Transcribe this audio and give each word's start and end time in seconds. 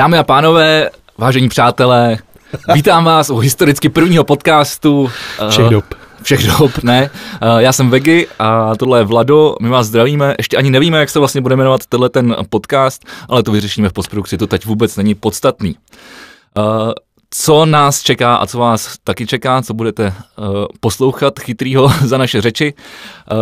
Dámy 0.00 0.18
a 0.18 0.22
pánové, 0.22 0.90
vážení 1.18 1.48
přátelé, 1.48 2.18
vítám 2.74 3.04
vás 3.04 3.30
u 3.30 3.38
historicky 3.38 3.88
prvního 3.88 4.24
podcastu. 4.24 5.10
Všech 5.50 5.68
dob. 5.68 5.84
Všech 6.22 6.46
dob, 6.46 6.82
ne. 6.82 7.10
Já 7.58 7.72
jsem 7.72 7.90
Vegy 7.90 8.26
a 8.38 8.76
tohle 8.76 9.00
je 9.00 9.04
Vlado, 9.04 9.54
my 9.60 9.68
vás 9.68 9.86
zdravíme. 9.86 10.34
Ještě 10.38 10.56
ani 10.56 10.70
nevíme, 10.70 10.98
jak 10.98 11.10
se 11.10 11.18
vlastně 11.18 11.40
bude 11.40 11.56
jmenovat 11.56 11.86
tenhle 11.86 12.08
ten 12.08 12.36
podcast, 12.50 13.04
ale 13.28 13.42
to 13.42 13.52
vyřešíme 13.52 13.88
v 13.88 13.92
postprodukci, 13.92 14.38
to 14.38 14.46
teď 14.46 14.66
vůbec 14.66 14.96
není 14.96 15.14
podstatný. 15.14 15.76
Co 17.30 17.66
nás 17.66 18.02
čeká 18.02 18.36
a 18.36 18.46
co 18.46 18.58
vás 18.58 18.94
taky 19.04 19.26
čeká, 19.26 19.62
co 19.62 19.74
budete 19.74 20.14
poslouchat 20.80 21.40
chytrýho 21.40 21.92
za 22.04 22.18
naše 22.18 22.40
řeči. 22.40 22.74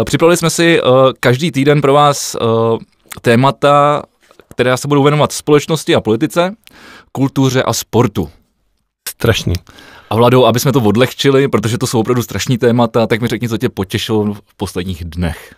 Připravili 0.05 0.37
jsme 0.37 0.51
si 0.51 0.81
každý 1.21 1.53
týden 1.53 1.81
pro 1.81 1.93
vás 1.93 2.37
témata, 3.23 4.03
které 4.59 4.77
se 4.77 4.89
budou 4.89 5.03
věnovat 5.03 5.33
společnosti 5.33 5.95
a 5.95 6.01
politice, 6.01 6.55
kultuře 7.13 7.63
a 7.63 7.73
sportu. 7.73 8.31
Strašný. 9.09 9.53
A 10.11 10.17
Vlado, 10.17 10.45
aby 10.45 10.61
jsme 10.61 10.73
to 10.73 10.81
odlehčili, 10.81 11.49
protože 11.49 11.79
to 11.79 11.87
jsou 11.87 12.01
opravdu 12.01 12.23
strašní 12.23 12.59
témata, 12.59 13.07
tak 13.07 13.21
mi 13.21 13.29
řekni, 13.29 13.49
co 13.49 13.59
tě 13.59 13.69
potěšilo 13.69 14.35
v 14.35 14.55
posledních 14.57 15.05
dnech. 15.05 15.55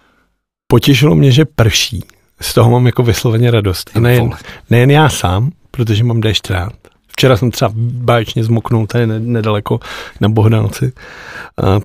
Potěšilo 0.67 1.15
mě, 1.15 1.33
že 1.33 1.45
prší. 1.45 2.05
Z 2.41 2.55
toho 2.55 2.71
mám 2.71 2.87
jako 2.87 3.03
vysloveně 3.03 3.51
radost. 3.51 3.91
A 3.95 4.01
nejen, 4.01 4.31
nejen 4.71 4.91
já 4.91 5.09
sám, 5.09 5.51
protože 5.71 6.05
mám 6.05 6.21
déšť 6.21 6.51
rád. 6.51 6.73
Včera 7.09 7.37
jsem 7.37 7.51
třeba 7.51 7.71
báječně 7.77 8.45
zmoknul 8.45 8.87
tady 8.87 9.07
nedaleko 9.07 9.81
na 10.21 10.29
Bohdánci. 10.29 10.93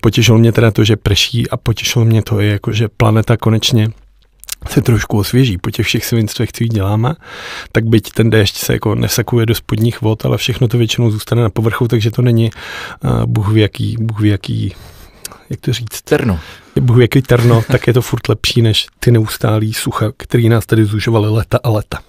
Potěšilo 0.02 0.38
mě 0.38 0.52
teda 0.52 0.72
to, 0.72 0.84
že 0.84 0.96
prší 0.96 1.50
a 1.50 1.58
potěšilo 1.58 2.06
mě 2.06 2.22
to, 2.22 2.40
jako, 2.40 2.72
že 2.72 2.88
planeta 2.88 3.38
konečně 3.38 3.90
se 4.70 4.82
trošku 4.82 5.18
osvěží 5.18 5.58
po 5.58 5.72
těch 5.72 5.86
všech 5.86 6.06
svinstvech, 6.06 6.52
co 6.52 6.64
děláme, 6.64 7.14
tak 7.72 7.86
byť 7.86 8.12
ten 8.12 8.30
déšť 8.30 8.58
se 8.58 8.74
jako 8.74 8.96
nesakuje 8.96 9.46
do 9.46 9.56
spodních 9.56 10.02
vod, 10.02 10.26
ale 10.26 10.38
všechno 10.38 10.68
to 10.68 10.78
většinou 10.78 11.12
zůstane 11.12 11.42
na 11.42 11.50
povrchu, 11.50 11.88
takže 11.88 12.12
to 12.12 12.22
není 12.22 12.50
uh, 13.04 13.26
Bůh 13.26 13.52
ví 13.52 13.62
jaký, 13.62 13.96
Bůh 14.00 14.20
ví 14.20 14.30
jaký, 14.30 14.76
jak 15.50 15.60
to 15.60 15.74
říct? 15.74 16.02
Terno. 16.02 16.40
Bůh 16.80 17.02
jaký 17.02 17.22
terno, 17.22 17.64
tak 17.72 17.88
je 17.88 17.94
to 17.94 18.02
furt 18.02 18.30
lepší 18.30 18.62
než 18.62 18.88
ty 19.00 19.12
neustálý 19.12 19.74
sucha, 19.74 20.12
který 20.18 20.50
nás 20.50 20.66
tady 20.66 20.86
zužovaly 20.86 21.30
leta 21.30 21.60
a 21.64 21.70
leta. 21.70 22.00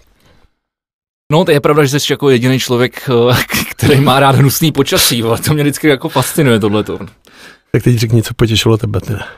No, 1.33 1.45
to 1.45 1.51
je 1.51 1.61
pravda, 1.61 1.85
že 1.85 2.01
jsi 2.01 2.13
jako 2.13 2.31
jediný 2.31 2.59
člověk, 2.59 3.11
eh, 3.31 3.37
který 3.71 4.01
má 4.01 4.21
rád 4.21 4.35
hnusný 4.37 4.73
počasí, 4.73 5.23
ale 5.23 5.39
to 5.39 5.55
mě 5.55 5.63
vždycky 5.63 5.89
jako 5.89 6.09
fascinuje 6.09 6.61
tohleto. 6.61 6.99
Tak 7.73 7.83
teď 7.83 7.97
řekni, 7.97 8.23
co 8.23 8.35
potěšilo 8.35 8.77
tebe 8.77 9.01
teda. 9.01 9.29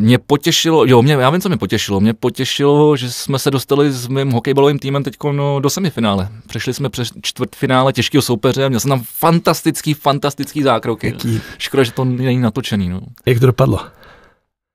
Mě 0.00 0.18
potěšilo, 0.18 0.84
jo, 0.84 1.02
mě, 1.02 1.12
já 1.12 1.30
vím, 1.30 1.40
co 1.40 1.48
mě 1.48 1.58
potěšilo. 1.58 2.00
Mě 2.00 2.14
potěšilo, 2.14 2.96
že 2.96 3.12
jsme 3.12 3.38
se 3.38 3.50
dostali 3.50 3.92
s 3.92 4.08
mým 4.08 4.30
hokejbalovým 4.30 4.78
týmem 4.78 5.04
teď 5.04 5.14
no, 5.32 5.60
do 5.60 5.70
semifinále. 5.70 6.28
Přešli 6.46 6.74
jsme 6.74 6.90
přes 6.90 7.10
čtvrtfinále 7.22 7.92
těžkého 7.92 8.22
soupeře, 8.22 8.68
měl 8.68 8.80
jsem 8.80 8.88
tam 8.88 9.02
fantastický, 9.04 9.94
fantastický 9.94 10.62
zákroky. 10.62 11.06
Jaký? 11.06 11.40
Škoda, 11.58 11.82
že 11.82 11.92
to 11.92 12.04
není 12.04 12.38
natočený. 12.38 12.88
No. 12.88 13.00
Jak 13.26 13.40
to 13.40 13.46
dopadlo? 13.46 13.80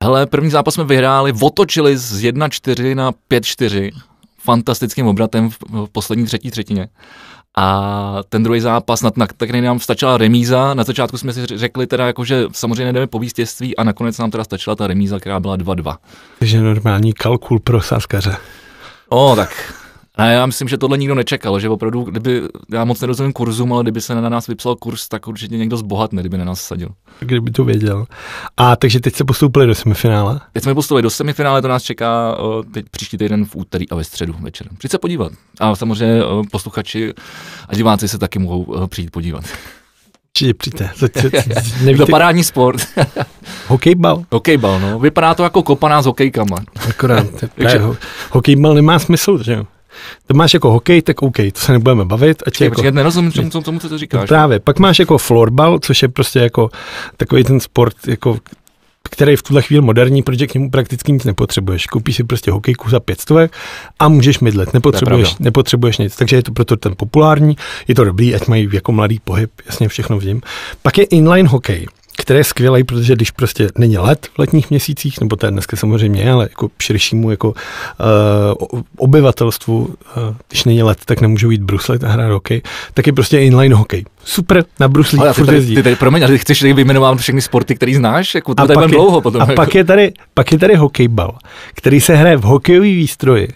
Hele, 0.04 0.26
první 0.26 0.50
zápas 0.50 0.74
jsme 0.74 0.84
vyhráli, 0.84 1.34
otočili 1.42 1.98
z 1.98 2.24
1-4 2.24 2.96
na 2.96 3.12
5-4 3.12 3.92
fantastickým 4.40 5.08
obratem 5.08 5.50
v, 5.50 5.58
v 5.72 5.88
poslední 5.92 6.26
třetí 6.26 6.52
třetině. 6.52 6.88
A 7.58 8.20
ten 8.30 8.44
druhý 8.44 8.60
zápas, 8.60 9.02
na, 9.02 9.12
na 9.16 9.28
který 9.28 9.62
nám 9.62 9.80
stačila 9.80 10.18
remíza, 10.18 10.74
na 10.74 10.84
začátku 10.84 11.18
jsme 11.18 11.34
si 11.34 11.46
řekli 11.46 11.88
teda, 11.88 12.08
jako, 12.08 12.26
že 12.26 12.46
samozřejmě 12.52 12.84
nejdeme 12.84 13.08
po 13.08 13.20
vítězství 13.20 13.78
a 13.78 13.84
nakonec 13.84 14.18
nám 14.18 14.32
teda 14.32 14.44
stačila 14.44 14.76
ta 14.76 14.88
remíza, 14.88 15.20
která 15.20 15.40
byla 15.40 15.58
2-2. 15.58 15.98
Takže 16.40 16.62
normální 16.62 17.14
kalkul 17.14 17.60
pro 17.60 17.82
sáskaře. 17.82 18.38
O, 19.10 19.36
tak 19.36 19.74
ne, 20.18 20.34
já 20.34 20.46
myslím, 20.46 20.68
že 20.68 20.78
tohle 20.78 20.98
nikdo 20.98 21.16
nečekal, 21.16 21.60
že 21.60 21.70
opravdu, 21.70 22.04
kdyby, 22.04 22.42
já 22.72 22.86
moc 22.86 23.02
nerozumím 23.02 23.34
kurzům, 23.34 23.74
ale 23.74 23.84
kdyby 23.84 24.02
se 24.02 24.16
na 24.16 24.30
nás 24.30 24.48
vypsal 24.48 24.76
kurz, 24.76 25.08
tak 25.08 25.28
určitě 25.28 25.58
někdo 25.58 25.78
zbohatne, 25.78 26.22
kdyby 26.22 26.38
na 26.38 26.46
nás 26.46 26.62
sadil. 26.62 26.90
Kdyby 27.20 27.52
to 27.52 27.64
věděl. 27.64 28.06
A 28.58 28.76
takže 28.76 29.00
teď 29.00 29.16
se 29.16 29.24
postoupili 29.24 29.68
do 29.68 29.76
semifinále? 29.76 30.40
Teď 30.54 30.64
jsme 30.64 30.74
postoupili 30.74 31.02
do 31.02 31.10
semifinále, 31.10 31.62
to 31.62 31.68
nás 31.68 31.84
čeká 31.84 32.36
o, 32.38 32.64
teď 32.74 32.86
příští 32.92 33.18
týden 33.18 33.46
v 33.46 33.56
úterý 33.56 33.90
a 33.90 33.96
ve 33.96 34.04
středu 34.04 34.36
večer. 34.42 34.68
Přijď 34.78 34.92
se 34.92 34.98
podívat. 34.98 35.32
A 35.60 35.76
samozřejmě 35.76 36.24
o, 36.24 36.44
posluchači 36.52 37.14
a 37.70 37.76
diváci 37.76 38.08
se 38.08 38.18
taky 38.18 38.40
mohou 38.40 38.64
o, 38.64 38.88
přijít 38.88 39.12
podívat. 39.12 39.46
Určitě 40.36 40.54
přijďte. 40.54 40.90
to 41.98 42.06
parádní 42.06 42.44
sport. 42.44 42.88
hokejbal? 43.68 44.24
Hokejbal, 44.32 44.80
no. 44.80 45.00
Vypadá 45.00 45.34
to 45.34 45.44
jako 45.44 45.64
kopaná 45.64 46.02
s 46.02 46.06
hokejkama. 46.06 46.58
Akorát. 46.90 47.28
Takže... 47.56 47.82
Hokejbal 48.32 48.74
nemá 48.74 49.00
smysl, 49.00 49.44
že 49.44 49.54
jo? 49.54 49.64
To 50.28 50.34
máš 50.34 50.54
jako 50.54 50.72
hokej, 50.72 51.02
tak 51.02 51.22
OK, 51.22 51.38
to 51.54 51.60
se 51.60 51.72
nebudeme 51.72 52.06
bavit. 52.06 52.44
Ať 52.46 52.46
Počkej, 52.46 52.66
jako, 52.66 52.92
nerozumím 52.92 53.32
tomu, 53.32 53.50
tomu, 53.50 53.64
tomu, 53.64 53.80
co 53.80 53.90
to 53.90 53.98
říkáš. 53.98 54.22
No 54.22 54.28
právě, 54.28 54.60
pak 54.60 54.80
máš 54.80 55.00
jako 55.00 55.18
florbal, 55.18 55.80
což 55.80 56.02
je 56.02 56.08
prostě 56.08 56.40
jako 56.40 56.70
takový 57.18 57.44
ten 57.44 57.60
sport, 57.60 57.96
jako 58.08 58.38
který 59.10 59.32
je 59.32 59.38
v 59.38 59.44
tuhle 59.44 59.62
chvíli 59.62 59.82
moderní, 59.82 60.24
protože 60.24 60.48
k 60.48 60.54
němu 60.54 60.70
prakticky 60.72 61.12
nic 61.12 61.24
nepotřebuješ. 61.24 61.86
Koupíš 61.86 62.16
si 62.16 62.24
prostě 62.24 62.52
hokejku 62.52 62.90
za 62.90 63.00
pět 63.00 63.22
stovek 63.22 63.54
a 64.00 64.08
můžeš 64.08 64.40
mydlet, 64.40 64.74
nepotřebuješ, 64.74 65.36
nepotřebuješ 65.40 65.98
nic. 65.98 66.16
Takže 66.16 66.36
je 66.36 66.44
to 66.44 66.52
proto 66.52 66.78
ten 66.78 66.94
populární, 66.98 67.58
je 67.88 67.96
to 67.96 68.04
dobrý, 68.04 68.36
ať 68.36 68.48
mají 68.48 68.70
jako 68.74 68.92
mladý 68.92 69.20
pohyb, 69.20 69.52
jasně 69.66 69.88
všechno 69.88 70.20
v 70.20 70.26
něm. 70.26 70.42
Pak 70.82 70.98
je 70.98 71.04
inline 71.04 71.50
hokej, 71.50 71.88
který 72.18 72.40
je 72.40 72.44
skvělý, 72.44 72.84
protože 72.84 73.16
když 73.16 73.32
prostě 73.32 73.68
není 73.78 73.98
let 73.98 74.28
v 74.36 74.40
letních 74.40 74.70
měsících, 74.70 75.20
nebo 75.20 75.36
to 75.36 75.46
je 75.46 75.52
dneska 75.52 75.78
samozřejmě, 75.78 76.32
ale 76.32 76.44
jako 76.44 76.70
širšímu 76.82 77.32
jako 77.32 77.48
uh, 77.50 78.80
obyvatelstvu, 78.98 79.78
uh, 79.78 79.94
když 80.50 80.64
není 80.64 80.84
let, 80.84 80.98
tak 81.06 81.22
nemůžou 81.22 81.50
jít 81.50 81.62
bruslit 81.62 82.04
a 82.04 82.08
hrát 82.08 82.32
hokej, 82.32 82.62
tak 82.94 83.08
je 83.08 83.14
prostě 83.14 83.40
inline 83.40 83.76
hokej. 83.76 84.06
Super, 84.24 84.66
na 84.80 84.88
bruslích 84.88 85.22
ale 85.22 85.34
ty 85.34 85.46
tady, 85.46 85.76
ty 85.76 85.84
tady, 85.84 85.96
promiň, 85.96 86.24
ale 86.24 86.32
ty 86.32 86.38
chceš 86.38 86.64
vyjmenovat 86.64 87.18
všechny 87.18 87.42
sporty, 87.42 87.76
který 87.76 87.96
znáš? 87.96 88.36
Jako 88.36 88.56
to 88.56 88.64
a 88.64 88.68
tady 88.68 88.76
pak 88.76 88.90
je, 88.90 88.96
dlouho 88.96 89.22
potom. 89.22 89.42
A 89.42 89.46
jako. 89.46 89.56
pak, 89.56 89.76
je 89.76 89.84
tady, 89.84 90.14
pak 90.34 90.52
je 90.52 90.60
tady 90.60 90.76
hokejbal, 90.76 91.38
který 91.74 92.02
se 92.02 92.16
hraje 92.16 92.38
v 92.38 92.42
hokejový 92.42 92.96
výstroji 92.96 93.48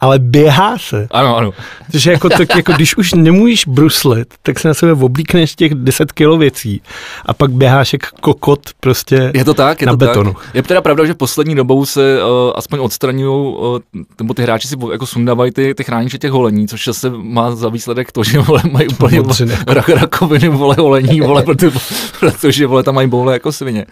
ale 0.00 0.18
běhá 0.18 0.78
se. 0.78 1.08
Ano, 1.10 1.36
ano. 1.36 1.52
Což 1.92 2.06
jako, 2.06 2.28
tak, 2.28 2.56
jako 2.56 2.72
když 2.72 2.96
už 2.96 3.12
nemůžeš 3.12 3.66
bruslit, 3.66 4.34
tak 4.42 4.58
se 4.58 4.68
na 4.68 4.74
sebe 4.74 4.92
oblíkneš 4.92 5.54
těch 5.54 5.74
10 5.74 6.12
kilo 6.12 6.38
věcí 6.38 6.82
a 7.26 7.34
pak 7.34 7.50
běháš 7.50 7.92
jak 7.92 8.10
kokot 8.10 8.60
prostě 8.80 9.30
je 9.34 9.44
to 9.44 9.54
tak, 9.54 9.80
je 9.80 9.86
na 9.86 9.92
to 9.92 9.96
betonu. 9.96 10.32
Tak. 10.32 10.54
Je 10.54 10.62
teda 10.62 10.80
pravda, 10.80 11.04
že 11.04 11.14
poslední 11.14 11.54
dobou 11.54 11.84
se 11.84 12.18
uh, 12.22 12.52
aspoň 12.54 12.78
odstraňují, 12.80 13.54
uh, 13.54 13.78
nebo 14.18 14.34
ty 14.34 14.42
hráči 14.42 14.68
si 14.68 14.76
jako 14.92 15.06
sundávají 15.06 15.52
ty, 15.52 15.74
ty 15.74 15.84
chrániče 15.84 16.18
těch 16.18 16.30
holení, 16.30 16.68
což 16.68 16.88
se 16.92 17.10
má 17.10 17.56
za 17.56 17.68
výsledek 17.68 18.12
to, 18.12 18.24
že 18.24 18.38
vole, 18.38 18.62
mají 18.72 18.88
úplně 18.88 19.22
rak, 19.66 19.88
rakoviny, 19.88 20.48
vole, 20.48 20.76
holení, 20.78 21.20
vole, 21.20 21.42
protože, 21.42 21.78
protože 22.20 22.66
vole, 22.66 22.82
tam 22.82 22.94
mají 22.94 23.08
boule 23.08 23.32
jako 23.32 23.52
svině. 23.52 23.86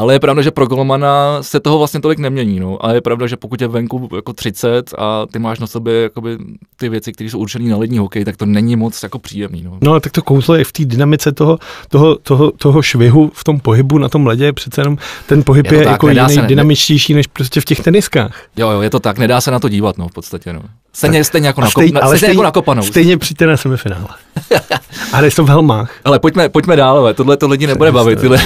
Ale 0.00 0.14
je 0.14 0.20
pravda, 0.20 0.42
že 0.42 0.50
pro 0.50 0.66
golmana 0.66 1.42
se 1.42 1.60
toho 1.60 1.78
vlastně 1.78 2.00
tolik 2.00 2.18
nemění. 2.18 2.60
No. 2.60 2.86
A 2.86 2.92
je 2.92 3.00
pravda, 3.00 3.26
že 3.26 3.36
pokud 3.36 3.60
je 3.60 3.68
venku 3.68 4.08
jako 4.16 4.32
30 4.32 4.94
a 4.98 5.26
ty 5.26 5.38
máš 5.38 5.58
na 5.58 5.66
sobě 5.66 6.02
jakoby, 6.02 6.38
ty 6.76 6.88
věci, 6.88 7.12
které 7.12 7.30
jsou 7.30 7.38
určené 7.38 7.70
na 7.70 7.76
lední 7.76 7.98
hokej, 7.98 8.24
tak 8.24 8.36
to 8.36 8.46
není 8.46 8.76
moc 8.76 9.02
jako 9.02 9.18
příjemný. 9.18 9.62
No, 9.62 9.78
no 9.82 10.00
tak 10.00 10.12
to 10.12 10.22
kouzlo 10.22 10.54
je 10.54 10.64
v 10.64 10.72
té 10.72 10.84
dynamice 10.84 11.32
toho, 11.32 11.58
toho, 11.88 12.16
toho, 12.16 12.50
toho 12.50 12.82
švihu 12.82 13.30
v 13.34 13.44
tom 13.44 13.60
pohybu 13.60 13.98
na 13.98 14.08
tom 14.08 14.26
ledě. 14.26 14.52
Přece 14.52 14.80
jenom 14.80 14.98
ten 15.26 15.42
pohyb 15.42 15.66
je, 15.66 15.78
je 15.78 15.84
tak, 15.84 15.92
jako 15.92 16.08
jiný, 16.08 16.34
se, 16.34 16.42
dynamičtější 16.42 17.14
než 17.14 17.26
prostě 17.26 17.60
v 17.60 17.64
těch 17.64 17.80
teniskách. 17.80 18.42
Jo, 18.56 18.70
jo, 18.70 18.80
je 18.80 18.90
to 18.90 19.00
tak, 19.00 19.18
nedá 19.18 19.40
se 19.40 19.50
na 19.50 19.58
to 19.58 19.68
dívat, 19.68 19.98
no, 19.98 20.08
v 20.08 20.12
podstatě. 20.12 20.52
No. 20.52 20.62
Stejně, 20.92 21.24
stejně 21.24 21.46
jako, 21.46 21.60
na, 21.60 21.68
ale 22.02 22.16
stejně 22.18 22.32
jako 22.32 22.42
nakopanou. 22.42 22.82
Stejně 22.82 23.18
přijďte 23.18 23.46
na 23.46 23.56
semifinále. 23.56 24.08
ale 25.12 25.30
jsou 25.30 25.44
v 25.44 25.48
helmách. 25.48 25.92
Ale 26.04 26.18
pojďme, 26.18 26.48
pojďme 26.48 26.76
dál, 26.76 26.98
ale 26.98 27.14
tohle 27.14 27.36
to 27.36 27.48
lidi 27.48 27.66
nebude 27.66 27.92
bavit. 27.92 28.20
Tyhle 28.20 28.38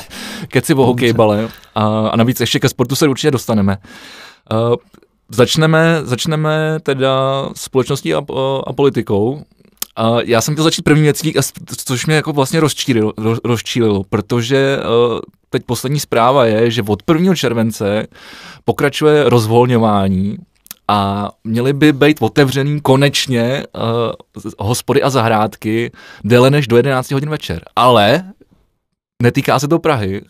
keci 0.48 0.74
o 0.74 0.83
hokejbale. 0.86 1.48
A, 1.74 2.08
a 2.08 2.16
navíc 2.16 2.40
ještě 2.40 2.60
ke 2.60 2.68
sportu 2.68 2.96
se 2.96 3.08
určitě 3.08 3.30
dostaneme. 3.30 3.78
Uh, 4.52 4.74
začneme, 5.28 6.00
začneme 6.02 6.78
teda 6.82 7.44
společností 7.56 8.14
a, 8.14 8.22
a, 8.66 8.72
politikou. 8.72 9.42
A 9.96 10.20
já 10.24 10.40
jsem 10.40 10.54
chtěl 10.54 10.64
začít 10.64 10.82
první 10.82 11.02
věcí, 11.02 11.34
což 11.76 12.06
mě 12.06 12.16
jako 12.16 12.32
vlastně 12.32 12.60
rozčílilo, 12.60 13.12
rozčílilo 13.44 14.04
protože 14.10 14.78
uh, 14.78 15.20
teď 15.50 15.62
poslední 15.66 16.00
zpráva 16.00 16.44
je, 16.44 16.70
že 16.70 16.82
od 16.82 17.02
1. 17.12 17.34
července 17.34 18.06
pokračuje 18.64 19.28
rozvolňování 19.28 20.36
a 20.88 21.30
měly 21.44 21.72
by 21.72 21.92
být 21.92 22.16
otevřený 22.20 22.80
konečně 22.80 23.64
uh, 23.74 24.52
hospody 24.58 25.02
a 25.02 25.10
zahrádky 25.10 25.92
déle 26.24 26.50
než 26.50 26.66
do 26.66 26.76
11 26.76 27.10
hodin 27.10 27.30
večer. 27.30 27.62
Ale 27.76 28.24
netýká 29.22 29.58
se 29.58 29.68
to 29.68 29.78
Prahy. 29.78 30.22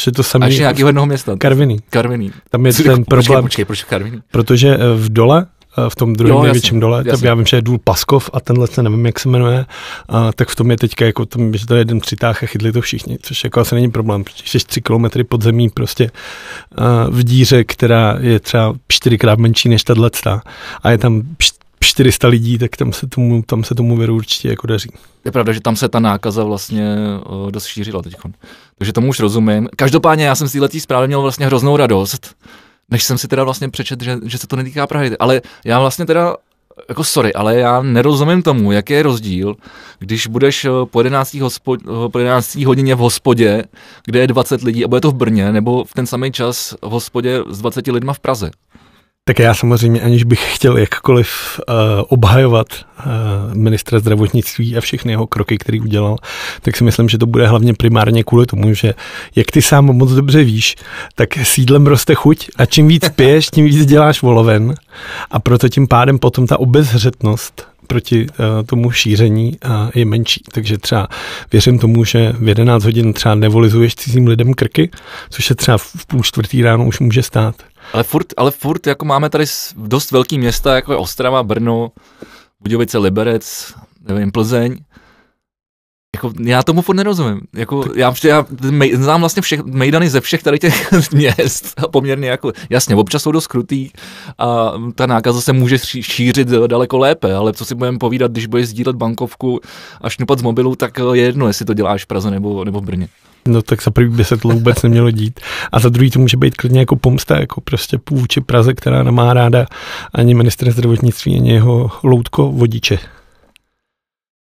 Že 0.00 0.12
to 0.12 0.22
samé. 0.22 0.46
A 0.46 0.48
ještě 0.48 0.60
nějakého 0.62 0.88
jednoho 0.88 1.06
města. 1.06 1.36
Karviný. 1.38 1.78
Karviný. 1.90 2.32
Tam 2.50 2.66
je 2.66 2.72
ten 2.72 3.04
problém. 3.04 3.44
Počkej, 3.44 3.64
proč 3.64 3.84
Karviný? 3.84 4.20
Protože 4.30 4.74
eh, 4.74 4.78
v 4.96 5.12
dole 5.12 5.46
Eh, 5.78 5.90
v 5.90 5.96
tom 5.96 6.12
druhém 6.12 6.42
největším 6.42 6.80
dole, 6.80 7.04
jasně. 7.06 7.28
já 7.28 7.34
vím, 7.34 7.46
že 7.46 7.56
je 7.56 7.62
důl 7.62 7.78
Paskov 7.84 8.30
a 8.32 8.40
tenhle 8.40 8.66
se 8.66 8.82
nevím, 8.82 9.06
jak 9.06 9.20
se 9.20 9.28
jmenuje, 9.28 9.66
a, 10.08 10.32
tak 10.32 10.48
v 10.48 10.56
tom 10.56 10.70
je 10.70 10.76
teďka 10.76 11.04
jako, 11.04 11.26
tom, 11.26 11.54
že 11.54 11.66
to 11.66 11.74
je 11.74 11.80
jeden 11.80 12.00
přitáh 12.00 12.42
a 12.42 12.46
chytli 12.46 12.72
to 12.72 12.80
všichni, 12.80 13.18
což 13.22 13.44
jako 13.44 13.60
asi 13.60 13.74
není 13.74 13.90
problém, 13.90 14.24
protože 14.24 14.42
jsi 14.46 14.66
tři 14.66 14.80
kilometry 14.80 15.24
pod 15.24 15.42
zemí 15.42 15.70
prostě 15.70 16.10
a, 16.76 17.06
v 17.10 17.24
díře, 17.24 17.64
která 17.64 18.16
je 18.20 18.40
třeba 18.40 18.74
čtyřikrát 18.88 19.38
menší 19.38 19.68
než 19.68 19.84
tahle 19.84 20.10
a 20.82 20.90
je 20.90 20.98
tam 20.98 21.22
400 21.82 22.28
lidí, 22.28 22.58
tak 22.58 22.76
tam 22.76 22.92
se 22.92 23.06
tomu, 23.06 23.42
tam 23.42 23.64
se 23.64 23.74
tomu 23.74 23.96
věru 23.96 24.16
určitě 24.16 24.48
jako 24.48 24.66
daří. 24.66 24.90
Je 25.24 25.32
pravda, 25.32 25.52
že 25.52 25.60
tam 25.60 25.76
se 25.76 25.88
ta 25.88 26.00
nákaza 26.00 26.44
vlastně 26.44 26.96
uh, 27.30 27.50
dost 27.50 27.66
šířila 27.66 28.02
teď. 28.02 28.16
Takže 28.78 28.92
tomu 28.92 29.08
už 29.08 29.20
rozumím. 29.20 29.68
Každopádně 29.76 30.24
já 30.24 30.34
jsem 30.34 30.48
z 30.48 30.52
této 30.52 30.80
zprávy 30.80 31.06
měl 31.06 31.22
vlastně 31.22 31.46
hroznou 31.46 31.76
radost, 31.76 32.34
než 32.90 33.04
jsem 33.04 33.18
si 33.18 33.28
teda 33.28 33.44
vlastně 33.44 33.68
přečet, 33.68 34.02
že, 34.02 34.18
že 34.24 34.38
se 34.38 34.46
to 34.46 34.56
netýká 34.56 34.86
Prahy. 34.86 35.18
Ale 35.18 35.42
já 35.64 35.80
vlastně 35.80 36.06
teda 36.06 36.36
jako 36.88 37.04
sorry, 37.04 37.34
ale 37.34 37.56
já 37.56 37.82
nerozumím 37.82 38.42
tomu, 38.42 38.72
jaký 38.72 38.92
je 38.92 39.02
rozdíl, 39.02 39.54
když 39.98 40.26
budeš 40.26 40.66
po 40.84 41.00
11. 41.00 41.34
Hospod, 41.34 41.80
po 42.12 42.18
11. 42.18 42.54
hodině 42.54 42.94
v 42.94 42.98
hospodě, 42.98 43.64
kde 44.04 44.20
je 44.20 44.26
20 44.26 44.62
lidí 44.62 44.84
a 44.84 44.88
bude 44.88 45.00
to 45.00 45.10
v 45.10 45.14
Brně, 45.14 45.52
nebo 45.52 45.84
v 45.84 45.94
ten 45.94 46.06
samý 46.06 46.32
čas 46.32 46.74
v 46.82 46.90
hospodě 46.90 47.40
s 47.48 47.58
20 47.58 47.86
lidma 47.86 48.12
v 48.12 48.20
Praze. 48.20 48.50
Tak 49.24 49.38
já 49.38 49.54
samozřejmě, 49.54 50.00
aniž 50.00 50.24
bych 50.24 50.54
chtěl 50.54 50.76
jakkoliv 50.76 51.60
uh, 51.68 51.74
obhajovat 52.08 52.66
uh, 52.72 53.04
ministra 53.54 53.98
zdravotnictví 53.98 54.76
a 54.76 54.80
všechny 54.80 55.12
jeho 55.12 55.26
kroky, 55.26 55.58
který 55.58 55.80
udělal, 55.80 56.16
tak 56.62 56.76
si 56.76 56.84
myslím, 56.84 57.08
že 57.08 57.18
to 57.18 57.26
bude 57.26 57.46
hlavně 57.46 57.74
primárně 57.74 58.24
kvůli 58.24 58.46
tomu, 58.46 58.74
že 58.74 58.94
jak 59.36 59.46
ty 59.50 59.62
sám 59.62 59.84
moc 59.84 60.10
dobře 60.10 60.44
víš, 60.44 60.76
tak 61.14 61.28
sídlem 61.42 61.86
roste 61.86 62.14
chuť 62.14 62.50
a 62.56 62.66
čím 62.66 62.88
víc 62.88 63.08
piješ, 63.16 63.46
tím 63.46 63.64
víc 63.64 63.86
děláš 63.86 64.22
voloven 64.22 64.74
a 65.30 65.38
proto 65.38 65.68
tím 65.68 65.88
pádem 65.88 66.18
potom 66.18 66.46
ta 66.46 66.60
obezřetnost 66.60 67.66
proti 67.86 68.26
uh, 68.26 68.66
tomu 68.66 68.90
šíření 68.90 69.56
uh, 69.64 69.70
je 69.94 70.04
menší. 70.04 70.42
Takže 70.52 70.78
třeba 70.78 71.08
věřím 71.52 71.78
tomu, 71.78 72.04
že 72.04 72.32
v 72.38 72.48
11 72.48 72.84
hodin 72.84 73.12
třeba 73.12 73.34
nevolizuješ 73.34 73.94
cizím 73.94 74.26
lidem 74.26 74.54
krky, 74.54 74.90
což 75.30 75.46
se 75.46 75.54
třeba 75.54 75.78
v 75.78 76.06
půl 76.06 76.22
čtvrtý 76.22 76.62
ráno 76.62 76.86
už 76.86 77.00
může 77.00 77.22
stát. 77.22 77.54
Ale 77.92 78.02
furt, 78.02 78.26
ale 78.36 78.50
furt 78.50 78.86
jako 78.86 79.04
máme 79.04 79.30
tady 79.30 79.44
dost 79.76 80.10
velký 80.10 80.38
města, 80.38 80.74
jako 80.74 80.92
je 80.92 80.98
Ostrava, 80.98 81.42
Brno, 81.42 81.92
Budějovice, 82.60 82.98
Liberec, 82.98 83.74
nevím, 84.08 84.32
Plzeň. 84.32 84.76
Jako, 86.16 86.32
já 86.40 86.62
tomu 86.62 86.82
furt 86.82 86.96
nerozumím. 86.96 87.40
Jako, 87.54 87.84
já, 87.96 88.14
já 88.24 88.46
mej, 88.70 88.96
znám 88.96 89.20
vlastně 89.20 89.42
všech, 89.42 89.64
mejdany 89.64 90.10
ze 90.10 90.20
všech 90.20 90.42
tady 90.42 90.58
těch 90.58 90.92
měst 91.12 91.74
a 91.76 91.88
poměrně 91.88 92.28
jako, 92.28 92.52
jasně, 92.70 92.96
občas 92.96 93.22
jsou 93.22 93.32
dost 93.32 93.46
krutý 93.46 93.90
a 94.38 94.72
ta 94.94 95.06
nákaza 95.06 95.40
se 95.40 95.52
může 95.52 95.78
šířit 95.78 96.48
daleko 96.48 96.98
lépe, 96.98 97.34
ale 97.34 97.52
co 97.52 97.64
si 97.64 97.74
budeme 97.74 97.98
povídat, 97.98 98.32
když 98.32 98.46
budeš 98.46 98.68
sdílet 98.68 98.96
bankovku 98.96 99.60
a 100.00 100.10
šnupat 100.10 100.38
z 100.38 100.42
mobilu, 100.42 100.76
tak 100.76 100.98
je 101.12 101.22
jedno, 101.22 101.46
jestli 101.46 101.64
to 101.64 101.74
děláš 101.74 102.04
v 102.04 102.06
Praze 102.06 102.30
nebo, 102.30 102.64
nebo 102.64 102.80
v 102.80 102.84
Brně. 102.84 103.08
No 103.46 103.62
tak 103.62 103.82
za 103.82 103.90
prvý 103.90 104.16
by 104.16 104.24
se 104.24 104.36
to 104.36 104.48
vůbec 104.48 104.82
nemělo 104.82 105.10
dít. 105.10 105.40
A 105.72 105.80
za 105.80 105.88
druhý 105.88 106.10
to 106.10 106.18
může 106.18 106.36
být 106.36 106.56
klidně 106.56 106.80
jako 106.80 106.96
pomsta, 106.96 107.40
jako 107.40 107.60
prostě 107.60 107.98
vůči 108.10 108.40
Praze, 108.40 108.74
která 108.74 109.02
nemá 109.02 109.34
ráda 109.34 109.66
ani 110.14 110.34
minister 110.34 110.72
zdravotnictví, 110.72 111.36
ani 111.36 111.50
jeho 111.52 111.90
loutko 112.02 112.52
vodiče. 112.52 112.98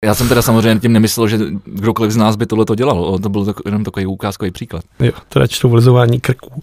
Já 0.05 0.15
jsem 0.15 0.29
teda 0.29 0.41
samozřejmě 0.41 0.79
tím 0.79 0.93
nemyslel, 0.93 1.27
že 1.27 1.37
kdokoliv 1.65 2.11
z 2.11 2.17
nás 2.17 2.35
by 2.35 2.45
tohle 2.45 2.65
to 2.65 2.75
dělal. 2.75 3.19
To 3.19 3.29
byl 3.29 3.53
jenom 3.65 3.83
takový 3.83 4.05
ukázkový 4.05 4.51
příklad. 4.51 4.83
Jo, 4.99 5.11
teda 5.29 5.47
čtou 5.47 5.69
vlezování 5.69 6.19
krků. 6.19 6.61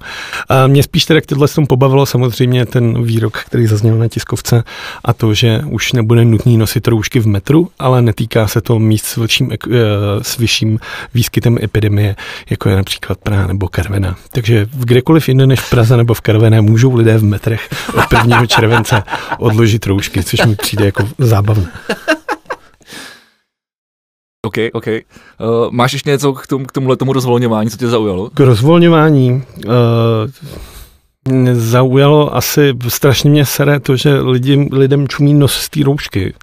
A 0.49 0.67
mě 0.67 0.83
spíš 0.83 1.05
teda 1.05 1.21
k 1.21 1.27
tohle 1.27 1.49
tom 1.49 1.67
pobavilo 1.67 2.07
samozřejmě 2.07 2.67
ten 2.67 3.03
výrok, 3.03 3.39
který 3.39 3.67
zazněl 3.67 3.99
na 3.99 4.09
tiskovce 4.09 4.65
a 5.05 5.13
to, 5.13 5.35
že 5.35 5.61
už 5.71 5.93
nebude 5.93 6.25
nutný 6.25 6.57
nosit 6.57 6.89
roušky 6.89 7.21
v 7.21 7.27
metru, 7.27 7.69
ale 7.79 8.03
netýká 8.03 8.49
se 8.49 8.61
to 8.61 8.79
míst 8.79 9.05
s, 9.05 9.17
vyšším, 9.17 9.53
eh, 9.53 9.79
s 10.23 10.37
vyšším 10.37 10.79
výskytem 11.15 11.59
epidemie, 11.63 12.17
jako 12.51 12.69
je 12.69 12.77
například 12.77 13.19
Praha 13.19 13.47
nebo 13.47 13.69
Karvena. 13.69 14.17
Takže 14.33 14.65
v 14.73 14.85
kdekoliv 14.85 15.29
jinde 15.29 15.47
než 15.47 15.61
v 15.61 15.71
Praze 15.71 15.97
nebo 15.97 16.15
v 16.15 16.21
Karvené 16.21 16.61
můžou 16.61 16.95
lidé 16.95 17.19
v 17.19 17.25
metrech 17.25 17.69
od 17.95 18.13
1. 18.13 18.47
července 18.47 19.03
odložit 19.39 19.87
roušky, 19.87 20.23
což 20.23 20.47
mi 20.47 20.57
přijde 20.57 20.85
jako 20.85 21.09
zábavné. 21.19 21.69
OK, 24.49 24.57
OK. 24.73 24.87
Uh, 24.87 25.71
máš 25.71 25.93
ještě 25.93 26.11
něco 26.11 26.33
k, 26.33 26.47
tomu, 26.47 26.67
k 26.67 26.73
tomuhle 26.73 26.97
tomu 26.97 27.13
rozvolňování, 27.13 27.71
co 27.71 27.77
tě 27.77 27.89
zaujalo? 27.89 28.31
K 28.35 28.41
rozvolňování. 28.41 29.43
Uh, 29.67 29.73
zaujalo 31.53 32.37
asi, 32.37 32.75
strašně 32.89 33.31
mě 33.31 33.47
sere 33.47 33.81
to, 33.81 33.97
že 33.97 34.21
lidi, 34.21 34.69
lidem 34.73 35.09
čumí 35.09 35.35
nos 35.35 35.53
z 35.53 35.69
té 35.69 35.81
roušky, 35.85 36.35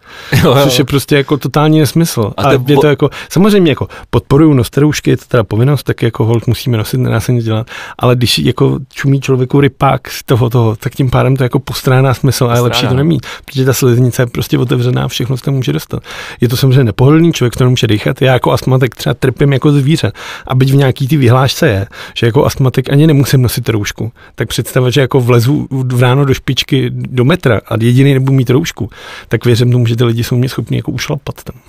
jo, 0.43 0.55
jo. 0.55 0.63
což 0.63 0.79
je 0.79 0.85
prostě 0.85 1.15
jako 1.15 1.37
totální 1.37 1.79
nesmysl. 1.79 2.33
A, 2.37 2.43
a 2.43 2.51
je 2.51 2.77
to 2.81 2.87
jako, 2.87 3.09
samozřejmě 3.29 3.71
jako 3.71 3.87
podporuju 4.09 4.53
nos 4.53 4.69
roušky, 4.77 5.09
je 5.09 5.17
to 5.17 5.25
teda 5.27 5.43
povinnost, 5.43 5.83
tak 5.83 6.01
jako 6.01 6.25
hold 6.25 6.47
musíme 6.47 6.77
nosit, 6.77 6.97
nedá 6.97 7.19
se 7.19 7.33
nic 7.33 7.45
dělat, 7.45 7.67
ale 7.99 8.15
když 8.15 8.39
jako 8.39 8.79
čumí 8.93 9.21
člověku 9.21 9.61
rypák 9.61 10.09
z 10.09 10.23
toho, 10.23 10.49
toho, 10.49 10.75
tak 10.75 10.95
tím 10.95 11.09
pádem 11.09 11.35
to 11.35 11.43
jako 11.43 11.59
postráná 11.59 12.13
smysl 12.13 12.47
a 12.51 12.55
je 12.55 12.61
lepší 12.61 12.87
to 12.87 12.93
nemít, 12.93 13.25
protože 13.45 13.65
ta 13.65 13.73
sliznice 13.73 14.21
je 14.21 14.25
prostě 14.25 14.57
otevřená 14.57 15.03
a 15.03 15.07
všechno 15.07 15.37
se 15.37 15.51
může 15.51 15.73
dostat. 15.73 16.03
Je 16.41 16.49
to 16.49 16.57
samozřejmě 16.57 16.83
nepohodlný, 16.83 17.33
člověk 17.33 17.55
to 17.55 17.63
nemůže 17.63 17.87
dýchat. 17.87 18.21
Já 18.21 18.33
jako 18.33 18.51
astmatik 18.51 18.95
třeba 18.95 19.13
trpím 19.13 19.53
jako 19.53 19.71
zvíře. 19.71 20.11
A 20.47 20.55
byť 20.55 20.71
v 20.71 20.75
nějaký 20.75 21.07
ty 21.07 21.17
vyhlášce 21.17 21.67
je, 21.67 21.87
že 22.13 22.25
jako 22.25 22.45
astmatik 22.45 22.91
ani 22.91 23.07
nemusím 23.07 23.41
nosit 23.41 23.69
roušku, 23.69 24.11
tak 24.35 24.47
představa, 24.75 24.89
že 24.89 25.01
jako 25.01 25.19
vlezu 25.19 25.67
v 25.71 26.01
ráno 26.01 26.25
do 26.25 26.33
špičky 26.33 26.89
do 26.91 27.25
metra 27.25 27.61
a 27.67 27.75
jediný 27.79 28.13
nebudu 28.13 28.33
mít 28.33 28.49
roušku, 28.49 28.89
tak 29.27 29.45
věřím 29.45 29.71
tomu, 29.71 29.87
že 29.87 29.95
ty 29.95 30.03
lidi 30.03 30.23
jsou 30.23 30.35
mě 30.35 30.49
schopni 30.49 30.77
jako 30.77 30.91
ušlapat 30.91 31.43
tam. 31.43 31.61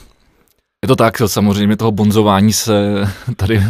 Je 0.85 0.88
to 0.88 0.97
tak, 0.97 1.23
samozřejmě 1.26 1.76
toho 1.76 1.93
bonzování 1.93 2.53
se 2.53 3.08
tady 3.37 3.62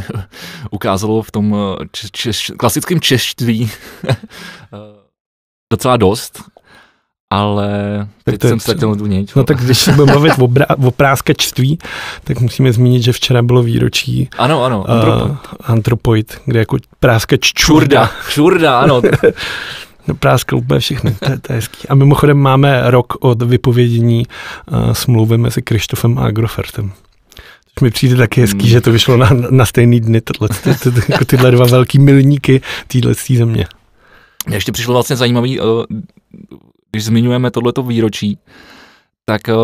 ukázalo 0.70 1.22
v 1.22 1.30
tom 1.30 1.56
češ, 1.92 2.10
češ, 2.10 2.52
klasickém 2.56 3.00
češtví 3.00 3.70
docela 5.72 5.96
dost 5.96 6.42
ale 7.31 7.69
teď 8.25 8.43
jsem 8.43 8.61
ztratil 8.61 8.96
tu 8.96 9.06
něč. 9.06 9.34
No 9.34 9.44
tak 9.44 9.56
když 9.56 9.78
se 9.78 9.93
budeme 9.93 10.12
mluvit 10.12 10.32
o, 10.38 10.46
brá- 10.46 10.87
o 10.87 10.90
práskačství, 10.90 11.78
tak 12.25 12.40
musíme 12.40 12.73
zmínit, 12.73 13.02
že 13.02 13.12
včera 13.12 13.43
bylo 13.43 13.62
výročí 13.62 14.28
ano, 14.38 14.64
ano, 14.64 14.84
uh, 14.88 15.37
Antropoid, 15.61 16.40
kde 16.44 16.58
jako 16.58 16.76
práskač 17.00 17.52
čurda. 17.52 18.11
Čurda, 18.28 18.81
ano. 18.81 19.02
no, 20.08 20.14
práskal 20.14 20.58
úplně 20.58 20.81
všechny, 20.81 21.17
to, 21.20 21.26
to 21.40 21.52
je 21.52 21.56
hezký. 21.56 21.88
A 21.88 21.94
mimochodem 21.94 22.37
máme 22.37 22.90
rok 22.90 23.14
od 23.20 23.43
vypovědění 23.43 24.26
uh, 24.70 24.93
smlouvy 24.93 25.38
mezi 25.38 25.62
Krištofem 25.62 26.19
a 26.19 26.23
Agrofertem. 26.23 26.93
Což 27.75 27.82
mi 27.82 27.90
přijde 27.90 28.17
taky 28.17 28.40
hezký, 28.40 28.58
hmm. 28.58 28.69
že 28.69 28.81
to 28.81 28.93
vyšlo 28.93 29.17
na, 29.17 29.31
na 29.50 29.67
stejný 29.67 30.00
dny, 30.00 30.20
tohle, 30.20 30.49
ty, 30.49 30.75
ty, 30.75 30.90
ty, 30.90 31.12
jako 31.12 31.25
tyhle 31.25 31.50
dva 31.50 31.67
velký 31.67 31.99
milníky 31.99 32.61
téhle 32.87 33.14
země. 33.14 33.67
Mě 34.46 34.56
ještě 34.56 34.73
přišlo 34.73 34.94
vlastně 34.94 35.17
zajímavý, 35.17 35.61
uh, 35.61 35.84
když 36.90 37.04
zmiňujeme 37.04 37.50
tohleto 37.50 37.82
výročí, 37.82 38.38
tak 39.24 39.40
uh, 39.48 39.54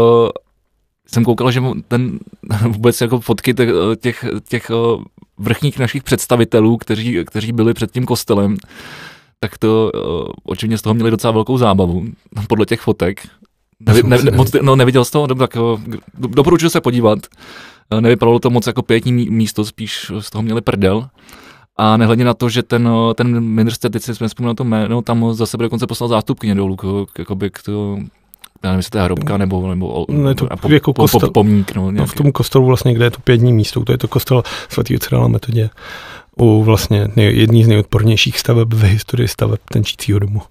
jsem 1.06 1.24
koukal, 1.24 1.50
že 1.50 1.62
ten 1.88 2.18
vůbec 2.68 3.00
jako 3.00 3.20
fotky 3.20 3.54
těch, 3.54 3.70
těch, 4.00 4.24
těch 4.48 4.70
uh, 4.70 5.02
vrchních 5.38 5.78
našich 5.78 6.02
představitelů, 6.02 6.76
kteří, 6.76 7.24
kteří 7.24 7.52
byli 7.52 7.74
před 7.74 7.90
tím 7.90 8.04
kostelem, 8.04 8.56
tak 9.40 9.58
to 9.58 9.90
uh, 9.94 10.26
očividně 10.44 10.78
z 10.78 10.82
toho 10.82 10.94
měli 10.94 11.10
docela 11.10 11.32
velkou 11.32 11.58
zábavu, 11.58 12.04
podle 12.48 12.66
těch 12.66 12.80
fotek. 12.80 13.28
Nevi, 13.86 14.02
ne, 14.02 14.22
ne, 14.22 14.30
moc, 14.30 14.52
no, 14.62 14.76
neviděl 14.76 15.04
jsi 15.04 15.12
to? 15.12 15.26
Dobře, 15.26 15.46
tak 15.46 15.62
doporučuji 16.14 16.70
se 16.70 16.80
podívat. 16.80 17.18
Nevypadalo 18.00 18.38
to 18.38 18.50
moc 18.50 18.66
jako 18.66 18.82
pětní 18.82 19.12
místo, 19.12 19.64
spíš 19.64 20.12
z 20.20 20.30
toho 20.30 20.42
měli 20.42 20.60
prdel. 20.60 21.08
A 21.82 21.96
nehledě 21.96 22.24
na 22.24 22.34
to, 22.34 22.48
že 22.48 22.62
ten, 22.62 22.88
ten 23.14 23.40
ministr, 23.40 23.90
teď 23.90 24.02
si 24.02 24.12
vzpomínal 24.12 24.54
to 24.54 24.64
jméno, 24.64 25.02
tam 25.02 25.34
za 25.34 25.46
sebe 25.46 25.62
dokonce 25.62 25.86
poslal 25.86 26.08
zástupkyně 26.08 26.54
dolů, 26.54 26.76
jakoby 27.18 27.50
k 27.50 27.62
to, 27.62 27.98
já 28.62 28.70
nevím, 28.70 28.78
jestli 28.78 28.90
to 28.90 28.98
je 28.98 29.04
hrobka 29.04 29.36
nebo, 29.36 29.68
nebo 29.68 30.06
no 30.08 30.28
je 30.28 30.34
to 30.34 30.48
po, 30.60 30.68
jako 30.68 30.92
po, 30.92 31.02
kostel, 31.02 31.30
pomník. 31.30 31.74
No, 31.74 31.90
no, 31.90 32.06
v 32.06 32.14
tom 32.14 32.32
kostelu 32.32 32.66
vlastně, 32.66 32.94
kde 32.94 33.04
je 33.04 33.10
to 33.10 33.20
pětní 33.20 33.52
místo, 33.52 33.84
to 33.84 33.92
je 33.92 33.98
to 33.98 34.08
kostel 34.08 34.42
svatého 34.68 34.98
Cyrila 34.98 35.28
metodě 35.28 35.70
u 36.36 36.62
vlastně 36.62 37.08
jedný 37.16 37.64
z 37.64 37.68
nejodpornějších 37.68 38.38
staveb 38.38 38.74
v 38.74 38.82
historii 38.82 39.28
staveb 39.28 39.60
tenčícího 39.72 40.18
domu. 40.18 40.42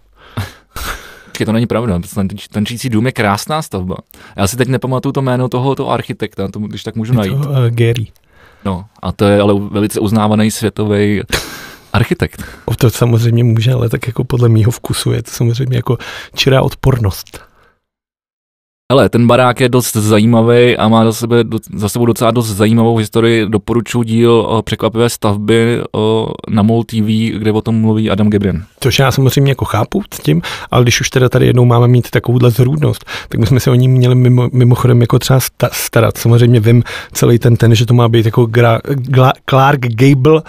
Počkej, 1.25 1.45
to 1.45 1.51
není 1.51 1.67
pravda, 1.67 1.99
ten 2.13 2.27
tenčící 2.51 2.89
dům 2.89 3.05
je 3.05 3.11
krásná 3.11 3.61
stavba. 3.61 3.97
Já 4.35 4.47
si 4.47 4.57
teď 4.57 4.67
nepamatuju 4.67 5.13
to 5.13 5.21
jméno 5.21 5.49
toho, 5.49 5.75
toho 5.75 5.91
architekta, 5.91 6.47
to, 6.47 6.59
když 6.59 6.83
tak 6.83 6.95
můžu 6.95 7.13
najít. 7.13 7.43
To, 7.43 7.49
uh, 7.49 7.55
Gary. 7.69 8.07
No, 8.65 8.85
a 9.01 9.11
to 9.11 9.25
je 9.25 9.41
ale 9.41 9.53
velice 9.59 9.99
uznávaný 9.99 10.51
světový 10.51 11.21
architekt. 11.93 12.43
O 12.65 12.75
to 12.75 12.89
samozřejmě 12.89 13.43
může, 13.43 13.73
ale 13.73 13.89
tak 13.89 14.07
jako 14.07 14.23
podle 14.23 14.49
mýho 14.49 14.71
vkusu 14.71 15.11
je 15.11 15.23
to 15.23 15.31
samozřejmě 15.31 15.77
jako 15.77 15.97
čirá 16.35 16.61
odpornost. 16.61 17.50
Ale 18.91 19.09
ten 19.09 19.27
barák 19.27 19.59
je 19.59 19.69
dost 19.69 19.95
zajímavý 19.95 20.77
a 20.77 20.87
má 20.87 21.05
za, 21.05 21.13
sebe, 21.13 21.43
za 21.75 21.89
sebou 21.89 22.05
docela 22.05 22.31
dost 22.31 22.47
zajímavou 22.47 22.97
historii. 22.97 23.45
Doporučuji 23.49 24.03
díl 24.03 24.31
o 24.31 24.61
překvapivé 24.61 25.09
stavby 25.09 25.81
o, 25.91 26.31
na 26.49 26.63
MOL 26.63 26.83
TV, 26.83 27.05
kde 27.37 27.51
o 27.51 27.61
tom 27.61 27.75
mluví 27.75 28.09
Adam 28.09 28.29
Gebrin. 28.29 28.63
Což 28.79 28.99
já 28.99 29.11
samozřejmě 29.11 29.51
jako 29.51 29.65
chápu 29.65 30.03
s 30.13 30.19
tím, 30.19 30.41
ale 30.71 30.83
když 30.83 31.01
už 31.01 31.09
teda 31.09 31.29
tady 31.29 31.45
jednou 31.45 31.65
máme 31.65 31.87
mít 31.87 32.09
takovouhle 32.09 32.51
zrůdnost, 32.51 33.05
tak 33.29 33.39
my 33.39 33.45
jsme 33.45 33.59
se 33.59 33.71
o 33.71 33.75
ní 33.75 33.87
měli 33.87 34.15
mimo, 34.15 34.49
mimochodem 34.53 35.01
jako 35.01 35.19
třeba 35.19 35.39
starat. 35.71 36.17
Samozřejmě 36.17 36.59
vím 36.59 36.83
celý 37.13 37.39
ten 37.39 37.55
ten, 37.55 37.75
že 37.75 37.85
to 37.85 37.93
má 37.93 38.09
být 38.09 38.25
jako 38.25 38.45
gra, 38.45 38.79
Gla, 38.95 39.33
Clark 39.49 39.79
Gable 39.79 40.41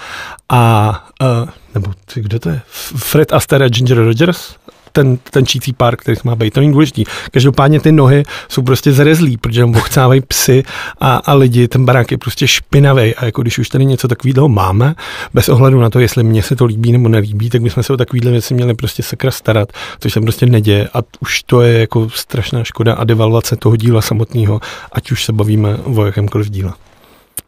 a 0.49 1.05
uh, 1.23 1.49
nebo 1.75 1.91
kdo 2.15 2.39
to 2.39 2.49
je? 2.49 2.61
Fred 2.97 3.33
Astaire 3.33 3.65
a 3.65 3.69
Ginger 3.69 3.99
Rogers? 3.99 4.57
Ten 4.93 5.19
tančící 5.31 5.73
pár, 5.73 5.97
který 5.97 6.17
má 6.25 6.37
být. 6.37 6.55
To 6.55 6.61
není 6.61 6.73
důležitý. 6.73 7.05
Každopádně 7.31 7.81
ty 7.81 7.93
nohy 7.93 8.23
jsou 8.49 8.63
prostě 8.63 8.93
zrezlý, 8.93 9.37
protože 9.37 9.65
ochcávají 9.65 10.21
psy 10.21 10.65
a, 11.01 11.17
a 11.17 11.35
lidi. 11.35 11.69
Ten 11.69 11.85
barák 11.85 12.11
je 12.11 12.19
prostě 12.19 12.49
špinavý. 12.49 13.15
A 13.15 13.25
jako 13.25 13.43
když 13.43 13.59
už 13.59 13.69
tady 13.69 13.85
něco 13.85 14.09
takového 14.09 14.49
máme, 14.49 14.95
bez 15.35 15.49
ohledu 15.49 15.81
na 15.81 15.91
to, 15.91 16.01
jestli 16.01 16.25
mně 16.25 16.43
se 16.43 16.57
to 16.57 16.65
líbí 16.65 16.93
nebo 16.93 17.09
nelíbí, 17.09 17.51
tak 17.51 17.63
bychom 17.63 17.83
se 17.83 17.93
o 17.93 17.97
takovéhle 17.97 18.31
věci 18.31 18.55
měli 18.55 18.75
prostě 18.75 19.03
sakra 19.03 19.31
starat, 19.31 19.73
což 20.01 20.13
se 20.13 20.21
prostě 20.21 20.47
neděje. 20.47 20.89
A 20.95 20.99
už 21.21 21.43
to 21.43 21.63
je 21.63 21.79
jako 21.79 22.11
strašná 22.11 22.65
škoda 22.65 22.95
a 22.95 23.05
devalvace 23.05 23.57
toho 23.57 23.77
díla 23.77 24.03
samotného, 24.03 24.61
ať 24.93 25.13
už 25.13 25.25
se 25.25 25.33
bavíme 25.33 25.77
o 25.77 26.05
jakémkoliv 26.05 26.51
díle 26.51 26.73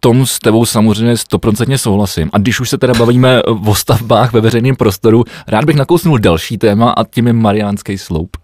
tom 0.00 0.26
s 0.26 0.38
tebou 0.38 0.64
samozřejmě 0.64 1.16
stoprocentně 1.16 1.78
souhlasím. 1.78 2.30
A 2.32 2.38
když 2.38 2.60
už 2.60 2.70
se 2.70 2.78
teda 2.78 2.94
bavíme 2.94 3.42
o 3.42 3.74
stavbách 3.74 4.32
ve 4.32 4.40
veřejném 4.40 4.76
prostoru, 4.76 5.24
rád 5.46 5.64
bych 5.64 5.76
nakousnul 5.76 6.18
další 6.18 6.58
téma 6.58 6.90
a 6.90 7.04
tím 7.04 7.26
je 7.26 7.32
Mariánský 7.32 7.98
sloup. 7.98 8.36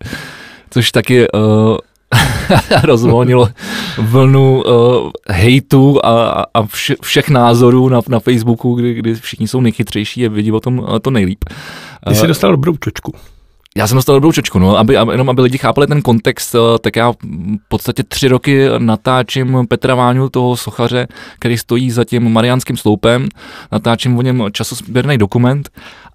Což 0.70 0.92
taky 0.92 1.26
uh, 1.30 1.40
rozvolnilo 2.82 3.48
vlnu 3.98 4.62
uh, 4.62 5.10
hejtu 5.28 6.06
a, 6.06 6.44
a 6.54 6.66
vše, 6.66 6.94
všech 7.02 7.28
názorů 7.28 7.88
na, 7.88 8.00
na 8.08 8.20
Facebooku, 8.20 8.74
kdy, 8.74 8.94
kdy 8.94 9.14
všichni 9.14 9.48
jsou 9.48 9.60
nejchytřejší 9.60 10.26
a 10.26 10.30
vidí 10.30 10.52
o 10.52 10.60
tom 10.60 10.78
uh, 10.78 10.98
to 10.98 11.10
nejlíp. 11.10 11.44
Ty 12.08 12.14
jsi 12.14 12.26
dostal 12.26 12.50
dobrou 12.50 12.76
čočku. 12.76 13.12
Já 13.76 13.86
jsem 13.86 13.96
dostal 13.96 14.16
dobrou 14.16 14.32
čočku, 14.32 14.58
no, 14.58 14.78
aby, 14.78 14.96
aby, 14.96 15.12
jenom 15.12 15.30
aby 15.30 15.42
lidi 15.42 15.58
chápali 15.58 15.86
ten 15.86 16.02
kontext, 16.02 16.54
eh, 16.54 16.78
tak 16.78 16.96
já 16.96 17.12
v 17.12 17.16
podstatě 17.68 18.02
tři 18.02 18.28
roky 18.28 18.68
natáčím 18.78 19.66
Petra 19.68 19.94
Váňu, 19.94 20.28
toho 20.28 20.56
sochaře, 20.56 21.06
který 21.38 21.58
stojí 21.58 21.90
za 21.90 22.04
tím 22.04 22.32
Mariánským 22.32 22.76
sloupem, 22.76 23.28
natáčím 23.72 24.18
o 24.18 24.22
něm 24.22 24.44
časosběrný 24.52 25.18
dokument 25.18 25.70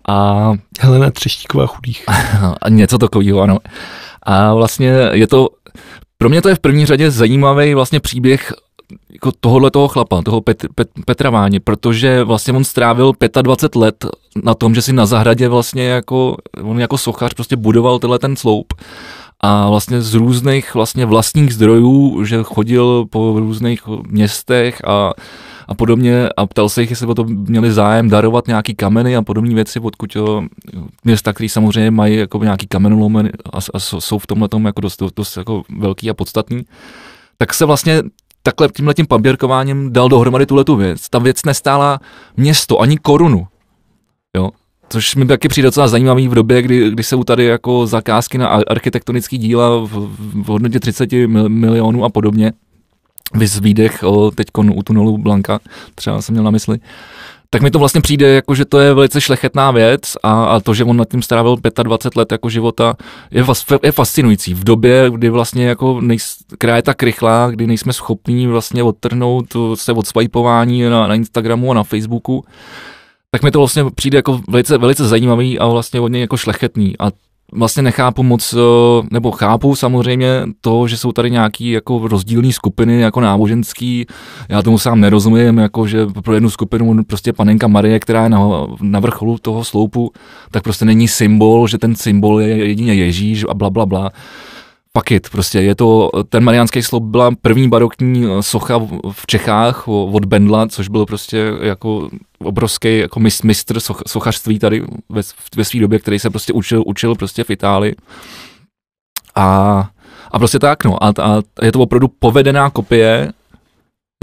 a... 0.07 0.51
Helena 0.79 1.11
Třeštíková 1.11 1.67
chudých. 1.67 2.03
a 2.61 2.69
něco 2.69 2.97
takového, 2.97 3.41
ano. 3.41 3.57
A 4.23 4.53
vlastně 4.53 4.87
je 5.11 5.27
to, 5.27 5.49
pro 6.17 6.29
mě 6.29 6.41
to 6.41 6.49
je 6.49 6.55
v 6.55 6.59
první 6.59 6.85
řadě 6.85 7.11
zajímavý 7.11 7.73
vlastně 7.73 7.99
příběh 7.99 8.53
jako 9.13 9.31
tohohle 9.39 9.71
toho 9.71 9.87
chlapa, 9.87 10.21
toho 10.21 10.41
Pet, 10.41 10.65
Pet, 10.75 10.89
Petra 11.05 11.29
Váně, 11.29 11.59
protože 11.59 12.23
vlastně 12.23 12.53
on 12.53 12.63
strávil 12.63 13.13
25 13.41 13.79
let 13.79 14.05
na 14.43 14.53
tom, 14.53 14.75
že 14.75 14.81
si 14.81 14.93
na 14.93 15.05
zahradě 15.05 15.47
vlastně 15.47 15.87
jako, 15.87 16.37
on 16.63 16.79
jako 16.79 16.97
sochař 16.97 17.33
prostě 17.33 17.55
budoval 17.55 17.99
tenhle 17.99 18.19
ten 18.19 18.35
sloup 18.35 18.73
a 19.41 19.69
vlastně 19.69 20.01
z 20.01 20.13
různých 20.13 20.73
vlastně 20.73 21.05
vlastních 21.05 21.53
zdrojů, 21.53 22.23
že 22.23 22.43
chodil 22.43 23.05
po 23.09 23.39
různých 23.39 23.81
městech 24.07 24.81
a, 24.85 25.11
a 25.67 25.75
podobně 25.75 26.29
a 26.37 26.45
ptal 26.45 26.69
se 26.69 26.81
jich, 26.81 26.89
jestli 26.89 27.07
o 27.07 27.15
to 27.15 27.23
měli 27.23 27.71
zájem 27.71 28.09
darovat 28.09 28.47
nějaký 28.47 28.75
kameny 28.75 29.15
a 29.15 29.21
podobné 29.21 29.55
věci, 29.55 29.79
odkud 29.79 30.17
města, 31.03 31.33
které 31.33 31.49
samozřejmě 31.49 31.91
mají 31.91 32.15
jako 32.15 32.43
nějaký 32.43 32.67
kamenolomy 32.67 33.29
a, 33.53 33.57
a 33.73 33.79
jsou 33.79 34.19
v 34.19 34.27
tomhle 34.27 34.49
jako 34.65 34.81
dost, 34.81 35.03
dost 35.15 35.37
jako 35.37 35.63
velký 35.77 36.09
a 36.09 36.13
podstatný. 36.13 36.65
Tak 37.37 37.53
se 37.53 37.65
vlastně 37.65 38.03
takhle 38.45 38.69
tímhle 38.75 38.93
tím 38.93 39.07
paběrkováním 39.07 39.93
dal 39.93 40.09
dohromady 40.09 40.45
tuhle 40.45 40.63
tu 40.63 40.75
věc. 40.75 41.09
Ta 41.09 41.19
věc 41.19 41.45
nestála 41.45 41.99
město, 42.37 42.79
ani 42.79 42.97
korunu. 42.97 43.47
Jo? 44.37 44.49
Což 44.89 45.15
mi 45.15 45.25
taky 45.25 45.47
přijde 45.47 45.67
docela 45.67 45.87
zajímavý 45.87 46.27
v 46.27 46.33
době, 46.33 46.61
kdy, 46.61 46.89
kdy 46.89 47.03
jsou 47.03 47.23
tady 47.23 47.45
jako 47.45 47.87
zakázky 47.87 48.37
na 48.37 48.47
architektonické 48.47 49.37
díla 49.37 49.69
v, 49.69 49.89
v 50.17 50.45
hodnotě 50.45 50.79
30 50.79 51.13
milionů 51.47 52.05
a 52.05 52.09
podobně. 52.09 52.53
Vys 53.33 53.59
výdech 53.59 54.03
teď 54.35 54.47
u 54.73 54.83
tunelu 54.83 55.17
Blanka, 55.17 55.59
třeba 55.95 56.21
jsem 56.21 56.33
měl 56.33 56.43
na 56.43 56.51
mysli 56.51 56.79
tak 57.55 57.61
mi 57.61 57.71
to 57.71 57.79
vlastně 57.79 58.01
přijde, 58.01 58.33
jako, 58.33 58.55
že 58.55 58.65
to 58.65 58.79
je 58.79 58.93
velice 58.93 59.21
šlechetná 59.21 59.71
věc 59.71 60.01
a, 60.23 60.45
a 60.45 60.59
to, 60.59 60.73
že 60.73 60.83
on 60.83 60.97
nad 60.97 61.09
tím 61.09 61.21
strávil 61.21 61.57
25 61.83 62.19
let 62.19 62.31
jako 62.31 62.49
života, 62.49 62.95
je, 63.31 63.45
je 63.83 63.91
fascinující. 63.91 64.53
V 64.53 64.63
době, 64.63 65.09
kdy 65.09 65.29
vlastně 65.29 65.65
jako 65.65 66.01
nejs, 66.01 66.37
která 66.57 66.75
je 66.75 66.81
tak 66.81 67.03
rychlá, 67.03 67.49
kdy 67.49 67.67
nejsme 67.67 67.93
schopní 67.93 68.47
vlastně 68.47 68.83
odtrhnout 68.83 69.45
se 69.75 69.93
od 69.93 70.07
swipování 70.07 70.83
na, 70.83 71.07
na 71.07 71.15
Instagramu 71.15 71.71
a 71.71 71.73
na 71.73 71.83
Facebooku, 71.83 72.45
tak 73.31 73.43
mi 73.43 73.51
to 73.51 73.59
vlastně 73.59 73.85
přijde 73.95 74.17
jako 74.17 74.41
velice, 74.49 74.77
velice 74.77 75.07
zajímavý 75.07 75.59
a 75.59 75.67
vlastně 75.67 75.99
hodně 75.99 76.21
jako 76.21 76.37
šlechetný. 76.37 76.95
A 76.99 77.11
vlastně 77.53 77.83
nechápu 77.83 78.23
moc, 78.23 78.53
eh, 78.53 79.07
nebo 79.11 79.31
chápu 79.31 79.75
samozřejmě 79.75 80.27
to, 80.61 80.87
že 80.87 80.97
jsou 80.97 81.11
tady 81.11 81.31
nějaký 81.31 81.69
jako 81.69 82.07
rozdílné 82.07 82.51
skupiny, 82.51 83.01
jako 83.01 83.21
náboženský, 83.21 84.05
já 84.49 84.61
tomu 84.61 84.77
sám 84.77 84.99
nerozumím, 84.99 85.57
jako 85.57 85.87
že 85.87 86.05
pro 86.23 86.33
jednu 86.33 86.49
skupinu 86.49 87.03
prostě 87.03 87.33
panenka 87.33 87.67
Marie, 87.67 87.99
která 87.99 88.23
je 88.23 88.29
na, 88.29 88.39
na 88.81 88.99
vrcholu 88.99 89.37
toho 89.37 89.63
sloupu, 89.63 90.11
tak 90.51 90.63
prostě 90.63 90.85
není 90.85 91.07
symbol, 91.07 91.67
že 91.67 91.77
ten 91.77 91.95
symbol 91.95 92.41
je 92.41 92.57
jedině 92.57 92.93
Ježíš 92.93 93.45
a 93.49 93.53
bla, 93.53 93.69
bla, 93.69 93.85
bla 93.85 94.11
fuck 94.97 95.11
it, 95.11 95.29
prostě 95.29 95.61
je 95.61 95.75
to, 95.75 96.09
ten 96.29 96.43
Mariánský 96.43 96.83
sloup 96.83 97.03
byla 97.03 97.31
první 97.41 97.69
barokní 97.69 98.25
socha 98.41 98.79
v 99.11 99.27
Čechách 99.27 99.87
od 99.87 100.25
Bendla, 100.25 100.67
což 100.67 100.87
byl 100.87 101.05
prostě 101.05 101.51
jako 101.61 102.09
obrovský 102.39 102.97
jako 102.97 103.19
mistr 103.43 103.79
soch, 103.79 104.01
sochařství 104.07 104.59
tady 104.59 104.83
ve, 105.09 105.21
ve 105.55 105.65
své 105.65 105.79
době, 105.79 105.99
který 105.99 106.19
se 106.19 106.29
prostě 106.29 106.53
učil, 106.53 106.83
učil 106.85 107.15
prostě 107.15 107.43
v 107.43 107.49
Itálii. 107.49 107.95
A, 109.35 109.89
a 110.31 110.39
prostě 110.39 110.59
tak, 110.59 110.85
no. 110.85 111.03
A, 111.03 111.07
a 111.21 111.41
je 111.61 111.71
to 111.71 111.79
opravdu 111.79 112.07
povedená 112.07 112.69
kopie 112.69 113.33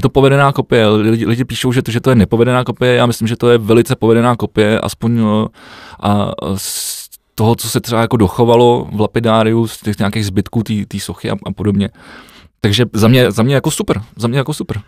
je 0.01 0.03
to 0.03 0.09
povedená 0.09 0.53
kopie. 0.53 0.89
Lidi, 0.89 1.27
lidi 1.27 1.45
píšou, 1.45 1.73
že 1.73 1.83
to, 1.83 1.91
že 1.91 2.01
to 2.01 2.11
je 2.11 2.17
nepovedená 2.17 2.65
kopie. 2.65 2.95
Já 2.95 3.07
myslím, 3.07 3.29
že 3.29 3.37
to 3.37 3.51
je 3.51 3.59
velice 3.59 3.97
povedená 3.97 4.37
kopie, 4.37 4.81
aspoň 4.81 5.21
a, 5.21 5.49
a 6.01 6.33
toho, 7.35 7.55
co 7.55 7.69
se 7.69 7.81
třeba 7.81 8.01
jako 8.01 8.17
dochovalo 8.17 8.89
v 8.93 9.01
lapidáriu, 9.01 9.67
z 9.67 9.79
těch 9.79 9.99
nějakých 9.99 10.27
zbytků 10.27 10.63
té 10.63 11.01
sochy 11.01 11.31
a, 11.31 11.37
a 11.47 11.53
podobně. 11.53 11.91
Takže 12.61 12.85
za 12.93 13.09
mě, 13.09 13.31
za 13.33 13.43
mě 13.43 13.55
jako 13.55 13.71
super, 13.71 14.03
za 14.17 14.29
mě 14.29 14.39
jako 14.39 14.55
super. 14.55 14.81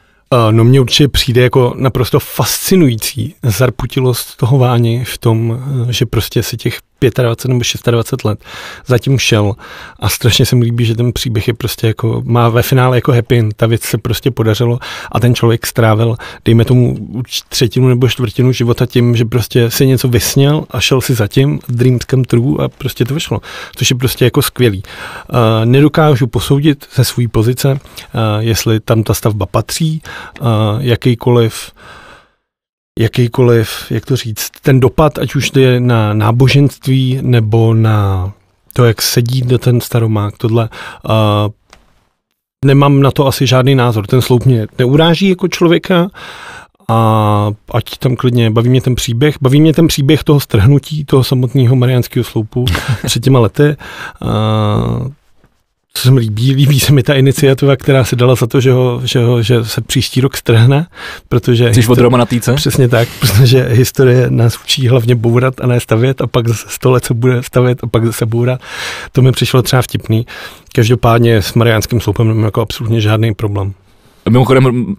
No 0.51 0.65
mně 0.65 0.81
určitě 0.81 1.09
přijde 1.09 1.43
jako 1.43 1.75
naprosto 1.77 2.21
fascinující 2.21 3.35
zarputilost 3.43 4.37
toho 4.37 4.59
Váni 4.59 5.05
v 5.05 5.19
tom, 5.19 5.59
že 5.91 6.07
prostě 6.07 6.43
si 6.43 6.57
těch 6.57 6.79
25 7.11 7.49
nebo 7.49 7.63
26 7.91 8.25
let 8.25 8.45
zatím 8.87 9.19
šel 9.19 9.55
a 10.01 10.09
strašně 10.09 10.47
se 10.47 10.57
mi 10.57 10.65
líbí, 10.65 10.85
že 10.85 10.95
ten 10.95 11.13
příběh 11.13 11.49
je 11.49 11.55
prostě 11.55 11.87
jako, 11.87 12.23
má 12.25 12.49
ve 12.49 12.63
finále 12.63 12.97
jako 12.97 13.13
happy 13.13 13.39
end, 13.39 13.55
ta 13.57 13.67
věc 13.67 13.83
se 13.83 13.99
prostě 13.99 14.31
podařilo 14.31 14.79
a 15.13 15.21
ten 15.21 15.35
člověk 15.35 15.67
strávil, 15.67 16.17
dejme 16.45 16.65
tomu 16.65 16.97
třetinu 17.49 17.89
nebo 17.89 18.09
čtvrtinu 18.09 18.53
života 18.53 18.87
tím, 18.87 19.17
že 19.17 19.25
prostě 19.25 19.71
si 19.71 19.87
něco 19.87 20.09
vysněl 20.09 20.65
a 20.71 20.81
šel 20.81 21.01
si 21.01 21.15
zatím, 21.15 21.61
dreams 21.69 22.03
come 22.11 22.25
true 22.25 22.65
a 22.65 22.69
prostě 22.69 23.05
to 23.05 23.15
vyšlo, 23.15 23.41
což 23.77 23.91
je 23.91 23.97
prostě 23.97 24.25
jako 24.25 24.43
skvělý. 24.43 24.83
Uh, 25.29 25.39
nedokážu 25.65 26.27
posoudit 26.27 26.87
ze 26.95 27.05
své 27.05 27.29
pozice, 27.29 27.73
uh, 27.73 27.79
jestli 28.39 28.81
tam 28.81 29.03
ta 29.03 29.15
stavba 29.15 29.47
patří, 29.47 30.03
uh, 30.41 30.49
jakýkoliv 30.79 31.73
jakýkoliv, 32.99 33.69
jak 33.91 34.07
to 34.07 34.17
říct, 34.17 34.51
ten 34.63 34.81
dopad, 34.81 35.19
ať 35.19 35.35
už 35.35 35.51
je 35.57 35.81
na 35.81 36.15
náboženství 36.15 37.19
nebo 37.23 37.75
na 37.75 38.33
to, 38.73 38.85
jak 38.85 39.03
sedí 39.03 39.43
do 39.43 39.59
ten 39.59 39.81
staromák, 39.81 40.39
tohle, 40.39 40.69
uh, 41.05 41.13
nemám 42.65 43.01
na 43.01 43.11
to 43.11 43.27
asi 43.27 43.47
žádný 43.47 43.75
názor. 43.75 44.07
Ten 44.07 44.23
sloup 44.23 44.45
mě 44.45 44.67
neuráží 44.79 45.29
jako 45.29 45.49
člověka 45.49 46.11
a 46.89 47.51
ať 47.75 47.99
tam 47.99 48.17
klidně, 48.17 48.51
baví 48.51 48.69
mě 48.69 48.81
ten 48.81 48.95
příběh, 48.95 49.37
baví 49.41 49.61
mě 49.61 49.73
ten 49.73 49.87
příběh 49.87 50.25
toho 50.25 50.41
strhnutí, 50.41 51.05
toho 51.05 51.25
samotného 51.25 51.77
mariánského 51.77 52.25
sloupu 52.25 52.65
před 53.05 53.23
těma 53.23 53.41
lety. 53.41 53.77
Uh, 54.23 55.09
co 55.97 56.03
se 56.03 56.11
mi 56.11 56.21
líbí, 56.21 56.55
líbí 56.55 56.81
se 56.81 56.93
mi 56.93 57.03
ta 57.03 57.15
iniciativa, 57.15 57.77
která 57.77 58.05
se 58.05 58.17
dala 58.17 58.35
za 58.35 58.47
to, 58.47 58.61
že, 58.61 58.73
ho, 58.73 59.01
že, 59.05 59.19
ho, 59.19 59.43
že 59.43 59.65
se 59.65 59.81
příští 59.81 60.21
rok 60.21 60.37
strhne, 60.37 60.87
protože... 61.29 61.75
Jsi 61.75 61.87
od 61.87 61.99
Romana 61.99 62.27
Týce? 62.27 62.55
Přesně 62.55 62.89
tak, 62.89 63.09
protože 63.21 63.69
historie 63.69 64.31
nás 64.31 64.59
učí 64.65 64.89
hlavně 64.89 65.15
bourat 65.15 65.61
a 65.61 65.67
ne 65.67 65.81
stavět 65.81 66.21
a 66.21 66.27
pak 66.27 66.49
zase 66.49 66.67
sto 66.69 66.91
let 66.91 67.05
se 67.05 67.15
bude 67.15 67.43
stavět 67.43 67.85
a 67.85 67.87
pak 67.87 68.07
zase 68.07 68.27
bourat. 68.27 68.61
To 69.13 69.23
mi 69.23 69.33
přišlo 69.33 69.63
třeba 69.63 69.83
vtipný. 69.83 70.27
Každopádně 70.73 71.43
s 71.43 71.55
Mariánským 71.55 72.01
sloupem 72.01 72.29
nemám 72.29 72.45
jako 72.45 72.61
absolutně 72.61 73.01
žádný 73.01 73.35
problém. 73.35 73.73
Mimochodem, 74.31 74.95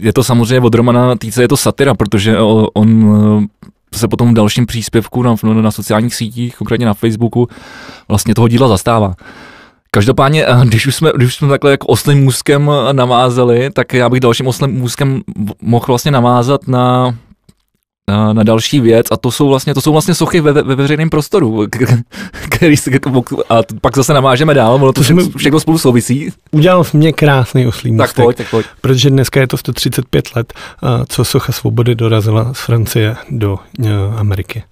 je 0.00 0.12
to 0.12 0.24
samozřejmě 0.24 0.60
od 0.60 0.74
Romana 0.74 1.16
Týce, 1.16 1.42
je 1.42 1.48
to 1.48 1.56
satira, 1.56 1.94
protože 1.94 2.38
on 2.74 3.14
eh, 3.94 3.98
se 3.98 4.08
potom 4.08 4.30
v 4.30 4.34
dalším 4.34 4.66
příspěvku 4.66 5.22
na, 5.22 5.34
na 5.42 5.70
sociálních 5.70 6.14
sítích, 6.14 6.56
konkrétně 6.56 6.86
na 6.86 6.94
Facebooku, 6.94 7.48
vlastně 8.08 8.34
toho 8.34 8.48
díla 8.48 8.68
zastává. 8.68 9.14
Každopádně, 9.90 10.46
eh, 10.46 10.66
když 10.66 10.86
už 10.86 10.94
jsme, 10.94 11.12
když 11.16 11.34
jsme 11.34 11.48
takhle 11.48 11.70
jako 11.70 11.86
oslým 11.86 12.24
můzkem 12.24 12.70
eh, 12.70 12.92
navázali, 12.92 13.70
tak 13.70 13.92
já 13.92 14.08
bych 14.08 14.20
dalším 14.20 14.46
oslým 14.46 14.70
můzkem 14.70 15.22
mohl 15.62 15.84
vlastně 15.88 16.10
navázat 16.10 16.68
na, 16.68 17.14
na, 18.10 18.32
na 18.32 18.42
další 18.42 18.80
věc 18.80 19.06
a 19.10 19.16
to 19.16 19.30
jsou 19.30 19.48
vlastně, 19.48 19.74
to 19.74 19.80
jsou 19.80 19.92
vlastně 19.92 20.14
sochy 20.14 20.40
ve, 20.40 20.52
ve 20.52 20.74
veřejném 20.74 21.10
prostoru, 21.10 21.66
který 22.48 22.76
se, 22.76 22.90
a 23.48 23.60
pak 23.80 23.96
zase 23.96 24.14
navážeme 24.14 24.54
dál, 24.54 24.74
ono 24.74 24.86
to, 24.86 24.92
to 24.92 25.02
všechno, 25.02 25.24
všechno 25.36 25.60
spolu 25.60 25.78
souvisí. 25.78 26.30
Udělal 26.50 26.84
jsi 26.84 26.96
mě 26.96 27.12
krásný 27.12 27.66
oslý 27.66 27.96
Tak 27.96 28.14
pojď, 28.14 28.36
tak 28.36 28.50
pojď. 28.50 28.66
Protože 28.80 29.10
dneska 29.10 29.40
je 29.40 29.46
to 29.46 29.56
135 29.56 30.28
let, 30.36 30.54
co 31.08 31.24
socha 31.24 31.52
svobody 31.52 31.94
dorazila 31.94 32.54
z 32.54 32.60
Francie 32.60 33.16
do 33.30 33.58
uh, 33.78 33.88
Ameriky. 34.16 34.62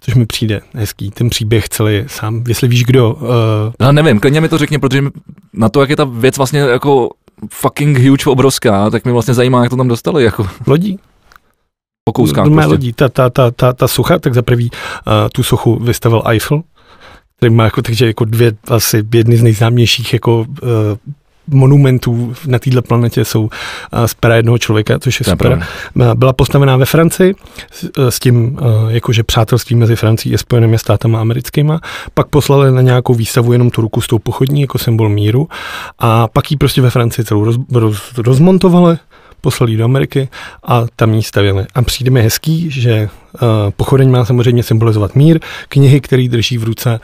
Což 0.00 0.14
mi 0.14 0.26
přijde 0.26 0.60
hezký. 0.74 1.10
Ten 1.10 1.30
příběh 1.30 1.68
celý 1.68 2.04
sám, 2.06 2.44
jestli 2.48 2.68
víš 2.68 2.84
kdo. 2.84 3.14
Uh... 3.14 3.28
No 3.80 3.92
nevím, 3.92 4.20
klidně 4.20 4.40
mi 4.40 4.48
to 4.48 4.58
řekni, 4.58 4.78
protože 4.78 5.02
na 5.52 5.68
to, 5.68 5.80
jak 5.80 5.90
je 5.90 5.96
ta 5.96 6.04
věc 6.04 6.36
vlastně 6.36 6.60
jako 6.60 7.10
fucking 7.50 7.98
huge, 7.98 8.30
obrovská, 8.30 8.90
tak 8.90 9.04
mi 9.04 9.12
vlastně 9.12 9.34
zajímá, 9.34 9.62
jak 9.62 9.70
to 9.70 9.76
tam 9.76 9.88
dostali. 9.88 10.24
Jako. 10.24 10.46
Lodí 10.66 10.98
po 12.04 12.12
kouskách. 12.12 12.44
Prostě. 12.44 12.70
lodí, 12.70 12.92
ta, 12.92 13.08
ta, 13.08 13.30
ta, 13.30 13.50
ta, 13.50 13.72
ta 13.72 13.88
sucha, 13.88 14.18
tak 14.18 14.34
za 14.34 14.42
prvý 14.42 14.70
uh, 14.70 15.12
tu 15.32 15.42
sochu 15.42 15.78
vystavil 15.84 16.22
Eiffel, 16.26 16.62
který 17.36 17.54
má 17.54 17.64
jako, 17.64 17.82
takže 17.82 18.06
jako 18.06 18.24
dvě 18.24 18.52
asi 18.68 19.04
jedny 19.14 19.36
z 19.36 19.42
nejznámějších 19.42 20.12
jako 20.12 20.38
uh, 20.38 20.46
monumentů 21.46 22.34
na 22.46 22.58
této 22.58 22.82
planetě 22.82 23.24
jsou 23.24 23.50
z 24.06 24.14
pera 24.14 24.36
jednoho 24.36 24.58
člověka, 24.58 24.98
což 24.98 25.20
je 25.20 25.26
super. 25.26 25.66
Byla 26.14 26.32
postavená 26.32 26.76
ve 26.76 26.84
Francii 26.84 27.34
s, 27.72 27.90
s 27.96 28.18
tím 28.18 28.58
jakože 28.88 29.22
přátelství 29.22 29.76
mezi 29.76 29.96
Francií 29.96 30.34
a 30.34 30.38
Spojenými 30.38 30.78
státama 30.78 31.20
americkýma. 31.20 31.80
Pak 32.14 32.26
poslali 32.26 32.72
na 32.72 32.80
nějakou 32.80 33.14
výstavu 33.14 33.52
jenom 33.52 33.70
tu 33.70 33.80
ruku 33.80 34.00
s 34.00 34.06
tou 34.06 34.18
pochodní 34.18 34.60
jako 34.60 34.78
symbol 34.78 35.08
míru 35.08 35.48
a 35.98 36.28
pak 36.28 36.50
ji 36.50 36.56
prostě 36.56 36.82
ve 36.82 36.90
Francii 36.90 37.24
celou 37.24 37.44
roz, 37.44 37.56
roz, 37.72 38.12
rozmontovali 38.18 38.96
poslali 39.44 39.76
do 39.76 39.84
Ameriky 39.84 40.28
a 40.64 40.84
tam 40.96 41.14
ji 41.14 41.22
stavěli. 41.22 41.64
A 41.74 41.82
přijde 41.82 42.10
mi 42.10 42.22
hezký, 42.22 42.70
že 42.70 43.08
uh, 43.08 43.40
pochodeň 43.76 44.10
má 44.10 44.24
samozřejmě 44.24 44.62
symbolizovat 44.62 45.14
mír, 45.14 45.40
knihy, 45.68 46.00
které 46.00 46.28
drží 46.28 46.58
v 46.58 46.64
ruce, 46.64 47.00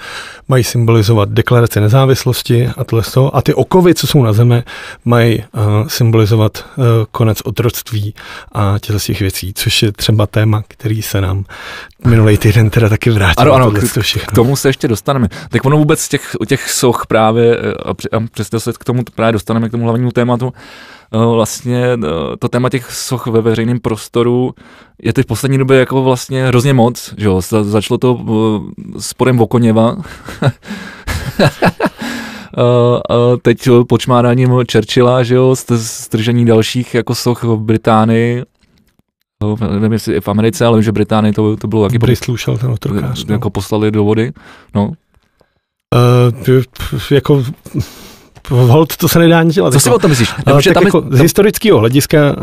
mají 0.48 0.64
symbolizovat 0.64 1.28
deklarace 1.28 1.80
nezávislosti 1.80 2.68
a 2.76 2.84
tohle 2.84 3.02
toho. 3.14 3.36
A 3.36 3.42
ty 3.42 3.54
okovy, 3.54 3.94
co 3.94 4.06
jsou 4.06 4.22
na 4.22 4.32
zemi, 4.32 4.62
mají 5.04 5.38
uh, 5.38 5.86
symbolizovat 5.86 6.64
uh, 6.76 6.84
konec 7.10 7.40
otroctví 7.44 8.14
a 8.52 8.78
těch 8.80 9.02
těch 9.04 9.20
věcí, 9.20 9.52
což 9.54 9.82
je 9.82 9.92
třeba 9.92 10.26
téma, 10.26 10.62
který 10.68 11.02
se 11.02 11.20
nám 11.20 11.44
minulý 12.06 12.38
týden 12.38 12.70
teda 12.70 12.88
taky 12.88 13.10
vrátil. 13.10 13.42
Ano, 13.42 13.52
ano, 13.54 13.70
k, 13.70 13.80
k 14.26 14.32
tomu 14.32 14.56
se 14.56 14.68
ještě 14.68 14.88
dostaneme. 14.88 15.28
Tak 15.50 15.64
ono 15.64 15.76
vůbec 15.76 16.08
těch, 16.08 16.36
těch 16.46 16.70
soch 16.70 17.06
právě, 17.08 17.58
a, 17.58 17.90
a 17.90 18.20
přesto 18.32 18.60
se 18.60 18.72
k 18.72 18.84
tomu 18.84 19.02
právě 19.14 19.32
dostaneme, 19.32 19.68
k 19.68 19.70
tomu 19.70 19.84
hlavnímu 19.84 20.10
tématu, 20.10 20.52
Eh, 20.52 20.99
vlastně 21.12 21.84
eh, 21.84 21.98
to 22.38 22.48
téma 22.48 22.68
těch 22.68 22.92
soch 22.92 23.26
ve 23.26 23.40
veřejném 23.40 23.80
prostoru 23.80 24.54
je 25.02 25.12
teď 25.12 25.24
v 25.24 25.28
poslední 25.28 25.58
době 25.58 25.78
jako 25.78 26.02
vlastně 26.02 26.46
hrozně 26.46 26.74
moc, 26.74 27.14
že 27.18 27.26
jo, 27.26 27.40
začalo 27.62 27.98
to 27.98 28.20
eh, 28.20 29.00
sporem 29.00 29.38
Vokoněva, 29.38 29.96
teď 33.42 33.68
počmáráním 33.88 34.50
Churchilla, 34.72 35.22
že 35.22 35.34
jo, 35.34 35.56
stržení 35.76 36.44
dalších 36.44 36.94
jako 36.94 37.14
soch 37.14 37.44
v 37.44 37.56
Británii, 37.56 38.44
nevím, 39.70 39.92
jestli 39.92 40.14
i 40.14 40.20
v 40.20 40.28
Americe, 40.28 40.66
ale 40.66 40.76
vím, 40.76 40.82
že 40.82 40.92
Británii 40.92 41.32
to, 41.32 41.56
to 41.56 41.68
bylo 41.68 41.88
taky... 41.88 41.98
Bristolu 41.98 42.36
šel 42.36 42.58
ten 42.58 42.70
otrokář. 42.70 43.24
Jako 43.28 43.46
no. 43.46 43.50
poslali 43.50 43.90
do 43.90 44.04
vody, 44.04 44.32
no. 44.74 44.92
Uh, 45.94 46.62
jako 47.10 47.44
hold, 48.48 48.96
to 48.96 49.08
se 49.08 49.18
nedá 49.18 49.42
nic 49.42 49.54
dělat. 49.54 49.70
Co 49.70 49.76
jako, 49.76 49.80
si 49.80 49.90
o 49.90 49.98
tom 49.98 50.10
myslíš? 50.10 50.34
Nebo, 50.46 50.62
tak 50.62 50.74
tam 50.74 50.84
jako. 50.84 51.04
Z 51.10 51.20
historického 51.20 51.78
hlediska 51.78 52.18
uh, 52.30 52.36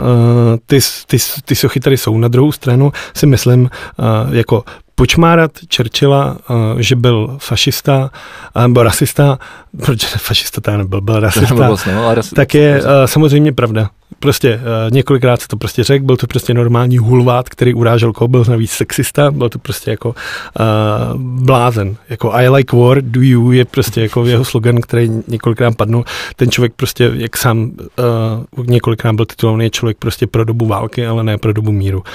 ty, 0.66 0.80
ty, 1.08 1.18
ty 1.46 1.56
sochy 1.56 1.80
tady 1.80 1.98
jsou. 1.98 2.18
Na 2.18 2.28
druhou 2.28 2.52
stranu 2.52 2.92
si 3.14 3.26
myslím, 3.26 3.62
uh, 3.62 4.36
jako 4.36 4.64
počmárat 4.96 5.52
Churchilla, 5.76 6.38
uh, 6.50 6.80
že 6.80 6.96
byl 6.96 7.38
fašista, 7.42 8.10
nebo 8.62 8.84
rasista, 8.84 9.40
proč 9.86 10.06
fašista 10.18 10.62
to 10.62 10.78
nebyl, 10.78 11.02
byl 11.02 11.20
rasista, 11.20 11.56
vlastně, 11.56 11.96
no, 11.96 12.16
ras... 12.16 12.30
tak 12.30 12.54
je 12.54 12.82
uh, 12.82 12.88
samozřejmě 13.06 13.54
pravda. 13.54 13.90
Prostě 14.20 14.56
uh, 14.56 14.62
několikrát 14.94 15.42
se 15.42 15.48
to 15.48 15.58
prostě 15.58 15.84
řekl, 15.84 16.06
byl 16.06 16.18
to 16.18 16.28
prostě 16.28 16.54
normální 16.54 16.98
hulvát, 16.98 17.50
který 17.50 17.74
urážel 17.74 18.14
koho, 18.14 18.28
byl 18.28 18.46
navíc 18.50 18.72
sexista, 18.72 19.32
byl 19.32 19.50
to 19.50 19.60
prostě 19.60 19.92
jako 19.92 20.10
uh, 20.10 21.22
blázen. 21.22 21.96
Jako 22.10 22.32
I 22.34 22.50
like 22.50 22.78
war, 22.78 23.02
do 23.02 23.22
you 23.22 23.52
je 23.52 23.66
prostě 23.66 24.02
jako 24.02 24.26
jeho 24.26 24.46
slogan, 24.46 24.82
který 24.82 25.12
několikrát 25.28 25.78
padnul. 25.78 26.06
Ten 26.36 26.52
člověk 26.52 26.74
prostě, 26.76 27.12
jak 27.14 27.38
sám 27.38 27.72
uh, 28.56 28.66
několikrát 28.66 29.14
byl 29.14 29.26
titulovaný, 29.26 29.70
člověk 29.70 29.98
prostě 29.98 30.28
pro 30.28 30.44
dobu 30.44 30.66
války, 30.66 31.08
ale 31.08 31.24
ne 31.24 31.38
pro 31.38 31.54
dobu 31.54 31.72
míru. 31.72 32.00
Uh, 32.00 32.06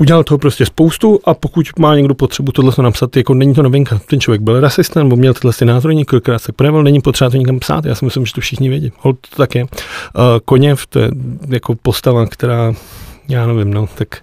udělal 0.00 0.24
toho 0.24 0.38
prostě 0.38 0.66
spoustu 0.66 1.20
a 1.24 1.34
pokud 1.34 1.66
má 1.78 1.96
někdo 1.96 2.14
potřebu 2.14 2.52
tohle 2.52 2.72
napsat, 2.82 3.16
jako 3.16 3.34
není 3.34 3.54
to 3.54 3.62
novinka. 3.62 4.00
Ten 4.06 4.20
člověk 4.20 4.40
byl 4.40 4.60
rasista 4.60 5.02
nebo 5.02 5.16
měl 5.16 5.34
tyhle 5.34 5.52
názory, 5.64 5.94
několikrát 5.94 6.38
se 6.38 6.52
projevil, 6.52 6.82
není 6.82 7.00
potřeba 7.00 7.30
to 7.30 7.36
nikam 7.36 7.58
psát. 7.58 7.84
Já 7.84 7.94
si 7.94 8.04
myslím, 8.04 8.26
že 8.26 8.32
to 8.32 8.40
všichni 8.40 8.68
vědí. 8.68 8.92
Hold 8.98 9.16
to 9.30 9.36
tak 9.36 9.54
je. 9.54 9.62
Uh, 9.62 9.68
Koněv, 10.44 10.86
to 10.86 10.98
je 10.98 11.10
jako 11.48 11.74
postava, 11.82 12.26
která 12.26 12.74
já 13.28 13.46
nevím, 13.46 13.74
no, 13.74 13.88
tak 13.94 14.20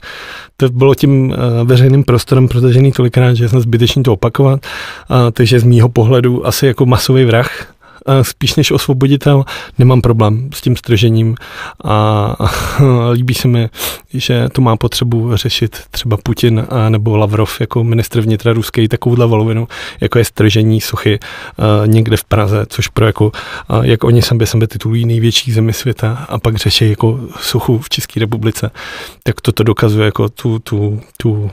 to 0.58 0.70
bylo 0.70 0.96
tím 0.96 1.30
uh, 1.30 1.36
veřejným 1.68 2.04
prostorem 2.04 2.48
protažený 2.48 2.92
tolikrát, 2.92 3.34
že 3.34 3.50
jsem 3.50 3.60
zbytečný 3.60 4.04
to 4.04 4.14
opakovat, 4.14 4.66
uh, 5.10 5.18
takže 5.32 5.60
z 5.60 5.64
mýho 5.64 5.90
pohledu 5.90 6.48
asi 6.48 6.66
jako 6.66 6.86
masový 6.86 7.26
vrah, 7.26 7.74
spíš 8.22 8.56
než 8.56 8.72
osvoboditel, 8.72 9.46
nemám 9.78 10.02
problém 10.02 10.50
s 10.54 10.62
tím 10.62 10.76
stržením. 10.76 11.36
A, 11.84 12.36
líbí 13.12 13.34
se 13.34 13.48
mi, 13.48 13.70
že 14.14 14.50
to 14.52 14.62
má 14.62 14.78
potřebu 14.78 15.38
řešit 15.38 15.78
třeba 15.92 16.18
Putin 16.18 16.66
a, 16.70 16.90
nebo 16.90 17.18
Lavrov 17.18 17.62
jako 17.62 17.84
ministr 17.84 18.22
vnitra 18.22 18.54
ruský 18.54 18.88
takovouhle 18.88 19.26
volovinu, 19.26 19.68
jako 20.02 20.18
je 20.18 20.26
stržení 20.26 20.82
sochy 20.82 21.20
a, 21.58 21.86
někde 21.86 22.18
v 22.18 22.24
Praze, 22.24 22.66
což 22.70 22.88
pro 22.88 23.06
jako, 23.06 23.32
a, 23.70 23.84
jak 23.84 24.04
oni 24.04 24.22
sami 24.22 24.48
sebe 24.48 24.68
titulují 24.68 25.06
největší 25.06 25.52
zemi 25.52 25.74
světa 25.74 26.26
a 26.30 26.40
pak 26.40 26.56
řeší 26.56 26.90
jako 26.90 27.20
suchu 27.40 27.80
v 27.80 27.90
České 27.90 28.20
republice, 28.20 28.72
tak 29.24 29.42
toto 29.42 29.64
dokazuje 29.64 30.06
jako 30.06 30.30
tu, 30.30 30.60
tu, 30.60 31.02
tu 31.18 31.52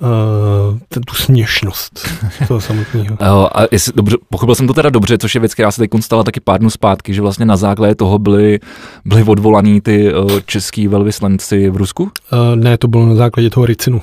uh, 0.00 0.78
tu 1.06 1.14
směšnost 1.14 2.08
toho 2.48 2.60
samotného. 2.60 3.16
a 3.58 3.66
jestli, 3.72 3.92
dobře, 3.96 4.16
pochopil 4.30 4.54
jsem 4.54 4.66
to 4.66 4.74
teda 4.74 4.90
dobře, 4.90 5.18
což 5.18 5.34
je 5.34 5.40
věc, 5.40 5.54
která 5.54 5.70
se 5.70 5.80
teď 5.80 5.90
stala 6.00 6.24
taky 6.24 6.40
pár 6.40 6.60
dnů 6.60 6.70
zpátky, 6.70 7.14
že 7.14 7.22
vlastně 7.22 7.46
na 7.46 7.56
základě 7.56 7.94
toho 7.94 8.18
byli, 8.18 8.60
byli 9.04 9.22
odvolaní 9.22 9.80
ty 9.80 10.14
uh, 10.14 10.40
český 10.46 10.88
velvyslanci 10.88 11.70
v 11.70 11.76
Rusku? 11.76 12.02
Uh, 12.02 12.10
ne, 12.54 12.78
to 12.78 12.88
bylo 12.88 13.06
na 13.06 13.14
základě 13.14 13.50
toho 13.50 13.66
Ricinu. 13.66 14.02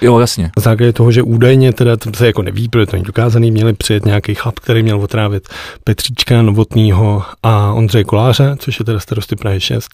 Jo, 0.00 0.18
jasně. 0.18 0.44
Na 0.56 0.60
základě 0.62 0.92
toho, 0.92 1.12
že 1.12 1.22
údajně, 1.22 1.72
teda 1.72 1.96
to 1.96 2.10
se 2.14 2.26
jako 2.26 2.42
neví, 2.42 2.68
protože 2.68 2.86
to 2.86 2.96
není 2.96 3.04
dokázaný, 3.04 3.50
měli 3.50 3.72
přijet 3.72 4.04
nějaký 4.04 4.34
chlap, 4.34 4.58
který 4.58 4.82
měl 4.82 5.00
otrávit 5.00 5.48
Petříčka 5.84 6.42
Novotnýho 6.42 7.22
a 7.42 7.72
Ondřeje 7.72 8.04
Koláře, 8.04 8.56
což 8.58 8.78
je 8.78 8.84
teda 8.84 9.00
starosty 9.00 9.36
Prahy 9.36 9.60
6. 9.60 9.88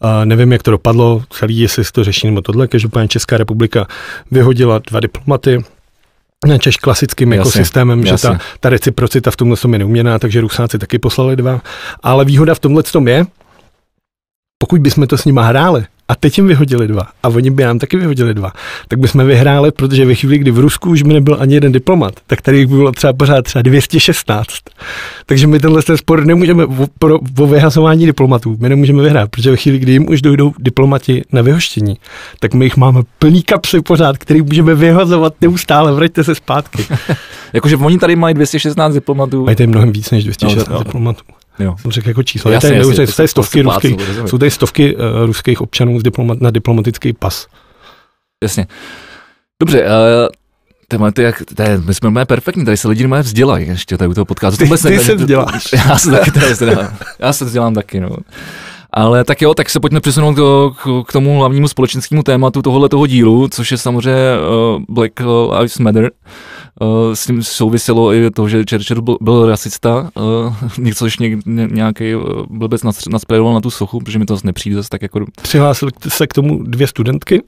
A 0.00 0.24
nevím, 0.24 0.52
jak 0.52 0.62
to 0.62 0.70
dopadlo, 0.70 1.22
celý, 1.30 1.58
jestli 1.58 1.84
se 1.84 1.92
to 1.92 2.04
řeší 2.04 2.26
nebo 2.26 2.40
tohle. 2.40 2.68
Každopádně 2.68 3.08
Česká 3.08 3.36
republika 3.36 3.86
vyhodila 4.30 4.80
dva 4.90 5.00
diplomaty, 5.00 5.64
Češ 6.58 6.76
klasickým 6.76 7.32
jako 7.32 7.50
systémem, 7.50 8.06
jasně. 8.06 8.28
že 8.28 8.38
ta, 8.38 8.44
ta 8.60 8.68
reciprocita 8.68 9.30
v 9.30 9.36
tomhle 9.36 9.56
je 9.72 9.78
neuměná, 9.78 10.18
takže 10.18 10.40
Rusáci 10.40 10.78
taky 10.78 10.98
poslali 10.98 11.36
dva. 11.36 11.60
Ale 12.02 12.24
výhoda 12.24 12.54
v 12.54 12.58
tomhle 12.58 12.82
tom 12.82 13.08
je, 13.08 13.26
pokud 14.58 14.80
bychom 14.80 15.06
to 15.06 15.18
s 15.18 15.24
nima 15.24 15.42
hráli, 15.42 15.84
a 16.08 16.14
teď 16.14 16.38
jim 16.38 16.46
vyhodili 16.46 16.88
dva 16.88 17.02
a 17.22 17.28
oni 17.28 17.50
by 17.50 17.64
nám 17.64 17.78
taky 17.78 17.96
vyhodili 17.96 18.34
dva, 18.34 18.52
tak 18.88 18.98
bychom 18.98 19.26
vyhráli, 19.26 19.72
protože 19.72 20.04
ve 20.04 20.14
chvíli, 20.14 20.38
kdy 20.38 20.50
v 20.50 20.58
Rusku 20.58 20.90
už 20.90 21.02
by 21.02 21.12
nebyl 21.12 21.36
ani 21.40 21.54
jeden 21.54 21.72
diplomat, 21.72 22.14
tak 22.26 22.42
tady 22.42 22.66
by 22.66 22.76
bylo 22.76 22.92
třeba 22.92 23.12
pořád 23.12 23.42
třeba 23.42 23.62
216. 23.62 24.48
Takže 25.26 25.46
my 25.46 25.58
tenhle 25.58 25.82
ten 25.82 25.96
spor 25.96 26.24
nemůžeme 26.24 26.64
o, 26.64 26.86
pro, 26.98 27.18
o 27.38 27.46
vyhazování 27.46 28.06
diplomatů, 28.06 28.56
my 28.60 28.68
nemůžeme 28.68 29.02
vyhrát, 29.02 29.30
protože 29.30 29.50
ve 29.50 29.56
chvíli, 29.56 29.78
kdy 29.78 29.92
jim 29.92 30.08
už 30.08 30.22
dojdou 30.22 30.52
diplomati 30.58 31.22
na 31.32 31.42
vyhoštění, 31.42 31.96
tak 32.40 32.54
my 32.54 32.64
jich 32.64 32.76
máme 32.76 33.00
plný 33.18 33.42
kapsy 33.42 33.80
pořád, 33.80 34.18
který 34.18 34.42
můžeme 34.42 34.74
vyhazovat 34.74 35.34
neustále, 35.40 35.92
vraťte 35.92 36.24
se 36.24 36.34
zpátky. 36.34 36.86
Jakože 37.52 37.76
oni 37.76 37.98
tady 37.98 38.16
mají 38.16 38.34
216 38.34 38.94
diplomatů. 38.94 39.44
Mají 39.44 39.56
tady 39.56 39.66
mnohem 39.66 39.92
víc 39.92 40.10
než 40.10 40.24
216 40.24 40.68
no, 40.68 40.84
diplomatů. 40.84 41.24
Jo. 41.58 41.76
Jsem 41.80 41.90
řekl 41.90 42.08
jako 42.08 42.22
číslo. 42.22 42.50
Jasně, 42.50 42.68
je 42.68 42.72
tady, 42.72 42.88
jasně, 42.88 43.06
jsou, 43.06 43.12
tady 43.12 43.28
stovky 43.28 43.62
ruských, 43.62 43.96
jsou 44.26 44.38
tady 44.38 44.50
stovky 44.50 44.96
uh, 44.96 45.02
ruských 45.26 45.60
občanů 45.60 46.00
z 46.00 46.02
diplomat, 46.02 46.40
na 46.40 46.50
diplomatický 46.50 47.12
pas. 47.12 47.46
Jasně. 48.42 48.66
Dobře, 49.60 49.84
uh, 49.84 49.88
Téma, 50.88 51.10
ty, 51.10 51.22
jak, 51.22 51.42
ty, 51.56 51.62
my 51.84 51.94
jsme 51.94 52.10
máme 52.10 52.24
perfektní, 52.24 52.64
tady 52.64 52.76
se 52.76 52.88
lidi 52.88 53.06
mají 53.06 53.22
vzdělají 53.22 53.68
ještě 53.68 53.96
tady 53.96 54.08
u 54.08 54.14
toho 54.14 54.24
podcastu. 54.24 54.64
Ty, 54.64 54.70
ty 54.70 54.98
se 54.98 55.14
vzděláš. 55.14 55.72
Já 55.88 55.98
se 55.98 56.10
taky 56.10 56.30
tady 56.30 56.52
vzdělám. 56.52 56.96
Já 57.18 57.32
se 57.32 57.44
vzdělám 57.44 57.74
taky, 57.74 58.00
no. 58.00 58.16
Ale 58.92 59.24
tak 59.24 59.42
jo, 59.42 59.54
tak 59.54 59.70
se 59.70 59.80
pojďme 59.80 60.00
přesunout 60.00 60.36
do, 60.36 60.72
k, 60.82 61.04
k 61.08 61.12
tomu 61.12 61.38
hlavnímu 61.38 61.68
společenskému 61.68 62.22
tématu 62.22 62.62
tohohle 62.62 62.88
toho 62.88 63.06
dílu, 63.06 63.48
což 63.48 63.70
je 63.70 63.78
samozřejmě 63.78 64.32
uh, 64.76 64.82
Black 64.88 65.20
Lives 65.58 65.78
Matter. 65.78 66.02
Uh, 66.02 66.10
s 67.14 67.26
tím 67.26 67.42
souviselo 67.42 68.14
i 68.14 68.30
to, 68.30 68.48
že 68.48 68.64
Churchill 68.70 69.02
byl, 69.02 69.18
byl 69.20 69.46
rasista, 69.46 70.10
uh, 70.14 70.54
něco 70.78 71.04
ještě 71.04 71.38
nějaký 71.46 72.14
uh, 72.14 72.22
blbec 72.50 72.82
naspredoval 73.10 73.54
na 73.54 73.60
tu 73.60 73.70
sochu, 73.70 74.00
protože 74.00 74.18
mi 74.18 74.24
to 74.24 74.36
zase 74.36 74.46
nepřijde 74.46 74.76
zase 74.76 74.88
tak 74.88 75.02
jako... 75.02 75.24
Přihlásil 75.42 75.88
se 76.08 76.26
k 76.26 76.34
tomu 76.34 76.62
dvě 76.62 76.86
studentky, 76.86 77.42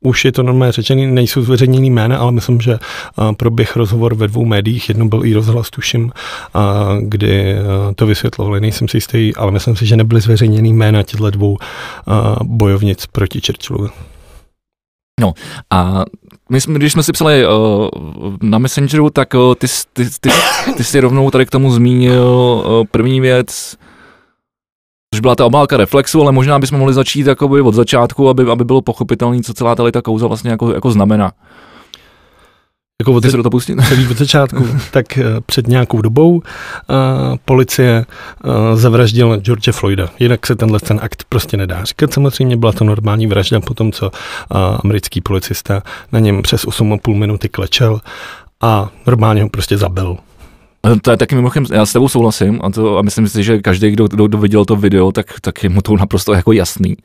už 0.00 0.24
je 0.24 0.32
to 0.32 0.42
normálně 0.42 0.72
řečený, 0.72 1.06
nejsou 1.06 1.42
zveřejněný 1.42 1.90
jména, 1.90 2.18
ale 2.18 2.32
myslím, 2.32 2.60
že 2.60 2.78
proběh 3.36 3.76
rozhovor 3.76 4.14
ve 4.14 4.28
dvou 4.28 4.44
médiích, 4.44 4.88
jedno 4.88 5.08
byl 5.08 5.24
i 5.24 5.34
rozhlas, 5.34 5.70
tuším, 5.70 6.12
kdy 7.00 7.56
to 7.94 8.06
vysvětlovali, 8.06 8.60
nejsem 8.60 8.88
si 8.88 8.96
jistý, 8.96 9.34
ale 9.34 9.52
myslím 9.52 9.76
si, 9.76 9.86
že 9.86 9.96
nebyly 9.96 10.20
zveřejněný 10.20 10.72
jména 10.72 11.02
těchto 11.02 11.30
dvou 11.30 11.56
bojovnic 12.42 13.06
proti 13.06 13.40
Churchillovi. 13.46 13.88
No 15.20 15.32
a 15.70 16.04
my 16.50 16.60
jsme, 16.60 16.74
když 16.74 16.92
jsme 16.92 17.02
si 17.02 17.12
psali 17.12 17.46
uh, 17.46 17.88
na 18.42 18.58
Messengeru, 18.58 19.10
tak 19.10 19.34
uh, 19.34 19.54
ty, 19.54 19.66
ty, 19.92 20.04
ty, 20.20 20.30
ty 20.76 20.84
jsi 20.84 21.00
rovnou 21.00 21.30
tady 21.30 21.46
k 21.46 21.50
tomu 21.50 21.70
zmínil 21.70 22.24
uh, 22.24 22.86
první 22.90 23.20
věc, 23.20 23.76
což 25.14 25.20
byla 25.20 25.36
ta 25.36 25.46
obálka 25.46 25.76
Reflexu, 25.76 26.20
ale 26.20 26.32
možná 26.32 26.58
bychom 26.58 26.78
mohli 26.78 26.94
začít 26.94 27.26
jakoby 27.26 27.60
od 27.60 27.74
začátku, 27.74 28.28
aby, 28.28 28.50
aby 28.50 28.64
bylo 28.64 28.82
pochopitelné, 28.82 29.40
co 29.40 29.54
celá 29.54 29.74
ta 29.74 30.02
kauza 30.02 30.26
vlastně 30.26 30.50
jako, 30.50 30.72
jako 30.72 30.90
znamená. 30.90 31.32
Jako 33.00 33.12
od, 33.12 33.24
se 33.24 33.36
do 33.36 33.42
toho 33.42 33.50
pustit? 33.50 33.78
Celý 33.88 34.08
od 34.08 34.16
začátku. 34.16 34.68
tak 34.90 35.06
uh, 35.18 35.40
před 35.46 35.66
nějakou 35.66 36.02
dobou 36.02 36.34
uh, 36.34 36.42
policie 37.44 38.06
uh, 38.44 38.52
zavraždila 38.78 39.36
George 39.36 39.70
Floyda. 39.72 40.08
Jinak 40.18 40.46
se 40.46 40.56
tenhle 40.56 40.80
ten 40.80 41.00
akt 41.02 41.24
prostě 41.28 41.56
nedá 41.56 41.84
říkat. 41.84 42.12
Samozřejmě 42.12 42.56
byla 42.56 42.72
to 42.72 42.84
normální 42.84 43.26
vražda 43.26 43.60
po 43.60 43.74
tom, 43.74 43.92
co 43.92 44.06
uh, 44.06 44.58
americký 44.84 45.20
policista 45.20 45.82
na 46.12 46.18
něm 46.18 46.42
přes 46.42 46.66
8,5 46.66 47.14
minuty 47.14 47.48
klečel 47.48 48.00
a 48.60 48.90
normálně 49.06 49.42
ho 49.42 49.48
prostě 49.48 49.78
zabil. 49.78 50.16
To 51.02 51.10
je 51.10 51.16
taky 51.16 51.34
mimochodem, 51.34 51.66
já 51.72 51.86
s 51.86 51.92
tebou 51.92 52.08
souhlasím 52.08 52.60
a, 52.62 52.70
to, 52.70 52.98
a 52.98 53.02
myslím 53.02 53.28
si, 53.28 53.42
že 53.42 53.58
každý, 53.58 53.90
kdo, 53.90 54.08
kdo, 54.08 54.28
kdo 54.28 54.38
viděl 54.38 54.64
to 54.64 54.76
video, 54.76 55.12
tak, 55.12 55.26
tak 55.40 55.64
je 55.64 55.68
mu 55.68 55.82
to 55.82 55.96
naprosto 55.96 56.32
jako 56.32 56.52
jasný. 56.52 56.96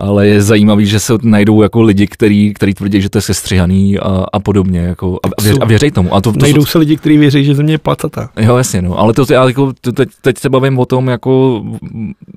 Ale 0.00 0.28
je 0.28 0.42
zajímavý, 0.42 0.86
že 0.86 1.00
se 1.00 1.12
najdou 1.22 1.62
jako 1.62 1.82
lidi, 1.82 2.06
který, 2.06 2.54
který 2.54 2.74
tvrdí, 2.74 3.00
že 3.00 3.10
to 3.10 3.18
je 3.18 3.22
sestřihaný 3.22 3.98
a, 3.98 4.24
a 4.32 4.40
podobně. 4.40 4.80
Jako, 4.80 5.18
a, 5.38 5.42
věř, 5.42 5.56
a 5.60 5.64
věřej 5.64 5.90
tomu. 5.90 6.14
A 6.14 6.20
to, 6.20 6.32
to, 6.32 6.38
najdou 6.38 6.66
se 6.66 6.78
lidi, 6.78 6.96
kteří 6.96 7.18
věří, 7.18 7.44
že 7.44 7.54
země 7.54 7.74
je 7.74 7.78
placatá. 7.78 8.30
Jo, 8.40 8.56
jasně, 8.56 8.82
no. 8.82 8.98
Ale 8.98 9.12
to, 9.12 9.24
já 9.30 9.46
jako, 9.46 9.72
teď, 9.94 10.08
teď 10.20 10.38
se 10.38 10.48
bavím 10.48 10.78
o 10.78 10.86
tom, 10.86 11.08
jako 11.08 11.62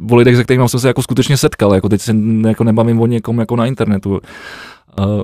o 0.09 0.15
lidech, 0.15 0.35
se 0.35 0.43
kterými 0.43 0.69
jsem 0.69 0.79
se 0.79 0.87
jako 0.87 1.01
skutečně 1.01 1.37
setkal. 1.37 1.73
Jako 1.73 1.89
teď 1.89 2.01
se 2.01 2.15
jako 2.47 2.63
nebavím 2.63 3.01
o 3.01 3.07
někom 3.07 3.39
jako 3.39 3.55
na 3.55 3.65
internetu. 3.65 4.11
Uh, 4.99 5.23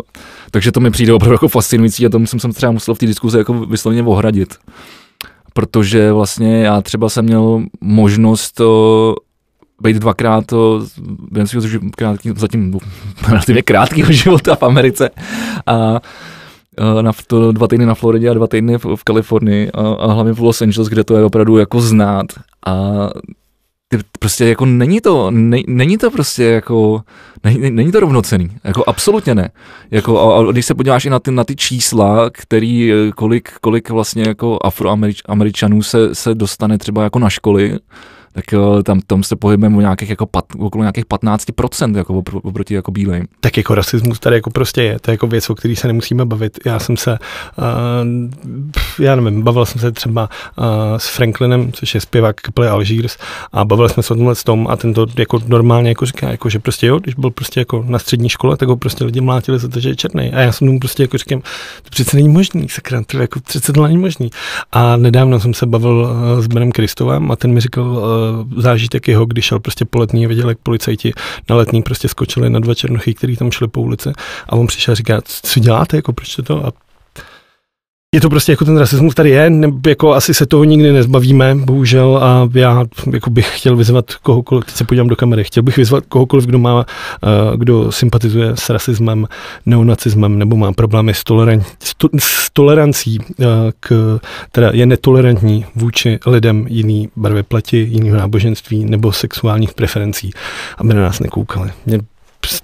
takže 0.51 0.71
to 0.71 0.79
mi 0.79 0.91
přijde 0.91 1.13
opravdu 1.13 1.33
jako 1.33 1.47
fascinující 1.47 2.05
a 2.05 2.09
tomu 2.09 2.27
jsem 2.27 2.39
se 2.39 2.47
třeba 2.47 2.71
musel 2.71 2.95
v 2.95 2.97
té 2.97 3.05
diskuzi 3.05 3.37
jako 3.37 3.53
vyslovně 3.53 4.03
ohradit 4.03 4.55
protože 5.53 6.11
vlastně 6.11 6.61
já 6.61 6.81
třeba 6.81 7.09
jsem 7.09 7.25
měl 7.25 7.63
možnost 7.81 8.51
to 8.51 9.15
být 9.81 9.97
dvakrát 9.97 10.45
to, 10.45 10.85
během 11.31 11.47
svého 11.47 11.79
krátký, 11.95 12.31
zatím 12.35 12.79
relativně 13.27 13.61
krátkého 13.61 14.11
života 14.13 14.55
v 14.55 14.63
Americe 14.63 15.09
a 15.67 15.99
na 17.01 17.11
to 17.27 17.51
dva 17.51 17.67
týdny 17.67 17.85
na 17.85 17.95
Floridě 17.95 18.29
a 18.29 18.33
dva 18.33 18.47
týdny 18.47 18.77
v, 18.77 18.85
v 18.95 19.03
Kalifornii 19.03 19.71
a, 19.71 19.81
a 19.81 20.11
hlavně 20.11 20.33
v 20.33 20.39
Los 20.39 20.61
Angeles, 20.61 20.87
kde 20.87 21.03
to 21.03 21.17
je 21.17 21.23
opravdu 21.23 21.57
jako 21.57 21.81
znát 21.81 22.25
a 22.67 23.09
prostě 24.19 24.45
jako 24.45 24.65
není 24.65 25.01
to, 25.01 25.31
ne, 25.31 25.57
není 25.67 25.97
to 25.97 26.11
prostě 26.11 26.43
jako, 26.43 27.01
není, 27.43 27.71
není 27.71 27.91
to 27.91 27.99
rovnocený, 27.99 28.49
jako 28.63 28.83
absolutně 28.87 29.35
ne. 29.35 29.49
Jako, 29.91 30.19
a, 30.19 30.39
a 30.39 30.51
když 30.51 30.65
se 30.65 30.75
podíváš 30.75 31.05
i 31.05 31.09
na 31.09 31.19
ty, 31.19 31.31
na 31.31 31.43
ty 31.43 31.55
čísla, 31.55 32.29
který, 32.29 32.91
kolik, 33.15 33.49
kolik 33.61 33.89
vlastně 33.89 34.23
jako 34.27 34.59
afroameričanů 34.61 35.83
se, 35.83 36.15
se 36.15 36.35
dostane 36.35 36.77
třeba 36.77 37.03
jako 37.03 37.19
na 37.19 37.29
školy, 37.29 37.79
tak 38.33 38.45
tam, 38.83 39.01
tam 39.01 39.23
se 39.23 39.35
pohybujeme 39.35 39.77
o 39.77 39.81
nějakých 39.81 40.09
jako 40.09 40.25
pat, 40.25 40.45
okolo 40.57 40.83
nějakých 40.83 41.05
15% 41.05 41.97
jako 41.97 42.23
oproti 42.43 42.73
jako 42.73 42.91
bílým. 42.91 43.27
Tak 43.39 43.57
jako 43.57 43.75
rasismus 43.75 44.19
tady 44.19 44.35
jako 44.35 44.49
prostě 44.49 44.83
je, 44.83 44.99
to 44.99 45.11
je 45.11 45.13
jako 45.13 45.27
věc, 45.27 45.49
o 45.49 45.55
který 45.55 45.75
se 45.75 45.87
nemusíme 45.87 46.25
bavit. 46.25 46.59
Já 46.65 46.79
jsem 46.79 46.97
se, 46.97 47.17
uh, 47.57 47.65
já 48.99 49.15
nevím, 49.15 49.41
bavil 49.41 49.65
jsem 49.65 49.81
se 49.81 49.91
třeba 49.91 50.29
uh, 50.55 50.65
s 50.97 51.07
Franklinem, 51.07 51.71
což 51.71 51.95
je 51.95 52.01
zpěvák 52.01 52.35
kapely 52.41 52.67
Algiers 52.67 53.17
a 53.51 53.65
bavili 53.65 53.89
jsme 53.89 54.03
se 54.03 54.13
o 54.13 54.17
tomhle 54.17 54.35
s 54.35 54.43
tom 54.43 54.67
a 54.69 54.75
ten 54.75 54.93
to 54.93 55.05
jako 55.17 55.39
normálně 55.47 55.89
jako 55.89 56.05
říká, 56.05 56.29
jako, 56.29 56.49
že 56.49 56.59
prostě 56.59 56.87
jo, 56.87 56.99
když 56.99 57.15
byl 57.15 57.29
prostě 57.29 57.59
jako 57.59 57.85
na 57.87 57.99
střední 57.99 58.29
škole, 58.29 58.57
tak 58.57 58.69
ho 58.69 58.77
prostě 58.77 59.03
lidi 59.03 59.21
mlátili 59.21 59.59
za 59.59 59.67
to, 59.67 59.79
že 59.79 59.89
je 59.89 59.95
černý. 59.95 60.31
A 60.31 60.39
já 60.39 60.51
jsem 60.51 60.67
mu 60.67 60.79
prostě 60.79 61.03
jako 61.03 61.17
říkám, 61.17 61.41
to 61.83 61.89
přece 61.89 62.17
není 62.17 62.29
možný, 62.29 62.69
sakra, 62.69 63.01
to 63.05 63.17
jako 63.17 63.39
přece 63.39 63.73
to 63.73 63.83
není 63.83 63.97
možný. 63.97 64.29
A 64.71 64.97
nedávno 64.97 65.39
jsem 65.39 65.53
se 65.53 65.65
bavil 65.65 66.09
uh, 66.35 66.41
s 66.41 66.47
Benem 66.47 66.71
Kristovem 66.71 67.31
a 67.31 67.35
ten 67.35 67.53
mi 67.53 67.61
říkal, 67.61 67.85
uh, 67.87 68.61
zážitek 68.61 69.07
jeho, 69.07 69.25
když 69.25 69.45
šel 69.45 69.59
prostě 69.59 69.85
po 69.85 69.99
letní 69.99 70.27
viděl, 70.27 70.49
jak 70.49 70.57
policajti 70.57 71.13
na 71.49 71.55
letní 71.55 71.81
prostě 71.81 72.07
skočili 72.07 72.49
na 72.49 72.59
dva 72.59 72.73
černochy, 72.73 73.13
který 73.13 73.37
tam 73.37 73.51
šli 73.51 73.67
po 73.67 73.81
ulici 73.81 74.09
a 74.49 74.55
on 74.55 74.67
přišel 74.67 74.91
a 74.91 74.95
říká, 74.95 75.21
co 75.25 75.59
děláte, 75.59 75.97
jako 75.97 76.13
proč 76.13 76.39
to 76.43 76.65
a 76.65 76.71
je 78.15 78.21
to 78.21 78.29
prostě 78.29 78.51
jako 78.51 78.65
ten 78.65 78.77
rasismus 78.77 79.15
tady 79.15 79.29
je, 79.29 79.49
ne, 79.49 79.67
jako 79.87 80.13
asi 80.13 80.33
se 80.33 80.45
toho 80.45 80.63
nikdy 80.63 80.91
nezbavíme, 80.91 81.55
bohužel, 81.55 82.17
a 82.17 82.49
já 82.53 82.85
jako 83.13 83.29
bych 83.29 83.57
chtěl 83.59 83.75
vyzvat 83.75 84.15
kohokoliv, 84.15 84.65
teď 84.65 84.75
se 84.75 84.83
podívám 84.83 85.07
do 85.07 85.15
kamery, 85.15 85.43
chtěl 85.43 85.63
bych 85.63 85.77
vyzvat 85.77 86.05
kohokoliv, 86.05 86.45
kdo 86.45 86.59
má, 86.59 86.75
uh, 86.75 87.57
kdo 87.57 87.91
sympatizuje 87.91 88.51
s 88.55 88.69
rasismem, 88.69 89.27
neonacismem, 89.65 90.39
nebo 90.39 90.55
má 90.55 90.73
problémy 90.73 91.13
s, 91.13 91.23
toleran, 91.23 91.61
s, 91.83 91.95
to, 91.95 92.09
s 92.19 92.49
tolerancí, 92.53 93.19
uh, 93.19 93.45
k, 93.79 94.19
teda 94.51 94.71
je 94.73 94.85
netolerantní 94.85 95.65
vůči 95.75 96.19
lidem 96.25 96.65
jiný 96.69 97.09
barvy 97.15 97.43
pleti, 97.43 97.77
jiného 97.77 98.17
náboženství 98.17 98.85
nebo 98.85 99.11
sexuálních 99.11 99.73
preferencí, 99.73 100.31
aby 100.77 100.93
na 100.93 101.01
nás 101.01 101.19
nekoukali. 101.19 101.71
Mě 101.85 101.99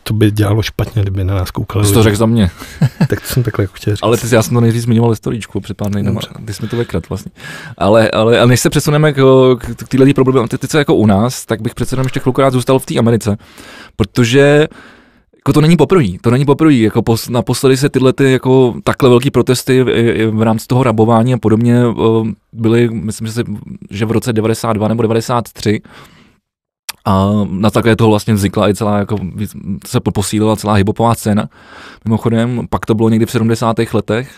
to 0.03 0.13
by 0.13 0.31
dělalo 0.31 0.61
špatně, 0.61 1.01
kdyby 1.01 1.23
na 1.23 1.35
nás 1.35 1.51
koukali. 1.51 1.85
Jsi 1.85 1.93
to 1.93 2.03
řekl 2.03 2.17
za 2.17 2.25
mě. 2.25 2.51
tak 3.09 3.21
to 3.21 3.27
jsem 3.27 3.43
takhle 3.43 3.63
jako 3.63 3.73
chtěl 3.75 3.95
říct. 3.95 4.03
Ale 4.03 4.17
ty, 4.17 4.35
já 4.35 4.43
jsem 4.43 4.53
to 4.53 4.61
nejdřív 4.61 4.83
zmiňoval 4.83 5.11
historičku 5.11 5.59
před 5.59 5.77
pár 5.77 5.91
dny, 5.91 6.03
ty 6.45 6.53
jsme 6.53 6.67
to 6.67 6.77
vykrat 6.77 7.09
vlastně. 7.09 7.31
Ale, 7.77 8.11
ale, 8.11 8.39
ale 8.39 8.47
než 8.47 8.59
se 8.59 8.69
přesuneme 8.69 9.13
k, 9.13 9.15
k, 9.59 9.85
k 9.85 9.87
téhle 9.87 10.13
problematice 10.13 10.77
jako 10.77 10.95
u 10.95 11.05
nás, 11.05 11.45
tak 11.45 11.61
bych 11.61 11.75
přece 11.75 11.93
jenom 11.93 12.05
ještě 12.05 12.19
chvilku 12.19 12.41
rád 12.41 12.53
zůstal 12.53 12.79
v 12.79 12.85
té 12.85 12.99
Americe, 12.99 13.37
protože 13.95 14.67
jako 15.35 15.53
to 15.53 15.61
není 15.61 15.77
poprvé, 15.77 16.03
to 16.21 16.31
není 16.31 16.45
poprvé, 16.45 16.73
jako 16.73 17.01
pos, 17.01 17.29
naposledy 17.29 17.77
se 17.77 17.89
tyhle 17.89 18.13
ty 18.13 18.31
jako 18.31 18.75
takhle 18.83 19.09
velké 19.09 19.31
protesty 19.31 19.83
v, 19.83 20.31
v 20.31 20.41
rámci 20.41 20.67
toho 20.67 20.83
rabování 20.83 21.33
a 21.33 21.37
podobně 21.37 21.81
byly, 22.53 22.89
myslím, 22.89 23.27
že, 23.27 23.33
se, 23.33 23.43
že 23.89 24.05
v 24.05 24.11
roce 24.11 24.33
92 24.33 24.87
nebo 24.87 25.01
93 25.01 25.81
a 27.05 27.31
na 27.49 27.69
základě 27.69 27.95
toho 27.95 28.09
vlastně 28.09 28.33
vznikla 28.33 28.69
i 28.69 28.75
celá, 28.75 28.97
jako 28.97 29.17
se 29.87 29.99
posílila 29.99 30.55
celá 30.55 30.73
hibopová 30.73 31.15
scéna. 31.15 31.49
Mimochodem, 32.05 32.61
pak 32.69 32.85
to 32.85 32.95
bylo 32.95 33.09
někdy 33.09 33.25
v 33.25 33.31
70. 33.31 33.75
letech, 33.93 34.31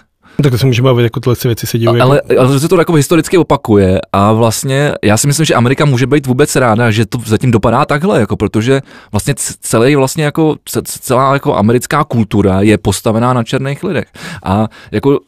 tak 0.44 0.52
to 0.52 0.58
se 0.58 0.66
může 0.66 0.82
bavit, 0.82 1.04
jako 1.04 1.20
tyhle 1.20 1.36
věci 1.44 1.68
se 1.68 1.78
dějí. 1.78 2.02
Ale, 2.02 2.22
ale 2.40 2.60
se 2.60 2.68
to 2.68 2.80
jako 2.80 2.94
historicky 2.94 3.38
opakuje 3.38 4.00
a 4.14 4.32
vlastně 4.34 4.94
já 5.04 5.18
si 5.18 5.28
myslím, 5.28 5.46
že 5.46 5.56
Amerika 5.56 5.86
může 5.86 6.08
být 6.08 6.28
vůbec 6.28 6.56
ráda, 6.56 6.92
že 6.92 7.06
to 7.06 7.18
zatím 7.26 7.52
dopadá 7.52 7.86
takhle, 7.86 8.20
jako 8.20 8.38
protože 8.38 8.82
vlastně 9.12 9.34
celý 9.62 9.96
vlastně 9.96 10.24
jako 10.24 10.56
celá 10.84 11.34
jako 11.34 11.56
americká 11.56 12.04
kultura 12.04 12.62
je 12.62 12.78
postavená 12.78 13.34
na 13.34 13.44
černých 13.44 13.84
lidech. 13.84 14.06
A 14.44 14.68
jako 14.92 15.20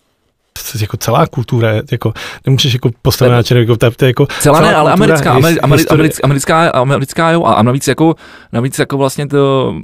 jako 0.82 0.98
celá 0.98 1.28
kultura, 1.28 1.70
jako 1.92 2.14
nemůžeš 2.46 2.74
jako 2.74 2.90
postavit 3.02 3.32
na 3.32 3.44
červenou, 3.44 3.72
jako, 3.72 3.78
to, 3.78 3.92
to 3.92 4.06
jako 4.06 4.26
celá, 4.26 4.58
celá 4.58 4.62
ne, 4.62 4.76
ale 4.76 4.92
americká, 4.92 5.32
americká, 5.32 5.64
americká, 5.64 5.96
americká, 6.24 6.70
americká, 6.70 7.32
jo, 7.32 7.44
a 7.44 7.64
navíc 7.64 7.88
jako, 7.88 8.16
navíc 8.52 8.80
jako 8.80 8.98
vlastně 8.98 9.28
to, 9.28 9.76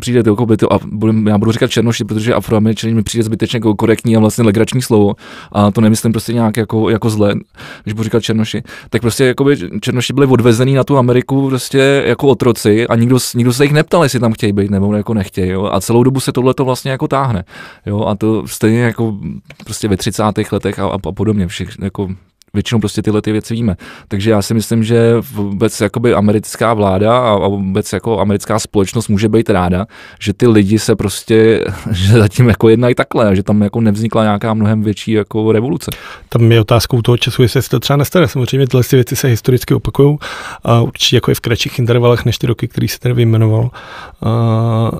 přijde 0.00 0.22
to, 0.22 0.30
jako 0.30 0.56
to, 0.56 0.72
a 0.72 0.78
budem, 0.92 1.26
já 1.26 1.38
budu 1.38 1.52
říkat 1.52 1.70
černoši, 1.70 2.04
protože 2.04 2.34
afroameričanin 2.34 2.96
mi 2.96 3.02
přijde 3.02 3.24
zbytečně 3.24 3.56
jako 3.56 3.74
korektní 3.74 4.16
a 4.16 4.20
vlastně 4.20 4.44
legrační 4.44 4.82
slovo 4.82 5.14
a 5.52 5.70
to 5.70 5.80
nemyslím 5.80 6.12
prostě 6.12 6.32
nějak 6.32 6.56
jako, 6.56 6.90
jako 6.90 7.10
zle, 7.10 7.34
když 7.82 7.92
budu 7.92 8.04
říkat 8.04 8.22
černoši, 8.22 8.62
tak 8.90 9.00
prostě 9.00 9.24
jako 9.24 9.44
by 9.44 9.56
černoši 9.80 10.12
byli 10.12 10.26
odvezený 10.26 10.74
na 10.74 10.84
tu 10.84 10.98
Ameriku 10.98 11.48
prostě 11.48 12.04
jako 12.06 12.28
otroci 12.28 12.86
a 12.86 12.96
nikdo, 12.96 13.18
nikdo 13.34 13.52
se 13.52 13.64
jich 13.64 13.72
neptal, 13.72 14.02
jestli 14.02 14.20
tam 14.20 14.32
chtějí 14.32 14.52
být 14.52 14.70
nebo 14.70 14.94
jako 14.94 15.14
nechtějí, 15.14 15.50
jo? 15.50 15.70
a 15.72 15.80
celou 15.80 16.02
dobu 16.02 16.20
se 16.20 16.32
tohle 16.32 16.54
to 16.54 16.64
vlastně 16.64 16.90
jako 16.90 17.08
táhne, 17.08 17.44
jo, 17.86 18.04
a 18.04 18.14
to 18.14 18.46
stejně 18.46 18.80
jako 18.80 19.18
prostě 19.64 19.88
ve 19.88 19.96
30. 19.96 20.22
letech 20.52 20.78
a, 20.78 20.86
a, 20.86 20.94
a 21.08 21.12
podobně, 21.12 21.46
všech, 21.46 21.68
jako 21.82 22.08
většinou 22.54 22.80
prostě 22.80 23.02
tyhle 23.02 23.22
ty 23.22 23.32
věci 23.32 23.54
víme. 23.54 23.76
Takže 24.08 24.30
já 24.30 24.42
si 24.42 24.54
myslím, 24.54 24.84
že 24.84 25.14
vůbec 25.32 25.80
jakoby 25.80 26.14
americká 26.14 26.74
vláda 26.74 27.18
a 27.18 27.48
vůbec 27.48 27.92
jako 27.92 28.20
americká 28.20 28.58
společnost 28.58 29.08
může 29.08 29.28
být 29.28 29.50
ráda, 29.50 29.86
že 30.20 30.32
ty 30.32 30.46
lidi 30.46 30.78
se 30.78 30.96
prostě, 30.96 31.64
že 31.90 32.18
zatím 32.18 32.48
jako 32.48 32.68
jednají 32.68 32.94
takhle, 32.94 33.36
že 33.36 33.42
tam 33.42 33.62
jako 33.62 33.80
nevznikla 33.80 34.22
nějaká 34.22 34.54
mnohem 34.54 34.82
větší 34.82 35.12
jako 35.12 35.52
revoluce. 35.52 35.90
Tam 36.28 36.52
je 36.52 36.60
otázkou 36.60 37.02
toho 37.02 37.16
času, 37.16 37.42
jestli 37.42 37.62
se 37.62 37.70
to 37.70 37.80
třeba 37.80 37.96
nestane. 37.96 38.28
Samozřejmě 38.28 38.66
tyhle 38.66 38.84
ty 38.84 38.96
věci 38.96 39.16
se 39.16 39.28
historicky 39.28 39.74
opakují 39.74 40.18
a 40.64 40.80
určitě 40.80 41.16
jako 41.16 41.30
je 41.30 41.34
v 41.34 41.40
kratších 41.40 41.78
intervalech 41.78 42.24
než 42.24 42.38
ty 42.38 42.46
roky, 42.46 42.68
který 42.68 42.88
se 42.88 42.98
tady 42.98 43.14
vyjmenoval. 43.14 43.70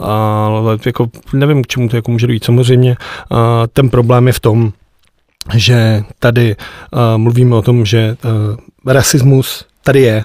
ale 0.01 0.79
jako 0.87 1.09
nevím, 1.33 1.63
k 1.63 1.67
čemu 1.67 1.89
to 1.89 1.97
jako 1.97 2.11
může 2.11 2.27
dojít. 2.27 2.45
Samozřejmě 2.45 2.97
ten 3.73 3.91
problém 3.91 4.27
je 4.27 4.33
v 4.33 4.41
tom, 4.41 4.73
že 5.55 6.03
tady 6.18 6.57
uh, 6.57 7.00
mluvíme 7.16 7.57
o 7.57 7.62
tom, 7.62 7.85
že 7.85 8.16
uh, 8.24 8.92
rasismus 8.92 9.64
tady 9.85 10.00
je, 10.00 10.24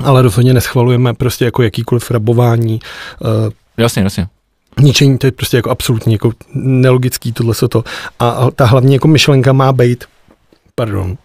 ale 0.00 0.22
rozhodně 0.22 0.54
neschvalujeme 0.54 1.14
prostě 1.14 1.44
jako 1.44 1.62
jakýkoliv 1.62 2.10
rabování. 2.10 2.80
Uh, 3.20 3.52
jasně, 3.76 4.02
jasně. 4.02 4.26
ničení, 4.80 5.18
to 5.18 5.26
je 5.26 5.32
prostě 5.32 5.56
jako 5.56 5.70
absolutně 5.70 6.14
jako 6.14 6.32
nelogický 6.54 7.32
tohle 7.32 7.54
to. 7.68 7.84
A, 8.18 8.50
ta 8.50 8.64
hlavní 8.64 8.94
jako 8.94 9.08
myšlenka 9.08 9.52
má 9.52 9.72
být, 9.72 10.04
pardon, 10.74 11.16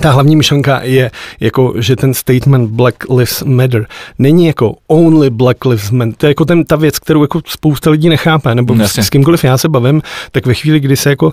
ta 0.00 0.10
hlavní 0.10 0.36
myšlenka 0.36 0.80
je, 0.82 1.10
jako, 1.40 1.74
že 1.76 1.96
ten 1.96 2.14
statement 2.14 2.70
Black 2.70 3.10
Lives 3.10 3.42
Matter 3.42 3.86
není 4.18 4.46
jako 4.46 4.74
only 4.86 5.30
Black 5.30 5.64
Lives 5.64 5.90
Matter. 5.90 6.14
To 6.16 6.26
je 6.26 6.30
jako 6.30 6.44
ten, 6.44 6.64
ta 6.64 6.76
věc, 6.76 6.98
kterou 6.98 7.22
jako 7.22 7.40
spousta 7.46 7.90
lidí 7.90 8.08
nechápe, 8.08 8.54
nebo 8.54 8.74
s, 8.74 8.98
s 8.98 9.10
kýmkoliv 9.10 9.44
já 9.44 9.58
se 9.58 9.68
bavím, 9.68 10.02
tak 10.32 10.46
ve 10.46 10.54
chvíli, 10.54 10.80
kdy 10.80 10.96
se 10.96 11.10
jako 11.10 11.26
uh, 11.26 11.32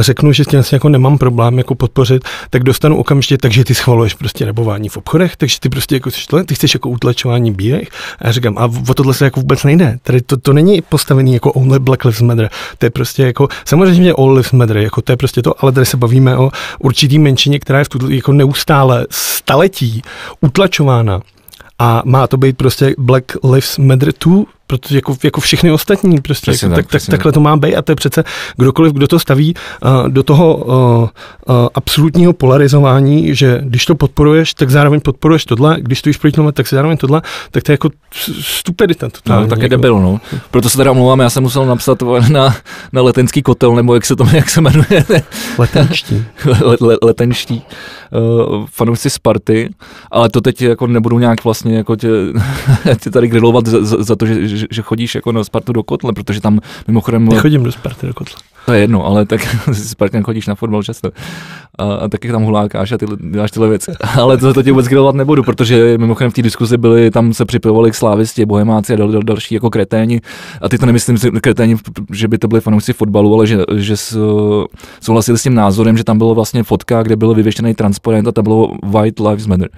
řeknu, 0.00 0.32
že 0.32 0.44
tím 0.44 0.62
jako 0.72 0.88
nemám 0.88 1.18
problém 1.18 1.58
jako 1.58 1.74
podpořit, 1.74 2.24
tak 2.50 2.62
dostanu 2.62 2.96
okamžitě, 2.96 3.38
takže 3.38 3.64
ty 3.64 3.74
schvaluješ 3.74 4.14
prostě 4.14 4.44
rabování 4.44 4.88
v 4.88 4.96
obchodech, 4.96 5.36
takže 5.36 5.60
ty 5.60 5.68
prostě 5.68 5.94
jako 5.94 6.10
ty 6.46 6.54
chceš 6.54 6.74
jako 6.74 6.88
utlačování 6.88 7.52
bílých. 7.52 7.88
A 8.18 8.26
já 8.26 8.32
říkám, 8.32 8.58
a 8.58 8.64
o 8.88 8.94
tohle 8.94 9.14
se 9.14 9.24
jako 9.24 9.40
vůbec 9.40 9.64
nejde. 9.64 9.98
Tady 10.02 10.20
to, 10.20 10.36
to 10.36 10.52
není 10.52 10.82
postavený 10.82 11.34
jako 11.34 11.52
only 11.52 11.78
Black 11.78 12.04
Lives 12.04 12.20
Matter. 12.20 12.50
To 12.78 12.86
je 12.86 12.90
prostě 12.90 13.22
jako, 13.22 13.48
samozřejmě 13.64 14.12
all 14.12 14.32
lives 14.32 14.52
matter, 14.52 14.76
jako 14.76 15.02
to 15.02 15.12
je 15.12 15.16
prostě 15.16 15.42
to, 15.42 15.62
ale 15.62 15.72
tady 15.72 15.86
se 15.86 15.96
bavíme 15.96 16.36
o 16.36 16.50
určitý 16.78 17.18
menšině, 17.18 17.58
která 17.58 17.78
je 17.78 17.84
v 17.88 17.90
tuto 17.90 18.08
jako 18.08 18.32
neustále 18.32 19.06
staletí 19.10 20.02
utlačována. 20.40 21.20
A 21.78 22.02
má 22.04 22.26
to 22.26 22.36
být 22.36 22.56
prostě 22.56 22.94
Black 22.98 23.36
Lives 23.44 23.78
Matter 23.78 24.12
2, 24.24 24.42
protože 24.70 24.98
jako, 24.98 25.16
jako 25.24 25.40
všechny 25.40 25.72
ostatní, 25.72 26.20
prostě 26.20 26.50
jako, 26.50 26.68
tak, 26.68 26.86
tak, 26.86 26.86
tak, 26.86 27.10
takhle 27.10 27.32
to 27.32 27.40
má 27.40 27.56
být 27.56 27.76
a 27.76 27.82
to 27.82 27.92
je 27.92 27.96
přece 27.96 28.24
kdokoliv, 28.56 28.92
kdo 28.92 29.08
to 29.08 29.18
staví 29.18 29.54
uh, 29.84 30.08
do 30.08 30.22
toho 30.22 30.56
uh, 30.56 30.74
uh, 30.74 31.08
absolutního 31.74 32.32
polarizování, 32.32 33.34
že 33.34 33.60
když 33.64 33.86
to 33.86 33.94
podporuješ, 33.94 34.54
tak 34.54 34.70
zároveň 34.70 35.00
podporuješ 35.00 35.44
tohle, 35.44 35.76
když 35.80 35.98
stojíš 35.98 36.16
proti 36.16 36.36
tomu, 36.36 36.52
tak 36.52 36.66
si 36.66 36.74
zároveň 36.74 36.96
tohle, 36.96 37.22
tak 37.50 37.62
to 37.62 37.72
je 37.72 37.74
jako 37.74 37.90
stupidita. 38.40 39.08
No, 39.28 39.46
tak 39.46 39.58
je 39.58 39.64
jako. 39.64 39.68
debil, 39.68 39.98
no. 40.00 40.20
Proto 40.50 40.70
se 40.70 40.76
teda 40.76 40.90
omlouvám, 40.90 41.20
já 41.20 41.30
jsem 41.30 41.42
musel 41.42 41.66
napsat 41.66 42.02
na, 42.28 42.56
na 42.92 43.02
letenský 43.02 43.42
kotel, 43.42 43.74
nebo 43.74 43.94
jak 43.94 44.06
se 44.06 44.16
to 44.16 44.26
jak 44.32 44.50
se 44.50 44.60
jmenuje. 44.60 45.04
Letenští. 45.58 46.24
le, 46.44 46.76
le, 46.80 46.96
letenští 47.02 47.62
uh, 48.12 48.66
fanoušci 48.70 49.10
Sparty, 49.10 49.70
ale 50.10 50.28
to 50.28 50.40
teď 50.40 50.62
jako 50.62 50.86
nebudu 50.86 51.18
nějak 51.18 51.44
vlastně 51.44 51.76
jako 51.76 51.96
tě, 51.96 52.08
tě 53.00 53.10
tady 53.10 53.28
grilovat 53.28 53.66
za, 53.66 54.04
za 54.04 54.16
to, 54.16 54.26
že, 54.26 54.57
že, 54.58 54.66
že 54.70 54.82
chodíš 54.82 55.14
jako 55.14 55.32
na 55.32 55.44
Spartu 55.44 55.72
do 55.72 55.82
kotle, 55.82 56.12
protože 56.12 56.40
tam 56.40 56.60
mimochodem... 56.86 57.24
Nechodím 57.24 57.62
do 57.62 57.72
Sparty 57.72 58.06
do 58.06 58.14
kotle. 58.14 58.36
To 58.68 58.72
je 58.72 58.80
jedno, 58.80 59.06
ale 59.06 59.26
tak 59.26 59.40
Spartan 59.72 60.22
chodíš 60.22 60.46
na 60.46 60.54
fotbal 60.54 60.82
často. 60.82 61.10
A, 61.78 61.94
a 61.94 62.08
taky 62.08 62.32
tam 62.32 62.42
hulákáš 62.42 62.92
a 62.92 62.98
ty, 62.98 63.06
děláš 63.30 63.50
tyhle 63.50 63.68
věci. 63.68 63.92
Ale 64.16 64.36
to, 64.36 64.54
to 64.54 64.62
tě 64.62 64.72
vůbec 64.72 64.86
grilovat 64.86 65.14
nebudu, 65.14 65.42
protože 65.42 65.98
mimochodem 65.98 66.30
v 66.30 66.34
té 66.34 66.42
diskuzi 66.42 66.76
byli, 66.76 67.10
tam 67.10 67.34
se 67.34 67.44
připojovali 67.44 67.90
k 67.90 67.94
slávisti, 67.94 68.46
bohemáci 68.46 68.92
a 68.92 68.96
dal, 68.96 69.08
dal, 69.08 69.22
další 69.22 69.54
jako 69.54 69.70
kreténi. 69.70 70.20
A 70.62 70.68
ty 70.68 70.78
to 70.78 70.86
nemyslím 70.86 71.18
kreténi, 71.18 71.76
že 72.12 72.28
by 72.28 72.38
to 72.38 72.48
byli 72.48 72.60
fanoušci 72.60 72.92
fotbalu, 72.92 73.34
ale 73.34 73.46
že, 73.46 73.58
že 73.76 73.94
souhlasili 75.00 75.38
s 75.38 75.42
tím 75.42 75.54
názorem, 75.54 75.96
že 75.96 76.04
tam 76.04 76.18
bylo 76.18 76.34
vlastně 76.34 76.62
fotka, 76.62 77.02
kde 77.02 77.16
byl 77.16 77.34
vyvěštěný 77.34 77.74
transparent 77.74 78.28
a 78.28 78.32
tam 78.32 78.44
bylo 78.44 78.72
White 78.84 79.20
Lives 79.20 79.46
Matter 79.46 79.68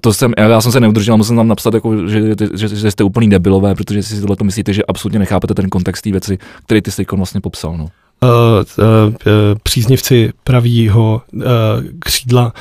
to 0.00 0.12
jsem, 0.12 0.32
já 0.38 0.60
jsem 0.60 0.72
se 0.72 0.80
neudržel, 0.80 1.16
musím 1.16 1.36
tam 1.36 1.48
napsat, 1.48 1.74
jako, 1.74 2.08
že, 2.08 2.34
že, 2.54 2.68
že, 2.68 2.90
jste 2.90 3.04
úplný 3.04 3.30
debilové, 3.30 3.74
protože 3.74 4.02
si 4.02 4.20
tohle 4.20 4.36
to 4.36 4.44
myslíte, 4.44 4.72
že 4.72 4.82
absolutně 4.88 5.18
nechápete 5.18 5.54
ten 5.54 5.68
kontext 5.68 6.04
té 6.04 6.10
věci, 6.10 6.38
který 6.64 6.82
ty 6.82 6.90
jsi 6.90 7.04
vlastně 7.12 7.40
popsal. 7.40 7.76
No. 7.76 7.88
Uh, 8.22 8.30
uh, 8.78 9.14
příznivci 9.62 10.32
pravýho 10.44 11.22
uh, 11.32 11.42
křídla 11.98 12.52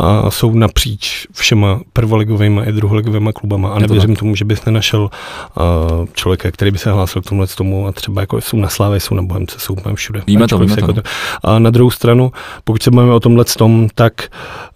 uh, 0.00 0.28
jsou 0.28 0.54
napříč 0.54 1.26
všema 1.32 1.80
prvoligovými 1.92 2.60
i 2.68 2.72
druholigovými 2.72 3.30
klubama 3.34 3.68
a 3.68 3.78
nevěřím 3.78 4.16
tomu, 4.16 4.36
že 4.36 4.44
bys 4.44 4.64
nenašel 4.64 5.00
uh, 5.02 6.06
člověka, 6.12 6.50
který 6.50 6.70
by 6.70 6.78
se 6.78 6.92
hlásil 6.92 7.22
k 7.22 7.24
tomuhle 7.24 7.46
tomu 7.46 7.86
a 7.86 7.92
třeba 7.92 8.20
jako 8.20 8.40
jsou 8.40 8.56
na 8.56 8.68
Slávě, 8.68 9.00
jsou 9.00 9.14
na 9.14 9.22
Bohemce, 9.22 9.56
jsou 9.58 9.74
úplně 9.74 9.94
všude. 9.94 10.22
Víme 10.26 10.48
to, 10.48 10.58
víme 10.58 10.76
to. 10.76 10.86
Jako 10.86 11.02
a 11.44 11.58
na 11.58 11.70
druhou 11.70 11.90
stranu, 11.90 12.32
pokud 12.64 12.82
se 12.82 12.90
bavíme 12.90 13.14
o 13.14 13.20
tomhle 13.20 13.44
tom, 13.44 13.88
tak 13.94 14.28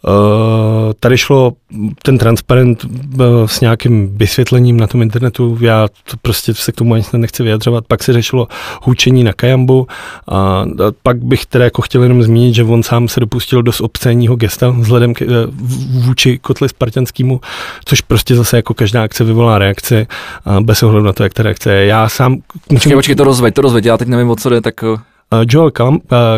uh, 0.02 0.12
tady 1.00 1.18
šlo 1.18 1.52
ten 2.02 2.18
transparent 2.18 2.86
s 3.46 3.60
nějakým 3.60 4.18
vysvětlením 4.18 4.76
na 4.76 4.86
tom 4.86 5.02
internetu, 5.02 5.58
já 5.60 5.88
to 6.10 6.16
prostě 6.22 6.54
se 6.54 6.72
k 6.72 6.76
tomu 6.76 6.94
ani 6.94 7.04
nechci 7.12 7.42
vyjadřovat, 7.42 7.84
pak 7.86 8.02
se 8.02 8.12
řešilo 8.12 8.48
hůčení 8.82 9.24
na 9.24 9.32
Kajambu, 9.32 9.86
a 10.28 10.64
pak 11.02 11.24
bych 11.24 11.46
teda 11.46 11.64
jako 11.64 11.82
chtěl 11.82 12.02
jenom 12.02 12.22
zmínit, 12.22 12.54
že 12.54 12.64
on 12.64 12.82
sám 12.82 13.08
se 13.08 13.20
dopustil 13.20 13.62
dost 13.62 13.80
obscénního 13.80 14.36
gesta 14.36 14.70
vzhledem 14.70 15.14
k, 15.14 15.22
eh, 15.22 15.26
vůči 15.90 16.38
kotli 16.38 16.68
spartianskému, 16.68 17.40
což 17.84 18.00
prostě 18.00 18.34
zase 18.34 18.56
jako 18.56 18.74
každá 18.74 19.02
akce 19.02 19.24
vyvolá 19.24 19.58
reakci 19.58 20.06
a 20.44 20.60
bez 20.60 20.82
ohledu 20.82 21.06
na 21.06 21.12
to, 21.12 21.22
jak 21.22 21.34
ta 21.34 21.42
reakce 21.42 21.72
je. 21.72 21.86
Já 21.86 22.08
sám... 22.08 22.36
Počkej, 22.68 22.94
počkej, 22.94 23.14
to 23.14 23.24
rozveď, 23.24 23.54
to 23.54 23.62
rozveď, 23.62 23.84
já 23.84 23.96
teď 23.96 24.08
nevím, 24.08 24.30
o 24.30 24.36
co 24.36 24.48
jde, 24.48 24.60
tak... 24.60 24.84
Eh. 24.84 25.00
Eh, 25.32 25.44
Joel 25.48 25.70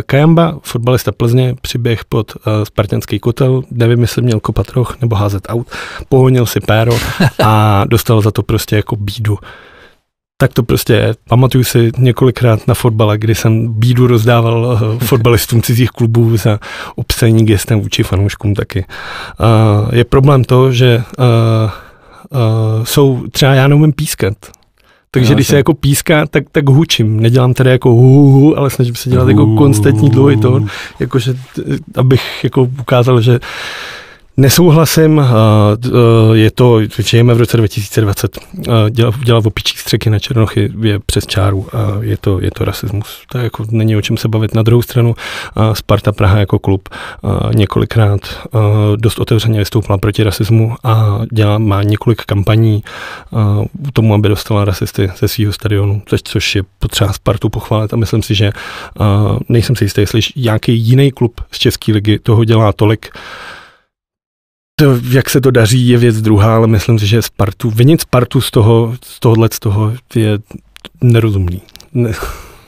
Kajamba, 0.07 0.59
fotbalista 0.63 1.13
Plzně, 1.13 1.55
přiběh 1.61 2.05
pod 2.05 2.33
spartianský 2.65 3.19
kotel, 3.19 3.63
nevím, 3.71 4.01
jestli 4.01 4.23
měl 4.23 4.41
kopat 4.41 4.71
roh 4.71 4.97
nebo 5.01 5.17
házet 5.17 5.47
aut, 5.49 5.67
pohonil 6.09 6.47
si 6.47 6.61
péro 6.61 6.93
a 7.45 7.85
dostal 7.85 8.21
za 8.21 8.31
to 8.31 8.43
prostě 8.43 8.77
jako 8.77 8.97
bídu 8.97 9.39
tak 10.43 10.53
to 10.53 10.63
prostě 10.63 10.93
je. 10.93 11.15
Pamatuju 11.29 11.65
si 11.65 11.91
několikrát 11.99 12.69
na 12.69 12.75
fotbale, 12.75 13.19
kdy 13.19 13.35
jsem 13.35 13.73
bídu 13.73 14.07
rozdával 14.07 14.65
uh, 14.65 14.99
fotbalistům 14.99 15.63
cizích 15.63 15.91
klubů 15.91 16.37
za 16.37 16.59
obscení 16.97 17.47
gestem 17.47 17.81
vůči 17.81 18.03
fanouškům 18.03 18.55
taky. 18.55 18.85
Uh, 19.41 19.95
je 19.95 20.05
problém 20.05 20.45
to, 20.45 20.73
že 20.73 21.03
uh, 21.19 21.25
uh, 22.31 22.85
jsou, 22.85 23.25
třeba 23.33 23.55
já 23.55 23.69
neumím 23.69 23.93
pískat, 23.93 24.35
takže 25.11 25.35
když 25.35 25.47
se 25.47 25.57
jako 25.57 25.75
píská, 25.75 26.27
tak, 26.27 26.45
tak 26.53 26.69
hučím. 26.69 27.21
Nedělám 27.21 27.55
tedy 27.55 27.71
jako 27.71 27.91
hu, 27.91 28.33
hu 28.33 28.59
ale 28.59 28.71
snažím 28.71 28.95
se 28.95 29.11
dělat 29.11 29.29
jako 29.29 29.57
konstantní 29.57 30.11
dlouhý 30.11 30.37
tón, 30.37 30.67
jakože, 31.01 31.35
abych 31.97 32.45
jako 32.45 32.63
ukázal, 32.81 33.21
že 33.21 33.41
Nesouhlasím, 34.37 35.23
je 36.33 36.51
to, 36.51 36.81
žijeme 36.99 37.35
v 37.35 37.39
roce 37.39 37.57
2020, 37.57 38.39
dělat, 38.91 39.15
dělat 39.25 39.47
opičí 39.47 39.77
střeky 39.79 40.11
na 40.11 40.19
Černochy 40.19 40.73
je 40.81 40.99
přes 41.07 41.27
čáru 41.27 41.67
a 41.73 41.99
je 42.01 42.17
to, 42.17 42.41
je 42.41 42.51
to 42.51 42.65
rasismus. 42.65 43.23
To 43.33 43.39
jako, 43.39 43.65
není 43.71 43.97
o 43.97 44.03
čem 44.03 44.17
se 44.17 44.29
bavit. 44.29 44.55
Na 44.55 44.63
druhou 44.63 44.83
stranu 44.83 45.15
Sparta 45.73 46.13
Praha 46.13 46.39
jako 46.39 46.59
klub 46.59 46.89
několikrát 47.55 48.21
dost 48.97 49.19
otevřeně 49.19 49.59
vystoupila 49.59 49.99
proti 49.99 50.23
rasismu 50.23 50.77
a 50.85 51.21
dělá, 51.33 51.59
má 51.59 51.83
několik 51.83 52.23
kampaní 52.23 52.83
k 53.89 53.93
tomu, 53.93 54.15
aby 54.15 54.29
dostala 54.29 54.65
rasisty 54.65 55.11
ze 55.19 55.29
svého 55.29 55.53
stadionu, 55.53 56.03
což 56.25 56.55
je 56.55 56.63
potřeba 56.79 57.13
Spartu 57.13 57.49
pochválit 57.49 57.93
a 57.93 57.97
myslím 57.97 58.23
si, 58.23 58.35
že 58.35 58.53
nejsem 59.49 59.77
si 59.77 59.85
jistý, 59.85 60.01
jestli 60.01 60.21
nějaký 60.37 60.79
jiný 60.79 61.11
klub 61.11 61.41
z 61.51 61.59
České 61.59 61.93
ligy 61.93 62.19
toho 62.19 62.45
dělá 62.45 62.73
tolik, 62.73 63.09
to, 64.83 64.99
jak 65.11 65.31
se 65.31 65.41
to 65.41 65.51
daří, 65.51 65.89
je 65.89 65.99
věc 65.99 66.23
druhá, 66.23 66.57
ale 66.57 66.67
myslím 66.67 66.99
si, 66.99 67.07
že 67.07 67.23
Spartu, 67.23 67.71
vinit 67.71 68.01
Spartu 68.01 68.41
z 68.41 68.51
toho, 68.51 68.95
z 69.05 69.21
tohohle 69.21 69.49
z 69.53 69.59
toho 69.59 69.93
je 70.15 70.39
nerozumný. 71.01 71.63
Ne. 71.95 72.13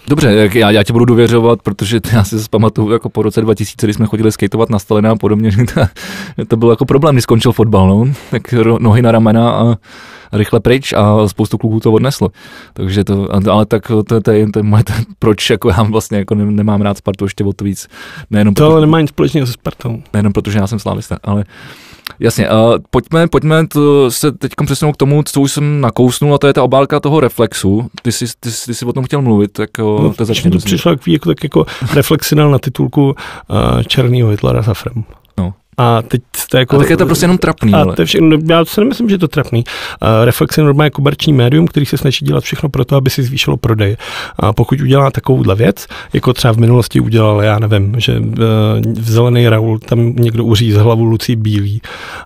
Dobře, 0.09 0.50
já, 0.55 0.70
já 0.70 0.83
ti 0.83 0.92
budu 0.92 1.05
důvěřovat, 1.05 1.62
protože 1.62 2.00
já 2.12 2.24
si 2.24 2.37
pamatuju 2.50 2.90
jako 2.90 3.09
po 3.09 3.22
roce 3.22 3.40
2000, 3.40 3.87
kdy 3.87 3.94
jsme 3.94 4.07
chodili 4.07 4.33
skateovat 4.33 4.70
na 4.70 4.79
Stalina 4.79 5.11
a 5.11 5.16
podobně, 5.16 5.50
že 5.50 5.64
to, 5.64 5.81
to 6.48 6.57
byl 6.57 6.70
jako 6.70 6.85
problém, 6.85 7.14
když 7.14 7.22
skončil 7.22 7.53
fotbal, 7.53 7.88
no. 7.88 8.12
tak 8.31 8.55
nohy 8.79 9.03
na 9.03 9.12
ramena 9.12 9.50
a 9.50 9.77
rychle 10.33 10.61
pryč 10.61 10.92
a 10.92 11.29
spoustu 11.29 11.59
kluků 11.59 11.81
to 11.81 11.92
odneslo. 11.92 12.29
Takže 12.72 13.05
to, 13.05 13.29
ale 13.50 13.66
tak 13.66 13.87
to, 13.87 14.03
to, 14.03 14.20
to, 14.20 14.31
je, 14.31 14.50
to 14.50 14.59
je 14.59 14.62
moje, 14.62 14.85
to, 14.85 14.92
proč 15.18 15.50
jako 15.50 15.68
já 15.68 15.83
vlastně 15.83 16.18
jako 16.18 16.35
nemám 16.35 16.83
rád 16.83 16.98
Spartu 16.98 17.24
ještě 17.24 17.44
o 17.44 17.53
to 17.53 17.64
víc. 17.64 17.88
Nejenom 18.31 18.55
to 18.55 18.62
proto, 18.62 18.72
ale 18.72 18.81
nemá 18.81 19.00
nic 19.00 19.11
společného 19.11 19.46
se 19.46 19.53
Spartou. 19.53 20.03
Nejenom 20.12 20.33
protože 20.33 20.59
já 20.59 20.66
jsem 20.66 20.79
slávista, 20.79 21.18
ale 21.22 21.44
Jasně, 22.21 22.51
uh, 22.51 22.57
pojďme, 22.90 23.29
pojďme 23.29 23.67
to 23.67 24.11
se 24.11 24.33
teď 24.33 24.53
přesunout 24.64 24.93
k 24.93 24.97
tomu, 24.97 25.23
co 25.23 25.40
už 25.40 25.53
jsem 25.53 25.81
nakousnul, 25.81 26.35
a 26.35 26.38
to 26.38 26.47
je 26.47 26.53
ta 26.53 26.62
obálka 26.62 27.01
toho 27.01 27.21
reflexu. 27.21 27.90
Ty 28.03 28.12
jsi, 28.12 28.25
ty, 28.40 28.51
ty 28.67 28.75
jsi 28.75 28.85
o 28.85 28.93
tom 28.93 29.05
chtěl 29.05 29.23
mluvit, 29.23 29.53
tak 29.53 29.79
no, 29.79 30.14
to 30.14 30.25
začne. 30.25 30.51
To 30.51 30.59
přišlo 30.59 30.97
jako, 31.07 31.29
tak 31.29 31.45
jako 31.45 31.67
reflexinal 31.95 32.51
na 32.51 32.59
titulku 32.59 33.07
uh, 33.07 33.83
Černýho 33.83 34.29
Hitlera 34.29 34.62
za 34.62 34.75
Frem. 34.75 35.05
A 35.76 36.02
teď 36.02 36.22
to 36.50 36.56
jako... 36.56 36.76
A 36.76 36.78
tak 36.78 36.90
je 36.90 36.96
to 36.96 37.06
prostě 37.06 37.24
jenom 37.24 37.38
trapný. 37.38 37.72
A 37.74 37.76
ale. 37.76 37.94
to 37.94 38.02
je 38.02 38.06
všechno, 38.06 38.38
já 38.48 38.64
si 38.64 38.80
nemyslím, 38.80 39.08
že 39.08 39.14
je 39.14 39.18
to 39.18 39.28
trapný. 39.28 39.64
Uh, 40.02 40.24
Reflex 40.24 40.58
je 40.58 40.64
normálně 40.64 40.90
komerční 40.90 41.32
médium, 41.32 41.66
který 41.66 41.87
se 41.87 41.98
snaží 41.98 42.24
dělat 42.24 42.44
všechno 42.44 42.68
pro 42.68 42.84
to, 42.84 42.96
aby 42.96 43.10
si 43.10 43.22
zvýšilo 43.22 43.56
prodej. 43.56 43.96
A 44.37 44.52
pokud 44.52 44.80
udělá 44.80 45.10
takovouhle 45.10 45.54
věc, 45.54 45.87
jako 46.12 46.32
třeba 46.32 46.54
v 46.54 46.58
minulosti 46.58 47.00
udělal, 47.00 47.42
já 47.42 47.58
nevím, 47.58 47.94
že 47.98 48.18
uh, 48.18 48.24
v 48.98 49.10
Zelený 49.10 49.48
Raul 49.48 49.78
tam 49.78 50.16
někdo 50.16 50.44
uříz 50.44 50.74
hlavu 50.74 51.04
Lucí 51.04 51.37
Bílý 51.37 51.80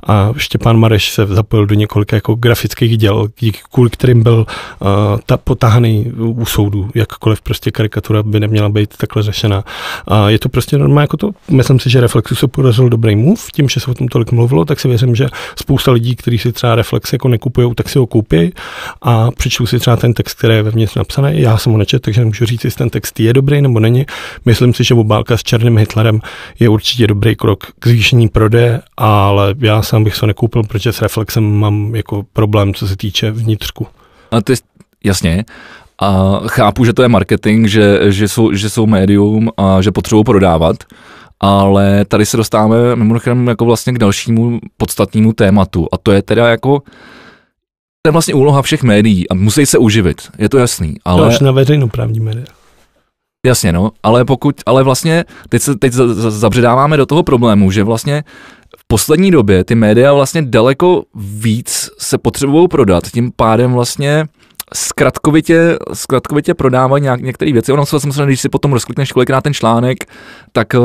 a 0.07 0.33
Štěpán 0.37 0.77
Mareš 0.77 1.13
se 1.13 1.27
zapojil 1.27 1.67
do 1.67 1.75
několika 1.75 2.17
jako 2.17 2.35
grafických 2.35 2.99
děl, 2.99 3.29
kvůli 3.73 3.91
kterým 3.91 4.23
byl 4.23 4.47
uh, 4.81 4.89
ta, 5.27 5.37
potáhaný 5.37 6.13
u 6.19 6.47
soudu, 6.47 6.91
jakkoliv 6.95 7.41
prostě 7.41 7.71
karikatura 7.71 8.23
by 8.23 8.41
neměla 8.41 8.69
být 8.69 8.97
takhle 8.97 9.23
řešena. 9.23 9.65
A 10.07 10.31
je 10.31 10.39
to 10.39 10.49
prostě 10.49 10.79
normálně 10.79 11.05
jako 11.05 11.17
to, 11.17 11.31
myslím 11.51 11.81
si, 11.81 11.91
že 11.91 12.01
Reflexu 12.01 12.35
se 12.35 12.49
podařil 12.49 12.89
dobrý 12.89 13.17
move, 13.17 13.38
smluv, 13.39 13.53
tím, 13.53 13.69
že 13.69 13.81
se 13.81 13.91
o 13.91 13.95
tom 13.95 14.09
tolik 14.09 14.33
mluvilo, 14.33 14.65
tak 14.65 14.81
si 14.81 14.89
věřím, 14.89 15.15
že 15.15 15.29
spousta 15.57 15.93
lidí, 15.93 16.17
kteří 16.17 16.39
si 16.39 16.53
třeba 16.53 16.75
reflex 16.75 17.13
jako 17.13 17.29
nekupují, 17.29 17.75
tak 17.75 17.89
si 17.89 17.99
ho 17.99 18.07
koupí 18.07 18.53
a 19.03 19.31
přečtou 19.31 19.67
si 19.67 19.79
třeba 19.79 19.97
ten 19.97 20.15
text, 20.15 20.39
který 20.39 20.55
je 20.55 20.63
vevnitř 20.63 20.95
napsaný. 20.95 21.41
Já 21.41 21.59
jsem 21.59 21.73
ho 21.73 21.79
nečet, 21.79 22.03
takže 22.03 22.21
nemůžu 22.21 22.47
říct, 22.47 22.65
jestli 22.65 22.79
ten 22.79 22.91
text 22.91 23.21
je 23.21 23.33
dobrý 23.33 23.63
nebo 23.63 23.81
není. 23.81 24.07
Myslím 24.45 24.75
si, 24.75 24.85
že 24.85 24.95
obálka 24.95 25.37
s 25.37 25.43
černým 25.43 25.79
Hitlerem 25.79 26.21
je 26.61 26.69
určitě 26.69 27.07
dobrý 27.07 27.37
krok 27.37 27.67
k 27.79 27.87
zvýšení 27.87 28.29
prodeje, 28.29 28.81
ale 28.97 29.55
já 29.59 29.83
sám 29.83 30.05
bych 30.05 30.19
to 30.19 30.27
nekoupil, 30.27 30.63
protože 30.63 30.93
s 30.93 31.03
reflexem 31.03 31.45
mám 31.45 31.95
jako 31.95 32.25
problém, 32.33 32.75
co 32.75 32.89
se 32.89 32.97
týče 32.97 33.31
vnitřku. 33.31 33.87
A 34.31 34.41
ty, 34.41 34.55
jasně, 35.05 35.45
a 36.01 36.41
chápu, 36.47 36.85
že 36.85 36.93
to 36.93 37.03
je 37.03 37.09
marketing, 37.09 37.67
že, 37.67 38.13
že, 38.13 38.29
jsou, 38.29 38.53
že 38.53 38.71
jsou 38.71 38.87
médium 38.87 39.51
a 39.57 39.83
že 39.83 39.93
potřebují 39.93 40.25
prodávat, 40.25 40.77
ale 41.41 42.05
tady 42.05 42.27
se 42.27 42.37
dostáváme 42.37 42.97
mimochodem 42.97 43.49
jako 43.49 43.65
vlastně 43.65 43.93
k 43.93 43.99
dalšímu 43.99 44.59
podstatnému 44.77 45.33
tématu 45.33 45.89
a 45.93 45.99
to 45.99 46.13
je 46.13 46.23
teda 46.23 46.49
jako 46.49 46.83
to 48.03 48.09
je 48.09 48.13
vlastně 48.13 48.35
úloha 48.35 48.63
všech 48.63 48.83
médií 48.83 49.29
a 49.29 49.35
musí 49.35 49.67
se 49.67 49.79
uživit, 49.79 50.23
je 50.39 50.49
to 50.49 50.59
jasný. 50.59 50.95
Ale... 51.05 51.23
Další 51.23 51.45
na 51.45 51.53
veřejnoprávní 51.53 52.21
média. 52.21 52.47
Jasně, 53.47 53.73
no, 53.73 53.91
ale 54.03 54.25
pokud, 54.25 54.57
ale 54.67 54.83
vlastně 54.83 55.25
teď 55.49 55.63
se 55.63 55.77
teď 55.77 55.93
zabředáváme 56.29 56.97
do 56.97 57.07
toho 57.07 57.23
problému, 57.23 57.71
že 57.71 57.85
vlastně 57.85 58.25
v 58.79 58.85
poslední 58.87 59.31
době 59.31 59.65
ty 59.65 59.75
média 59.75 60.13
vlastně 60.13 60.43
daleko 60.43 61.05
víc 61.15 61.91
se 61.99 62.19
potřebují 62.19 62.69
prodat, 62.69 63.11
tím 63.13 63.33
pádem 63.37 63.73
vlastně 63.73 64.25
zkratkovitě, 64.75 65.77
zkratkovitě 65.93 66.55
prodávají 66.55 67.03
nějak, 67.03 67.21
některé 67.21 67.53
věci. 67.53 67.73
Ono 67.73 67.87
se 67.87 68.01
samozřejmě, 68.01 68.27
když 68.27 68.41
si 68.41 68.49
potom 68.49 68.73
rozklikneš 68.73 69.13
kolikrát 69.13 69.41
ten 69.41 69.55
článek, 69.55 70.05
tak 70.53 70.75
eh, 70.75 70.79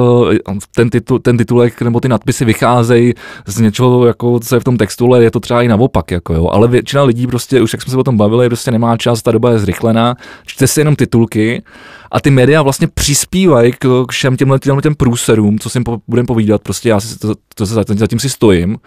ten, 0.76 0.90
titul, 0.90 1.20
ten 1.20 1.38
titulek 1.38 1.82
nebo 1.82 2.00
ty 2.00 2.08
nadpisy 2.08 2.46
vycházejí 2.46 3.14
z 3.46 3.60
něčeho, 3.60 4.06
jako, 4.06 4.40
co 4.40 4.56
je 4.56 4.60
v 4.60 4.64
tom 4.64 4.78
textu, 4.78 5.06
ale 5.06 5.24
je 5.24 5.32
to 5.32 5.40
třeba 5.40 5.62
i 5.62 5.68
naopak. 5.68 6.12
Jako, 6.12 6.34
jo. 6.34 6.50
Ale 6.52 6.68
většina 6.68 7.04
lidí 7.04 7.28
prostě, 7.28 7.62
už 7.62 7.74
jak 7.74 7.82
jsme 7.82 7.92
se 7.92 7.98
o 7.98 8.04
tom 8.04 8.18
bavili, 8.18 8.50
prostě 8.50 8.72
nemá 8.72 8.98
čas, 8.98 9.22
ta 9.22 9.32
doba 9.32 9.52
je 9.52 9.60
zrychlená, 9.60 10.16
čte 10.46 10.68
si 10.68 10.82
jenom 10.82 10.96
titulky 10.96 11.64
a 12.12 12.20
ty 12.20 12.30
média 12.30 12.62
vlastně 12.62 12.88
přispívají 12.88 13.74
k 13.80 14.06
všem 14.12 14.38
těmhle, 14.38 14.60
těmhle 14.60 14.82
těm 14.82 14.96
průserům, 14.96 15.60
co 15.60 15.70
si 15.70 15.78
jim 15.78 15.84
budeme 16.08 16.26
povídat, 16.26 16.62
prostě 16.62 16.90
já 16.90 17.00
si 17.00 17.20
to, 17.20 17.36
to, 17.56 17.66
to, 17.66 17.66
zatím 17.96 18.20
si 18.20 18.30
stojím. 18.30 18.78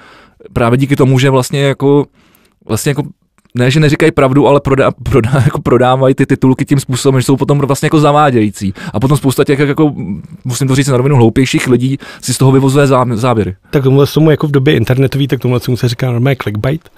Právě 0.52 0.76
díky 0.78 0.96
tomu, 0.96 1.18
že 1.18 1.30
vlastně 1.30 1.62
jako 1.62 2.06
vlastně 2.68 2.90
jako 2.90 3.02
ne, 3.56 3.70
že 3.70 3.80
neříkají 3.80 4.12
pravdu, 4.12 4.48
ale 4.48 4.60
prodá, 4.60 4.90
prodá, 4.90 5.30
jako 5.44 5.60
prodávají 5.60 6.14
ty 6.14 6.26
titulky 6.26 6.64
tím 6.64 6.80
způsobem, 6.80 7.20
že 7.20 7.24
jsou 7.24 7.36
potom 7.36 7.58
vlastně 7.58 7.86
jako 7.86 8.00
zavádějící. 8.00 8.74
A 8.92 9.00
potom 9.00 9.18
spousta 9.18 9.44
těch, 9.44 9.58
jako, 9.58 9.94
musím 10.44 10.68
to 10.68 10.74
říct 10.74 10.88
na 10.88 10.96
rovinu, 10.96 11.16
hloupějších 11.16 11.68
lidí 11.68 11.98
si 12.22 12.34
z 12.34 12.38
toho 12.38 12.52
vyvozuje 12.52 12.86
záběry. 13.14 13.56
Tak 13.70 13.82
tomhle 13.82 14.06
tomu 14.06 14.30
jako 14.30 14.46
v 14.46 14.50
době 14.50 14.76
internetový, 14.76 15.28
tak 15.28 15.40
tomu 15.40 15.76
se 15.76 15.88
říká 15.88 16.10
normálně 16.10 16.36
clickbait. 16.42 16.88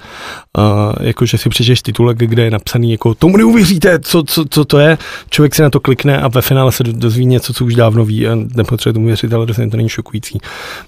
Uh, 0.59 0.65
jako, 1.01 1.27
že 1.27 1.39
si 1.39 1.49
přečteš 1.49 1.83
titulek, 1.83 2.19
kde 2.19 2.45
je 2.45 2.51
napsaný, 2.51 2.93
jako 2.93 3.15
tomu 3.15 3.37
neuvěříte, 3.37 3.99
co, 3.99 4.23
co, 4.23 4.45
co, 4.51 4.65
to 4.65 4.79
je. 4.79 4.99
Člověk 5.31 5.55
si 5.55 5.63
na 5.63 5.71
to 5.71 5.81
klikne 5.81 6.21
a 6.21 6.29
ve 6.29 6.43
finále 6.43 6.73
se 6.73 6.85
dozví 6.85 7.27
něco, 7.27 7.53
co 7.53 7.65
už 7.65 7.75
dávno 7.75 8.05
ví 8.05 8.29
a 8.29 8.35
nepotřebuje 8.35 8.95
tomu 8.95 9.07
věřit, 9.07 9.33
ale 9.33 9.47
to 9.47 9.77
není 9.77 9.89
šokující. 9.89 10.41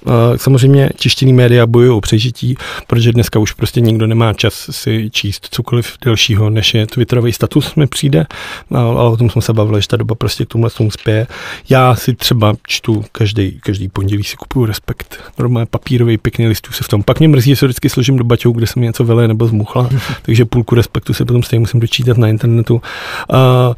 Uh, 0.07 0.13
samozřejmě 0.37 0.91
tištěný 0.97 1.33
média 1.33 1.67
bojují 1.67 1.91
o 1.91 2.01
přežití, 2.01 2.57
protože 2.87 3.13
dneska 3.13 3.39
už 3.39 3.53
prostě 3.53 3.81
nikdo 3.81 4.07
nemá 4.07 4.33
čas 4.33 4.69
si 4.71 5.11
číst, 5.13 5.49
co 5.51 5.60
cokoliv 5.61 5.97
delšího, 6.05 6.51
než 6.51 6.75
je 6.75 6.87
Twitterový 6.87 7.33
status 7.33 7.75
mi 7.75 7.87
přijde, 7.87 8.27
ale 8.71 9.11
o 9.11 9.17
tom 9.17 9.31
jsme 9.31 9.43
se 9.43 9.53
bavili, 9.53 9.83
že 9.83 9.89
ta 9.89 9.97
doba 9.97 10.15
prostě 10.15 10.45
k 10.45 10.49
tomu 10.49 10.69
tomu 10.69 10.91
spěje. 10.91 11.27
Já 11.69 11.95
si 11.95 12.15
třeba 12.15 12.55
čtu 12.67 13.05
každý, 13.13 13.61
každý 13.63 13.89
pondělí 13.89 14.25
si 14.25 14.37
kupuju 14.37 14.67
respekt. 14.67 15.23
Normálně 15.39 15.67
papírový, 15.67 16.19
pěkný 16.19 16.47
listů 16.47 16.73
se 16.73 16.85
v 16.85 16.89
tom. 16.89 17.03
Pak 17.03 17.19
mě 17.19 17.29
mrzí, 17.29 17.51
že 17.51 17.57
se 17.57 17.67
vždycky 17.67 17.89
složím 17.89 18.17
do 18.17 18.25
baťou, 18.25 18.53
kde 18.53 18.67
jsem 18.67 18.83
něco 18.83 19.05
vyle 19.05 19.29
nebo 19.29 19.47
zmuchla, 19.47 19.91
takže 20.23 20.45
půlku 20.45 20.75
respektu 20.75 21.15
se 21.15 21.25
potom 21.25 21.43
stejně 21.43 21.61
musím 21.61 21.81
dočítat 21.81 22.19
na 22.19 22.29
internetu. 22.29 22.75
Uh, 22.75 23.75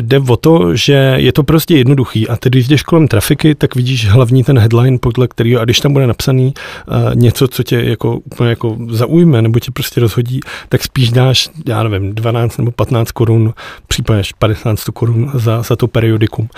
jde 0.00 0.18
o 0.18 0.36
to, 0.36 0.76
že 0.76 1.14
je 1.16 1.32
to 1.32 1.42
prostě 1.42 1.76
jednoduchý 1.76 2.28
a 2.28 2.36
tedy 2.36 2.58
když 2.58 2.68
jdeš 2.68 2.82
kolem 2.82 3.08
trafiky, 3.08 3.54
tak 3.54 3.74
vidíš 3.74 4.08
hlavní 4.08 4.44
ten 4.44 4.58
headline, 4.58 4.98
podle 4.98 5.28
kterého, 5.28 5.60
a 5.60 5.64
když 5.64 5.80
tam 5.80 5.92
bude 5.92 6.06
napsaný 6.06 6.54
uh, 6.86 7.14
něco, 7.14 7.48
co 7.48 7.62
tě 7.62 7.82
jako 7.84 8.16
úplně 8.16 8.50
jako 8.50 8.76
zaujme 8.88 9.42
nebo 9.42 9.58
tě 9.58 9.70
prostě 9.70 10.00
rozhodí, 10.00 10.40
tak 10.68 10.82
spíš 10.82 11.10
dáš, 11.10 11.48
já 11.68 11.82
nevím, 11.82 12.14
12 12.14 12.58
nebo 12.58 12.70
15 12.70 13.10
korun, 13.10 13.54
případně 13.88 14.22
50 14.38 14.80
korun 14.80 15.30
za, 15.34 15.62
za 15.62 15.76
to 15.76 15.88
periodikum. 15.88 16.48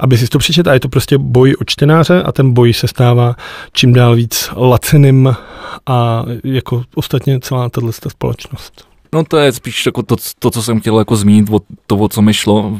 Aby 0.00 0.18
si 0.18 0.26
to 0.26 0.38
přečet 0.38 0.66
a 0.66 0.74
je 0.74 0.80
to 0.80 0.88
prostě 0.88 1.18
boj 1.18 1.54
o 1.60 1.64
čtenáře 1.64 2.22
a 2.22 2.32
ten 2.32 2.52
boj 2.52 2.72
se 2.72 2.88
stává 2.88 3.36
čím 3.72 3.92
dál 3.92 4.14
víc 4.14 4.50
laceným 4.56 5.36
a 5.86 6.24
jako 6.44 6.82
ostatně 6.94 7.40
celá 7.40 7.68
tato 7.68 8.10
společnost. 8.10 8.88
No 9.12 9.24
to 9.24 9.36
je 9.36 9.52
spíš 9.52 9.86
jako 9.86 10.02
to, 10.02 10.16
to, 10.38 10.50
co 10.50 10.62
jsem 10.62 10.80
chtěl 10.80 10.98
jako 10.98 11.16
zmínit, 11.16 11.50
o 11.50 11.60
to, 11.86 11.96
o 11.96 12.08
co 12.08 12.22
mi 12.22 12.34
šlo 12.34 12.78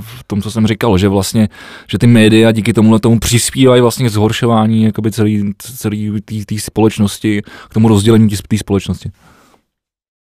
v 0.00 0.24
tom, 0.26 0.42
co 0.42 0.50
jsem 0.50 0.66
říkal, 0.66 0.98
že 0.98 1.08
vlastně, 1.08 1.48
že 1.88 1.98
ty 1.98 2.06
média 2.06 2.52
díky 2.52 2.72
tomuhle 2.72 3.00
tomu 3.00 3.18
přispívají 3.18 3.82
vlastně 3.82 4.06
k 4.06 4.10
zhoršování 4.10 4.82
jakoby 4.82 5.12
celý, 5.12 5.52
celý 5.58 6.20
té 6.46 6.58
společnosti, 6.58 7.42
k 7.70 7.74
tomu 7.74 7.88
rozdělení 7.88 8.28
té 8.48 8.58
společnosti. 8.58 9.10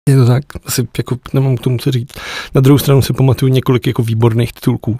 Je 0.09 0.15
to 0.15 0.25
tak, 0.25 0.43
asi 0.65 0.87
jako 0.97 1.17
nemám 1.33 1.57
k 1.57 1.61
tomu 1.61 1.77
co 1.77 1.91
říct. 1.91 2.13
Na 2.55 2.61
druhou 2.61 2.77
stranu 2.77 3.01
si 3.01 3.13
pamatuju 3.13 3.53
několik 3.53 3.87
jako 3.87 4.03
výborných 4.03 4.53
titulků, 4.53 4.99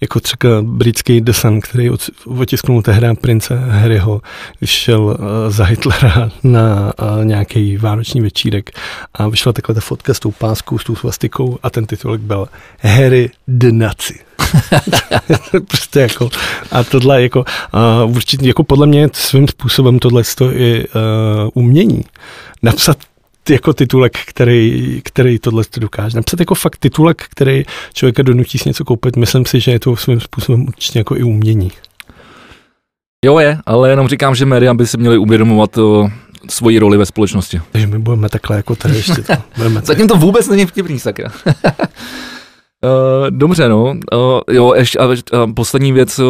jako 0.00 0.20
třeba 0.20 0.50
britský 0.62 1.20
The 1.20 1.32
Sun, 1.32 1.60
který 1.60 1.90
otisknul 2.40 2.82
tehdy 2.82 3.06
prince 3.20 3.56
Harryho, 3.56 4.20
když 4.58 4.70
šel 4.70 5.02
uh, 5.02 5.14
za 5.48 5.64
Hitlera 5.64 6.30
na 6.42 6.92
uh, 7.02 7.24
nějaký 7.24 7.76
vánoční 7.76 8.20
večírek 8.20 8.70
a 9.14 9.28
vyšla 9.28 9.52
takhle 9.52 9.74
ta 9.74 9.80
fotka 9.80 10.14
s 10.14 10.20
tou 10.20 10.30
páskou, 10.30 10.78
s 10.78 10.84
tou 10.84 10.96
svastikou 10.96 11.58
a 11.62 11.70
ten 11.70 11.86
titulek 11.86 12.20
byl 12.20 12.48
Harry 12.80 13.30
the 13.48 13.72
Nazi. 13.72 14.14
prostě 15.68 16.00
jako, 16.00 16.30
a 16.72 16.84
tohle 16.84 17.22
jako, 17.22 17.44
uh, 18.04 18.16
určitě 18.16 18.48
jako 18.48 18.64
podle 18.64 18.86
mě 18.86 19.08
svým 19.12 19.48
způsobem 19.48 19.98
tohle 19.98 20.22
je 20.50 20.86
uh, 20.86 21.50
umění. 21.54 22.04
Napsat 22.62 22.98
jako 23.50 23.72
titulek, 23.72 24.18
který, 24.26 25.00
který 25.04 25.38
tohle 25.38 25.64
dokáže. 25.78 26.16
Napsat 26.16 26.40
jako 26.40 26.54
fakt 26.54 26.76
titulek, 26.76 27.24
který 27.30 27.62
člověka 27.94 28.22
donutí 28.22 28.58
si 28.58 28.68
něco 28.68 28.84
koupit, 28.84 29.16
myslím 29.16 29.46
si, 29.46 29.60
že 29.60 29.70
je 29.70 29.80
to 29.80 29.96
svým 29.96 30.20
způsobem 30.20 30.62
určitě 30.62 30.98
jako 30.98 31.16
i 31.16 31.22
umění. 31.22 31.70
Jo 33.24 33.38
je, 33.38 33.58
ale 33.66 33.90
jenom 33.90 34.08
říkám, 34.08 34.34
že 34.34 34.46
média 34.46 34.74
by 34.74 34.86
si 34.86 34.96
měli 34.96 35.18
uvědomovat 35.18 35.78
o, 35.78 36.10
svoji 36.50 36.78
roli 36.78 36.96
ve 36.96 37.06
společnosti. 37.06 37.60
Takže 37.72 37.86
my 37.86 37.98
budeme 37.98 38.28
takhle 38.28 38.56
jako 38.56 38.76
tady 38.76 38.96
ještě 38.96 39.22
to. 39.22 39.32
Budeme 39.56 39.80
Zatím 39.84 40.08
to 40.08 40.16
vůbec 40.16 40.48
není 40.48 40.66
vtipný, 40.66 40.98
sakra. 40.98 41.32
Uh, 42.84 43.30
dobře, 43.30 43.68
no. 43.68 43.84
Uh, 43.84 44.40
jo, 44.50 44.74
ještě 44.74 44.98
a, 44.98 45.04
a 45.04 45.46
poslední 45.54 45.92
věc, 45.92 46.20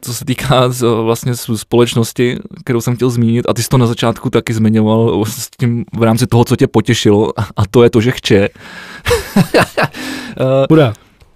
co 0.00 0.14
se 0.14 0.24
týká 0.24 0.66
uh, 0.66 0.72
vlastně 1.04 1.32
společnosti, 1.36 2.38
kterou 2.64 2.80
jsem 2.80 2.96
chtěl 2.96 3.10
zmínit, 3.10 3.46
a 3.48 3.54
ty 3.54 3.62
jsi 3.62 3.68
to 3.68 3.78
na 3.78 3.86
začátku 3.86 4.30
taky 4.30 4.54
zmiňoval 4.54 5.24
s 5.24 5.50
tím 5.60 5.84
v 5.98 6.02
rámci 6.02 6.26
toho, 6.26 6.44
co 6.44 6.56
tě 6.56 6.66
potěšilo, 6.66 7.32
a 7.56 7.66
to 7.70 7.82
je 7.82 7.90
to, 7.90 8.00
že 8.00 8.10
chče. 8.10 8.48
uh, 10.70 10.92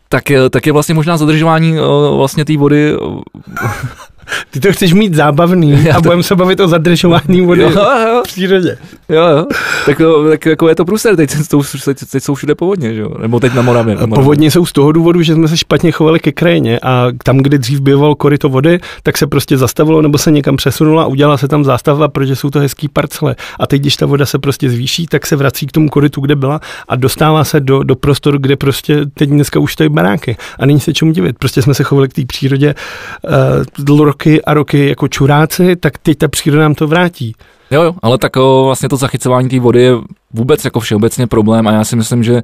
tak, 0.09 0.25
tak 0.51 0.67
je 0.67 0.73
vlastně 0.73 0.95
možná 0.95 1.17
zadržování 1.17 1.73
uh, 1.73 2.17
vlastně 2.17 2.45
té 2.45 2.57
vody 2.57 2.97
ty 4.51 4.61
to 4.61 4.73
chceš 4.73 4.93
mít 4.93 5.15
zábavný 5.15 5.71
Já 5.85 5.93
a 5.93 5.97
to... 5.97 6.03
budeme 6.03 6.23
se 6.23 6.35
bavit 6.35 6.61
o 6.61 6.69
zadržování 6.69 7.41
vody 7.41 7.63
jo, 7.63 7.71
jo. 7.71 8.23
v 8.25 8.29
přírodě. 8.29 8.79
Jo, 9.09 9.27
jo. 9.27 9.47
Tak, 9.87 10.01
tak 10.31 10.47
jako 10.47 10.69
je 10.69 10.75
to 10.75 10.85
průser, 10.85 11.17
teď, 11.17 11.31
jsou, 11.31 11.63
teď, 11.85 11.99
teď 12.13 12.23
jsou 12.23 12.35
všude 12.35 12.55
povodně, 12.55 12.95
že 12.95 13.01
jo? 13.01 13.11
Nebo 13.19 13.41
teď 13.41 13.55
na 13.55 13.63
Moravě. 13.63 13.95
Na 13.95 14.01
Moravě. 14.01 14.23
Povodně 14.23 14.51
jsou 14.51 14.67
z 14.67 14.73
toho 14.73 14.93
důvodu, 14.93 15.23
že 15.23 15.35
jsme 15.35 15.49
se 15.49 15.57
špatně 15.57 15.93
chovali 15.93 16.21
ke 16.21 16.33
krajině 16.33 16.81
a 16.83 17.07
tam, 17.23 17.39
kde 17.39 17.59
dřív 17.59 17.81
býval 17.81 18.15
koryto 18.15 18.49
vody, 18.49 18.79
tak 19.03 19.19
se 19.19 19.27
prostě 19.27 19.59
zastavilo 19.59 20.03
nebo 20.03 20.19
se 20.19 20.31
někam 20.31 20.57
přesunulo 20.57 21.01
a 21.01 21.07
udělala 21.07 21.37
se 21.37 21.49
tam 21.49 21.65
zástavba, 21.65 22.09
protože 22.09 22.37
jsou 22.37 22.51
to 22.51 22.59
hezký 22.59 22.89
parcele. 22.89 23.37
A 23.59 23.67
teď, 23.67 23.81
když 23.81 23.97
ta 23.97 24.07
voda 24.07 24.27
se 24.27 24.39
prostě 24.39 24.71
zvýší, 24.71 25.07
tak 25.07 25.27
se 25.27 25.37
vrací 25.37 25.67
k 25.67 25.73
tomu 25.73 25.89
korytu, 25.89 26.21
kde 26.21 26.37
byla 26.37 26.61
a 26.89 26.97
dostává 26.97 27.45
se 27.45 27.61
do, 27.61 27.83
do 27.83 27.97
prostoru, 27.97 28.39
kde 28.39 28.57
prostě 28.57 29.01
teď 29.15 29.29
dneska 29.29 29.61
už 29.61 29.73
stojí 29.73 29.89
baráky. 29.89 30.37
A 30.59 30.67
není 30.67 30.81
se 30.81 30.93
čemu 30.93 31.13
divit. 31.13 31.39
Prostě 31.39 31.63
jsme 31.63 31.75
se 31.75 31.83
chovali 31.85 32.09
k 32.09 32.13
té 32.13 32.25
přírodě 32.27 32.75
uh, 33.23 33.85
roky 34.15 34.43
a 34.43 34.55
roky 34.55 34.89
jako 34.89 35.09
čuráci, 35.09 35.77
tak 35.77 35.99
teď 35.99 36.19
ta 36.19 36.29
příroda 36.29 36.63
nám 36.63 36.75
to 36.75 36.87
vrátí. 36.87 37.35
Jo, 37.71 37.83
jo, 37.83 37.95
ale 38.03 38.19
tak 38.19 38.37
o, 38.37 38.63
vlastně 38.65 38.89
to 38.89 38.97
zachycování 38.97 39.49
té 39.49 39.61
vody 39.61 39.83
je 39.83 39.93
vůbec 40.33 40.65
jako 40.65 40.81
všeobecně 40.81 41.27
problém 41.27 41.69
a 41.69 41.73
já 41.73 41.85
si 41.85 41.97
myslím, 41.97 42.25
že 42.25 42.43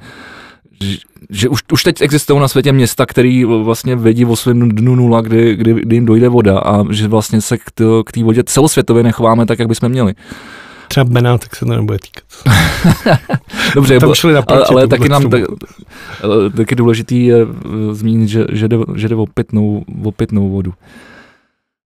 že, 1.31 1.49
už, 1.49 1.61
už 1.73 1.83
teď 1.83 2.03
existují 2.03 2.41
na 2.41 2.49
světě 2.49 2.73
města, 2.73 3.07
který 3.07 3.45
vlastně 3.45 3.97
vědí 3.97 4.25
o 4.25 4.37
svém 4.37 4.69
dnu 4.69 4.95
nula, 4.95 5.21
kdy, 5.21 5.57
kdy, 5.57 5.75
kdy 5.75 5.97
jim 5.97 6.07
dojde 6.07 6.29
voda 6.29 6.59
a 6.59 6.93
že 6.93 7.09
vlastně 7.09 7.41
se 7.41 7.59
k 8.05 8.13
té 8.13 8.23
vodě 8.23 8.43
celosvětově 8.45 9.03
nechováme 9.03 9.47
tak, 9.47 9.59
jak 9.59 9.69
bychom 9.69 9.89
měli. 9.89 10.15
Třeba 10.89 11.05
Benátek 11.05 11.57
se 11.57 11.65
to 11.65 11.71
nebude 11.77 11.99
týkat. 11.99 12.25
Dobře, 13.75 14.01
tam 14.01 14.15
šli 14.15 14.33
na 14.33 14.43
ale, 14.47 14.65
ale 14.71 14.89
taky 14.89 15.09
nám 15.09 15.31
tak, 15.31 15.43
taky 16.57 16.75
důležitý 16.75 17.27
je 17.27 17.37
eh, 17.43 17.95
zmínit, 17.95 18.29
že, 18.29 18.47
že, 18.53 18.69
jde, 18.69 18.77
že 18.95 19.09
jde 19.09 19.17
o 19.17 19.27
pitnou, 19.27 19.85
o 20.05 20.13
pitnou 20.13 20.49
vodu. 20.49 20.73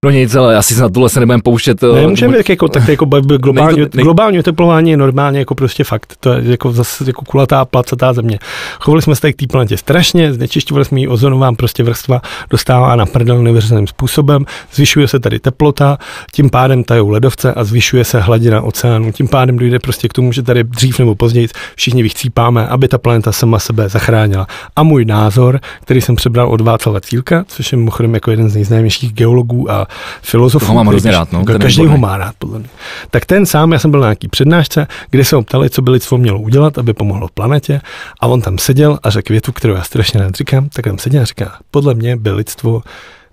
No 0.04 0.10
nic, 0.10 0.34
ale 0.34 0.56
asi 0.56 0.80
na 0.80 0.88
tohle 0.88 1.08
se 1.08 1.20
nebudeme 1.20 1.42
pouštět. 1.42 1.82
Eh, 1.82 2.06
můžeme 2.06 2.36
tak 2.36 2.48
jako, 2.48 2.68
tak 2.68 2.88
jako 2.88 3.06
globální, 3.36 3.78
nej- 3.78 3.88
nej- 3.94 4.04
globální 4.04 4.38
oteplování 4.38 4.90
je 4.90 4.96
normálně 4.96 5.38
jako 5.38 5.54
prostě 5.54 5.84
fakt. 5.84 6.14
To 6.20 6.32
je 6.32 6.50
jako 6.50 6.72
zase 6.72 7.04
jako 7.06 7.24
kulatá, 7.24 7.64
placatá 7.64 8.12
země. 8.12 8.38
Chovali 8.80 9.02
jsme 9.02 9.14
se 9.14 9.20
tady 9.20 9.32
k 9.32 9.36
té 9.36 9.46
planetě 9.46 9.76
strašně, 9.76 10.32
znečišťovali 10.32 10.84
jsme 10.84 11.00
ji 11.00 11.08
ozonová 11.08 11.52
prostě 11.52 11.82
vrstva 11.82 12.20
dostává 12.50 12.96
na 12.96 13.06
prdel 13.06 13.42
neuvěřitelným 13.42 13.86
způsobem, 13.86 14.44
zvyšuje 14.72 15.08
se 15.08 15.20
tady 15.20 15.38
teplota, 15.38 15.98
tím 16.32 16.50
pádem 16.50 16.84
tajou 16.84 17.08
ledovce 17.08 17.52
a 17.54 17.64
zvyšuje 17.64 18.04
se 18.04 18.20
hladina 18.20 18.60
oceánu. 18.62 19.12
Tím 19.12 19.28
pádem 19.28 19.56
dojde 19.56 19.78
prostě 19.78 20.08
k 20.08 20.12
tomu, 20.12 20.32
že 20.32 20.42
tady 20.42 20.64
dřív 20.64 20.98
nebo 20.98 21.14
později 21.14 21.48
všichni 21.76 22.02
vychcípáme, 22.02 22.68
aby 22.68 22.88
ta 22.88 22.98
planeta 22.98 23.32
sama 23.32 23.58
sebe 23.58 23.88
zachránila. 23.88 24.46
A 24.76 24.82
můj 24.82 25.04
názor, 25.04 25.60
který 25.82 26.00
jsem 26.00 26.16
přebral 26.16 26.48
od 26.48 26.60
Václava 26.60 27.00
Cílka, 27.00 27.44
což 27.48 27.72
je 27.72 27.78
mimochodem 27.78 28.14
jako 28.14 28.30
jeden 28.30 28.48
z 28.50 28.54
nejznámějších 28.54 29.12
geologů 29.12 29.70
a 29.70 29.86
filozofů. 30.22 30.66
Toho 30.66 30.74
mám 30.74 30.86
hrozně 30.88 31.10
rád, 31.10 31.32
no, 31.32 31.44
každý 31.44 31.86
ho 31.86 31.98
má 31.98 32.16
rád, 32.16 32.34
podle 32.38 32.58
mě. 32.58 32.68
Tak 33.10 33.26
ten 33.26 33.46
sám, 33.46 33.72
já 33.72 33.78
jsem 33.78 33.90
byl 33.90 34.00
na 34.00 34.06
nějaký 34.06 34.28
přednášce, 34.28 34.86
kde 35.10 35.24
se 35.24 35.36
ho 35.36 35.42
ptali, 35.42 35.70
co 35.70 35.82
by 35.82 35.90
lidstvo 35.90 36.18
mělo 36.18 36.38
udělat, 36.40 36.78
aby 36.78 36.92
pomohlo 36.92 37.28
planetě. 37.34 37.80
A 38.20 38.26
on 38.26 38.40
tam 38.42 38.58
seděl 38.58 38.98
a 39.02 39.10
řekl 39.10 39.32
větu, 39.32 39.52
kterou 39.52 39.74
já 39.74 39.82
strašně 39.82 40.20
rád 40.20 40.34
říkám, 40.34 40.68
tak 40.68 40.84
tam 40.84 40.98
seděl 40.98 41.22
a 41.22 41.24
říká, 41.24 41.52
podle 41.70 41.94
mě 41.94 42.16
by 42.16 42.30
lidstvo 42.30 42.82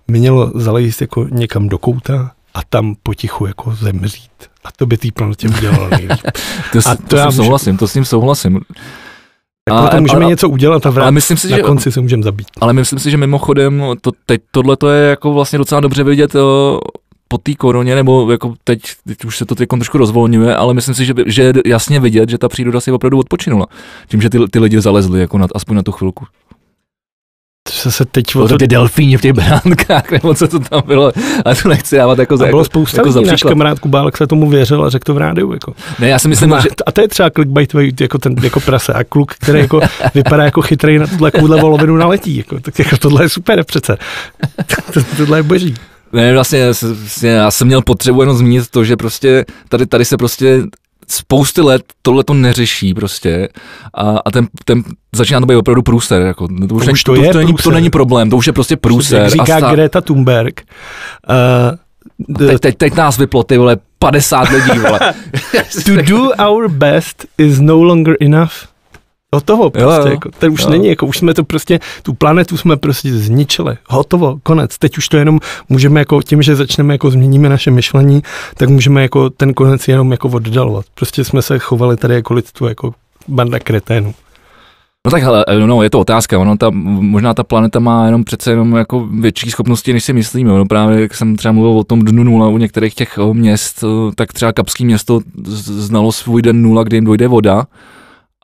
mělo 0.08 0.52
zalejst 0.56 1.02
jako 1.02 1.28
někam 1.32 1.70
do 1.70 1.78
kouta 1.78 2.32
a 2.54 2.60
tam 2.70 2.96
potichu 3.04 3.46
jako 3.46 3.76
zemřít. 3.76 4.32
A 4.64 4.70
to 4.78 4.86
by 4.86 4.98
té 4.98 5.08
planetě 5.14 5.50
udělalo 5.50 5.90
nejlíp. 5.90 6.12
To, 6.72 6.82
s- 6.82 6.86
A 6.88 6.96
to, 6.96 7.02
to 7.02 7.08
to 7.08 7.16
já 7.18 7.32
s 7.32 7.36
tím 7.36 7.44
souhlasím, 7.44 7.78
to 7.78 7.88
s 7.88 7.94
tím 7.94 8.06
souhlasím. 8.06 8.60
Tak 9.66 9.78
Ale- 9.78 9.90
proto 9.90 10.02
můžeme 10.02 10.22
ale- 10.26 10.30
něco 10.30 10.50
udělat 10.50 10.86
a 10.86 10.90
Ale 10.90 10.96
vrát, 10.96 11.12
myslím 11.12 11.38
si, 11.38 11.50
na 11.52 11.58
že, 11.58 11.64
konci 11.64 11.92
se 11.92 12.02
můžeme 12.02 12.24
zabít. 12.24 12.48
ale 12.62 12.74
myslím 12.74 13.00
si, 13.00 13.12
že 13.12 13.18
mimochodem, 13.18 13.84
to, 14.02 14.12
teď 14.26 14.42
tohle 14.52 14.78
to 14.78 14.90
je 14.90 15.10
jako 15.10 15.34
vlastně 15.34 15.58
docela 15.58 15.82
dobře 15.82 16.04
vidět 16.04 16.36
o, 16.36 16.80
po 17.28 17.38
té 17.38 17.56
koroně, 17.56 17.96
nebo 17.96 18.32
jako 18.32 18.54
teď, 18.64 18.82
teď 19.08 19.26
už 19.26 19.38
se 19.38 19.46
to 19.46 19.56
teď 19.56 19.70
trošku 19.70 19.98
rozvolňuje, 19.98 20.56
ale 20.56 20.74
myslím 20.74 20.96
si, 20.96 21.06
že, 21.06 21.14
že 21.26 21.44
je 21.44 21.54
jasně 21.66 22.00
vidět, 22.00 22.30
že 22.30 22.38
ta 22.38 22.50
příroda 22.50 22.80
si 22.80 22.92
opravdu 22.92 23.18
odpočinula. 23.20 23.66
Tím, 24.08 24.22
že 24.22 24.30
ty, 24.30 24.40
ty 24.52 24.60
lidi 24.60 24.82
zalezli 24.82 25.20
jako 25.22 25.38
na, 25.38 25.48
aspoň 25.56 25.76
na 25.76 25.84
tu 25.84 25.92
chvilku. 25.92 26.26
To 27.84 27.92
se 27.92 28.06
teď 28.06 28.26
Bylo 28.34 28.48
to 28.48 28.58
ty 28.58 28.68
delfíni 28.68 29.18
v 29.18 29.22
těch 29.22 29.34
beránkách, 29.34 30.12
nebo 30.12 30.34
co 30.34 30.48
to 30.48 30.60
tam 30.60 30.82
bylo, 30.86 31.12
a 31.46 31.56
to 31.56 31.70
nechci 31.70 31.96
dávat 31.96 32.20
jako 32.20 32.38
za, 32.38 32.46
a 32.46 32.48
bylo 32.48 32.60
jako, 32.60 32.66
spousta 32.66 32.98
jako 32.98 33.10
lidí, 33.20 33.30
náš 33.30 33.44
kamarád 33.44 33.80
Kubálek 33.80 34.18
se 34.18 34.28
tomu 34.28 34.50
věřil 34.50 34.86
a 34.86 34.90
řekl 34.90 35.04
to 35.04 35.14
v 35.14 35.18
rádiu. 35.18 35.54
Jako. 35.54 35.74
Ne, 36.00 36.08
já 36.08 36.20
si 36.20 36.28
myslím, 36.28 36.50
Má- 36.50 36.60
že 36.60 36.70
A 36.86 36.92
to 36.92 37.02
je 37.02 37.08
třeba 37.08 37.30
clickbaitový 37.30 37.94
jako, 38.02 38.18
ten, 38.18 38.36
jako 38.44 38.60
prase 38.60 38.94
a 38.94 39.04
kluk, 39.04 39.34
který 39.34 39.60
jako 39.60 39.82
vypadá 40.16 40.44
jako 40.44 40.62
chytrý 40.62 41.00
na 41.00 41.08
tuhle 41.08 41.32
kůdle 41.32 41.62
volovinu 41.62 41.98
naletí. 41.98 42.38
Jako, 42.38 42.60
tak 42.60 42.80
jako 42.80 42.98
tohle 42.98 43.24
je 43.26 43.30
super 43.30 43.64
přece. 43.64 43.98
To- 44.94 45.02
Tohle 45.18 45.40
je 45.40 45.44
boží. 45.44 45.76
Ne, 46.14 46.34
vlastně 46.34 46.74
s- 46.74 47.24
já 47.24 47.52
jsem 47.52 47.68
měl 47.68 47.82
potřebu 47.82 48.22
jenom 48.22 48.38
zmínit 48.38 48.68
to, 48.70 48.84
že 48.84 48.98
prostě 48.98 49.46
tady, 49.70 49.86
tady 49.86 50.06
se 50.06 50.18
prostě 50.18 50.62
spousty 51.12 51.62
let 51.62 51.82
tohle 52.02 52.24
to 52.24 52.34
neřeší 52.34 52.94
prostě 52.94 53.50
a, 53.94 54.18
a 54.26 54.32
ten, 54.32 54.48
ten 54.66 54.84
začíná 55.16 55.40
to 55.40 55.46
být 55.46 55.56
opravdu 55.56 55.82
průser, 55.82 56.22
jako, 56.22 56.48
no 56.52 56.68
to 56.68 56.76
už, 56.76 56.82
To 56.82 56.86
není, 56.86 56.94
už 56.94 57.04
to 57.04 57.16
to, 57.16 57.22
je 57.22 57.32
to, 57.32 57.38
není, 57.38 57.54
to 57.54 57.72
není 57.72 57.90
problém, 57.90 58.30
to 58.30 58.38
už 58.38 58.48
je 58.48 58.54
prostě 58.54 58.78
průser. 58.78 59.22
Jak 59.22 59.32
říká 59.32 59.56
a 59.56 59.58
sta- 59.58 59.72
Greta 59.72 60.02
Thunberg, 60.02 60.62
uh, 61.30 62.36
the, 62.38 62.48
teď, 62.48 62.62
teď, 62.62 62.78
teď 62.78 62.96
nás 62.96 63.18
vyplo 63.18 63.44
ty 63.44 63.58
vole 63.58 63.78
50 64.00 64.50
lidí, 64.50 64.80
vole. 64.80 65.00
to 65.86 66.02
do 66.02 66.30
our 66.48 66.70
best 66.70 67.26
is 67.38 67.60
no 67.60 67.84
longer 67.84 68.16
enough. 68.22 68.52
Hotovo 69.36 69.70
prostě, 69.70 70.10
jo. 70.10 70.14
jako, 70.14 70.30
to 70.40 70.48
už 70.48 70.62
Jo. 70.62 70.70
není, 70.70 70.88
jako 70.88 71.06
už 71.06 71.18
jsme 71.18 71.34
to 71.34 71.44
prostě, 71.44 71.80
tu 72.04 72.14
planetu 72.14 72.58
jsme 72.58 72.78
prostě 72.78 73.14
zničili, 73.14 73.78
hotovo, 73.88 74.38
konec, 74.44 74.78
teď 74.78 74.98
už 74.98 75.10
to 75.10 75.18
jenom 75.18 75.40
můžeme 75.70 76.02
jako 76.02 76.22
tím, 76.22 76.42
že 76.42 76.56
začneme 76.56 76.94
jako 76.94 77.12
změníme 77.12 77.50
naše 77.50 77.72
myšlení, 77.72 78.24
tak 78.58 78.70
můžeme 78.70 79.02
jako 79.02 79.30
ten 79.30 79.54
konec 79.54 79.88
jenom 79.88 80.12
jako 80.12 80.28
oddalovat. 80.28 80.86
Prostě 80.96 81.24
jsme 81.24 81.42
se 81.42 81.60
chovali 81.60 81.98
tady 81.98 82.14
jako 82.14 82.34
lidstvo, 82.34 82.68
jako 82.68 82.94
banda 83.28 83.60
kreténů. 83.60 84.14
No 85.06 85.12
tak 85.12 85.24
hele, 85.24 85.46
no, 85.66 85.84
je 85.84 85.90
to 85.90 86.00
otázka, 86.00 86.40
ono 86.40 86.58
ta, 86.58 86.70
možná 86.74 87.34
ta 87.34 87.44
planeta 87.44 87.80
má 87.80 88.06
jenom 88.06 88.24
přece 88.24 88.52
jenom 88.52 88.76
jako 88.76 89.08
větší 89.20 89.52
schopnosti, 89.52 89.94
než 89.94 90.04
si 90.04 90.14
myslíme. 90.14 90.52
No 90.52 90.66
právě, 90.66 91.02
jak 91.02 91.16
jsem 91.16 91.36
třeba 91.36 91.52
mluvil 91.52 91.80
o 91.80 91.84
tom 91.84 92.02
dnu 92.02 92.24
nula 92.24 92.48
u 92.48 92.58
některých 92.58 92.96
těch 92.96 93.18
eh, 93.18 93.34
měst, 93.34 93.84
eh, 93.84 94.12
tak 94.16 94.34
třeba 94.34 94.54
Kapský 94.54 94.86
město 94.86 95.20
znalo 95.44 96.12
svůj 96.12 96.42
den 96.42 96.62
nula, 96.62 96.84
kdy 96.84 96.98
jim 96.98 97.06
dojde 97.06 97.28
voda 97.28 97.66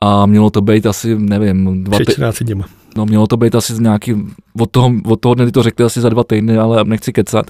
a 0.02 0.26
mělo 0.26 0.50
to 0.50 0.60
být 0.60 0.86
asi, 0.86 1.16
nevím, 1.18 1.84
dva 1.84 1.96
Před 1.98 2.04
ty, 2.04 2.12
14 2.12 2.42
dněma. 2.42 2.64
no 2.96 3.06
mělo 3.06 3.26
to 3.26 3.36
být 3.36 3.54
asi 3.54 3.74
z 3.74 3.80
nějaký, 3.80 4.14
od 4.60 4.70
toho, 4.70 4.92
od 5.04 5.20
toho 5.20 5.34
dne 5.34 5.52
to 5.52 5.62
řekli 5.62 5.84
asi 5.84 6.00
za 6.00 6.08
dva 6.08 6.24
týdny, 6.24 6.58
ale 6.58 6.84
nechci 6.84 7.12
kecat. 7.12 7.46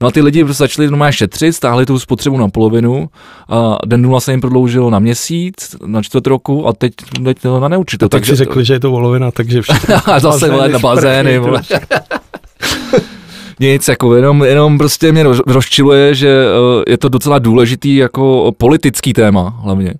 No 0.00 0.08
a 0.08 0.10
ty 0.10 0.20
lidi 0.22 0.44
prostě 0.44 0.62
začali 0.64 0.86
normálně 0.90 1.12
šetřit, 1.12 1.52
stáhli 1.52 1.86
tu 1.86 1.98
spotřebu 1.98 2.36
na 2.36 2.48
polovinu 2.48 3.08
a 3.48 3.78
den 3.86 4.02
nula 4.02 4.20
se 4.20 4.30
jim 4.32 4.40
prodloužil 4.40 4.90
na 4.90 4.98
měsíc, 4.98 5.76
na 5.86 6.02
čtvrt 6.02 6.26
roku 6.26 6.68
a 6.68 6.72
teď, 6.72 6.92
teď 7.24 7.38
to 7.42 7.60
na 7.60 7.68
neučitel. 7.68 8.08
Tak 8.08 8.26
si 8.26 8.34
řekli, 8.36 8.64
že 8.64 8.72
je 8.72 8.80
to 8.80 8.90
volovina, 8.90 9.30
takže 9.30 9.62
všechno. 9.62 9.94
a 10.12 10.20
zase 10.20 10.50
vole, 10.50 10.68
na 10.68 10.78
bazény. 10.78 11.40
Nic, 13.60 13.88
jako 13.88 14.14
jenom, 14.16 14.42
jenom 14.44 14.78
prostě 14.78 15.12
mě 15.12 15.24
roz- 15.24 15.42
rozčiluje, 15.46 16.14
že 16.14 16.28
eh, 16.28 16.90
je 16.90 16.98
to 16.98 17.08
docela 17.08 17.38
důležitý 17.38 17.96
jako 17.96 18.52
politický 18.58 19.12
téma 19.12 19.60
hlavně. 19.62 19.94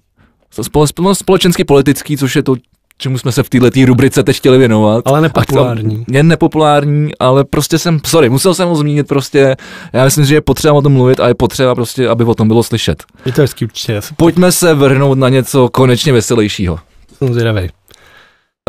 Spole, 0.63 0.87
spole- 0.87 1.15
společensky 1.15 1.65
politický, 1.65 2.17
což 2.17 2.37
je 2.37 2.43
to, 2.43 2.55
čemu 2.99 3.19
jsme 3.19 3.33
se 3.33 3.43
v 3.43 3.49
této 3.49 3.71
rubrice 3.87 4.23
teď 4.23 4.37
chtěli 4.37 4.59
věnovat. 4.59 5.03
Ale 5.07 5.21
nepopulární. 5.21 6.05
Jen 6.11 6.29
nepopulární, 6.29 7.11
ale 7.21 7.45
prostě 7.45 7.79
jsem, 7.79 8.01
sorry, 8.07 8.29
musel 8.29 8.55
jsem 8.55 8.69
ho 8.69 8.77
zmínit 8.77 9.09
prostě, 9.09 9.57
já 9.93 10.05
myslím, 10.05 10.25
že 10.25 10.35
je 10.35 10.41
potřeba 10.41 10.75
o 10.75 10.83
tom 10.83 10.93
mluvit 10.93 11.21
a 11.21 11.29
je 11.29 11.35
potřeba 11.35 11.75
prostě, 11.75 12.09
aby 12.09 12.25
o 12.25 12.35
tom 12.35 12.49
bylo 12.49 12.63
slyšet. 12.63 13.03
Je 13.27 13.33
to 13.33 13.41
hezký 13.41 13.65
určitě, 13.65 14.01
Pojďme 14.17 14.53
se 14.53 14.75
vrhnout 14.75 15.19
na 15.19 15.29
něco 15.29 15.69
konečně 15.69 16.13
veselějšího. 16.13 16.79
jsem 17.19 17.33
zvědavej. 17.33 17.69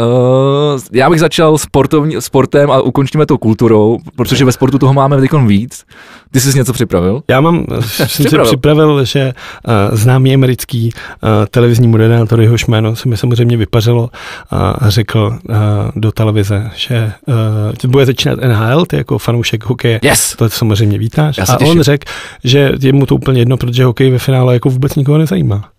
Uh, 0.02 0.80
já 0.94 1.10
bych 1.10 1.20
začal 1.20 1.58
sportovní, 1.58 2.16
sportem 2.20 2.72
a 2.72 2.82
ukončíme 2.82 3.26
to 3.26 3.38
kulturou, 3.38 3.98
protože 4.16 4.46
ve 4.46 4.52
sportu 4.52 4.80
toho 4.80 4.94
máme 4.94 5.22
teď 5.22 5.32
víc. 5.48 5.84
Ty 6.32 6.40
jsi 6.40 6.58
něco 6.58 6.74
připravil? 6.74 7.22
Já 7.30 7.42
mám, 7.42 7.66
jsem 7.80 8.08
si 8.08 8.24
Připravil. 8.24 8.46
připravil, 8.46 9.06
že 9.06 9.34
uh, 9.68 9.98
známý 9.98 10.34
americký 10.34 10.90
uh, 10.94 11.30
televizní 11.50 11.88
moderátor, 11.88 12.42
jehož 12.42 12.66
jméno 12.66 12.96
se 12.96 13.10
mi 13.10 13.18
samozřejmě 13.18 13.58
vypařilo 13.58 14.10
a 14.52 14.90
řekl 14.90 15.38
uh, 15.50 15.56
do 15.96 16.12
televize, 16.12 16.72
že 16.76 17.12
uh, 17.86 17.92
bude 17.92 18.06
začínat 18.06 18.40
NHL, 18.40 18.86
ty 18.86 18.96
jako 18.96 19.18
fanoušek 19.18 19.66
hokeje, 19.66 20.00
Yes! 20.04 20.36
to 20.36 20.50
samozřejmě 20.50 20.98
vítáš. 20.98 21.38
A 21.40 21.58
těším. 21.58 21.78
on 21.78 21.84
řekl, 21.84 22.12
že 22.44 22.72
je 22.82 22.94
mu 22.94 23.06
to 23.06 23.16
úplně 23.16 23.42
jedno, 23.42 23.58
protože 23.58 23.86
hokej 23.86 24.12
ve 24.12 24.20
finále 24.20 24.54
jako 24.54 24.70
vůbec 24.70 24.96
nikoho 24.96 25.18
nezajímá. 25.18 25.70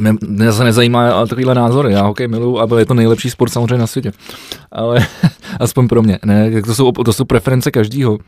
Mě, 0.00 0.14
mě 0.28 0.52
se 0.52 0.64
nezajímá 0.64 1.26
takovýhle 1.26 1.54
názory, 1.54 1.92
já 1.92 2.02
hokej 2.02 2.28
miluju 2.28 2.58
a 2.58 2.78
je 2.78 2.86
to 2.86 2.94
nejlepší 2.94 3.30
sport 3.30 3.50
samozřejmě 3.50 3.78
na 3.78 3.86
světě. 3.86 4.12
Ale 4.72 5.06
aspoň 5.60 5.88
pro 5.88 6.02
mě, 6.02 6.18
ne, 6.24 6.62
to 6.62 6.74
jsou, 6.74 6.92
to 6.92 7.12
jsou 7.12 7.24
preference 7.24 7.70
každýho. 7.70 8.18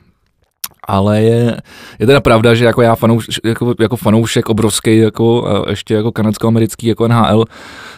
Ale 0.89 1.23
je, 1.23 1.57
je 1.99 2.07
teda 2.07 2.21
pravda, 2.21 2.55
že 2.55 2.65
jako 2.65 2.83
já 2.83 2.95
fanouš, 2.95 3.27
jako, 3.45 3.75
jako 3.81 3.97
fanoušek 3.97 4.49
obrovský, 4.49 4.99
jako, 4.99 5.65
ještě 5.69 5.95
jako 5.95 6.13
kanadsko-americký, 6.13 6.87
jako 6.87 7.09
NHL, 7.09 7.45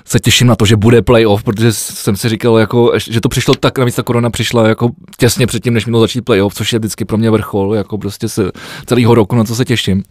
se 0.05 0.20
těším 0.20 0.46
na 0.46 0.57
to, 0.57 0.66
že 0.66 0.76
bude 0.76 1.03
playoff, 1.03 1.42
protože 1.42 1.72
jsem 1.72 2.16
si 2.16 2.28
říkal, 2.28 2.59
jako, 2.59 2.92
že 2.99 3.20
to 3.20 3.28
přišlo 3.28 3.55
tak, 3.55 3.78
navíc 3.78 3.94
ta 3.94 4.03
korona 4.03 4.30
přišla 4.30 4.68
jako 4.68 4.90
těsně 5.18 5.46
předtím, 5.46 5.74
než 5.74 5.86
mělo 5.86 6.01
začít 6.01 6.20
playoff, 6.20 6.55
což 6.55 6.72
je 6.72 6.78
vždycky 6.78 7.05
pro 7.05 7.18
mě 7.18 7.30
vrchol, 7.30 7.74
jako 7.74 7.99
prostě 7.99 8.28
se, 8.28 8.51
celého 8.86 9.14
roku, 9.14 9.36
na 9.36 9.44
co 9.44 9.55
se 9.55 9.64
těším. 9.64 10.03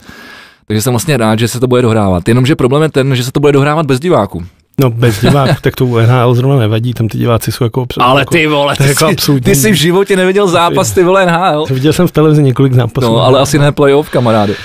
Takže 0.67 0.81
jsem 0.81 0.93
vlastně 0.93 1.17
rád, 1.17 1.39
že 1.39 1.47
se 1.47 1.59
to 1.59 1.67
bude 1.67 1.81
dohrávat. 1.81 2.27
Jenomže 2.27 2.55
problém 2.55 2.83
je 2.83 2.89
ten, 2.89 3.15
že 3.15 3.23
se 3.23 3.31
to 3.31 3.39
bude 3.39 3.51
dohrávat 3.53 3.85
bez 3.85 3.99
diváků. 3.99 4.43
No 4.79 4.89
bez 4.89 5.21
diváků, 5.21 5.55
tak 5.61 5.75
to 5.75 5.85
u 5.85 5.97
NHL 5.97 6.35
zrovna 6.35 6.55
nevadí, 6.57 6.93
tam 6.93 7.07
ty 7.07 7.17
diváci 7.17 7.51
jsou 7.51 7.63
jako... 7.63 7.81
obsah- 7.85 8.03
Ale 8.03 8.21
jako, 8.21 8.31
ty 8.31 8.47
vole, 8.47 8.75
ty, 8.77 8.87
jako 8.87 9.07
jsi, 9.07 9.13
absolutní- 9.13 9.41
ty 9.51 9.55
jsi 9.55 9.71
v 9.71 9.75
životě 9.75 10.15
neviděl 10.15 10.47
zápas, 10.47 10.91
ty 10.91 11.03
vole 11.03 11.25
NHL. 11.25 11.65
Viděl 11.69 11.93
jsem 11.93 12.07
v 12.07 12.11
televizi 12.11 12.43
několik 12.43 12.73
zápasů. 12.73 13.07
No, 13.07 13.17
ale 13.25 13.39
asi 13.39 13.59
ne 13.59 13.71
playoff, 13.71 14.09
kamarády. 14.09 14.55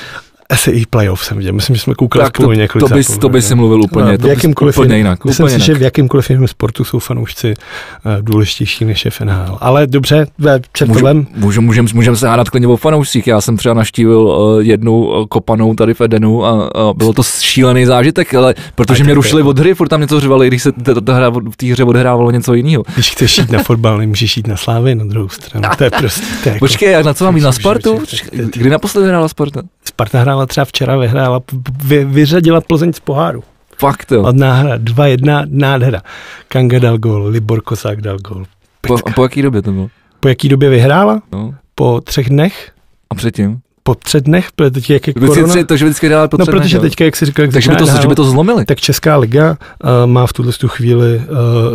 I 0.70 0.86
playoff 0.90 1.24
jsem 1.24 1.36
viděl, 1.36 1.52
myslím, 1.52 1.76
že 1.76 1.82
jsme 1.82 1.94
koukali 1.94 2.24
Tak 2.24 2.32
to, 2.32 2.42
spolu 2.42 2.52
několik 2.52 2.88
to, 2.88 2.94
bys, 2.94 3.06
zápasů, 3.06 3.20
to 3.20 3.28
by 3.28 3.42
si 3.42 3.54
mluvil 3.54 3.82
úplně, 3.82 4.12
No, 4.12 4.18
to 4.18 4.22
bys 4.22 4.30
jakýmkoliv 4.30 4.78
úplně 4.78 4.96
jinak. 4.96 5.24
Myslím 5.24 5.44
úplně 5.46 5.58
si, 5.58 5.66
že 5.66 5.72
jinak. 5.72 5.80
v 5.80 5.82
jakýmkoliv 5.82 6.30
jiném 6.30 6.48
sportu 6.48 6.84
jsou 6.84 6.98
fanoušci 6.98 7.54
uh, 8.04 8.12
důležitější 8.20 8.84
než 8.84 9.04
je 9.04 9.10
NHL. 9.24 9.58
Ale 9.60 9.86
dobře, 9.86 10.26
ve 10.38 10.60
čertovém. 10.72 11.26
Můžu, 11.36 11.60
můžem, 11.60 11.86
můžem 11.94 12.16
se 12.16 12.28
hádat 12.28 12.50
klidně 12.50 12.68
o 12.68 12.76
fanoušcích. 12.76 13.26
Já 13.26 13.40
jsem 13.40 13.56
třeba 13.56 13.74
naštívil 13.74 14.20
uh, 14.20 14.60
jednu 14.60 15.04
uh, 15.04 15.26
kopanou 15.26 15.74
tady 15.74 15.94
v 15.94 16.00
Edenu 16.00 16.44
a, 16.44 16.68
a 16.68 16.92
bylo 16.94 17.12
to 17.12 17.22
šílený 17.22 17.86
zážitek, 17.86 18.34
ale 18.34 18.54
protože 18.74 19.04
mě 19.04 19.12
to 19.12 19.14
rušili 19.14 19.42
od 19.42 19.58
hry, 19.58 19.74
furt 19.74 19.88
tam 19.88 20.00
něco 20.00 20.20
řvali, 20.20 20.46
když 20.48 20.62
se 20.62 20.72
hra, 21.08 21.30
v 21.30 21.56
té 21.56 21.66
hře 21.66 21.84
odehrávalo 21.84 22.30
něco 22.30 22.54
jiného. 22.54 22.82
Když 22.94 23.10
chceš 23.10 23.38
jít 23.38 23.50
na 23.50 23.62
fotbal, 23.62 23.98
nemůžeš 23.98 24.36
jít 24.36 24.46
na 24.46 24.56
Slávy 24.56 24.94
na 24.94 25.04
druhou 25.04 25.28
stranu. 25.28 25.68
To 25.78 25.84
je 25.84 25.90
prostě, 25.90 26.22
to 26.42 26.48
jako, 26.48 26.58
Počkej, 26.58 26.92
jak 26.92 27.04
na 27.04 27.14
co 27.14 27.24
mám 27.24 27.36
jít 27.36 27.42
na 27.42 27.52
že 27.52 27.60
Spartu? 27.60 28.02
Kdy 28.32 28.70
naposledy 28.70 29.08
hrála 29.08 29.28
Sparta? 29.28 29.62
Sparta 29.84 30.20
hrála 30.20 30.41
třeba 30.46 30.64
včera, 30.64 30.96
vyhrála, 30.96 31.40
vy, 31.84 32.04
vyřadila 32.04 32.60
Plzeň 32.60 32.92
z 32.92 33.00
poháru. 33.00 33.44
Fakt 33.78 34.12
jo. 34.12 34.22
Od 34.22 34.36
náhra 34.36 34.78
2-1, 34.78 35.46
nádhera. 35.50 36.02
Kanga 36.48 36.78
dal 36.78 36.98
gol, 36.98 37.26
Libor 37.26 37.62
Kosák 37.62 38.00
dal 38.00 38.18
gol. 38.18 38.44
Po, 38.80 38.94
a 38.94 39.12
po 39.14 39.22
jaký 39.22 39.42
době 39.42 39.62
to 39.62 39.72
bylo? 39.72 39.88
Po 40.20 40.28
jaký 40.28 40.48
době 40.48 40.68
vyhrála? 40.68 41.22
No. 41.32 41.54
Po 41.74 42.00
třech 42.00 42.28
dnech? 42.28 42.72
A 43.10 43.14
předtím? 43.14 43.60
Po 43.82 43.94
třech 43.94 44.22
dnech, 44.22 44.52
protože 44.52 44.70
teď 44.70 44.90
jak 44.90 45.06
je 45.06 45.14
korona, 45.14 45.54
tři, 45.54 45.64
to, 45.64 45.76
že 45.76 45.84
vždycky 45.84 46.08
dává 46.08 46.28
po 46.28 46.36
no 46.36 46.46
protože 46.46 46.78
dnech, 46.78 46.90
teďka, 46.90 47.04
jak 47.04 47.16
si 47.16 47.26
říkal, 47.26 47.42
jak 47.42 47.52
Takže 47.52 47.70
by 47.70 47.76
to, 47.76 47.86
že 48.02 48.08
by 48.08 48.14
to 48.14 48.24
zlomili. 48.24 48.64
tak 48.64 48.80
Česká 48.80 49.16
liga 49.16 49.50
uh, 49.50 49.88
má 50.06 50.26
v 50.26 50.32
tuhle 50.32 50.52
tu 50.52 50.68
chvíli 50.68 51.16
uh, 51.16 51.24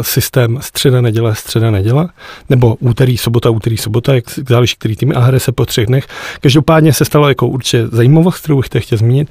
systém 0.01 0.58
středa, 0.62 1.01
neděle, 1.01 1.36
středa, 1.36 1.72
neděle, 1.72 2.10
nebo 2.49 2.76
úterý, 2.80 3.18
sobota, 3.18 3.49
úterý, 3.49 3.78
sobota, 3.78 4.16
jak 4.16 4.24
záleží 4.49 4.76
který 4.78 4.95
tým 4.95 5.14
a 5.16 5.20
hraje 5.20 5.39
se 5.39 5.51
po 5.51 5.66
třech 5.66 5.86
dnech. 5.86 6.08
Každopádně 6.41 6.93
se 6.93 7.05
stalo 7.05 7.30
jako 7.30 7.47
určitě 7.47 7.88
zajímavost, 7.88 8.38
kterou 8.38 8.58
bych 8.58 8.84
chtěl 8.84 8.97
zmínit. 8.97 9.30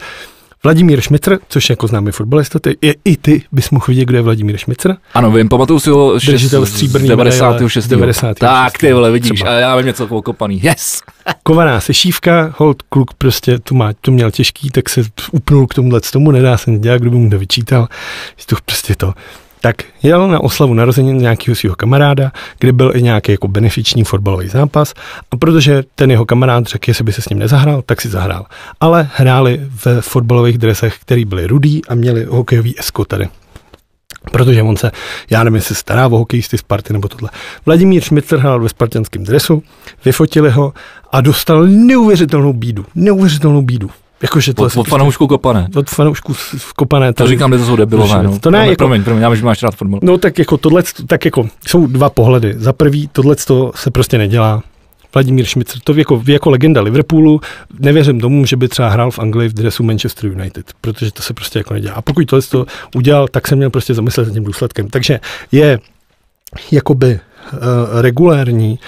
Vladimír 0.67 1.01
Šmitr, 1.01 1.39
což 1.49 1.69
je 1.69 1.73
jako 1.73 1.87
známý 1.87 2.13
fotbalista, 2.13 2.59
ty, 2.59 2.77
i, 2.83 2.95
i 3.05 3.17
ty 3.17 3.43
bys 3.53 3.71
mohl 3.71 3.85
vidět, 3.89 4.05
kdo 4.05 4.17
je 4.17 4.23
Vladimír 4.23 4.57
Šmitr. 4.57 4.95
Ano, 5.15 5.31
vím, 5.31 5.49
pamatuju 5.49 5.81
si 5.81 5.91
ho 5.91 6.21
šest- 6.21 6.33
Držitel 6.35 6.67
z 6.67 6.71
stříbrný 6.71 7.09
96. 7.09 7.87
96. 7.89 8.39
Tak, 8.41 8.79
ty 8.79 8.93
vole, 8.93 9.11
vidíš, 9.11 9.31
Třeba. 9.33 9.51
a 9.51 9.53
já 9.53 9.77
vím 9.77 9.87
něco 9.87 10.07
okopaný. 10.07 10.61
Yes! 10.65 11.01
Kovaná 11.43 11.81
sešívka, 11.81 12.55
hold 12.59 12.83
kluk 12.83 13.15
prostě 13.15 13.59
tu 13.59 13.75
má, 13.75 13.93
to 14.01 14.11
měl 14.11 14.31
těžký, 14.31 14.71
tak 14.71 14.89
se 14.89 15.03
upnul 15.33 15.67
k 15.67 15.75
tomuhle 15.75 16.01
tomu, 16.01 16.31
nedá 16.31 16.57
se 16.59 16.71
dělat, 16.71 16.99
kdo 17.01 17.11
by 17.11 17.17
mu 17.17 17.31
to 17.31 17.39
vyčítal, 17.39 17.89
že 18.37 18.47
to 18.47 18.57
prostě 18.65 18.95
to. 18.97 19.13
Tak 19.67 19.77
jel 20.03 20.29
na 20.29 20.41
oslavu 20.41 20.75
narozenin 20.75 21.19
nějakého 21.19 21.55
svého 21.55 21.77
kamaráda, 21.77 22.33
kde 22.59 22.73
byl 22.73 22.93
i 22.95 23.03
nějaký 23.03 23.33
jako 23.33 23.49
benefiční 23.49 24.05
fotbalový 24.05 24.49
zápas 24.49 24.95
a 25.31 25.37
protože 25.37 25.85
ten 25.95 26.11
jeho 26.11 26.25
kamarád 26.25 26.67
řekl, 26.67 26.91
jestli 26.91 27.05
by 27.05 27.13
se 27.13 27.23
s 27.23 27.29
ním 27.29 27.39
nezahrál, 27.39 27.83
tak 27.83 28.01
si 28.01 28.09
zahrál. 28.09 28.47
Ale 28.81 29.09
hráli 29.15 29.61
ve 29.85 30.01
fotbalových 30.01 30.59
dresech, 30.59 30.99
který 31.01 31.25
byly 31.25 31.47
rudý 31.47 31.85
a 31.89 31.95
měli 31.95 32.25
hokejový 32.25 32.81
esko 32.81 33.05
tady. 33.05 33.29
Protože 34.33 34.63
on 34.63 34.77
se, 34.77 34.91
já 35.31 35.45
nevím, 35.45 35.57
jestli 35.57 35.75
stará 35.75 36.07
o 36.07 36.19
hokejisty 36.19 36.59
Sparty 36.59 36.93
nebo 36.93 37.09
tohle. 37.09 37.31
Vladimír 37.67 38.03
Šmitr 38.03 38.37
hrál 38.37 38.61
ve 38.61 38.69
spartanském 38.69 39.25
dresu, 39.25 39.63
vyfotili 40.05 40.51
ho 40.51 40.73
a 41.13 41.21
dostal 41.21 41.67
neuvěřitelnou 41.67 42.53
bídu. 42.53 42.87
Neuvěřitelnou 42.95 43.63
bídu. 43.63 43.91
Jakože 44.23 44.55
to 44.55 44.63
Od, 44.63 44.77
od 44.77 44.89
fanoušku 44.89 45.27
kopané. 45.27 45.69
od 45.77 45.91
fanoušků 45.91 46.33
v 46.35 46.73
kopané. 46.75 47.13
To 47.13 47.27
říkám, 47.27 47.53
že 47.53 47.59
to 47.59 47.65
jsou 47.67 47.77
debilové. 47.77 48.23
No. 48.23 48.39
to 48.39 48.51
ne, 48.51 48.59
Promiň, 48.59 48.71
jako- 48.71 48.77
promiň, 48.79 49.05
promiň, 49.05 49.23
já 49.23 49.29
vím, 49.29 49.37
že 49.37 49.45
máš 49.45 49.63
rád 49.63 49.75
fotbal. 49.75 50.01
No 50.03 50.19
tak 50.19 50.39
jako 50.39 50.57
tohle, 50.57 50.83
tak 51.07 51.25
jako 51.25 51.49
jsou 51.69 51.87
dva 51.87 52.11
pohledy. 52.11 52.55
Za 52.57 52.73
prvý, 52.73 53.09
tohle 53.13 53.37
se 53.75 53.91
prostě 53.91 54.19
nedělá. 54.19 54.63
Vladimír 55.15 55.45
Šmicr, 55.45 55.79
to 55.85 55.95
jako, 55.95 56.23
jako 56.27 56.51
legenda 56.51 56.81
Liverpoolu, 56.81 57.41
nevěřím 57.81 58.21
tomu, 58.21 58.47
že 58.47 58.57
by 58.57 58.69
třeba 58.69 58.89
hrál 58.89 59.11
v 59.11 59.19
Anglii 59.19 59.49
v 59.49 59.53
dresu 59.53 59.83
Manchester 59.83 60.31
United, 60.31 60.67
protože 60.81 61.13
to 61.13 61.23
se 61.23 61.35
prostě 61.35 61.59
jako 61.59 61.75
nedělá. 61.75 61.95
A 61.95 62.03
pokud 62.03 62.27
tohle 62.27 62.43
to 62.43 62.67
udělal, 62.95 63.29
tak 63.29 63.49
se 63.49 63.57
měl 63.57 63.71
prostě 63.71 63.95
zamyslet 63.95 64.27
nad 64.29 64.33
tím 64.35 64.45
důsledkem. 64.45 64.89
Takže 64.89 65.21
je 65.53 65.79
jakoby 66.71 67.21
uh, 67.53 67.59
regulérní 68.01 68.79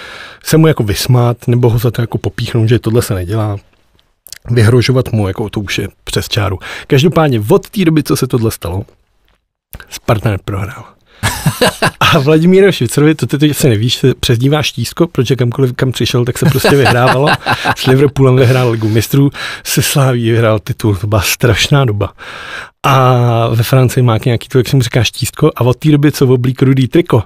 se 0.43 0.57
mu 0.57 0.67
jako 0.67 0.83
vysmát, 0.83 1.37
nebo 1.47 1.69
ho 1.69 1.79
za 1.79 1.91
to 1.91 2.01
jako 2.01 2.17
popíchnout, 2.17 2.69
že 2.69 2.79
tohle 2.79 3.01
se 3.01 3.13
nedělá, 3.13 3.57
vyhrožovat 4.51 5.11
mu, 5.11 5.27
jako 5.27 5.49
to 5.49 5.59
už 5.59 5.77
je 5.77 5.87
přes 6.03 6.29
čáru. 6.29 6.59
Každopádně 6.87 7.43
od 7.49 7.69
té 7.69 7.85
doby, 7.85 8.03
co 8.03 8.15
se 8.15 8.27
tohle 8.27 8.51
stalo, 8.51 8.85
Sparta 9.89 10.29
neprohrál. 10.29 10.85
A 11.99 12.19
Vladimír 12.19 12.71
Švicerovi, 12.71 13.15
to 13.15 13.27
ty 13.27 13.37
to 13.37 13.45
asi 13.45 13.69
nevíš, 13.69 13.95
se 13.95 14.13
přezdívá 14.15 14.63
štízko, 14.63 15.07
protože 15.07 15.35
kamkoliv 15.35 15.73
kam 15.75 15.91
přišel, 15.91 16.25
tak 16.25 16.37
se 16.37 16.45
prostě 16.45 16.75
vyhrávalo. 16.75 17.27
S 17.77 17.85
Liverpoolem 17.85 18.35
vyhrál 18.35 18.71
ligu 18.71 18.89
mistrů, 18.89 19.31
se 19.63 19.81
Sláví 19.81 20.31
vyhrál 20.31 20.59
titul, 20.59 20.95
to 20.95 21.07
byla 21.07 21.21
strašná 21.21 21.85
doba. 21.85 22.13
A 22.83 23.47
ve 23.47 23.63
Francii 23.63 24.03
má 24.03 24.17
nějaký 24.25 24.47
to, 24.47 24.57
jak 24.57 24.67
se 24.67 24.75
mu 24.75 24.81
říká, 24.81 25.03
štízko 25.03 25.51
a 25.55 25.61
od 25.61 25.77
té 25.77 25.91
doby, 25.91 26.11
co 26.11 26.27
oblík 26.27 26.61
rudý 26.61 26.87
triko, 26.87 27.23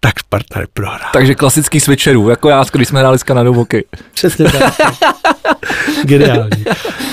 tak 0.00 0.20
Sparta 0.20 0.60
neprohrál. 0.60 1.10
Takže 1.12 1.34
klasický 1.34 1.80
switcherů, 1.80 2.28
jako 2.28 2.48
já, 2.48 2.64
když 2.72 2.88
jsme 2.88 3.00
hráli 3.00 3.18
s 3.18 3.22
Kanadou 3.22 3.52
hokej. 3.52 3.84
Přesně 4.14 4.44
tak. 4.44 4.74
Geniální. 6.04 6.64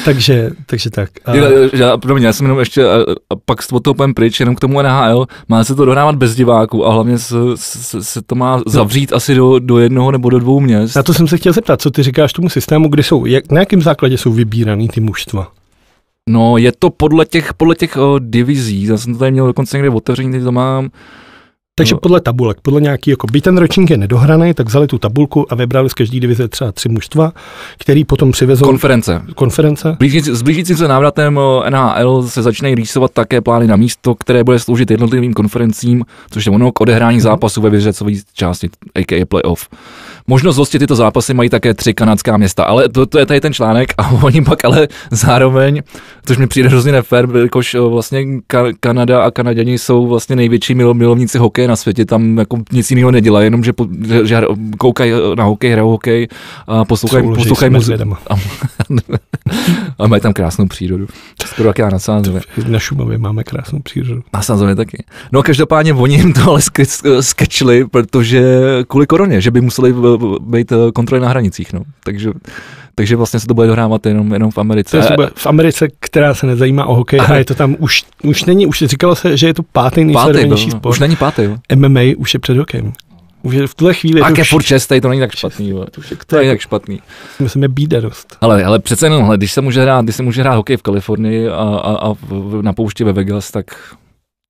Takže, 0.06 0.50
takže 0.66 0.90
tak. 0.90 1.10
A, 1.26 1.32
Uh, 1.32 1.70
já, 1.74 1.98
promiň, 1.98 2.24
já 2.24 2.34
jsem 2.34 2.46
jenom 2.46 2.60
ještě, 2.60 2.86
a, 2.86 2.96
a 3.30 3.36
pak 3.46 3.64
s 3.64 3.68
toho 3.68 3.94
půjdem 3.94 4.14
pryč, 4.14 4.40
jenom 4.40 4.56
k 4.56 4.60
tomu 4.60 4.82
NHL, 4.82 5.28
má 5.48 5.64
se 5.64 5.76
to 5.76 5.86
dohrávat 5.86 6.16
bez 6.16 6.36
diváků 6.36 6.88
a 6.88 6.94
hlavně 6.94 7.20
se, 7.20 7.36
se, 7.56 8.04
se 8.04 8.22
to 8.22 8.36
má 8.36 8.62
zavřít 8.68 9.14
asi 9.14 9.36
do, 9.36 9.60
do 9.60 9.80
jednoho 9.80 10.12
nebo 10.12 10.30
do 10.30 10.40
dvou 10.40 10.60
měst. 10.60 10.96
na 10.96 11.04
to 11.04 11.14
jsem 11.14 11.28
se 11.28 11.38
chtěl 11.38 11.54
zeptat, 11.54 11.82
co 11.82 11.92
ty 11.92 12.04
říkáš 12.04 12.34
tomu 12.34 12.50
systému, 12.50 12.90
kdy 12.90 13.04
jsou, 13.04 13.26
jak, 13.26 13.52
na 13.52 13.60
jakém 13.60 13.82
základě 13.82 14.18
jsou 14.18 14.32
vybíraný 14.32 14.88
ty 14.88 15.02
mužstva? 15.02 15.52
No, 16.30 16.58
je 16.58 16.72
to 16.80 16.90
podle 16.90 17.26
těch, 17.26 17.54
podle 17.54 17.76
těch 17.76 17.98
o, 17.98 18.20
divizí, 18.20 18.84
já 18.84 18.98
jsem 18.98 19.14
to 19.14 19.20
tady 19.20 19.32
měl 19.32 19.48
dokonce 19.48 19.78
někde 19.78 19.90
otevřený, 19.90 20.32
teď 20.32 20.44
to 20.44 20.52
mám. 20.52 20.90
Takže 21.78 21.94
No. 21.96 22.00
podle 22.00 22.22
tabulek, 22.22 22.58
podle 22.62 22.82
nějaký, 22.82 23.10
jako 23.10 23.28
byť 23.28 23.44
ten 23.44 23.58
ročník 23.58 23.90
je 23.90 23.98
nedohraný, 23.98 24.54
tak 24.54 24.68
vzali 24.68 24.88
tu 24.88 24.98
tabulku 24.98 25.52
a 25.54 25.56
vybrali 25.56 25.90
z 25.90 25.94
každé 25.94 26.20
divize 26.20 26.48
třeba 26.48 26.72
tři 26.72 26.90
mužstva, 26.90 27.32
který 27.80 28.06
potom 28.06 28.32
přivezou 28.32 28.66
Konference. 28.66 29.22
konference. 29.36 29.96
Blížící, 30.00 30.32
s 30.32 30.42
blížícím 30.42 30.78
se 30.78 30.88
návratem 30.88 31.38
o, 31.38 31.64
NHL 31.70 32.24
se 32.24 32.42
začínají 32.42 32.76
rýsovat 32.76 33.12
také 33.12 33.42
plány 33.42 33.68
na 33.68 33.76
místo, 33.76 34.16
které 34.16 34.44
bude 34.44 34.60
sloužit 34.60 34.92
jednotlivým 34.92 35.34
konferencím, 35.34 36.06
což 36.32 36.46
je 36.46 36.52
ono 36.52 36.72
k 36.72 36.82
odehrání 36.82 37.20
zápasů 37.22 37.62
ve 37.62 37.70
vyřecové 37.70 38.12
části, 38.34 38.70
a.k.a. 38.96 39.26
playoff. 39.26 39.68
Možnost 40.28 40.58
hostit 40.58 40.80
tyto 40.80 40.96
zápasy 40.96 41.34
mají 41.34 41.50
také 41.50 41.74
tři 41.74 41.94
kanadská 41.94 42.38
města, 42.38 42.64
ale 42.64 42.90
to, 42.90 43.06
to 43.06 43.20
je 43.20 43.26
tady 43.26 43.42
ten 43.42 43.54
článek 43.54 43.94
a 43.98 44.12
oni 44.24 44.42
pak 44.42 44.66
ale 44.66 44.88
zároveň, 45.12 45.82
což 46.26 46.38
mi 46.38 46.48
přijde 46.48 46.70
hrozně 46.70 46.92
nefér, 46.92 47.28
jakož 47.42 47.74
o, 47.74 47.90
vlastně 47.90 48.22
Ka- 48.50 48.74
Kanada 48.80 49.24
a 49.24 49.32
Kanaděni 49.32 49.78
jsou 49.78 50.08
vlastně 50.08 50.36
největší 50.36 50.76
milo, 50.76 50.94
milovníci 50.94 51.38
hokeje 51.38 51.67
na 51.68 51.76
světě, 51.76 52.06
tam 52.06 52.38
jako 52.38 52.58
nic 52.72 52.92
jiného 52.92 53.12
nedělají, 53.12 53.46
jenom 53.46 53.64
že, 53.64 53.74
po, 53.74 53.88
že, 54.08 54.26
že 54.26 54.42
koukají 54.78 55.12
na 55.38 55.44
hokej, 55.44 55.72
hrajou 55.72 55.90
hokej 55.90 56.28
a 56.68 56.86
poslouchají, 56.86 57.24
s 57.24 57.28
muziku. 57.28 57.56
A 60.00 60.08
mají 60.08 60.22
tam 60.22 60.34
krásnou 60.34 60.68
přírodu. 60.68 61.08
Skoro 61.46 61.70
jak 61.70 61.80
já 61.80 61.90
na 61.90 62.00
Sázově. 62.00 62.42
Na 62.68 62.80
Šumavě 62.80 63.18
máme 63.18 63.44
krásnou 63.44 63.80
přírodu. 63.80 64.22
Na 64.34 64.42
Sázově 64.42 64.76
taky. 64.76 65.04
No 65.32 65.44
každopádně 65.44 65.94
oni 65.94 66.16
jim 66.16 66.34
to 66.34 66.50
ale 66.50 66.60
ske- 66.60 67.22
skečli, 67.22 67.86
protože 67.86 68.44
kvůli 68.88 69.08
koroně, 69.08 69.42
že 69.42 69.52
by 69.52 69.62
museli 69.62 69.94
být 70.40 70.72
eh, 70.72 70.92
kontroly 70.94 71.22
na 71.22 71.30
hranicích. 71.30 71.74
No. 71.74 71.82
Takže, 72.04 72.32
takže 72.98 73.16
vlastně 73.16 73.40
se 73.40 73.48
to 73.48 73.54
bude 73.54 73.68
dohrávat 73.68 74.06
jenom, 74.06 74.34
jenom 74.34 74.52
v 74.52 74.58
Americe. 74.58 75.02
To 75.02 75.22
je 75.22 75.30
v 75.36 75.48
Americe, 75.48 75.88
která 76.00 76.34
se 76.34 76.48
nezajímá 76.48 76.86
o 76.86 76.96
hokej 76.96 77.20
a 77.20 77.36
je 77.36 77.46
to 77.46 77.56
tam 77.56 77.76
už, 77.80 78.04
už 78.24 78.46
není, 78.46 78.68
už 78.68 78.84
říkalo 78.86 79.16
se, 79.16 79.38
že 79.38 79.48
je 79.48 79.54
to 79.54 79.64
pátý 79.64 80.06
nejsledovanější 80.06 80.70
no. 80.70 80.72
sport. 80.72 80.92
Už 80.92 81.00
není 81.00 81.16
pátý. 81.16 81.44
jo. 81.44 81.58
MMA 81.76 82.02
už 82.18 82.34
je 82.34 82.40
před 82.40 82.58
hokejem. 82.58 82.94
Už 83.42 83.56
je 83.56 83.68
v 83.68 83.76
tuhle 83.76 83.94
chvíli 83.94 84.22
A 84.22 84.30
je 84.30 84.36
to 84.36 84.44
furt 84.44 84.64
šestý, 84.64 85.02
to 85.02 85.10
není 85.10 85.22
tak 85.22 85.36
špatný. 85.36 85.70
jo. 85.70 85.86
To 86.28 86.38
je 86.38 86.50
tak 86.52 86.60
špatný. 86.60 87.02
myslím, 87.40 87.64
je 87.64 87.70
bída 87.70 88.00
dost. 88.00 88.38
Ale, 88.42 88.64
ale 88.64 88.80
přece 88.80 89.06
jenom, 89.06 89.24
hele, 89.24 89.38
když 89.38 89.52
se 89.52 89.62
může 89.62 89.82
hrát, 89.82 90.06
když 90.06 90.16
se 90.16 90.24
může 90.24 90.42
hrát 90.42 90.56
hokej 90.56 90.78
v 90.78 90.82
Kalifornii 90.82 91.48
a, 91.50 91.54
a, 91.54 92.10
a 92.10 92.16
na 92.62 92.74
poušti 92.74 93.04
ve 93.04 93.14
Vegas, 93.14 93.52
tak 93.52 93.66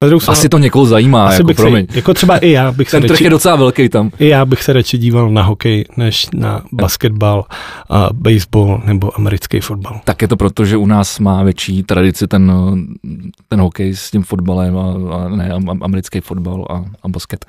stranu- 0.05 0.31
asi 0.31 0.49
to 0.49 0.57
někoho 0.57 0.85
zajímá, 0.85 1.25
asi 1.27 1.35
jako 1.35 1.47
bych 1.47 1.57
promiň. 1.57 1.87
Se, 1.91 1.97
jako 1.97 2.13
třeba 2.13 2.37
i 2.37 2.49
já 2.51 2.71
bych 2.71 2.89
se 2.89 2.97
Ten 2.97 3.01
trh 3.01 3.11
radši, 3.11 3.23
je 3.23 3.29
docela 3.29 3.55
velký 3.55 3.89
tam. 3.89 4.11
i 4.19 4.27
já 4.27 4.45
bych 4.45 4.63
se 4.63 4.73
radši 4.73 4.97
díval 4.97 5.29
na 5.29 5.43
hokej, 5.43 5.85
než 5.97 6.27
na 6.33 6.61
basketbal, 6.71 7.45
a 7.89 8.09
baseball 8.13 8.81
nebo 8.85 9.15
americký 9.15 9.59
fotbal. 9.59 9.99
Tak 10.03 10.21
je 10.21 10.27
to 10.27 10.37
proto, 10.37 10.65
že 10.65 10.77
u 10.77 10.85
nás 10.85 11.19
má 11.19 11.43
větší 11.43 11.83
tradici 11.83 12.27
ten, 12.27 12.51
ten 13.47 13.59
hokej 13.61 13.95
s 13.95 14.11
tím 14.11 14.23
fotbalem 14.23 14.77
a, 14.77 14.93
a 15.15 15.29
ne 15.29 15.49
am- 15.51 15.83
americký 15.83 16.21
fotbal 16.21 16.65
a, 16.69 16.85
a 17.03 17.07
basket. 17.07 17.45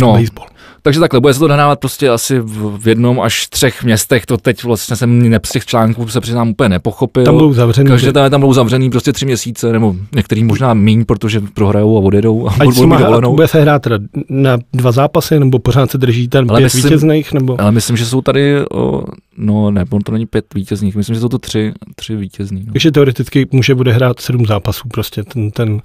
No, 0.00 0.12
Baseball. 0.12 0.46
Takže 0.82 1.00
takhle, 1.00 1.20
bude 1.20 1.34
se 1.34 1.40
to 1.40 1.48
nahrávat 1.48 1.80
prostě 1.80 2.08
asi 2.08 2.40
v, 2.40 2.88
jednom 2.88 3.20
až 3.20 3.46
třech 3.46 3.84
městech, 3.84 4.26
to 4.26 4.36
teď 4.36 4.64
vlastně 4.64 4.96
jsem 4.96 5.30
ne, 5.30 5.40
z 5.44 5.50
těch 5.50 5.66
článků 5.66 6.08
se 6.08 6.20
přiznám 6.20 6.48
úplně 6.48 6.68
nepochopil. 6.68 7.24
Tam 7.24 7.34
budou 7.34 7.52
zavřený. 7.52 7.88
Každé 7.88 8.12
tam, 8.12 8.30
tam 8.30 8.40
budou 8.40 8.52
zavřený 8.52 8.90
prostě 8.90 9.12
tři 9.12 9.24
měsíce, 9.26 9.72
nebo 9.72 9.94
některý 10.14 10.44
možná 10.44 10.74
míň, 10.74 11.04
protože 11.04 11.40
prohrajou 11.54 11.96
a 11.96 12.00
odjedou 12.00 12.48
a 12.48 12.52
Ať 12.60 12.64
budou 12.68 12.86
mít 12.86 12.98
dovolenou. 12.98 13.34
bude 13.34 13.48
se 13.48 13.60
hrát 13.60 13.82
teda 13.82 13.98
na 14.28 14.58
dva 14.72 14.92
zápasy, 14.92 15.38
nebo 15.40 15.58
pořád 15.58 15.90
se 15.90 15.98
drží 15.98 16.28
ten 16.28 16.46
Ale 16.50 16.58
pět 16.60 16.64
myslím- 16.64 16.82
vítězných, 16.84 17.32
nebo... 17.32 17.60
Ale 17.60 17.72
myslím, 17.72 17.96
že 17.96 18.06
jsou 18.06 18.20
tady, 18.20 18.54
o, 18.72 19.02
no 19.38 19.70
ne, 19.70 19.84
on 19.90 20.02
to 20.02 20.12
není 20.12 20.26
pět 20.26 20.54
vítězných, 20.54 20.96
myslím, 20.96 21.14
že 21.14 21.20
jsou 21.20 21.28
to 21.28 21.38
tři, 21.38 21.72
tři 21.94 22.16
vítězný. 22.16 22.64
No. 22.66 22.72
Takže 22.72 22.90
teoreticky 22.90 23.46
může 23.52 23.74
bude 23.74 23.92
hrát 23.92 24.20
sedm 24.20 24.46
zápasů 24.46 24.88
prostě 24.88 25.22
ten, 25.22 25.50
ten, 25.50 25.72
uh, 25.72 25.80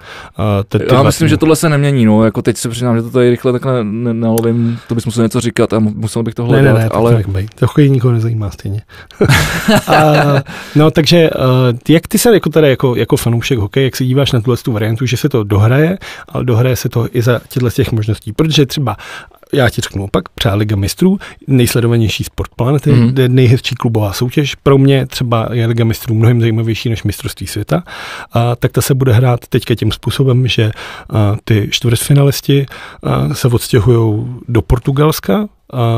ten 0.67 0.81
ty 0.81 0.93
Já 0.93 1.03
myslím, 1.03 1.27
že 1.27 1.37
tohle 1.37 1.55
se 1.55 1.69
nemění, 1.69 2.05
no, 2.05 2.25
jako 2.25 2.41
teď 2.41 2.57
se 2.57 2.69
přiznám, 2.69 2.95
že 2.95 3.01
to 3.01 3.09
tady 3.09 3.29
rychle 3.29 3.51
takhle 3.51 3.83
ne- 3.83 4.13
nalovím, 4.13 4.79
to 4.87 4.95
bys 4.95 5.05
musel 5.05 5.23
něco 5.23 5.41
říkat 5.41 5.73
a 5.73 5.79
mu- 5.79 5.93
musel 5.95 6.23
bych 6.23 6.33
to 6.33 6.43
Ne, 6.43 6.49
hledat, 6.49 6.73
ne, 6.73 6.79
ne, 6.79 6.89
ale... 6.89 7.23
ale... 7.25 7.43
To 7.55 7.65
hokej 7.65 7.89
nikoho 7.89 8.13
nezajímá 8.13 8.51
stejně. 8.51 8.81
a, 9.87 10.03
no, 10.75 10.91
takže 10.91 11.29
uh, 11.29 11.77
jak 11.89 12.07
ty 12.07 12.17
se 12.17 12.33
jako, 12.33 12.49
tady, 12.49 12.69
jako, 12.69 12.95
jako 12.95 13.17
fanoušek 13.17 13.59
hokeje, 13.59 13.83
jak 13.83 13.95
se 13.95 14.05
díváš 14.05 14.31
na 14.31 14.41
tuhle 14.41 14.57
tu 14.57 14.71
variantu, 14.71 15.05
že 15.05 15.17
se 15.17 15.29
to 15.29 15.43
dohraje, 15.43 15.97
ale 16.29 16.45
dohraje 16.45 16.75
se 16.75 16.89
to 16.89 17.07
i 17.11 17.21
za 17.21 17.41
těchto 17.49 17.69
těch 17.69 17.91
možností, 17.91 18.33
protože 18.33 18.65
třeba 18.65 18.97
já 19.53 19.69
ti 19.69 19.81
řeknu 19.81 20.03
opak, 20.03 20.23
třeba 20.35 20.55
Liga 20.55 20.75
mistrů, 20.75 21.17
nejsledovanější 21.47 22.23
sport 22.23 22.51
planety, 22.55 22.91
Mhm. 22.91 23.07
mm-hmm. 23.09 23.29
nejhezčí 23.29 23.75
klubová 23.75 24.13
soutěž. 24.13 24.55
Pro 24.55 24.77
mě 24.77 25.05
třeba 25.05 25.47
je 25.51 25.65
Liga 25.65 25.85
mistrů 25.85 26.15
mnohem 26.15 26.41
zajímavější 26.41 26.89
než 26.89 27.03
mistrovství 27.03 27.47
světa. 27.47 27.83
A, 28.33 28.55
tak 28.55 28.71
ta 28.71 28.81
se 28.81 28.93
bude 28.93 29.13
hrát 29.13 29.47
teďka 29.47 29.75
tím 29.75 29.91
způsobem, 29.91 30.47
že 30.47 30.71
a, 31.09 31.35
ty 31.43 31.67
čtvrtfinalisti 31.71 32.65
a, 33.03 33.33
se 33.33 33.47
odstěhují 33.47 34.25
do 34.47 34.61
Portugalska, 34.61 35.39
uh, 35.39 35.47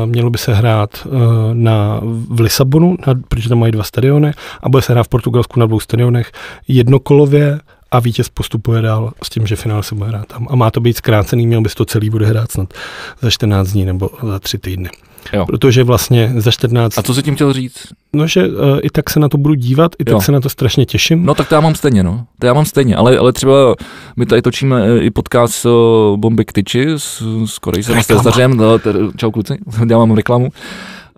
mělo 0.04 0.30
by 0.30 0.38
se 0.38 0.54
hrát 0.54 1.06
na, 1.52 2.00
v 2.28 2.40
Lisabonu, 2.40 2.96
na, 3.06 3.14
protože 3.28 3.48
tam 3.48 3.58
mají 3.58 3.72
dva 3.72 3.84
stadiony, 3.84 4.32
a 4.62 4.68
bude 4.68 4.82
se 4.82 4.92
hrát 4.92 5.02
v 5.02 5.08
Portugalsku 5.08 5.60
na 5.60 5.66
dvou 5.66 5.80
stadionech 5.80 6.32
jednokolově 6.68 7.60
a 7.90 8.00
vítěz 8.00 8.28
postupuje 8.28 8.82
dál 8.82 9.12
s 9.22 9.30
tím, 9.30 9.46
že 9.46 9.56
finál 9.56 9.82
se 9.82 9.94
bude 9.94 10.08
hrát 10.08 10.26
tam. 10.26 10.46
A 10.50 10.56
má 10.56 10.70
to 10.70 10.80
být 10.80 10.96
zkrácený, 10.96 11.46
měl 11.46 11.60
by 11.60 11.68
se 11.68 11.74
to 11.74 11.84
celý 11.84 12.10
bude 12.10 12.26
hrát 12.26 12.52
snad 12.52 12.74
za 13.20 13.30
14 13.30 13.68
dní 13.68 13.84
nebo 13.84 14.10
za 14.22 14.38
3 14.38 14.58
týdny. 14.58 14.90
Jo. 15.32 15.46
Protože 15.46 15.84
vlastně 15.84 16.32
za 16.36 16.50
14... 16.50 16.98
A 16.98 17.02
co 17.02 17.14
jsi 17.14 17.22
tím 17.22 17.34
chtěl 17.34 17.52
říct? 17.52 17.86
No, 18.12 18.26
že 18.26 18.48
uh, 18.48 18.54
i 18.82 18.90
tak 18.90 19.10
se 19.10 19.20
na 19.20 19.28
to 19.28 19.38
budu 19.38 19.54
dívat, 19.54 19.92
i 19.98 20.04
tak 20.04 20.12
jo. 20.12 20.20
se 20.20 20.32
na 20.32 20.40
to 20.40 20.48
strašně 20.48 20.86
těším. 20.86 21.26
No 21.26 21.34
tak 21.34 21.48
to 21.48 21.54
já 21.54 21.60
mám 21.60 21.74
stejně, 21.74 22.02
no. 22.02 22.26
To 22.38 22.46
já 22.46 22.52
mám 22.52 22.64
stejně, 22.64 22.96
ale, 22.96 23.18
ale 23.18 23.32
třeba 23.32 23.74
my 24.16 24.26
tady 24.26 24.42
točíme 24.42 24.86
eh, 24.86 24.98
i 24.98 25.10
podcast 25.10 25.66
uh, 25.66 25.72
Bomby 26.16 26.44
k 26.44 26.52
tyči 26.52 26.86
s, 26.96 27.22
s 27.44 27.58
Korejsem 27.58 27.98
a 27.98 28.02
s 28.02 28.06
Tezařem, 28.06 28.56
no, 28.56 28.78
čau 29.16 29.30
kluci, 29.30 29.58
dělám 29.86 30.14
reklamu 30.14 30.48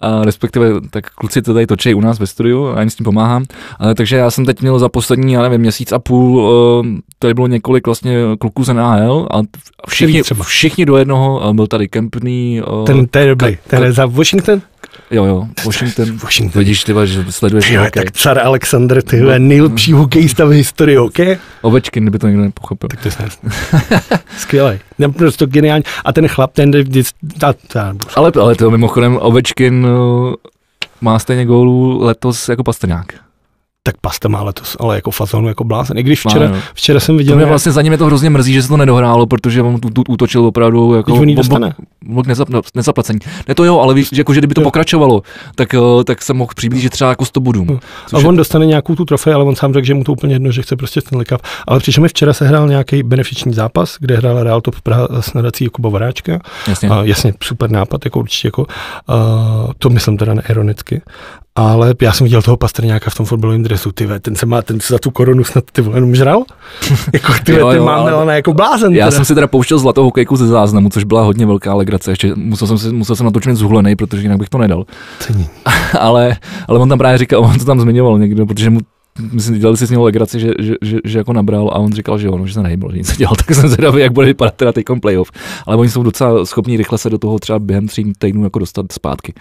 a 0.01 0.25
respektive 0.25 0.69
tak 0.91 1.11
kluci 1.11 1.43
to 1.43 1.55
tady 1.55 1.67
točí 1.67 1.95
u 1.95 2.01
nás 2.01 2.19
ve 2.19 2.27
studiu 2.27 2.67
a 2.67 2.81
jim 2.81 2.91
s 2.91 2.95
tím 2.95 3.05
pomáhám. 3.05 3.45
A, 3.79 3.95
takže 3.95 4.17
já 4.17 4.31
jsem 4.31 4.45
teď 4.45 4.61
měl 4.61 4.79
za 4.79 4.89
poslední, 4.89 5.33
já 5.33 5.43
nevím, 5.43 5.61
měsíc 5.61 5.93
a 5.93 5.99
půl, 5.99 6.41
uh, 6.41 6.87
tady 7.19 7.35
bylo 7.35 7.47
několik 7.47 7.87
vlastně 7.87 8.17
kluků 8.39 8.65
z 8.65 8.69
NHL 8.69 9.29
a 9.31 9.41
všichni, 9.89 10.23
všichni 10.43 10.87
do 10.87 10.97
jednoho, 10.97 11.55
byl 11.55 11.67
tady 11.67 11.89
Kempný. 11.89 12.63
Uh, 12.63 12.85
ten, 12.85 13.07
ten 13.07 13.23
je 13.23 13.29
dobrý, 13.29 13.59
ten 13.67 13.83
je 13.83 13.93
za 13.93 14.07
Washington? 14.07 14.63
Jo, 15.11 15.24
jo, 15.24 15.49
Washington. 15.64 16.16
Washington. 16.22 16.59
Vidíš, 16.59 16.85
ty 16.85 16.93
že 17.05 17.33
sleduješ 17.33 17.68
tyhle, 17.68 17.85
hokej. 17.85 18.05
Tak 18.05 18.12
car 18.12 18.39
Alexander, 18.39 19.03
ty 19.03 19.20
no. 19.20 19.39
nejlepší 19.39 19.93
hokejista 19.93 20.45
v 20.45 20.51
historii 20.51 20.97
hokej. 20.97 21.39
Ovečkin, 21.62 22.05
kdyby 22.05 22.18
to 22.18 22.26
někdo 22.26 22.43
nepochopil. 22.43 22.89
Tak 22.89 23.01
to 23.01 23.09
je 23.09 23.29
Skvělý. 24.39 24.79
Naprosto 24.99 25.47
geniální. 25.47 25.85
A 26.05 26.12
ten 26.12 26.29
chlap, 26.29 26.53
ten... 26.53 26.70
Ta, 27.39 27.53
ta, 27.53 27.95
ale, 28.14 28.33
ale 28.41 28.55
to 28.55 28.70
mimochodem 28.70 29.18
Ovečkin 29.20 29.87
uh, 29.87 30.35
má 31.01 31.18
stejně 31.18 31.47
gólů 31.47 32.05
letos 32.05 32.49
jako 32.49 32.64
Pastrňák 32.64 33.28
tak 33.89 33.97
Pasta 34.01 34.28
má 34.28 34.43
letos, 34.43 34.76
ale 34.80 34.95
jako 34.95 35.11
fazonu 35.11 35.49
jako 35.49 35.64
blázen. 35.64 35.99
I 35.99 36.03
když 36.03 36.20
včera, 36.26 36.53
včera 36.74 37.01
jsem 37.01 37.16
viděl... 37.16 37.32
To 37.32 37.36
mě 37.36 37.47
vlastně 37.47 37.72
za 37.72 37.82
ním 37.82 37.93
je 37.93 37.99
to 37.99 38.07
hrozně 38.07 38.30
mrzí, 38.30 38.53
že 38.53 38.62
se 38.62 38.68
to 38.68 38.76
nedohrálo, 38.76 39.26
protože 39.26 39.62
on 39.62 39.80
tu, 39.80 39.91
tu 39.91 40.03
útočil 40.09 40.47
opravdu 40.47 40.95
jako... 40.95 41.14
on 41.14 41.34
dostane. 41.34 41.74
Mohl 42.05 42.28
nezap, 42.28 42.49
nezaplacení. 42.74 43.18
Ne 43.49 43.55
to 43.55 43.64
jo, 43.64 43.78
ale 43.78 43.95
víš, 43.95 44.09
že 44.12 44.20
jako, 44.20 44.34
že 44.34 44.41
kdyby 44.41 44.55
to 44.55 44.61
jo. 44.61 44.64
pokračovalo, 44.64 45.22
tak, 45.55 45.74
eh, 45.74 46.05
tak 46.05 46.22
se 46.22 46.32
mohl 46.32 46.51
přiblížit 46.57 46.93
třeba 46.93 47.11
jako 47.11 47.24
100 47.24 47.41
bodů. 47.41 47.64
No. 47.64 47.78
A 48.12 48.16
on 48.16 48.34
je... 48.34 48.39
dostane 48.39 48.66
nějakou 48.66 48.95
tu 48.95 49.05
trofej, 49.05 49.34
ale 49.34 49.45
on 49.45 49.57
sám 49.57 49.74
řekl, 49.74 49.86
že 49.86 49.95
mu 49.95 50.05
to 50.05 50.12
úplně 50.12 50.34
jedno, 50.34 50.53
že 50.53 50.62
chce 50.62 50.76
prostě 50.76 51.01
ten 51.01 51.24
Cup. 51.24 51.43
Ale 51.66 51.80
přičem 51.80 52.03
mi 52.03 52.09
včera 52.09 52.32
se 52.32 52.49
hrál 52.49 52.68
nějaký 52.68 53.03
benefiční 53.03 53.53
zápas, 53.53 53.97
kde 54.01 54.16
hrál 54.16 54.43
Real 54.43 54.61
Top 54.61 54.80
Praha 54.80 55.09
s 55.20 55.34
nadací 55.34 55.64
Jakuba 55.64 55.89
Varáčka. 55.89 56.39
Jasně. 56.68 56.89
A, 56.89 57.03
jasně, 57.05 57.34
super 57.43 57.70
nápad, 57.70 58.05
jako 58.05 58.18
určitě 58.18 58.49
jako, 58.49 58.62
uh, 58.62 59.72
to 59.78 59.91
myslím 59.91 60.16
teda 60.16 60.34
neironicky 60.34 61.03
ale 61.59 61.95
já 62.03 62.13
jsem 62.13 62.25
viděl 62.25 62.43
toho 62.43 62.57
Pastrňáka 62.57 63.11
v 63.11 63.15
tom 63.15 63.27
fotbalovém 63.27 63.63
dresu, 63.63 63.93
ty 63.93 64.09
ten 64.21 64.37
se 64.37 64.47
má, 64.47 64.63
ten 64.63 64.81
se 64.81 64.95
za 64.95 64.99
tu 64.99 65.11
korunu 65.11 65.45
snad 65.45 65.65
ty 65.73 65.83
vole 65.83 65.97
jenom 65.97 66.15
žral. 66.15 66.43
jako 67.13 67.33
ty, 67.45 67.53
jo, 67.53 67.71
ten 67.71 67.85
má 67.85 67.95
ale... 67.95 68.35
jako 68.35 68.53
blázen. 68.55 68.95
Já 68.95 69.07
teda. 69.07 69.17
jsem 69.17 69.25
si 69.25 69.35
teda 69.35 69.47
pouštěl 69.47 69.79
zlatou 69.79 70.05
hokejku 70.05 70.37
ze 70.37 70.47
záznamu, 70.47 70.89
což 70.89 71.05
byla 71.05 71.23
hodně 71.23 71.47
velká 71.47 71.75
legrace. 71.75 72.11
Ještě 72.11 72.35
musel 72.35 72.69
jsem, 72.69 72.79
si, 72.79 72.93
musel 72.93 73.17
jsem 73.17 73.25
natočit 73.25 73.57
zhulený, 73.57 73.97
protože 73.97 74.23
jinak 74.23 74.39
bych 74.39 74.49
to 74.49 74.59
nedal. 74.59 74.85
ale, 76.01 76.37
ale 76.69 76.79
on 76.79 76.89
tam 76.89 76.99
právě 76.99 77.19
říkal, 77.19 77.41
on 77.45 77.59
to 77.59 77.65
tam 77.65 77.81
zmiňoval 77.81 78.19
někdo, 78.19 78.47
protože 78.47 78.71
mu 78.71 78.81
myslím, 79.19 79.59
dělali 79.59 79.77
si 79.77 79.87
s 79.87 79.91
ním 79.91 80.01
legraci, 80.01 80.41
že, 80.41 80.51
že, 80.59 80.75
že, 80.83 80.99
že, 81.05 81.19
jako 81.19 81.33
nabral 81.33 81.69
a 81.73 81.79
on 81.79 81.93
říkal, 81.93 82.19
že 82.19 82.27
jo, 82.27 82.39
no, 82.39 82.47
že 82.47 82.55
se 82.55 82.62
nehybl, 82.62 82.93
že 82.93 82.99
nic 82.99 83.16
dělal, 83.16 83.35
tak 83.47 83.55
jsem 83.55 83.69
zvědavý, 83.69 84.01
jak 84.01 84.12
bude 84.12 84.27
vypadat 84.27 84.55
teda 84.55 84.73
teď 84.73 84.87
playoff. 85.03 85.31
Ale 85.66 85.77
oni 85.77 85.91
jsou 85.91 86.03
docela 86.03 86.47
schopní 86.47 86.77
rychle 86.77 86.99
se 86.99 87.11
do 87.11 87.19
toho 87.19 87.39
třeba 87.39 87.59
během 87.59 87.89
tří 87.89 88.12
týdnů 88.19 88.45
jako 88.45 88.59
dostat 88.59 88.93
zpátky. 88.93 89.35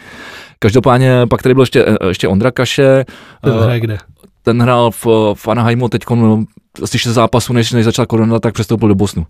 Každopádně 0.59 1.27
pak 1.29 1.41
tady 1.41 1.53
byl 1.53 1.61
ještě, 1.61 1.85
ještě 2.07 2.27
Ondra 2.27 2.51
Kaše. 2.51 3.05
Ten 3.43 3.53
uh, 3.53 3.63
hraje 3.63 3.79
kde? 3.79 3.97
Ten 4.43 4.61
hrál 4.61 4.91
v, 4.91 5.05
v 5.33 5.47
Anaheimu 5.47 5.89
teď 5.89 6.01
no, 6.09 6.43
asi 6.83 6.99
se 6.99 7.13
zápasu, 7.13 7.53
než, 7.53 7.71
než 7.71 7.85
začal 7.85 8.05
korona, 8.05 8.39
tak 8.39 8.53
přestoupil 8.53 8.89
do 8.89 8.95
Bosnu. 8.95 9.25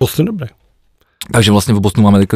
Bosnu 0.00 0.24
dobré. 0.24 0.46
Takže 1.32 1.50
vlastně 1.50 1.74
v 1.74 1.80
Bosnu 1.80 2.02
máme 2.02 2.26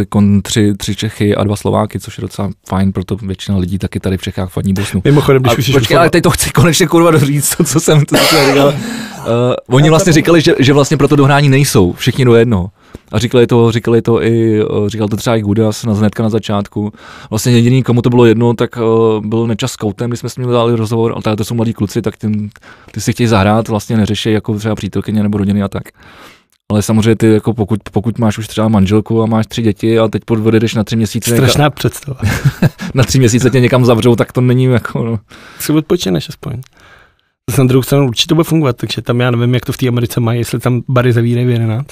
tři, 0.42 0.74
tři 0.76 0.96
Čechy 0.96 1.36
a 1.36 1.44
dva 1.44 1.56
Slováky, 1.56 2.00
což 2.00 2.18
je 2.18 2.22
docela 2.22 2.50
fajn, 2.68 2.92
proto 2.92 3.16
většina 3.16 3.58
lidí 3.58 3.78
taky 3.78 4.00
tady 4.00 4.16
v 4.16 4.22
Čechách 4.22 4.50
fandí 4.50 4.72
Bosnu. 4.72 5.02
Mimochodem, 5.04 5.42
když 5.42 5.58
už 5.58 5.74
počkej, 5.74 5.96
ale 5.96 6.10
teď 6.10 6.22
to 6.22 6.30
chci 6.30 6.50
konečně 6.50 6.86
kurva 6.86 7.10
doříct, 7.10 7.56
to, 7.56 7.64
co 7.64 7.80
jsem, 7.80 8.04
to, 8.04 8.16
říkal. 8.48 8.68
Uh, 8.68 8.74
oni 9.76 9.90
vlastně 9.90 10.12
říkali, 10.12 10.40
že, 10.40 10.54
že 10.58 10.72
vlastně 10.72 10.96
pro 10.96 11.08
to 11.08 11.16
dohrání 11.16 11.48
nejsou, 11.48 11.92
všichni 11.92 12.24
do 12.24 12.34
jednoho. 12.34 12.70
A 13.12 13.18
říkali 13.18 13.46
to, 13.46 13.72
říkali 13.72 14.02
to 14.02 14.22
i, 14.22 14.60
eh, 14.62 14.90
říkal 14.90 15.08
to 15.08 15.16
třeba 15.16 15.36
i 15.36 15.40
Gudas 15.40 15.84
na 15.84 15.94
znetka 15.94 16.22
na 16.22 16.28
začátku. 16.28 16.92
Vlastně 17.30 17.52
jediný, 17.52 17.82
komu 17.82 18.02
to 18.02 18.10
bylo 18.10 18.24
jedno, 18.24 18.54
tak 18.54 18.76
uh, 18.76 19.24
byl 19.26 19.46
nečas 19.46 19.72
s 19.72 19.76
Koutem, 19.76 20.10
když 20.10 20.20
jsme 20.20 20.28
s 20.28 20.36
ním 20.36 20.50
dali 20.50 20.76
rozhovor, 20.76 21.12
ale 21.12 21.22
tady 21.22 21.36
to 21.36 21.44
jsou 21.44 21.54
mladí 21.54 21.72
kluci, 21.72 22.02
tak 22.02 22.16
ty, 22.16 22.50
ty 22.90 23.00
si 23.00 23.12
chtějí 23.12 23.26
zahrát, 23.26 23.68
vlastně 23.68 23.96
neřeší 23.96 24.32
jako 24.32 24.58
třeba 24.58 24.74
přítelkyně 24.74 25.22
nebo 25.22 25.38
rodiny 25.38 25.62
a 25.62 25.68
tak. 25.68 25.82
Ale 26.74 26.82
samozřejmě 26.82 27.16
ty, 27.16 27.32
jako 27.32 27.54
pokud, 27.54 27.80
pokud 27.92 28.18
máš 28.18 28.38
už 28.38 28.48
třeba 28.48 28.68
manželku 28.68 29.22
a 29.22 29.26
máš 29.26 29.46
tři 29.46 29.62
děti 29.62 29.98
a 29.98 30.08
teď 30.08 30.22
odvedeš 30.30 30.74
na 30.74 30.84
tři 30.84 30.96
měsíce. 30.96 31.30
Strašná 31.30 31.64
někam, 31.64 31.72
představa. 31.74 32.20
na 32.94 33.04
tři 33.04 33.18
měsíce 33.18 33.50
tě 33.50 33.60
někam 33.60 33.84
zavřou, 33.84 34.16
tak 34.16 34.32
to 34.32 34.40
není 34.40 34.64
jako... 34.64 35.04
No. 35.04 35.18
Si 35.58 35.72
odpočineš 35.72 36.28
aspoň. 36.28 36.60
Zase 37.50 37.62
na 37.62 37.68
druhou 37.68 37.82
stranu 37.82 38.06
určitě 38.06 38.28
to 38.28 38.34
bude 38.34 38.44
fungovat, 38.44 38.76
takže 38.76 39.02
tam 39.02 39.20
já 39.20 39.30
nevím, 39.30 39.54
jak 39.54 39.64
to 39.64 39.72
v 39.72 39.76
té 39.76 39.88
Americe 39.88 40.20
mají, 40.20 40.38
jestli 40.38 40.58
tam 40.58 40.82
bary 40.88 41.12
zavírají 41.12 41.46
v 41.46 41.50
11, 41.50 41.86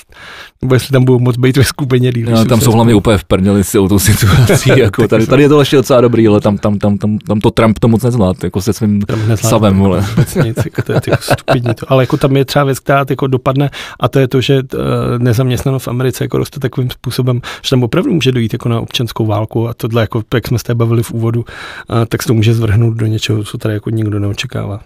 nebo 0.62 0.74
jestli 0.74 0.92
tam 0.92 1.04
budou 1.04 1.18
moc 1.18 1.36
být 1.36 1.56
ve 1.56 1.64
skupině 1.64 2.12
díl. 2.12 2.30
No, 2.30 2.44
tam 2.44 2.60
jsou 2.60 2.72
hlavně 2.72 2.94
úplně 2.94 3.18
v 3.18 3.24
prdeli 3.24 3.64
s 3.64 3.72
tou 3.72 3.98
situací, 3.98 4.70
jako 4.76 5.08
tady, 5.08 5.26
tady, 5.26 5.42
je 5.42 5.48
to 5.48 5.60
ještě 5.60 5.76
docela 5.76 6.00
dobrý, 6.00 6.28
ale 6.28 6.40
tam, 6.40 6.58
tam, 6.58 6.78
tam, 6.78 6.98
tam, 6.98 7.18
tam 7.18 7.40
to 7.40 7.50
Trump 7.50 7.78
to 7.78 7.88
moc 7.88 8.02
nezvlád, 8.02 8.44
jako 8.44 8.62
se 8.62 8.72
svým 8.72 9.02
savem, 9.34 9.78
vole. 9.78 10.06
Nic, 10.44 10.56
jako 10.64 10.82
to 10.82 10.92
je 10.92 11.00
jako 11.06 11.22
stupidní 11.22 11.74
to. 11.74 11.92
Ale 11.92 12.02
jako 12.02 12.16
tam 12.16 12.36
je 12.36 12.44
třeba 12.44 12.64
věc, 12.64 12.78
která 12.78 13.04
jako 13.10 13.26
dopadne 13.26 13.70
a 14.00 14.08
to 14.08 14.18
je 14.18 14.28
to, 14.28 14.40
že 14.40 14.62
uh, 14.62 14.80
nezaměstnanost 15.18 15.84
v 15.84 15.88
Americe 15.88 16.24
jako 16.24 16.38
roste 16.38 16.60
takovým 16.60 16.90
způsobem, 16.90 17.40
že 17.62 17.70
tam 17.70 17.82
opravdu 17.82 18.12
může 18.12 18.32
dojít 18.32 18.52
jako 18.52 18.68
na 18.68 18.80
občanskou 18.80 19.26
válku 19.26 19.68
a 19.68 19.74
tohle, 19.74 20.00
jako, 20.00 20.22
jak 20.34 20.48
jsme 20.48 20.58
se 20.58 20.74
bavili 20.74 21.02
v 21.02 21.12
úvodu, 21.12 21.40
uh, 21.40 21.96
tak 22.08 22.22
se 22.22 22.26
to 22.26 22.34
může 22.34 22.54
zvrhnout 22.54 22.94
do 22.94 23.06
něčeho, 23.06 23.44
co 23.44 23.58
tady 23.58 23.74
jako 23.74 23.90
nikdo 23.90 24.18
neočekává. 24.18 24.80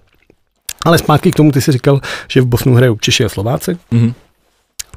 Ale 0.86 0.98
zpátky 0.98 1.30
k 1.30 1.34
tomu, 1.34 1.52
ty 1.52 1.60
jsi 1.60 1.72
říkal, 1.72 2.00
že 2.28 2.40
v 2.40 2.46
Bosnu 2.46 2.74
hrajou 2.74 2.96
Češi 2.96 3.24
a 3.24 3.28
Slováci. 3.28 3.76
Mm-hmm. 3.92 4.14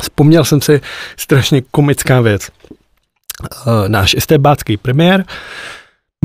Vzpomněl 0.02 0.46
jsem 0.46 0.62
si 0.62 0.82
strašně 1.18 1.62
komická 1.72 2.22
věc. 2.22 2.50
Uh, 2.50 3.88
náš 3.88 4.16
estébácký 4.18 4.78
premiér 4.78 5.26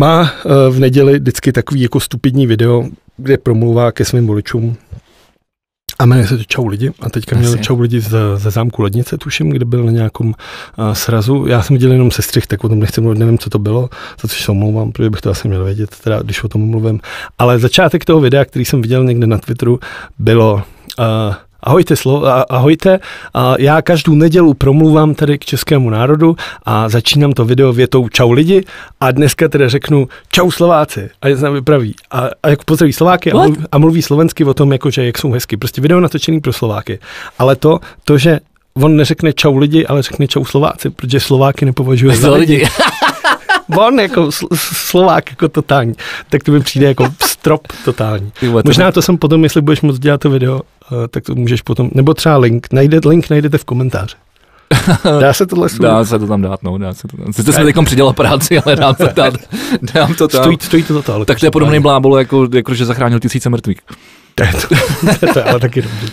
má 0.01 0.21
uh, 0.21 0.29
v 0.71 0.81
neděli 0.81 1.19
vždycky 1.19 1.53
takový 1.53 1.81
jako 1.81 2.01
stupidní 2.01 2.47
video, 2.47 2.85
kde 3.17 3.39
promluvá 3.39 3.93
ke 3.93 4.05
svým 4.05 4.27
voličům 4.27 4.77
a 5.99 6.07
jmenuje 6.07 6.29
se 6.29 6.37
to 6.37 6.45
Čau 6.45 6.67
lidi. 6.67 6.93
A 7.01 7.11
teďka 7.11 7.37
měl 7.37 7.57
Čau 7.57 7.81
lidi 7.81 8.01
ze, 8.01 8.19
ze 8.37 8.51
zámku 8.51 8.83
Lednice, 8.83 9.19
tuším, 9.19 9.51
kde 9.51 9.65
byl 9.65 9.85
na 9.85 9.91
nějakom 9.91 10.27
uh, 10.27 10.93
srazu. 10.93 11.47
Já 11.47 11.63
jsem 11.63 11.77
viděl 11.77 11.93
jenom 11.93 12.11
sestřih, 12.11 12.47
tak 12.47 12.65
o 12.65 12.69
tom 12.69 12.81
nechci 12.81 13.01
mluvit, 13.01 13.19
nevím, 13.19 13.39
co 13.39 13.51
to 13.51 13.59
bylo, 13.59 13.91
za 14.23 14.29
což 14.29 14.45
se 14.45 14.53
omlouvám, 14.53 14.93
protože 14.93 15.11
bych 15.11 15.21
to 15.21 15.31
asi 15.31 15.49
měl 15.49 15.65
vědět, 15.65 15.91
teda, 16.05 16.23
když 16.23 16.45
o 16.45 16.49
tom 16.49 16.71
mluvím. 16.71 17.01
Ale 17.39 17.59
začátek 17.59 18.05
toho 18.05 18.21
videa, 18.21 18.45
který 18.45 18.65
jsem 18.65 18.83
viděl 18.83 19.05
někde 19.05 19.27
na 19.27 19.39
Twitteru, 19.39 19.81
bylo 20.19 20.55
uh, 20.55 21.35
Ahojte, 21.67 21.97
slo, 21.97 22.23
ahojte, 22.53 23.01
já 23.59 23.83
každou 23.83 24.15
nedělu 24.15 24.55
promluvám 24.55 25.15
tady 25.15 25.39
k 25.39 25.45
českému 25.45 25.91
národu 25.91 26.37
a 26.65 26.89
začínám 26.89 27.33
to 27.33 27.45
video 27.45 27.73
větou 27.73 28.09
čau 28.09 28.31
lidi 28.31 28.65
a 29.01 29.11
dneska 29.11 29.49
teda 29.49 29.69
řeknu 29.69 30.09
čau 30.31 30.51
Slováci 30.51 31.11
a 31.23 31.29
je 31.29 31.37
znám 31.37 31.55
vypraví 31.55 31.95
a, 32.11 32.29
a 32.43 32.49
jako 32.49 32.62
pozdraví 32.65 32.93
Slováky 32.93 33.33
a 33.33 33.37
mluví, 33.37 33.57
a 33.73 33.79
mluví 33.79 34.03
slovensky 34.03 34.45
o 34.45 34.55
tom, 34.55 34.73
jako, 34.73 34.91
že 34.91 35.07
jak 35.07 35.19
jsou 35.19 35.31
hezky. 35.31 35.57
Prostě 35.57 35.81
video 35.81 36.01
natočený 36.01 36.41
pro 36.41 36.53
Slováky. 36.53 36.99
Ale 37.39 37.57
to, 37.57 37.81
to, 38.05 38.19
že 38.19 38.41
on 38.75 38.97
neřekne 38.97 39.33
čau 39.33 39.57
lidi, 39.57 39.87
ale 39.87 40.03
řekne 40.03 40.29
čau 40.29 40.45
Slováci, 40.45 40.91
protože 40.91 41.21
Slováky 41.21 41.65
nepovažuje 41.65 42.17
za 42.17 42.33
lidi. 42.33 42.69
on 43.79 44.01
jako 44.01 44.31
Slovák 44.57 45.31
jako 45.31 45.49
totální, 45.49 45.95
tak 46.29 46.43
to 46.43 46.53
mi 46.53 46.61
přijde 46.61 46.87
jako 46.87 47.07
strop 47.25 47.61
totální. 47.85 48.33
Možná 48.65 48.93
to 48.93 49.03
jsem 49.03 49.19
potom, 49.19 49.45
jestli 49.45 49.62
budeš 49.62 49.81
moc 49.81 49.99
dělat 49.99 50.21
to 50.21 50.31
video, 50.31 50.61
tak 51.11 51.24
to 51.24 51.35
můžeš 51.35 51.62
potom, 51.62 51.91
nebo 51.95 52.14
třeba 52.14 52.37
link, 52.37 52.68
najde, 52.72 53.01
link 53.07 53.30
najdete 53.30 53.59
v 53.59 53.64
komentáři. 53.64 54.16
Dá 55.20 55.32
se 55.32 55.47
tohle 55.47 55.68
služit? 55.68 55.82
Dá 55.82 56.05
se 56.05 56.18
to 56.18 56.26
tam 56.26 56.43
dát, 56.43 56.62
no, 56.62 56.78
dá 56.78 56.95
se 56.95 57.09
to 57.09 57.16
tam. 57.16 57.32
Sice 57.32 57.53
jsme 57.53 57.64
teď 57.64 57.76
přidělal 57.85 58.12
práci, 58.12 58.59
ale 58.59 58.76
dám 58.76 58.95
to 58.95 59.07
dát, 59.14 59.35
dám 59.95 60.14
to 60.14 60.28
tam. 60.28 60.41
Stojí, 60.43 60.59
stojí 60.61 60.82
to 60.82 61.03
to, 61.03 61.14
ale 61.14 61.24
Tak 61.24 61.41
to 61.41 61.47
je 61.47 61.51
podobný 61.51 61.80
blábolo, 61.80 62.18
jako, 62.18 62.49
jako, 62.55 62.74
že 62.74 62.85
zachránil 62.85 63.20
tisíce 63.20 63.51
mrtvých. 63.51 63.80
To 64.35 64.43
je, 64.43 64.53
to, 64.53 64.68
to 65.32 65.39
je 65.39 65.45
ale 65.45 65.61
taky 65.61 65.82
dobrý. 65.82 66.09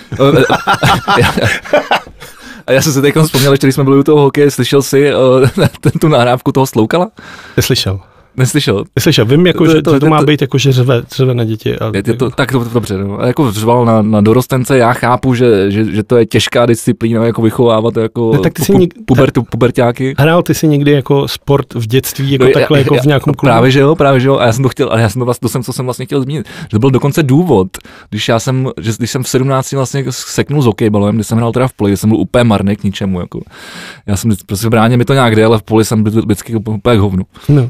A 2.67 2.71
já 2.71 2.81
jsem 2.81 2.93
se 2.93 3.01
teď 3.01 3.15
vzpomněl, 3.25 3.53
když 3.57 3.75
jsme 3.75 3.83
byli 3.83 3.97
u 3.97 4.03
toho 4.03 4.21
hokeje, 4.21 4.51
slyšel 4.51 4.81
jsi 4.81 5.11
uh, 5.15 5.67
tu 5.99 6.07
nahrávku 6.07 6.51
toho 6.51 6.65
Sloukala? 6.65 7.11
Neslyšel. 7.57 7.99
Neslyšel? 8.37 8.83
Neslyšel, 8.95 9.25
vím, 9.25 9.47
jako, 9.47 9.65
že 9.65 9.81
to, 9.81 9.91
to, 9.91 9.99
to 9.99 10.05
má 10.05 10.21
být 10.21 10.41
jako, 10.41 10.57
že 10.57 10.71
řve, 10.71 11.01
řve 11.15 11.33
na 11.33 11.43
děti. 11.43 11.79
A, 11.79 11.91
je, 11.93 12.03
je 12.07 12.13
to, 12.13 12.29
tak 12.29 12.51
to, 12.51 12.63
dobře, 12.73 12.97
no. 12.97 13.19
jako 13.25 13.51
řval 13.51 13.85
na, 13.85 14.01
na 14.01 14.21
dorostence, 14.21 14.77
já 14.77 14.93
chápu, 14.93 15.33
že, 15.33 15.71
že, 15.71 15.85
že, 15.85 16.03
to 16.03 16.17
je 16.17 16.25
těžká 16.25 16.65
disciplína, 16.65 17.25
jako 17.25 17.41
vychovávat 17.41 17.97
jako 17.97 18.31
ne, 18.33 18.39
tak 18.39 18.53
ty 18.53 18.63
pu, 18.65 18.77
nik, 18.77 18.93
pubertu, 19.05 19.43
pubertáky. 19.43 20.15
Hrál 20.17 20.43
ty 20.43 20.53
si 20.53 20.67
někdy 20.67 20.91
jako 20.91 21.27
sport 21.27 21.73
v 21.73 21.87
dětství, 21.87 22.31
jako 22.31 22.45
no, 22.45 22.51
takhle, 22.51 22.77
já, 22.77 22.83
jako 22.83 22.95
v 22.95 23.05
nějakém 23.05 23.33
klubu? 23.33 23.51
Právě, 23.51 23.71
že 23.71 23.79
jo, 23.79 23.95
právě, 23.95 24.19
že 24.19 24.27
jo, 24.27 24.37
a 24.37 24.45
já 24.45 24.53
jsem 24.53 24.63
to 24.63 24.69
chtěl, 24.69 24.89
ale 24.89 25.01
já 25.01 25.09
jsem 25.09 25.19
to, 25.19 25.25
vlastně, 25.25 25.45
to 25.45 25.49
jsem, 25.49 25.63
co 25.63 25.73
jsem 25.73 25.85
vlastně 25.85 26.05
chtěl 26.05 26.21
zmínit, 26.21 26.47
že 26.61 26.69
to 26.69 26.79
byl 26.79 26.91
dokonce 26.91 27.23
důvod, 27.23 27.67
když 28.09 28.27
já 28.27 28.39
jsem, 28.39 28.69
že, 28.81 28.91
když 28.97 29.11
jsem 29.11 29.23
v 29.23 29.29
17 29.29 29.71
vlastně 29.71 30.05
seknul 30.09 30.61
s 30.61 30.65
hokejbalem, 30.65 31.15
když 31.15 31.27
jsem 31.27 31.37
hrál 31.37 31.51
teda 31.51 31.67
v 31.67 31.73
poli, 31.73 31.97
jsem 31.97 32.09
byl 32.09 32.19
úplně 32.19 32.43
marný 32.43 32.75
k 32.75 32.83
ničemu, 32.83 33.19
jako. 33.19 33.41
Já 34.05 34.15
jsem 34.15 34.31
prostě 34.45 34.69
bráně 34.69 34.97
mi 34.97 35.05
to 35.05 35.13
nějak 35.13 35.35
jde, 35.35 35.45
ale 35.45 35.57
v 35.57 35.63
poli 35.63 35.85
jsem 35.85 36.03
byl 36.03 36.21
vždycky 36.21 36.55
úplně 36.55 36.99
hovnu. 36.99 37.23
No. 37.49 37.69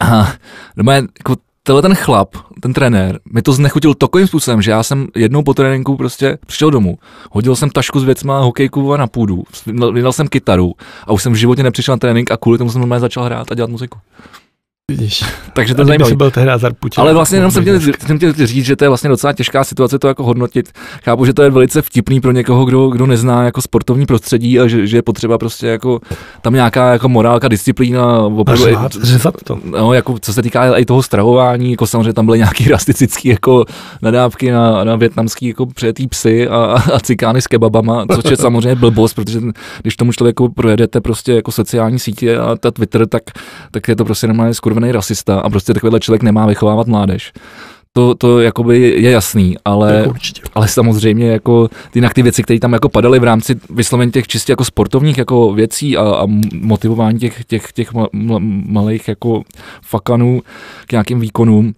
A 0.00 0.32
doma 0.76 0.94
je, 0.94 1.02
jako 1.18 1.36
tenhle 1.62 1.82
ten 1.82 1.94
chlap, 1.94 2.36
ten 2.60 2.72
trenér, 2.72 3.20
mi 3.32 3.42
to 3.42 3.52
znechutil 3.52 3.94
takovým 3.94 4.26
způsobem, 4.26 4.62
že 4.62 4.70
já 4.70 4.82
jsem 4.82 5.06
jednou 5.16 5.42
po 5.42 5.54
tréninku 5.54 5.96
prostě 5.96 6.38
přišel 6.46 6.70
domů, 6.70 6.98
hodil 7.30 7.56
jsem 7.56 7.70
tašku 7.70 8.00
s 8.00 8.04
věcma, 8.04 8.40
hokejku 8.40 8.96
na 8.96 9.06
půdu, 9.06 9.44
vydal 9.92 10.12
jsem 10.12 10.28
kytaru 10.28 10.72
a 11.06 11.12
už 11.12 11.22
jsem 11.22 11.32
v 11.32 11.36
životě 11.36 11.62
nepřišel 11.62 11.92
na 11.94 11.98
trénink 11.98 12.30
a 12.30 12.36
kvůli 12.36 12.58
tomu 12.58 12.70
jsem 12.70 12.80
normálně 12.80 13.00
začal 13.00 13.24
hrát 13.24 13.52
a 13.52 13.54
dělat 13.54 13.70
muziku. 13.70 13.98
Vidíš. 14.90 15.24
Takže 15.52 15.74
to 15.74 15.84
zajímavé. 15.84 16.16
byl 16.16 16.30
tehdy 16.30 16.50
Zarpučil. 16.56 17.02
Ale 17.02 17.14
vlastně 17.14 17.38
jenom 17.38 17.50
jsem 17.50 17.62
chtěl, 17.62 17.80
jsem 18.06 18.16
chtěl 18.16 18.32
říct, 18.32 18.64
že 18.64 18.76
to 18.76 18.84
je 18.84 18.88
vlastně 18.88 19.10
docela 19.10 19.32
těžká 19.32 19.64
situace 19.64 19.98
to 19.98 20.08
jako 20.08 20.24
hodnotit. 20.24 20.72
Chápu, 21.04 21.24
že 21.24 21.34
to 21.34 21.42
je 21.42 21.50
velice 21.50 21.82
vtipný 21.82 22.20
pro 22.20 22.32
někoho, 22.32 22.64
kdo, 22.64 22.88
kdo 22.88 23.06
nezná 23.06 23.44
jako 23.44 23.62
sportovní 23.62 24.06
prostředí 24.06 24.60
a 24.60 24.66
že, 24.66 24.86
že 24.86 24.96
je 24.96 25.02
potřeba 25.02 25.38
prostě 25.38 25.66
jako 25.66 26.00
tam 26.42 26.54
nějaká 26.54 26.92
jako 26.92 27.08
morálka, 27.08 27.48
disciplína. 27.48 28.20
Opravdu, 28.20 28.64
řvat, 28.64 28.92
řvat 28.92 29.34
to. 29.44 29.58
No, 29.64 29.92
jako 29.92 30.18
co 30.20 30.32
se 30.32 30.42
týká 30.42 30.76
i 30.76 30.84
toho 30.84 31.02
stravování, 31.02 31.70
jako 31.70 31.86
samozřejmě 31.86 32.12
tam 32.12 32.26
byly 32.26 32.38
nějaký 32.38 32.68
rasticický 32.68 33.28
jako 33.28 33.64
nadávky 34.02 34.50
na, 34.50 34.84
na 34.84 34.96
větnamský 34.96 35.48
jako 35.48 35.66
přejetý 35.66 36.06
psy 36.06 36.48
a, 36.48 36.56
a 36.94 37.00
cikány 37.00 37.42
s 37.42 37.46
kebabama, 37.46 38.06
což 38.14 38.30
je 38.30 38.36
samozřejmě 38.36 38.74
blbost, 38.74 39.14
protože 39.14 39.40
když 39.82 39.96
tomu 39.96 40.12
člověku 40.12 40.48
projedete 40.48 41.00
prostě 41.00 41.32
jako 41.32 41.52
sociální 41.52 41.98
sítě 41.98 42.38
a 42.38 42.56
ta 42.56 42.70
Twitter, 42.70 43.06
tak, 43.06 43.22
tak 43.70 43.88
je 43.88 43.96
to 43.96 44.04
prostě 44.04 44.26
normálně 44.26 44.54
skurvený 44.54 44.79
nastavený 44.80 44.92
rasista 44.92 45.40
a 45.40 45.50
prostě 45.50 45.74
takovýhle 45.74 46.00
člověk 46.00 46.22
nemá 46.22 46.46
vychovávat 46.46 46.86
mládež. 46.86 47.32
To, 47.92 48.14
to 48.14 48.40
jakoby 48.40 48.78
je 48.78 49.10
jasný, 49.10 49.56
ale, 49.64 49.94
jako 49.94 50.14
ale 50.54 50.68
samozřejmě 50.68 51.30
jako 51.30 51.68
ty, 51.90 52.00
ty 52.14 52.22
věci, 52.22 52.42
které 52.42 52.60
tam 52.60 52.72
jako 52.72 52.88
padaly 52.88 53.18
v 53.18 53.24
rámci 53.24 53.54
vyslovení 53.70 54.12
těch 54.12 54.28
čistě 54.28 54.52
jako 54.52 54.64
sportovních 54.64 55.18
jako 55.18 55.52
věcí 55.52 55.96
a, 55.96 56.02
a 56.02 56.26
motivování 56.54 57.18
těch, 57.18 57.44
těch, 57.44 57.72
těch 57.72 57.92
malých 58.66 59.08
jako 59.08 59.42
fakanů 59.82 60.42
k 60.86 60.92
nějakým 60.92 61.20
výkonům, 61.20 61.74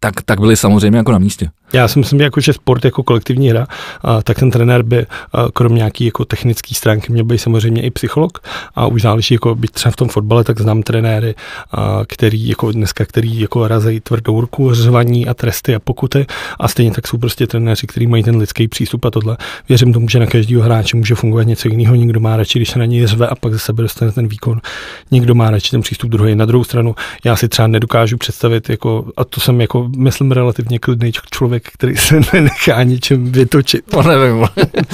tak, 0.00 0.22
tak 0.24 0.40
byly 0.40 0.56
samozřejmě 0.56 0.98
jako 0.98 1.12
na 1.12 1.18
místě. 1.18 1.50
Já 1.74 1.88
si 1.88 1.98
myslím, 1.98 2.20
jako, 2.20 2.40
že 2.40 2.52
sport 2.52 2.84
jako 2.84 3.02
kolektivní 3.02 3.50
hra, 3.50 3.66
a, 4.02 4.22
tak 4.22 4.38
ten 4.38 4.50
trenér 4.50 4.82
by 4.82 5.06
krom 5.54 5.74
nějaký 5.74 6.04
jako 6.04 6.24
technické 6.24 6.74
stránky 6.74 7.12
měl 7.12 7.24
být 7.24 7.38
samozřejmě 7.38 7.82
i 7.82 7.90
psycholog 7.90 8.38
a 8.74 8.86
už 8.86 9.02
záleží, 9.02 9.34
jako 9.34 9.54
být 9.54 9.70
třeba 9.70 9.92
v 9.92 9.96
tom 9.96 10.08
fotbale, 10.08 10.44
tak 10.44 10.60
znám 10.60 10.82
trenéry, 10.82 11.34
a, 11.72 12.00
který 12.08 12.48
jako 12.48 12.72
dneska, 12.72 13.04
který 13.04 13.40
jako 13.40 13.68
razejí 13.68 14.00
tvrdou 14.00 14.40
ruku, 14.40 14.74
řvaní 14.74 15.28
a 15.28 15.34
tresty 15.34 15.74
a 15.74 15.78
pokuty 15.78 16.26
a 16.58 16.68
stejně 16.68 16.90
tak 16.90 17.08
jsou 17.08 17.18
prostě 17.18 17.46
trenéři, 17.46 17.86
kteří 17.86 18.06
mají 18.06 18.22
ten 18.22 18.36
lidský 18.36 18.68
přístup 18.68 19.04
a 19.04 19.10
tohle. 19.10 19.36
Věřím 19.68 19.92
tomu, 19.92 20.08
že 20.08 20.18
na 20.18 20.26
každého 20.26 20.62
hráče 20.62 20.96
může 20.96 21.14
fungovat 21.14 21.42
něco 21.42 21.68
jiného, 21.68 21.94
někdo 21.94 22.20
má 22.20 22.36
radši, 22.36 22.58
když 22.58 22.70
se 22.70 22.78
na 22.78 22.84
něj 22.84 23.06
řve 23.06 23.28
a 23.28 23.34
pak 23.34 23.52
ze 23.52 23.58
sebe 23.58 23.82
dostane 23.82 24.12
ten 24.12 24.28
výkon, 24.28 24.60
někdo 25.10 25.34
má 25.34 25.50
radši 25.50 25.70
ten 25.70 25.80
přístup 25.80 26.10
druhý. 26.10 26.34
Na 26.34 26.44
druhou 26.44 26.64
stranu, 26.64 26.94
já 27.24 27.36
si 27.36 27.48
třeba 27.48 27.68
nedokážu 27.68 28.16
představit, 28.16 28.70
jako, 28.70 29.06
a 29.16 29.24
to 29.24 29.40
jsem 29.40 29.60
jako, 29.60 29.90
myslím, 29.96 30.32
relativně 30.32 30.78
klidný 30.78 31.12
člověk, 31.30 31.63
který 31.72 31.96
se 31.96 32.20
nenechá 32.32 32.82
ničem 32.82 33.32
vytočit. 33.32 33.84
To 33.90 34.02
nevím. 34.02 34.46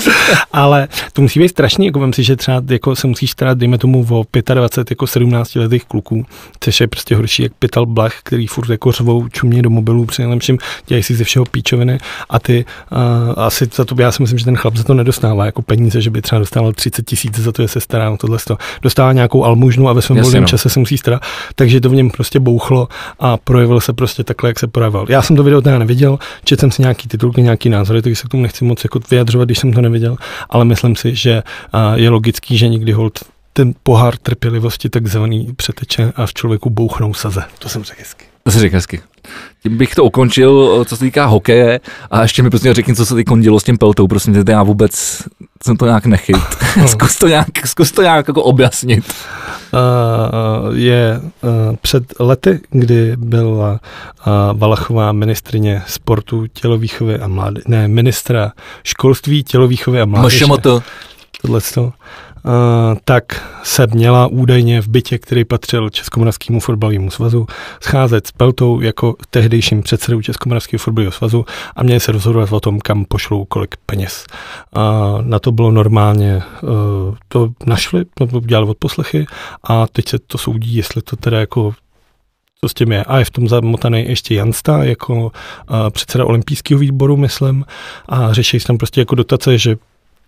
Ale 0.53 0.89
to 1.13 1.23
musí 1.23 1.41
být 1.41 1.49
strašný, 1.49 1.87
jako 1.87 1.99
vem 1.99 2.13
si, 2.13 2.23
že 2.23 2.37
třeba 2.37 2.63
jako 2.71 2.97
se 2.97 3.07
musíš 3.07 3.31
starat, 3.31 3.59
dejme 3.59 3.79
tomu, 3.79 4.07
o 4.11 4.25
25 4.55 4.91
jako 4.91 5.07
17 5.07 5.55
letých 5.55 5.85
kluků, 5.85 6.27
což 6.61 6.81
je 6.81 6.87
prostě 6.87 7.17
horší 7.17 7.43
jak 7.43 7.53
pytal 7.59 7.87
blach, 7.87 8.15
který 8.23 8.47
furt 8.47 8.71
jako 8.71 8.93
řvou 8.93 9.29
čumě 9.29 9.63
do 9.63 9.71
mobilů, 9.71 10.07
při 10.07 10.23
nejlepším 10.23 10.59
dělají 10.87 11.03
si 11.03 11.15
ze 11.15 11.25
všeho 11.25 11.45
píčoviny 11.45 11.99
a 12.31 12.39
ty 12.39 12.65
uh, 12.93 12.99
asi 13.37 13.69
za 13.75 13.85
to, 13.85 13.95
já 13.99 14.13
si 14.13 14.23
myslím, 14.23 14.39
že 14.39 14.45
ten 14.45 14.57
chlap 14.57 14.77
za 14.77 14.85
to 14.85 14.95
nedostává 14.95 15.47
jako 15.47 15.63
peníze, 15.63 16.01
že 16.01 16.11
by 16.11 16.23
třeba 16.23 16.39
dostával 16.39 16.73
30 16.73 17.07
tisíc 17.07 17.39
za 17.39 17.53
to, 17.53 17.63
že 17.63 17.69
se 17.69 17.81
stará 17.81 18.11
o 18.11 18.17
tohle. 18.17 18.39
Dostává 18.83 19.13
nějakou 19.13 19.45
almužnu 19.45 19.89
a 19.89 19.93
ve 19.93 20.03
svém 20.03 20.21
volném 20.21 20.43
no. 20.43 20.49
čase 20.49 20.69
se 20.69 20.81
musí 20.81 20.99
starat, 20.99 21.23
takže 21.55 21.81
to 21.81 21.91
v 21.91 21.95
něm 21.95 22.11
prostě 22.11 22.41
bouchlo 22.41 22.89
a 23.19 23.37
projevil 23.37 23.81
se 23.81 23.93
prostě 23.93 24.25
takhle, 24.25 24.51
jak 24.51 24.59
se 24.59 24.67
projevil. 24.67 25.07
Já 25.09 25.23
jsem 25.23 25.37
to 25.37 25.43
video 25.43 25.61
teda 25.61 25.79
neviděl, 25.79 26.19
četl 26.51 26.61
jsem 26.61 26.71
si 26.71 26.83
nějaký 26.83 27.09
titulky, 27.09 27.43
nějaký 27.43 27.69
názory, 27.69 28.03
takže 28.03 28.17
se 28.17 28.27
k 28.27 28.31
tomu 28.31 28.43
nechci 28.43 28.65
moc 28.65 28.85
jako 28.85 29.01
vyjadřovat, 29.11 29.45
když 29.45 29.59
jsem 29.59 29.73
to 29.73 29.81
neviděl, 29.81 30.17
ale 30.49 30.65
myslím 30.65 30.97
si, 30.97 31.15
že 31.15 31.43
je 31.95 32.11
logický, 32.11 32.59
že 32.59 32.69
někdy 32.69 32.93
hold 32.93 33.19
ten 33.53 33.75
pohár 33.83 34.17
trpělivosti 34.17 34.89
takzvaný 34.89 35.53
přeteče 35.57 36.13
a 36.17 36.27
v 36.27 36.35
člověku 36.35 36.71
bouchnou 36.71 37.15
saze. 37.15 37.43
To 37.59 37.69
jsem 37.69 37.85
řekl 37.85 38.01
hezky. 38.01 38.30
To 38.43 38.51
si 38.51 38.59
řekl 38.59 38.77
hezky. 38.77 39.01
Tím 39.63 39.77
bych 39.77 39.95
to 39.95 40.05
ukončil, 40.05 40.85
co 40.85 40.97
se 40.97 41.05
týká 41.05 41.27
hokeje 41.27 41.81
a 42.11 42.23
ještě 42.23 42.43
mi 42.43 42.51
prostě 42.51 42.75
řekni, 42.75 42.95
co 42.95 43.07
se 43.07 43.15
teď 43.15 43.27
dělo 43.41 43.61
s 43.61 43.65
tím 43.65 43.79
peltou, 43.79 44.07
prosím 44.07 44.35
tě, 44.35 44.53
já 44.53 44.63
vůbec 44.63 45.23
jsem 45.65 45.77
to 45.77 45.87
nějak 45.87 46.07
nechyt. 46.07 46.37
zkus, 46.87 47.17
to 47.17 47.29
nějak, 47.29 47.67
zkus 47.67 47.93
to 47.93 48.03
nějak 48.03 48.29
jako 48.29 48.43
objasnit. 48.43 49.05
Uh, 49.73 50.77
je 50.77 51.21
uh, 51.21 51.77
před 51.81 52.21
lety, 52.21 52.61
kdy 52.71 53.17
byla 53.17 53.71
uh, 53.71 54.59
Valachová 54.59 55.13
ministrině 55.13 55.83
sportu, 55.87 56.47
tělovýchovy 56.47 57.19
a 57.19 57.29
mládeže, 57.29 57.65
ne, 57.69 57.89
ministra 57.89 58.53
školství, 58.85 59.45
tělovýchovy 59.45 60.01
a 60.01 60.05
mládeže. 60.05 60.45
Tohle 61.43 61.61
to 61.61 61.93
tak 63.05 63.51
se 63.63 63.87
měla 63.87 64.27
údajně 64.27 64.83
v 64.83 64.89
bytě, 64.89 65.19
který 65.19 65.45
patřil 65.45 65.91
Českomoravskému 65.91 66.61
fotbalovému 66.61 67.11
svazu, 67.11 67.47
scházet 67.81 68.27
s 68.27 68.33
Peltou 68.33 68.81
jako 68.81 69.15
tehdejším 69.31 69.83
předsedou 69.83 70.23
Českomoravského 70.23 70.79
fotbalového 70.79 71.13
svazu 71.13 71.45
a 71.77 71.83
měli 71.83 72.01
se 72.01 72.13
rozhodovat 72.13 72.53
o 72.53 72.61
tom, 72.61 72.81
kam 72.81 73.05
pošlou 73.05 73.45
kolik 73.45 73.75
peněz. 73.87 74.27
A 74.75 75.15
na 75.23 75.39
to 75.39 75.53
bylo 75.53 75.71
normálně, 75.71 76.31
e, 76.33 76.43
to 77.29 77.49
našli, 77.67 78.05
to 78.15 78.25
udělali 78.25 78.69
od 78.69 78.79
poslechy 78.79 79.27
a 79.65 79.87
teď 79.87 80.09
se 80.09 80.19
to 80.19 80.39
soudí, 80.39 80.75
jestli 80.77 81.03
to 81.03 81.17
teda 81.17 81.41
jako 81.41 81.75
co 82.61 82.69
s 82.69 82.75
tím 82.75 82.93
je. 82.93 83.05
A 83.05 83.19
je 83.19 83.25
v 83.25 83.31
tom 83.31 83.49
zamotaný 83.49 84.05
ještě 84.09 84.35
Jansta 84.35 84.85
jako 84.85 85.15
uh, 85.15 85.31
předseda 85.91 86.25
olympijského 86.25 86.79
výboru, 86.81 87.17
myslím, 87.17 87.65
a 88.09 88.33
řeší 88.33 88.61
se 88.61 88.67
tam 88.67 88.79
prostě 88.79 89.01
jako 89.01 89.15
dotace, 89.15 89.59
že 89.59 89.77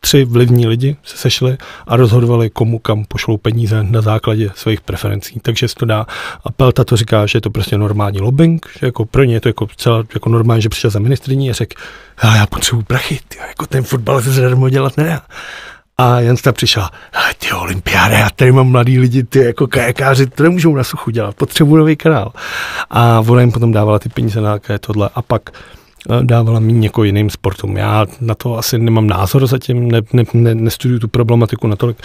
tři 0.04 0.24
vlivní 0.24 0.66
lidi 0.66 0.96
se 1.02 1.16
sešli 1.16 1.56
a 1.86 1.96
rozhodovali, 1.96 2.50
komu 2.50 2.78
kam 2.78 3.04
pošlou 3.04 3.36
peníze 3.36 3.82
na 3.82 4.00
základě 4.00 4.50
svých 4.54 4.80
preferencí. 4.80 5.40
Takže 5.42 5.68
se 5.68 5.74
to 5.74 5.84
dá. 5.86 6.06
A 6.44 6.52
Pelta 6.52 6.84
to 6.84 6.96
říká, 6.96 7.26
že 7.26 7.36
je 7.36 7.40
to 7.40 7.50
prostě 7.50 7.78
normální 7.78 8.20
lobbying, 8.20 8.66
že 8.80 8.86
jako 8.86 9.04
pro 9.04 9.24
ně 9.24 9.34
je 9.34 9.40
to 9.40 9.48
jako 9.48 9.66
celá 9.76 10.04
jako 10.14 10.28
normální, 10.28 10.62
že 10.62 10.68
přišel 10.68 10.90
za 10.90 10.98
ministriní 10.98 11.50
a 11.50 11.52
řekl, 11.52 11.82
já 12.24 12.46
potřebuji 12.46 12.82
prachy, 12.82 13.20
tyjo, 13.28 13.44
jako 13.48 13.66
ten 13.66 13.82
fotbal 13.84 14.22
se 14.22 14.32
zadarmo 14.32 14.68
dělat 14.68 14.96
nedá. 14.96 15.22
A 15.98 16.20
Jan 16.20 16.36
ta 16.36 16.52
přišel, 16.52 16.88
ty 17.38 17.52
olympiády, 17.52 18.14
já 18.14 18.30
tady 18.36 18.52
mám 18.52 18.66
mladý 18.66 18.98
lidi, 18.98 19.22
ty 19.22 19.38
jako 19.38 19.66
kajakáři, 19.66 20.26
to 20.26 20.42
nemůžou 20.42 20.76
na 20.76 20.84
suchu 20.84 21.10
dělat, 21.10 21.36
potřebuji 21.36 21.76
nový 21.76 21.96
kanál. 21.96 22.32
A 22.90 23.20
ona 23.20 23.40
jim 23.40 23.52
potom 23.52 23.72
dávala 23.72 23.98
ty 23.98 24.08
peníze 24.08 24.40
na 24.40 24.58
tohle. 24.80 25.10
A 25.14 25.22
pak 25.22 25.50
dávala 26.22 26.60
méně 26.60 26.86
jako 26.86 27.04
jiným 27.04 27.30
sportům. 27.30 27.76
Já 27.76 28.06
na 28.20 28.34
to 28.34 28.58
asi 28.58 28.78
nemám 28.78 29.06
názor 29.06 29.46
zatím, 29.46 29.90
ne, 29.90 30.00
ne, 30.12 30.24
ne, 30.34 30.54
nestuduju 30.54 31.00
tu 31.00 31.08
problematiku 31.08 31.66
natolik. 31.66 31.96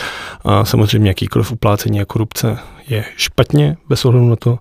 A 0.44 0.66
samozřejmě 0.66 1.10
jakýkoliv 1.10 1.52
uplácení 1.52 2.02
a 2.02 2.06
korupce 2.06 2.58
je 2.88 3.06
špatně, 3.16 3.78
bez 3.90 4.06
ohledu 4.06 4.30
na 4.30 4.36
to. 4.36 4.60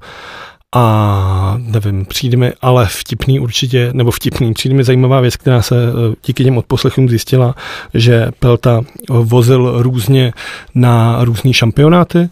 A 0.77 1.57
nevím, 1.59 2.05
přijde 2.05 2.37
mi 2.37 2.53
ale 2.62 2.87
vtipný 2.87 3.41
určitě, 3.41 3.91
nebo 3.93 4.11
vtipný, 4.11 4.55
přijde 4.55 4.74
mi 4.74 4.85
zajímavá 4.85 5.20
věc, 5.20 5.37
která 5.37 5.62
se 5.62 5.77
eh, 5.77 6.14
díky 6.27 6.45
těm 6.45 6.59
odposlechům 6.59 7.09
zjistila, 7.09 7.55
že 7.95 8.29
Pelta 8.39 8.81
vozil 9.09 9.83
různě 9.83 10.33
na 10.74 11.24
různé 11.24 11.53
šampionáty 11.53 12.29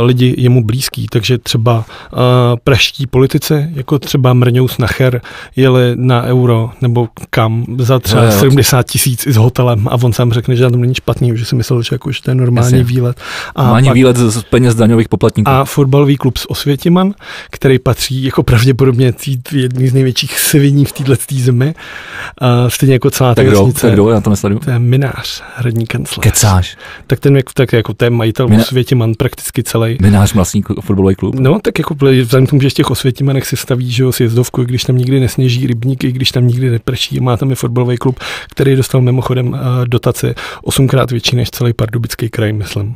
lidi 0.00 0.34
jemu 0.38 0.64
blízký, 0.64 1.06
takže 1.10 1.38
třeba 1.38 1.84
praští 2.64 3.06
politici, 3.06 3.68
jako 3.74 3.98
třeba 3.98 4.32
Mrňous 4.32 4.78
Nacher, 4.78 5.20
jeli 5.56 5.92
na 5.94 6.22
euro 6.22 6.70
nebo 6.80 7.08
kam 7.30 7.64
za 7.78 7.98
třeba 7.98 8.24
no, 8.24 8.30
70 8.32 8.82
tisíc 8.82 9.26
i 9.26 9.32
s 9.32 9.36
hotelem 9.36 9.88
a 9.88 9.94
on 9.94 10.12
sám 10.12 10.32
řekne, 10.32 10.56
že 10.56 10.70
tam 10.70 10.80
není 10.80 10.94
špatný, 10.94 11.32
že 11.34 11.44
si 11.44 11.54
myslel, 11.54 11.82
že, 11.82 11.94
jako, 11.94 12.12
že 12.12 12.22
to 12.22 12.30
je 12.30 12.34
normální 12.34 12.78
Jasně. 12.78 12.84
výlet. 12.84 13.20
A 13.56 13.62
normální 13.62 13.88
pak, 13.88 13.94
výlet 13.94 14.16
z 14.16 14.42
peněz 14.42 14.74
daňových 14.74 15.08
poplatníků. 15.08 15.50
A 15.50 15.64
fotbalový 15.64 16.16
klub 16.16 16.38
z 16.38 16.46
Osvětiman, 16.48 17.14
který 17.54 17.78
patří 17.78 18.24
jako 18.24 18.42
pravděpodobně 18.42 19.12
tý, 19.12 19.38
jedný 19.52 19.88
z 19.88 19.94
největších 19.94 20.38
sviní 20.38 20.84
v 20.84 20.92
této 20.92 21.14
zemi, 21.30 21.74
a 22.38 22.70
stejně 22.70 22.92
jako 22.92 23.10
celá 23.10 23.34
ta 23.34 23.42
vesnice. 23.42 23.90
Kdo, 23.90 24.10
já 24.10 24.20
to 24.20 24.30
nesleduju. 24.30 24.60
To 24.60 24.70
je 24.70 24.78
minář, 24.78 25.42
hradní 25.56 25.86
kancléř. 25.86 26.24
Kecáš. 26.24 26.76
Tak 27.06 27.20
ten 27.20 27.38
tak 27.54 27.72
jako 27.72 27.94
ten 27.94 28.14
majitel 28.14 28.48
Mina... 28.48 28.62
Osvětiman 28.62 29.14
prakticky 29.14 29.54
prakticky 29.54 29.62
celý. 29.62 29.98
Minář 30.00 30.34
vlastní 30.34 30.62
fotbalový 30.80 31.14
klub. 31.14 31.34
No, 31.34 31.58
tak 31.62 31.78
jako 31.78 31.94
vzhledem 31.94 32.46
k 32.46 32.50
tomu, 32.50 32.62
že 32.62 32.70
z 32.70 32.74
těch 32.74 32.90
osvětimanech 32.90 33.46
si 33.46 33.56
staví, 33.56 33.90
že 33.90 34.02
jo, 34.02 34.12
sjezdovku, 34.12 34.62
i 34.62 34.64
když 34.64 34.84
tam 34.84 34.98
nikdy 34.98 35.20
nesněží 35.20 35.66
rybníky, 35.66 36.06
i 36.06 36.12
když 36.12 36.30
tam 36.30 36.46
nikdy 36.46 36.70
neprší, 36.70 37.20
má 37.20 37.36
tam 37.36 37.50
i 37.50 37.54
fotbalový 37.54 37.96
klub, 37.96 38.20
který 38.50 38.76
dostal 38.76 39.00
mimochodem 39.00 39.48
uh, 39.48 39.58
dotace 39.86 40.34
osmkrát 40.62 41.10
větší 41.10 41.36
než 41.36 41.50
celý 41.50 41.72
pardubický 41.72 42.30
kraj, 42.30 42.52
myslím 42.52 42.94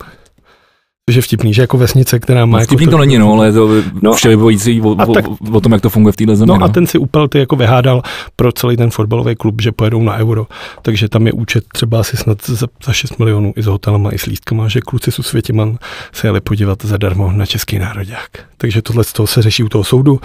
že 1.13 1.23
vtipný, 1.23 1.55
že 1.55 1.63
jako 1.63 1.79
vesnice, 1.79 2.19
která 2.19 2.47
má... 2.47 2.59
No, 2.59 2.65
vtipný 2.65 2.85
jako 2.85 2.91
to, 2.91 2.97
to 2.97 3.01
není, 3.01 3.19
no, 3.19 3.33
ale 3.33 3.47
je 3.47 3.53
to 3.53 3.69
no, 4.03 4.13
všelibojící 4.13 4.81
o, 4.81 4.91
o, 4.91 5.13
tak, 5.13 5.25
o, 5.53 5.61
tom, 5.61 5.73
jak 5.73 5.81
to 5.81 5.91
funguje 5.91 6.13
v 6.13 6.17
téhle 6.17 6.37
zemi. 6.37 6.49
No, 6.49 6.59
no 6.59 6.65
a 6.65 6.69
ten 6.69 6.87
si 6.87 6.99
upel 6.99 7.29
ty 7.29 7.39
jako 7.39 7.57
vyhádal 7.57 8.03
pro 8.37 8.53
celý 8.53 8.77
ten 8.77 8.91
fotbalový 8.91 9.37
klub, 9.37 9.63
že 9.63 9.73
pojedou 9.73 10.03
na 10.03 10.17
euro, 10.17 10.47
takže 10.83 11.09
tam 11.09 11.27
je 11.27 11.33
účet 11.33 11.65
třeba 11.73 12.01
asi 12.01 12.17
snad 12.17 12.39
za, 12.47 12.67
za 12.85 12.93
6 12.93 13.19
milionů 13.19 13.53
i 13.57 13.63
s 13.63 13.67
hotelama, 13.67 14.11
i 14.11 14.19
s 14.19 14.27
lístkama, 14.27 14.69
že 14.69 14.81
kluci 14.81 15.13
z 15.13 15.15
Světiman 15.15 15.79
se 16.13 16.27
jeli 16.27 16.41
podívat 16.41 16.85
zadarmo 16.85 17.33
na 17.33 17.47
Český 17.47 17.79
národák. 17.79 18.29
Takže 18.57 18.83
tohle 18.83 19.05
z 19.05 19.13
toho 19.13 19.27
se 19.27 19.43
řeší 19.43 19.63
u 19.63 19.69
toho 19.69 19.85
soudu. 19.85 20.21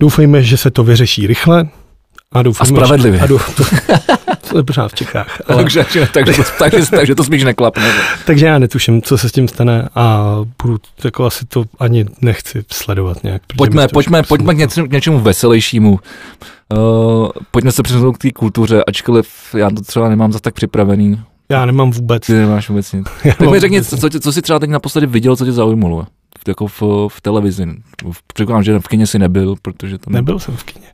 Doufejme, 0.00 0.42
že 0.42 0.56
se 0.56 0.70
to 0.70 0.84
vyřeší 0.84 1.26
rychle, 1.26 1.68
a, 2.32 2.42
doufám, 2.42 2.64
a 2.64 2.66
spravedlivě. 2.66 3.20
A 3.20 3.26
doufám, 3.26 3.66
to 4.50 4.58
je 4.58 4.62
pořád 4.62 4.88
v 4.88 4.94
Čechách. 4.94 5.40
Ale... 5.46 5.62
takže, 5.62 5.84
takže, 6.12 6.42
takže, 6.58 6.90
takže, 6.90 7.14
to 7.14 7.24
spíš 7.24 7.44
neklapne. 7.44 7.92
takže 8.26 8.46
já 8.46 8.58
netuším, 8.58 9.02
co 9.02 9.18
se 9.18 9.28
s 9.28 9.32
tím 9.32 9.48
stane 9.48 9.88
a 9.94 10.36
budu, 10.62 10.78
jako 11.04 11.24
asi 11.24 11.46
to 11.46 11.64
ani 11.78 12.06
nechci 12.20 12.64
sledovat 12.72 13.24
nějak. 13.24 13.42
Pojďme, 13.56 13.88
pojďme, 13.88 14.22
pojďme 14.22 14.54
k, 14.54 14.58
něčemu, 14.58 14.86
něčemu 14.86 15.20
veselějšímu. 15.20 15.98
Uh, 16.74 17.28
pojďme 17.50 17.72
se 17.72 17.82
přesunout 17.82 18.12
k 18.12 18.18
té 18.18 18.30
kultuře, 18.30 18.84
ačkoliv 18.86 19.28
já 19.54 19.70
to 19.70 19.80
třeba 19.80 20.08
nemám 20.08 20.32
za 20.32 20.38
tak 20.38 20.54
připravený. 20.54 21.20
Já 21.48 21.66
nemám 21.66 21.90
vůbec. 21.90 22.26
Ty 22.26 22.32
nemáš 22.32 22.68
vůbec 22.68 22.92
nic. 22.92 23.06
tak 23.38 23.50
mi 23.50 23.60
řekni, 23.60 23.84
co, 23.84 24.10
co, 24.20 24.32
jsi 24.32 24.42
třeba 24.42 24.58
teď 24.58 24.70
naposledy 24.70 25.06
viděl, 25.06 25.36
co 25.36 25.44
tě 25.44 25.52
zaujmulo? 25.52 26.06
Jako 26.48 26.66
v, 26.66 26.82
v 27.08 27.20
televizi. 27.20 27.66
Předpokládám, 28.34 28.62
že 28.62 28.78
v 28.78 28.88
kině 28.88 29.06
si 29.06 29.18
nebyl, 29.18 29.54
protože 29.62 29.98
tam... 29.98 30.14
Nebyl 30.14 30.38
jsem 30.38 30.56
v 30.56 30.64
kině. 30.64 30.86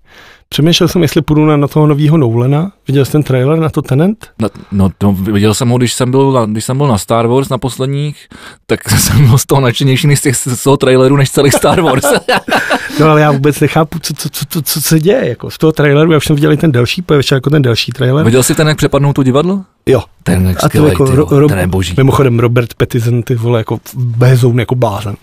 Přemýšlel 0.52 0.88
jsem, 0.88 1.02
jestli 1.02 1.22
půjdu 1.22 1.46
na, 1.46 1.56
na 1.56 1.68
toho 1.68 1.86
nového 1.86 2.16
Nolana. 2.16 2.72
Viděl 2.88 3.04
jsi 3.04 3.12
ten 3.12 3.22
trailer 3.22 3.58
na 3.58 3.68
to 3.68 3.82
Tenant? 3.82 4.26
No, 4.38 4.48
no 4.72 4.90
to 4.98 5.12
viděl 5.12 5.54
jsem 5.54 5.68
ho, 5.68 5.78
když 5.78 5.92
jsem, 5.92 6.10
byl 6.10 6.32
na, 6.32 6.46
když 6.46 6.64
jsem 6.64 6.76
byl 6.76 6.86
na 6.86 6.98
Star 6.98 7.26
Wars 7.26 7.48
na 7.48 7.58
posledních, 7.58 8.28
tak 8.66 8.90
jsem 8.98 9.26
byl 9.26 9.38
z 9.38 9.46
toho 9.46 9.60
nadšenější 9.60 10.06
než 10.06 10.18
z, 10.18 10.22
těch, 10.22 10.36
z 10.36 10.62
toho 10.62 10.76
traileru 10.76 11.16
než 11.16 11.30
celý 11.30 11.50
Star 11.50 11.80
Wars. 11.80 12.04
no 13.00 13.06
ale 13.06 13.20
já 13.20 13.32
vůbec 13.32 13.60
nechápu, 13.60 13.98
co, 13.98 14.14
co, 14.14 14.28
co, 14.28 14.44
co, 14.48 14.62
co 14.62 14.82
se 14.82 15.00
děje. 15.00 15.28
Jako 15.28 15.50
z 15.50 15.58
toho 15.58 15.72
traileru, 15.72 16.12
já 16.12 16.16
už 16.16 16.24
jsem 16.24 16.36
viděl 16.36 16.52
i 16.52 16.56
ten 16.56 16.72
delší, 16.72 17.04
ještě 17.16 17.34
jako 17.34 17.50
ten 17.50 17.62
delší 17.62 17.92
trailer. 17.92 18.24
Viděl 18.24 18.42
jsi 18.42 18.54
ten, 18.54 18.68
jak 18.68 18.76
přepadnou 18.76 19.12
to 19.12 19.22
divadlo? 19.22 19.64
Jo. 19.86 20.02
Ten 20.22 20.46
je 20.48 20.54
skvělej, 20.64 20.90
jako, 20.90 21.06
ty, 21.06 21.16
ro, 21.16 21.48
ten 21.48 21.58
je 21.58 21.66
boží. 21.66 21.94
Mimochodem 21.96 22.38
Robert 22.38 22.74
Pattinson, 22.74 23.22
ty 23.22 23.34
vole, 23.34 23.60
jako 23.60 23.78
bezoun, 23.94 24.58
jako 24.58 24.74
blázen. 24.74 25.16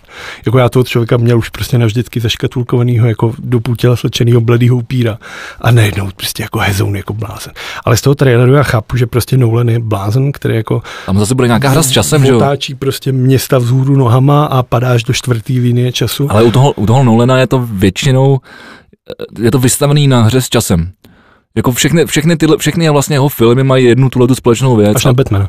Jako 0.46 0.58
já 0.58 0.68
toho 0.68 0.84
člověka 0.84 1.16
měl 1.16 1.38
už 1.38 1.48
prostě 1.48 1.78
navždycky 1.78 2.20
zaškatulkovanýho, 2.20 3.08
jako 3.08 3.34
do 3.38 3.60
půl 3.60 3.76
těla 3.76 3.96
slečenýho 3.96 4.40
bledýho 4.40 4.76
upíra. 4.76 5.18
A 5.60 5.70
najednou 5.70 6.08
prostě 6.16 6.42
jako 6.42 6.58
hezoun, 6.58 6.96
jako 6.96 7.14
blázen. 7.14 7.52
Ale 7.84 7.96
z 7.96 8.00
toho 8.00 8.14
traileru 8.14 8.52
já 8.52 8.62
chápu, 8.62 8.96
že 8.96 9.06
prostě 9.06 9.36
Nolan 9.36 9.68
je 9.68 9.78
blázen, 9.78 10.32
který 10.32 10.56
jako... 10.56 10.82
Tam 11.06 11.18
zase 11.18 11.34
bude 11.34 11.48
nějaká 11.48 11.68
hra 11.68 11.82
s 11.82 11.90
časem, 11.90 12.24
že 12.24 12.32
jo? 12.32 12.40
prostě 12.78 13.12
města 13.12 13.58
vzhůru 13.58 13.96
nohama 13.96 14.44
a 14.44 14.62
padáš 14.62 15.04
do 15.04 15.12
čtvrtý 15.12 15.60
linie 15.60 15.92
času. 15.92 16.26
Ale 16.30 16.42
u 16.42 16.50
toho, 16.50 16.72
u 16.72 16.86
toho 16.86 17.04
Nolana 17.04 17.38
je 17.38 17.46
to 17.46 17.68
většinou, 17.72 18.38
je 19.38 19.50
to 19.50 19.58
vystavený 19.58 20.08
na 20.08 20.22
hře 20.22 20.40
s 20.40 20.48
časem. 20.48 20.92
Jako 21.56 21.72
všechny, 21.72 22.06
všechny, 22.06 22.36
tyhle, 22.36 22.56
všechny 22.58 22.90
vlastně 22.90 23.16
jeho 23.16 23.28
filmy 23.28 23.64
mají 23.64 23.84
jednu 23.84 24.08
tuhle 24.08 24.28
tu 24.28 24.34
společnou 24.34 24.76
věc. 24.76 24.96
Až 24.96 25.04
na 25.04 25.12
Batmana. 25.12 25.48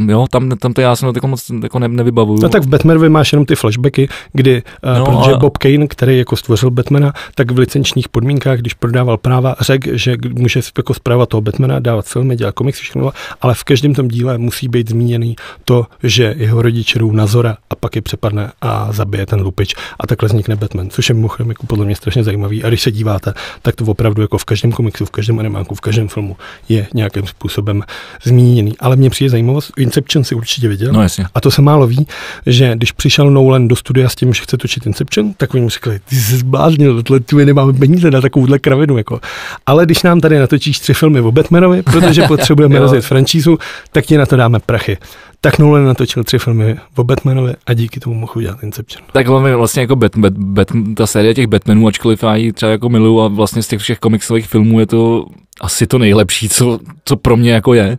Jo, 0.00 0.26
tam, 0.30 0.48
tam 0.48 0.72
to 0.72 0.80
já 0.80 0.96
jsem 0.96 1.12
to 1.12 1.16
jako 1.16 1.28
moc 1.28 1.50
jako 1.62 1.78
ne, 1.78 1.88
nevybavuju. 1.88 2.38
No 2.42 2.48
tak 2.48 2.62
v 2.62 2.66
Batmanovi 2.66 3.08
máš 3.08 3.32
jenom 3.32 3.46
ty 3.46 3.54
flashbacky, 3.54 4.08
kdy, 4.32 4.62
uh, 4.82 4.98
no, 4.98 5.04
protože 5.04 5.32
a... 5.32 5.38
Bob 5.38 5.58
Kane, 5.58 5.86
který 5.86 6.18
jako 6.18 6.36
stvořil 6.36 6.70
Batmana, 6.70 7.12
tak 7.34 7.50
v 7.50 7.58
licenčních 7.58 8.08
podmínkách, 8.08 8.58
když 8.58 8.74
prodával 8.74 9.16
práva, 9.16 9.56
řekl, 9.60 9.90
že 9.92 10.16
může 10.38 10.60
jako 10.76 10.94
zpráva 10.94 11.26
toho 11.26 11.40
Batmana, 11.40 11.78
dávat 11.78 12.06
filmy, 12.06 12.36
dělat 12.36 12.54
komiksy, 12.54 12.82
všechno, 12.82 13.12
ale 13.40 13.54
v 13.54 13.64
každém 13.64 13.94
tom 13.94 14.08
díle 14.08 14.38
musí 14.38 14.68
být 14.68 14.88
zmíněný 14.88 15.36
to, 15.64 15.86
že 16.02 16.34
jeho 16.38 16.62
rodiče 16.62 16.98
jdou 16.98 17.12
na 17.12 17.26
Zora 17.26 17.56
a 17.70 17.74
pak 17.74 17.96
je 17.96 18.02
přepadne 18.02 18.52
a 18.60 18.92
zabije 18.92 19.26
ten 19.26 19.40
lupič 19.40 19.74
a 20.00 20.06
takhle 20.06 20.28
vznikne 20.28 20.56
Batman, 20.56 20.90
což 20.90 21.08
je 21.08 21.14
mimochodem 21.14 21.48
jako 21.48 21.66
podle 21.66 21.84
mě 21.84 21.96
strašně 21.96 22.24
zajímavý. 22.24 22.64
A 22.64 22.68
když 22.68 22.82
se 22.82 22.90
díváte, 22.90 23.34
tak 23.62 23.74
to 23.76 23.84
opravdu 23.84 24.22
jako 24.22 24.38
v 24.38 24.44
každém 24.44 24.72
komiksu, 24.72 25.04
v 25.04 25.10
každém 25.10 25.38
animáku, 25.38 25.74
v 25.74 25.80
každém 25.80 26.08
filmu 26.08 26.36
je 26.68 26.86
nějakým 26.94 27.26
způsobem 27.26 27.82
zmíněný. 28.24 28.78
Ale 28.78 28.96
mě 28.96 29.10
přijde 29.10 29.30
zajímavost, 29.30 29.72
Inception 29.84 30.24
si 30.24 30.34
určitě 30.34 30.68
viděl. 30.68 30.92
No 30.92 31.02
jasně. 31.02 31.26
A 31.34 31.40
to 31.40 31.50
se 31.50 31.62
málo 31.62 31.86
ví, 31.86 32.06
že 32.46 32.72
když 32.74 32.92
přišel 32.92 33.30
Nolan 33.30 33.68
do 33.68 33.76
studia 33.76 34.08
s 34.08 34.14
tím, 34.14 34.34
že 34.34 34.42
chce 34.42 34.56
točit 34.56 34.86
Inception, 34.86 35.34
tak 35.34 35.54
oni 35.54 35.62
mu 35.62 35.68
řekli, 35.68 36.00
ty 36.08 36.16
jsi 36.16 36.36
zbláznil, 36.36 37.02
tohle 37.02 37.20
ty 37.20 37.44
nemáme 37.44 37.72
peníze 37.72 38.10
na 38.10 38.20
takovouhle 38.20 38.58
kravinu. 38.58 38.98
Jako. 38.98 39.20
Ale 39.66 39.84
když 39.84 40.02
nám 40.02 40.20
tady 40.20 40.38
natočíš 40.38 40.78
tři 40.78 40.94
filmy 40.94 41.20
o 41.20 41.32
Batmanovi, 41.32 41.82
protože 41.82 42.22
potřebujeme 42.28 42.78
rozjet 42.78 43.04
franšízu, 43.04 43.58
tak 43.92 44.06
ti 44.06 44.18
na 44.18 44.26
to 44.26 44.36
dáme 44.36 44.58
prachy. 44.58 44.98
Tak 45.40 45.58
Nolan 45.58 45.84
natočil 45.84 46.24
tři 46.24 46.38
filmy 46.38 46.76
o 46.96 47.04
Batmanovi 47.04 47.54
a 47.66 47.74
díky 47.74 48.00
tomu 48.00 48.14
mohl 48.14 48.32
udělat 48.36 48.62
Inception. 48.62 49.04
Tak 49.12 49.28
vlastně 49.28 49.80
jako 49.80 49.96
Bat, 49.96 50.16
Bat, 50.16 50.32
Bat, 50.32 50.68
ta 50.96 51.06
série 51.06 51.34
těch 51.34 51.46
Batmanů, 51.46 51.86
ačkoliv 51.86 52.22
já 52.22 52.36
ji 52.36 52.52
třeba 52.52 52.72
jako 52.72 52.88
miluju 52.88 53.20
a 53.20 53.28
vlastně 53.28 53.62
z 53.62 53.68
těch 53.68 53.80
všech 53.80 53.98
komiksových 53.98 54.46
filmů 54.46 54.80
je 54.80 54.86
to 54.86 55.26
asi 55.60 55.86
to 55.86 55.98
nejlepší, 55.98 56.48
co, 56.48 56.78
co 57.04 57.16
pro 57.16 57.36
mě 57.36 57.52
jako 57.52 57.74
je 57.74 57.98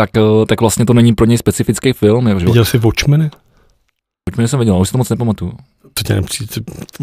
tak, 0.00 0.10
eh, 0.16 0.46
tak 0.46 0.60
vlastně 0.60 0.86
to 0.86 0.92
není 0.92 1.14
pro 1.14 1.26
něj 1.26 1.38
specifický 1.38 1.92
film. 1.92 2.28
Je, 2.28 2.34
Viděl 2.34 2.64
jsi 2.64 2.78
Watchmeny? 2.78 3.30
Watchmeny 4.28 4.48
jsem 4.48 4.58
viděl, 4.58 4.74
ale 4.74 4.80
už 4.80 4.88
si 4.88 4.92
to 4.92 4.98
moc 4.98 5.08
nepamatuju. 5.08 5.52
To 5.94 6.02
tě 6.02 6.14
nepřijde 6.14 6.52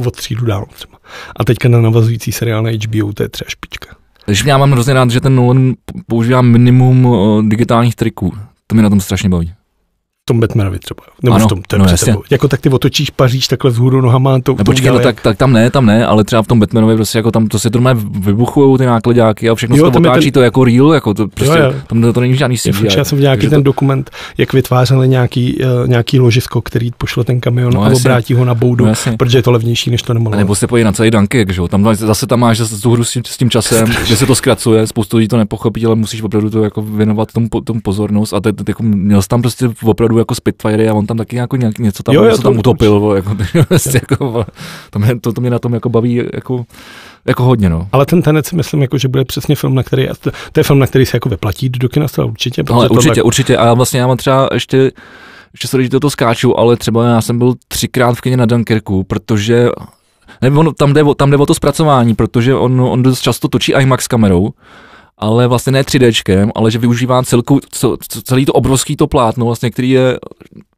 od 0.06 0.16
třídu 0.16 0.46
dál 0.46 0.66
třeba. 0.74 0.98
A 1.36 1.44
teďka 1.44 1.70
na 1.70 1.82
navazující 1.82 2.32
seriál 2.32 2.64
na 2.64 2.70
HBO, 2.70 3.14
to 3.14 3.24
je 3.24 3.30
třeba 3.30 3.50
špička. 3.50 3.96
Takže 4.26 4.44
já 4.50 4.58
mám 4.58 4.72
hrozně 4.72 4.94
rád, 4.94 5.12
že 5.12 5.22
ten 5.22 5.36
Nolan 5.36 5.74
používá 6.08 6.42
minimum 6.42 7.06
uh, 7.06 7.44
digitálních 7.44 7.96
triků. 7.96 8.34
To 8.68 8.76
mě 8.76 8.84
na 8.84 8.90
tom 8.90 9.02
strašně 9.02 9.30
baví 9.30 9.54
tom 10.28 10.40
Batmanovi 10.40 10.80
třeba. 10.80 11.04
Nebo 11.24 11.36
ano, 11.36 11.46
v 11.46 11.50
tom, 11.50 11.62
to 11.68 11.78
no 11.78 11.86
jasně. 11.86 12.16
Jako 12.30 12.48
tak 12.48 12.62
ty 12.62 12.70
otočíš 12.70 13.10
Paříž 13.10 13.48
takhle 13.48 13.72
vzhůru 13.72 14.02
nohama. 14.02 14.40
To, 14.40 14.56
no, 14.58 14.64
počkej, 14.64 14.92
no, 14.92 15.00
tak, 15.00 15.22
tak, 15.22 15.38
tam 15.38 15.54
ne, 15.54 15.72
tam 15.72 15.86
ne, 15.86 16.06
ale 16.06 16.24
třeba 16.24 16.42
v 16.42 16.48
tom 16.48 16.60
Batmanovi 16.60 16.96
prostě 16.96 17.18
jako 17.18 17.32
tam 17.32 17.48
to 17.48 17.60
se 17.60 17.70
to 17.70 17.80
vybuchují 18.20 18.78
ty 18.78 18.86
nákladáky 18.86 19.50
a 19.50 19.56
všechno 19.56 19.76
jo, 19.76 19.86
se 19.86 19.92
to 19.92 20.00
otáčí 20.00 20.26
ten... 20.26 20.32
to 20.32 20.42
jako 20.42 20.64
real, 20.64 20.94
jako 20.94 21.14
to 21.14 21.28
prostě, 21.28 21.60
jo, 21.60 21.66
jo. 21.66 21.74
tam 21.88 22.02
to, 22.02 22.14
to 22.14 22.20
není 22.20 22.36
žádný 22.36 22.58
CGI. 22.58 22.88
Já 22.98 23.04
jsem 23.04 23.20
nějaký 23.20 23.48
ten 23.48 23.60
to... 23.60 23.64
dokument, 23.64 24.12
jak 24.38 24.54
vytvářeli 24.54 25.08
nějaký, 25.08 25.58
uh, 25.64 25.88
nějaký 25.88 26.20
ložisko, 26.20 26.62
který 26.62 26.92
pošle 26.98 27.24
ten 27.24 27.40
kamion 27.40 27.74
no, 27.74 27.84
a 27.84 27.90
obrátí 27.90 28.34
ho 28.34 28.46
na 28.46 28.56
boudu, 28.56 28.86
no, 28.86 28.94
protože 29.18 29.38
je 29.38 29.42
to 29.42 29.52
levnější, 29.52 29.92
než 29.92 30.02
to 30.02 30.14
nemohlo. 30.14 30.38
Nebo 30.38 30.56
se 30.56 30.68
pojí 30.68 30.84
na 30.84 30.92
celý 30.92 31.12
Dunkirk, 31.12 31.54
že 31.54 31.62
jo? 31.62 31.68
Tam 31.68 31.96
zase 31.96 32.28
tam 32.28 32.40
máš 32.40 32.58
zase 32.58 32.82
tu 32.82 32.92
hru 32.92 33.04
s 33.04 33.12
tím, 33.12 33.24
s 33.26 33.38
tím 33.38 33.50
časem, 33.50 33.88
že 34.06 34.18
se 34.18 34.26
to 34.26 34.36
zkracuje, 34.36 34.88
spoustu 34.88 35.18
lidí 35.18 35.28
to 35.28 35.38
nepochopí, 35.38 35.86
ale 35.86 35.96
musíš 35.96 36.22
opravdu 36.22 36.50
to 36.50 36.64
jako 36.64 36.82
věnovat 36.82 37.32
tomu, 37.32 37.48
tomu 37.64 37.82
pozornost 37.82 38.34
a 38.34 38.40
teď 38.40 38.56
jako 38.68 38.84
měl 38.84 39.22
jsi 39.22 39.28
tam 39.28 39.42
prostě 39.42 39.70
opravdu 39.84 40.17
jako 40.18 40.36
Spitfire 40.36 40.90
a 40.90 40.94
on 40.94 41.06
tam 41.06 41.18
taky 41.18 41.36
jako 41.36 41.56
nějak, 41.56 41.80
něco 41.80 42.04
tam, 42.04 42.16
jo, 42.16 42.26
něco 42.26 42.42
tam 42.42 42.58
utopil, 42.58 43.14
jako, 43.16 43.38
vlastně, 43.70 44.02
jako, 44.10 44.46
to, 44.90 45.00
mě, 45.00 45.20
to, 45.20 45.34
to, 45.34 45.42
mě 45.42 45.50
na 45.50 45.60
tom 45.60 45.74
jako 45.74 45.90
baví 45.90 46.24
jako, 46.34 46.66
jako 47.26 47.44
hodně, 47.44 47.70
no. 47.70 47.90
Ale 47.92 48.06
ten 48.06 48.22
tanec 48.22 48.48
si 48.48 48.56
myslím, 48.56 48.82
jako, 48.82 48.98
že 48.98 49.08
bude 49.08 49.26
přesně 49.26 49.56
film, 49.56 49.76
na 49.76 49.84
který, 49.84 50.08
to, 50.20 50.32
to 50.52 50.60
je 50.60 50.64
film, 50.64 50.80
na 50.80 50.88
který 50.88 51.06
se 51.06 51.18
jako 51.18 51.30
vyplatí 51.30 51.70
do 51.70 51.90
kina, 51.90 52.06
určitě. 52.26 52.64
Ale 52.70 52.90
určitě, 52.90 53.10
tohle... 53.10 53.24
určitě, 53.24 53.58
a 53.58 53.66
já 53.66 53.74
vlastně 53.74 54.00
já 54.00 54.08
mám 54.08 54.18
třeba 54.18 54.50
ještě, 54.54 54.92
ještě 55.54 55.68
se 55.68 55.78
do 55.78 56.00
toho 56.00 56.12
skáču, 56.12 56.60
ale 56.60 56.78
třeba 56.78 57.06
já 57.06 57.22
jsem 57.22 57.38
byl 57.38 57.54
třikrát 57.68 58.18
v 58.18 58.22
kině 58.22 58.38
na 58.38 58.46
Dunkerku, 58.46 59.04
protože 59.04 59.70
nebo 60.42 60.60
on, 60.60 60.74
tam, 60.74 60.94
jde 60.94 61.04
o, 61.04 61.14
tam 61.14 61.32
jde 61.32 61.38
o 61.38 61.46
to 61.46 61.54
zpracování, 61.54 62.16
protože 62.16 62.56
on, 62.56 62.82
on 62.82 63.04
dost 63.04 63.22
často 63.22 63.48
točí 63.48 63.74
IMAX 63.74 64.08
kamerou, 64.08 64.50
ale 65.18 65.48
vlastně 65.48 65.72
ne 65.72 65.82
3D, 65.82 66.52
ale 66.56 66.72
že 66.72 66.80
využívá 66.80 67.24
celkou, 67.24 67.60
celý 68.24 68.46
to 68.46 68.54
obrovský 68.54 68.96
to 68.96 69.08
plátno, 69.08 69.46
vlastně, 69.46 69.72
který 69.72 69.90
je 69.90 70.20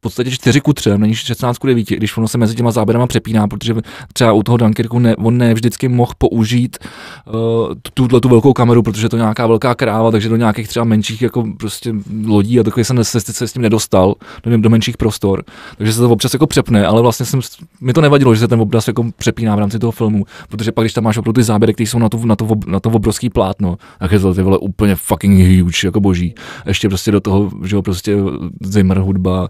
podstatě 0.00 0.30
4 0.30 0.60
ku 0.60 0.72
3, 0.72 0.90
není 0.96 1.14
16 1.14 1.58
ku 1.58 1.66
9, 1.66 1.88
když 1.88 2.16
ono 2.16 2.28
se 2.28 2.38
mezi 2.38 2.54
těma 2.54 2.70
záběrama 2.70 3.06
přepíná, 3.06 3.48
protože 3.48 3.74
třeba 4.12 4.32
u 4.32 4.42
toho 4.42 4.56
Dunkirku 4.56 4.98
ne, 4.98 5.16
on 5.16 5.38
ne 5.38 5.54
vždycky 5.54 5.88
mohl 5.88 6.12
použít 6.18 6.78
uh, 7.26 7.74
tuhle 7.94 8.20
tu 8.20 8.28
velkou 8.28 8.52
kameru, 8.52 8.82
protože 8.82 9.08
to 9.08 9.16
je 9.16 9.20
nějaká 9.20 9.46
velká 9.46 9.74
kráva, 9.74 10.10
takže 10.10 10.28
do 10.28 10.36
nějakých 10.36 10.68
třeba 10.68 10.84
menších 10.84 11.22
jako 11.22 11.44
prostě 11.58 11.94
lodí 12.26 12.60
a 12.60 12.62
takový 12.62 12.84
se, 12.84 13.04
se, 13.04 13.20
se 13.20 13.48
s 13.48 13.52
tím 13.52 13.62
nedostal 13.62 14.14
do, 14.42 14.58
do 14.58 14.70
menších 14.70 14.96
prostor, 14.96 15.44
takže 15.78 15.92
se 15.92 16.00
to 16.00 16.10
občas 16.10 16.32
jako 16.32 16.46
přepne, 16.46 16.86
ale 16.86 17.02
vlastně 17.02 17.26
jsem, 17.26 17.40
mi 17.80 17.92
to 17.92 18.00
nevadilo, 18.00 18.34
že 18.34 18.40
se 18.40 18.48
ten 18.48 18.60
obraz 18.60 18.86
jako 18.86 19.04
přepíná 19.16 19.56
v 19.56 19.58
rámci 19.58 19.78
toho 19.78 19.92
filmu, 19.92 20.24
protože 20.48 20.72
pak 20.72 20.82
když 20.82 20.92
tam 20.92 21.04
máš 21.04 21.16
opravdu 21.16 21.40
ty 21.40 21.42
záběry, 21.42 21.74
které 21.74 21.86
jsou 21.86 21.98
na 21.98 22.08
to, 22.08 22.18
na 22.24 22.36
to, 22.36 22.48
na 22.66 22.80
to 22.80 22.90
obrovský 22.90 23.30
plátno, 23.30 23.76
tak 23.98 24.12
je 24.12 24.18
to 24.18 24.29
ty 24.34 24.42
vole 24.42 24.58
úplně 24.58 24.96
fucking 24.96 25.60
huge, 25.60 25.86
jako 25.86 26.00
boží. 26.00 26.34
Ještě 26.66 26.88
prostě 26.88 27.10
do 27.10 27.20
toho, 27.20 27.50
že 27.64 27.76
jo, 27.76 27.82
prostě 27.82 28.16
Zimmer 28.60 28.98
hudba, 28.98 29.48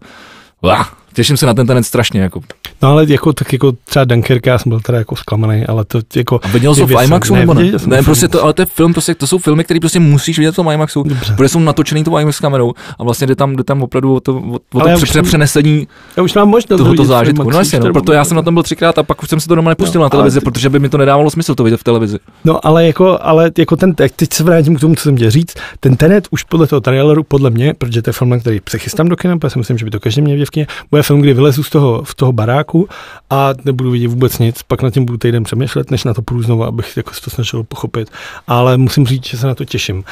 Ah, 0.63 0.85
Těším 1.13 1.37
se 1.37 1.47
na 1.47 1.55
ten 1.55 1.67
tenet 1.67 1.83
strašně. 1.83 2.21
Jako. 2.21 2.41
No 2.83 2.89
ale 2.89 3.05
jako, 3.09 3.33
tak 3.33 3.53
jako 3.53 3.73
třeba 3.85 4.05
Dunkerka, 4.05 4.51
já 4.51 4.59
jsem 4.59 4.71
byl 4.71 4.81
teda 4.81 4.99
jako 4.99 5.17
zklamaný, 5.17 5.67
ale 5.67 5.85
to 5.85 6.01
jako... 6.17 6.41
A 6.43 6.49
viděl 6.49 6.75
jsi 6.75 6.85
v 6.85 7.03
IMAXu 7.05 7.35
ne, 7.35 7.41
nebo 7.41 7.55
ne? 7.55 7.73
Ne, 7.87 8.03
v 8.03 8.05
prostě 8.05 8.29
to, 8.29 8.45
ale 8.45 8.53
to 8.53 8.63
je 8.63 8.67
film, 8.67 8.93
prostě, 8.93 9.15
to 9.15 9.27
jsou 9.27 9.39
filmy, 9.39 9.65
které 9.65 9.81
prostě 9.81 10.01
musíš 10.01 10.39
vidět 10.39 10.53
v 10.53 10.57
tom 10.57 10.71
IMAXu, 10.71 11.03
Dobře. 11.03 11.35
protože 11.37 11.49
jsou 11.49 11.59
natočený 11.61 12.05
tou 12.05 12.19
IMAX 12.19 12.41
kamerou 12.41 12.73
a 12.99 13.05
vlastně 13.05 13.27
jde 13.27 13.37
tam, 13.37 13.57
jde 13.57 13.65
tam 13.65 13.83
opravdu 13.83 14.15
o 14.15 14.21
to, 14.21 14.37
o, 14.37 14.59
o 14.73 14.81
to 14.81 15.01
pře- 15.03 15.23
přenesení 15.23 15.89
Já 16.17 16.23
už 16.23 16.35
mám 16.35 16.49
možnost 16.49 16.79
tohoto 16.79 17.05
zážitku. 17.05 17.51
No 17.51 17.59
jasně, 17.59 17.79
no, 17.81 17.87
to 17.87 17.93
proto 17.93 18.13
já 18.13 18.25
jsem 18.25 18.37
na 18.37 18.43
tom 18.43 18.55
byl 18.55 18.63
třikrát 18.63 18.99
a 18.99 19.03
pak 19.03 19.23
už 19.23 19.29
jsem 19.29 19.41
se 19.41 19.49
to 19.49 19.55
doma 19.55 19.69
nepustil 19.71 19.99
No, 20.01 20.05
na 20.05 20.09
televizi, 20.09 20.37
ale- 20.37 20.45
protože 20.53 20.69
by 20.71 20.79
mi 20.79 20.89
to 20.89 20.99
nedávalo 20.99 21.31
smysl 21.31 21.55
to 21.55 21.65
vidět 21.65 21.77
v 21.81 21.85
televizi. 21.85 22.19
No 22.45 22.67
ale 22.67 22.87
jako, 22.87 23.19
ale 23.23 23.51
jako 23.59 23.77
ten, 23.77 23.95
teď 23.95 24.13
se 24.33 24.45
vrátím 24.45 24.77
k 24.77 24.81
tomu, 24.81 24.95
co 24.95 25.03
jsem 25.03 25.17
chtěl 25.17 25.31
říct, 25.31 25.55
ten 25.81 25.97
Tenet 25.97 26.29
už 26.31 26.43
podle 26.43 26.67
toho 26.67 26.81
traileru, 26.81 27.23
podle 27.23 27.51
mě, 27.51 27.75
protože 27.75 28.03
to 28.03 28.11
je 28.11 28.13
film, 28.13 28.41
který 28.41 28.61
se 28.69 28.79
chystám 28.79 29.09
do 29.09 29.17
kina, 29.17 29.39
protože 29.39 29.51
si 29.51 29.59
myslím, 29.59 29.79
že 29.79 29.85
by 29.85 29.91
to 29.91 30.01
každý 30.01 30.23
měl 30.23 30.47
v 30.47 30.51
kině, 30.51 30.67
bude 30.91 31.00
film, 31.03 31.21
kdy 31.21 31.35
vylezu 31.35 31.63
z 31.63 31.71
toho, 31.71 32.03
v 32.05 32.15
toho 32.15 32.33
baráku 32.33 32.89
a 33.31 33.51
nebudu 33.65 33.91
vidět 33.91 34.09
vůbec 34.09 34.39
nic, 34.39 34.63
pak 34.63 34.83
nad 34.83 34.91
tím 34.91 35.05
budu 35.05 35.19
týden 35.19 35.45
přemýšlet, 35.45 35.91
než 35.91 36.05
na 36.05 36.15
to 36.15 36.23
půjdu 36.23 36.43
znovu, 36.43 36.65
abych 36.65 36.97
jako 36.97 37.11
to 37.25 37.31
snažil 37.31 37.65
pochopit. 37.65 38.11
Ale 38.47 38.77
musím 38.77 39.07
říct, 39.07 39.27
že 39.27 39.39
se 39.39 39.47
na 39.47 39.55
to 39.55 39.65
těším. 39.65 40.05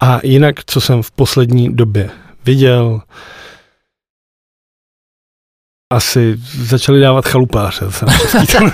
A 0.00 0.20
jinak, 0.22 0.56
co 0.66 0.80
jsem 0.80 1.02
v 1.02 1.10
poslední 1.10 1.74
době 1.74 2.10
viděl, 2.44 3.00
asi 5.90 6.40
začali 6.58 7.00
dávat 7.00 7.28
chalupáře. 7.28 7.84
na 8.06 8.12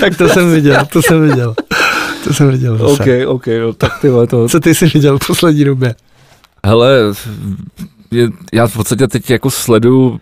tak 0.00 0.16
to 0.16 0.28
jsem 0.28 0.52
viděl, 0.52 0.86
to 0.86 1.02
jsem 1.02 1.28
viděl. 1.28 1.54
To 2.24 2.34
jsem 2.34 2.50
viděl 2.50 2.78
zase. 2.78 3.26
OK, 3.26 3.46
no, 3.46 3.72
tak 3.72 4.00
ty 4.00 4.08
to... 4.30 4.48
Co 4.48 4.60
ty 4.60 4.74
jsi 4.74 4.86
viděl 4.86 5.18
v 5.18 5.26
poslední 5.26 5.64
době? 5.64 5.94
Hele, 6.66 6.98
je, 8.10 8.28
já 8.52 8.66
v 8.66 8.72
podstatě 8.76 9.08
teď 9.08 9.30
jako 9.30 9.50
sleduju 9.50 10.20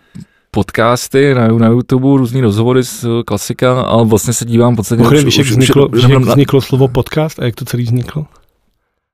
podcasty 0.51 1.33
na, 1.33 1.47
na 1.47 1.67
YouTube, 1.67 2.07
různý 2.17 2.41
rozhovory 2.41 2.83
z 2.83 3.03
eh, 3.03 3.23
klasika, 3.25 3.81
ale 3.81 4.05
vlastně 4.05 4.33
se 4.33 4.45
dívám 4.45 4.73
v 4.73 4.75
podstatě... 4.75 4.97
Mimochodem, 4.97 5.25
víš, 5.25 5.37
jak 5.37 5.47
vzniklo, 5.47 5.89
na- 6.09 6.31
vzniklo 6.31 6.61
slovo 6.61 6.87
podcast 6.87 7.39
a 7.39 7.45
jak 7.45 7.55
to 7.55 7.65
celý 7.65 7.83
vzniklo? 7.83 8.25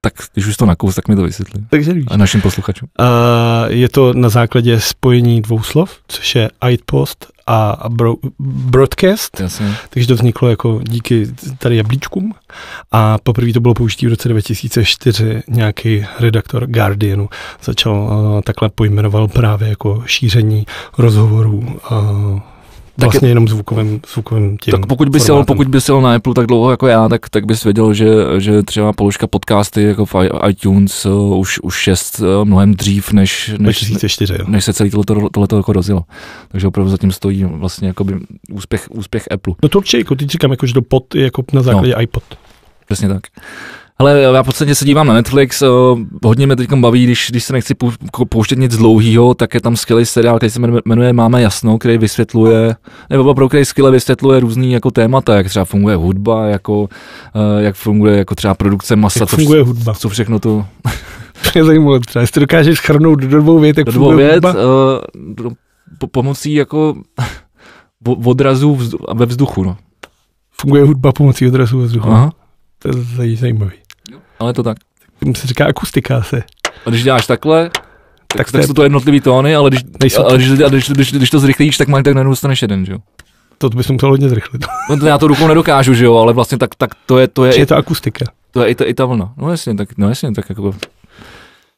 Tak 0.04 0.14
když 0.34 0.48
už 0.48 0.58
to 0.58 0.66
nakous, 0.66 0.96
tak 0.96 1.08
mi 1.08 1.16
to 1.16 1.24
vysvětli. 1.24 1.62
Takže 1.70 1.94
víš. 1.94 2.06
A 2.08 2.18
našim 2.18 2.42
posluchačům. 2.42 2.90
Uh, 3.00 3.06
je 3.72 3.90
to 3.90 4.14
na 4.14 4.30
základě 4.30 4.80
spojení 4.80 5.42
dvou 5.42 5.64
slov, 5.64 6.00
což 6.08 6.36
je 6.36 6.50
iPost 6.70 7.28
a 7.48 7.90
bro, 7.90 8.16
broadcast, 8.40 9.40
Jasně. 9.40 9.76
takže 9.90 10.08
to 10.08 10.14
vzniklo 10.16 10.50
jako 10.50 10.80
díky 10.84 11.28
tady 11.58 11.76
jablíčkům 11.76 12.34
a 12.92 13.18
poprvé 13.18 13.54
to 13.54 13.60
bylo 13.60 13.74
použití 13.74 14.06
v 14.06 14.10
roce 14.10 14.30
2004 14.30 15.44
nějaký 15.48 16.06
redaktor 16.20 16.68
Guardianu 16.68 17.30
začal 17.64 17.94
uh, 17.94 18.42
takhle 18.42 18.70
pojmenoval 18.70 19.28
právě 19.28 19.70
jako 19.70 20.04
šíření 20.06 20.66
rozhovorů 20.98 21.80
uh, 21.92 22.40
Tak 22.96 23.12
vlastně 23.12 23.30
jenom 23.30 23.48
zvukovým, 23.48 24.02
zvukovým 24.14 24.58
tím 24.58 24.72
Tak 24.72 24.86
pokud 24.86 25.08
jel, 25.16 25.22
formátem. 25.26 25.46
pokud 25.46 25.68
bys 25.68 25.88
jel 25.88 26.02
na 26.02 26.16
Apple 26.16 26.34
tak 26.34 26.48
dlouho 26.48 26.72
jako 26.72 26.88
já, 26.88 27.10
tak, 27.10 27.30
tak 27.30 27.46
bys 27.46 27.64
věděl, 27.64 27.94
že, 27.94 28.06
že 28.38 28.64
třeba 28.64 28.94
položka 28.94 29.28
podcasty 29.28 29.84
jako 29.84 30.06
v 30.06 30.16
iTunes 30.48 31.06
uh, 31.06 31.40
už, 31.40 31.60
už 31.60 31.76
šest 31.76 32.20
uh, 32.20 32.46
mnohem 32.46 32.74
dřív, 32.74 33.12
než, 33.12 33.52
než, 33.58 33.90
2004, 33.90 34.34
jo. 34.40 34.46
než 34.48 34.66
se 34.66 34.74
celý 34.74 34.90
tohleto, 34.90 35.30
tohleto 35.30 35.58
jako 35.58 35.74
rozjelo. 35.74 36.04
Takže 36.48 36.68
opravdu 36.68 36.92
zatím 36.92 37.12
stojí 37.12 37.44
vlastně 37.44 37.88
jakoby 37.88 38.20
úspěch, 38.52 38.88
úspěch 38.90 39.28
Apple. 39.32 39.54
No 39.64 39.70
to 39.70 39.78
určitě, 39.78 39.98
jako 39.98 40.16
teď 40.16 40.30
říkám, 40.30 40.52
jako, 40.52 40.66
že 40.66 40.74
to 40.74 40.82
pod 40.82 41.16
je 41.16 41.24
jako 41.24 41.44
na 41.54 41.62
základě 41.62 41.94
no. 41.96 42.02
iPod. 42.02 42.24
Přesně 42.86 43.08
tak. 43.08 43.22
Ale 44.02 44.22
já 44.22 44.44
v 44.44 44.46
podstatě 44.46 44.76
se 44.76 44.86
dívám 44.86 45.08
na 45.08 45.14
Netflix, 45.14 45.62
uh, 45.62 46.00
hodně 46.24 46.46
mě 46.48 46.56
teď 46.56 46.74
baví, 46.74 47.04
když, 47.04 47.28
když 47.30 47.44
se 47.44 47.54
nechci 47.54 47.74
pouštět 48.30 48.60
nic 48.60 48.78
dlouhého, 48.78 49.34
tak 49.34 49.54
je 49.54 49.62
tam 49.62 49.76
skvělý 49.76 50.06
seriál, 50.06 50.38
který 50.38 50.50
se 50.50 50.60
jmenuje- 50.86 51.14
Máme 51.14 51.42
jasno, 51.42 51.78
který 51.78 51.98
vysvětluje, 51.98 52.76
nebo 53.10 53.24
opravdu, 53.24 53.48
který 53.50 53.66
skvěle 53.66 53.92
vysvětluje 53.92 54.40
různý 54.40 54.72
jako 54.72 54.92
témata, 54.92 55.36
jak 55.36 55.48
třeba 55.50 55.66
funguje 55.66 55.96
hudba, 55.96 56.46
jako, 56.48 56.82
uh, 56.82 56.88
jak 57.60 57.76
funguje 57.76 58.18
jako 58.18 58.36
třeba 58.36 58.54
produkce 58.54 58.96
masa, 58.96 59.20
Jak 59.20 59.30
co, 59.30 59.36
funguje 59.36 59.64
hudba. 59.64 59.94
co 59.94 60.10
všechno 60.10 60.40
to 60.40 60.66
To 61.54 61.60
je 61.60 61.64
zajímavé 61.66 62.00
třeba, 62.00 62.22
jestli 62.22 62.42
dokážeš 62.42 62.78
schrnout 62.78 63.20
do 63.20 63.42
dvou 63.42 63.60
vět, 63.60 63.78
jak 63.78 63.86
do 63.86 63.92
dvou 63.92 64.06
funguje 64.06 64.28
věc, 64.30 64.44
hudba. 64.44 64.54
uh, 65.46 65.54
po, 65.98 66.08
pomocí 66.08 66.54
jako 66.54 66.96
odrazů 68.26 68.76
vzdu, 68.76 68.98
ve 69.14 69.26
vzduchu, 69.26 69.64
no. 69.64 69.78
Funguje 70.62 70.84
hudba 70.84 71.12
pomocí 71.12 71.48
odrazu 71.48 71.80
ve 71.80 71.86
vzduchu. 71.86 72.10
Aha, 72.10 72.32
To 72.80 72.88
je 72.88 72.94
zaj- 72.94 73.62
ale 74.40 74.50
je 74.50 74.54
to 74.54 74.64
tak. 74.64 74.78
Tomu 75.20 75.36
se 75.36 75.48
říká 75.48 75.66
akustika 75.66 76.18
asi. 76.18 76.44
A 76.86 76.90
když 76.90 77.04
děláš 77.04 77.28
takhle, 77.28 77.70
tak, 77.70 78.38
Tak 78.38 78.52
tak, 78.52 78.64
jsou 78.64 78.74
to 78.74 78.84
jednotlivý 78.84 79.22
tóny, 79.22 79.56
ale 79.56 79.70
když, 79.70 79.82
Nejsou 80.02 80.24
ale 80.26 80.38
když, 80.38 80.50
a 80.66 80.70
když, 80.70 80.90
když, 80.90 81.12
když, 81.14 81.30
to 81.30 81.40
zrychlíš, 81.40 81.78
tak 81.78 81.88
máš 81.88 82.04
tak 82.04 82.14
najednou 82.14 82.32
dostaneš 82.32 82.62
jeden, 82.62 82.86
že 82.86 82.92
jo? 82.92 82.98
To 83.58 83.70
bys 83.70 83.90
musel 83.90 84.10
hodně 84.10 84.30
zrychlit. 84.30 84.66
No 84.90 84.98
to 84.98 85.06
já 85.06 85.18
to 85.18 85.28
rukou 85.28 85.48
nedokážu, 85.48 85.94
že 85.94 86.06
jo, 86.06 86.16
ale 86.16 86.34
vlastně 86.34 86.58
tak, 86.58 86.76
tak 86.76 86.90
to 87.06 87.18
je, 87.18 87.28
to 87.28 87.46
je, 87.46 87.54
Či 87.54 87.60
je 87.60 87.66
to 87.66 87.76
akustika. 87.76 88.26
to 88.52 88.62
je 88.64 88.70
i, 88.70 88.76
ta, 88.76 88.86
i 88.86 88.94
ta 88.94 89.06
vlna. 89.06 89.34
No 89.38 89.52
jasně, 89.52 89.76
tak, 89.76 89.90
no 89.98 90.10
jasně, 90.10 90.32
tak 90.32 90.50
jako, 90.50 90.74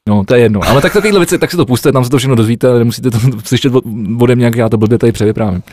no 0.10 0.24
to 0.24 0.36
je 0.36 0.42
jedno. 0.42 0.60
Ale 0.68 0.82
tak 0.82 0.94
takovýhle 0.94 1.20
věci, 1.20 1.38
tak 1.40 1.52
si 1.52 1.58
to 1.58 1.66
puste, 1.66 1.92
tam 1.92 2.04
se 2.04 2.10
to 2.10 2.18
všechno 2.18 2.36
dozvíte, 2.36 2.80
nemusíte 2.80 3.12
to 3.12 3.20
slyšet 3.46 3.76
od- 3.76 3.84
ode 4.20 4.36
mě, 4.36 4.46
jak 4.46 4.56
já 4.56 4.70
to 4.70 4.78
blbě 4.78 4.98
tady 4.98 5.12
převyprávím. 5.12 5.64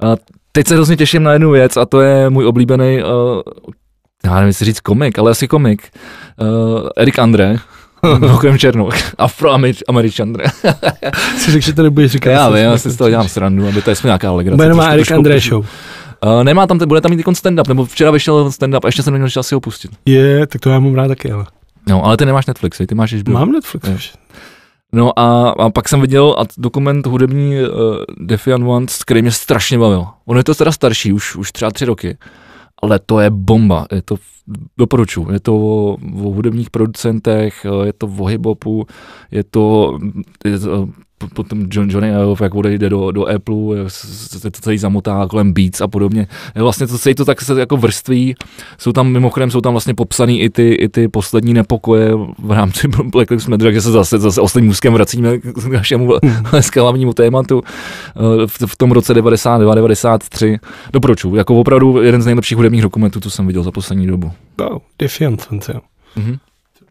A 0.00 0.16
teď 0.52 0.66
se 0.68 0.74
hrozně 0.74 0.96
těším 0.96 1.22
na 1.22 1.32
jednu 1.32 1.50
věc 1.50 1.76
a 1.76 1.86
to 1.86 2.00
je 2.00 2.30
můj 2.30 2.46
oblíbený, 2.46 3.02
uh, 3.02 3.08
já 4.24 4.34
nevím, 4.34 4.46
jestli 4.46 4.64
říct 4.66 4.80
komik, 4.80 5.18
ale 5.18 5.30
asi 5.30 5.48
komik. 5.48 5.88
Uh, 6.40 6.88
Erik 6.96 7.18
André, 7.18 7.56
Mimochodem 8.18 8.58
Černoch, 8.58 8.94
afroameričan. 9.18 10.34
Si 11.38 11.50
řekl, 11.50 11.64
že 11.66 11.72
to 11.72 11.82
nebudeš 11.82 12.12
říkat. 12.12 12.30
Já 12.30 12.48
vím, 12.48 12.58
já 12.64 12.78
si 12.78 12.90
z 12.90 12.92
to- 12.92 12.98
toho 12.98 13.10
dělám 13.10 13.28
srandu, 13.28 13.68
aby 13.68 13.82
to 13.82 13.90
je 13.90 13.96
nějaká 14.04 14.32
legrace. 14.32 14.56
Bude 14.56 14.74
má 14.74 14.88
Erik 14.90 15.12
André 15.12 15.40
show. 15.40 15.66
Uh, 16.24 16.44
nemá 16.44 16.66
tam, 16.66 16.78
bude 16.78 17.00
tam 17.00 17.10
mít 17.10 17.26
stand-up, 17.26 17.68
nebo 17.68 17.84
včera 17.84 18.10
vyšel 18.10 18.48
stand-up 18.48 18.80
a 18.84 18.88
ještě 18.88 19.02
jsem 19.02 19.12
neměl 19.12 19.30
čas 19.30 19.46
si 19.46 19.54
ho 19.54 19.60
pustit. 19.60 19.90
Je, 20.06 20.46
tak 20.46 20.60
to 20.60 20.70
já 20.70 20.78
mám 20.80 20.94
rád 20.94 21.08
taky, 21.08 21.32
ale. 21.32 21.46
No, 21.88 22.04
ale 22.04 22.16
ty 22.16 22.24
nemáš 22.26 22.46
Netflix, 22.46 22.80
ty 22.88 22.94
máš 22.94 23.12
HBO. 23.14 23.32
Mám 23.32 23.52
Netflix 23.52 23.88
Jo. 23.88 23.94
už. 23.94 24.12
No 24.92 25.18
a, 25.18 25.48
a 25.50 25.70
pak 25.70 25.88
jsem 25.88 26.00
viděl 26.00 26.36
a 26.38 26.44
dokument 26.58 27.06
hudební 27.06 27.54
uh, 27.60 27.68
Defiant 28.20 28.64
Ones, 28.66 29.04
který 29.04 29.22
mě 29.22 29.30
strašně 29.32 29.78
bavil. 29.78 30.06
Ono 30.26 30.40
je 30.40 30.44
to 30.44 30.54
teda 30.54 30.72
starší, 30.72 31.12
už, 31.12 31.36
už 31.36 31.52
třeba 31.52 31.70
tři 31.70 31.84
roky, 31.84 32.16
ale 32.84 32.98
to 32.98 33.20
je 33.20 33.30
bomba. 33.30 33.86
Je 33.92 34.02
to, 34.02 34.16
doporučuji, 34.78 35.32
je 35.32 35.40
to 35.40 35.56
o, 35.56 35.96
o 35.96 36.30
hudebních 36.30 36.70
producentech, 36.70 37.66
je 37.84 37.92
to 37.92 38.06
o 38.06 38.24
hip-hopu, 38.24 38.86
je 39.30 39.44
to, 39.44 39.98
je 40.44 40.58
to 40.58 40.88
potom 41.34 41.66
John, 41.70 41.90
Johnny 41.90 42.08
Ive, 42.08 42.44
jak 42.44 42.54
odejde 42.54 42.90
do, 42.90 43.10
do 43.10 43.26
Apple, 43.26 43.78
jak 43.78 43.90
se 43.90 44.40
to 44.40 44.60
celý 44.60 44.78
zamotá 44.78 45.26
kolem 45.26 45.52
Beats 45.52 45.80
a 45.80 45.88
podobně. 45.88 46.26
Vlastně 46.54 46.86
to 46.86 46.98
celý 46.98 47.14
to 47.14 47.24
tak 47.24 47.40
se 47.40 47.60
jako 47.60 47.76
vrství. 47.76 48.34
Jsou 48.78 48.92
tam 48.92 49.12
mimochodem, 49.12 49.50
jsou 49.50 49.60
tam 49.60 49.74
vlastně 49.74 49.94
popsaný 49.94 50.40
i 50.40 50.50
ty, 50.50 50.72
i 50.72 50.88
ty 50.88 51.08
poslední 51.08 51.54
nepokoje 51.54 52.10
v 52.38 52.52
rámci 52.52 52.88
Black 53.04 53.30
Lives 53.30 53.46
Matter, 53.46 53.66
takže 53.66 53.80
se 53.80 53.90
zase, 53.90 54.18
zase 54.18 54.40
ostatním 54.40 54.70
úzkem 54.70 54.92
vracíme 54.92 55.38
k 55.38 55.66
našemu 55.66 56.12
hlavnímu 56.80 57.12
tématu 57.12 57.62
eh, 57.64 58.46
v, 58.46 58.58
v 58.66 58.76
tom 58.76 58.92
roce 58.92 59.14
92, 59.14 59.74
93. 59.74 60.58
Doporučuji, 60.92 61.36
jako 61.36 61.60
opravdu 61.60 62.02
jeden 62.02 62.22
z 62.22 62.26
nejlepších 62.26 62.56
hudebních 62.56 62.82
dokumentů, 62.82 63.20
co 63.20 63.30
jsem 63.30 63.46
viděl 63.46 63.62
za 63.62 63.70
poslední 63.70 64.06
dobu. 64.06 64.32
Wow, 64.58 64.78
Defiant 64.98 65.48
jo. 65.74 65.80
Mhm. 66.16 66.36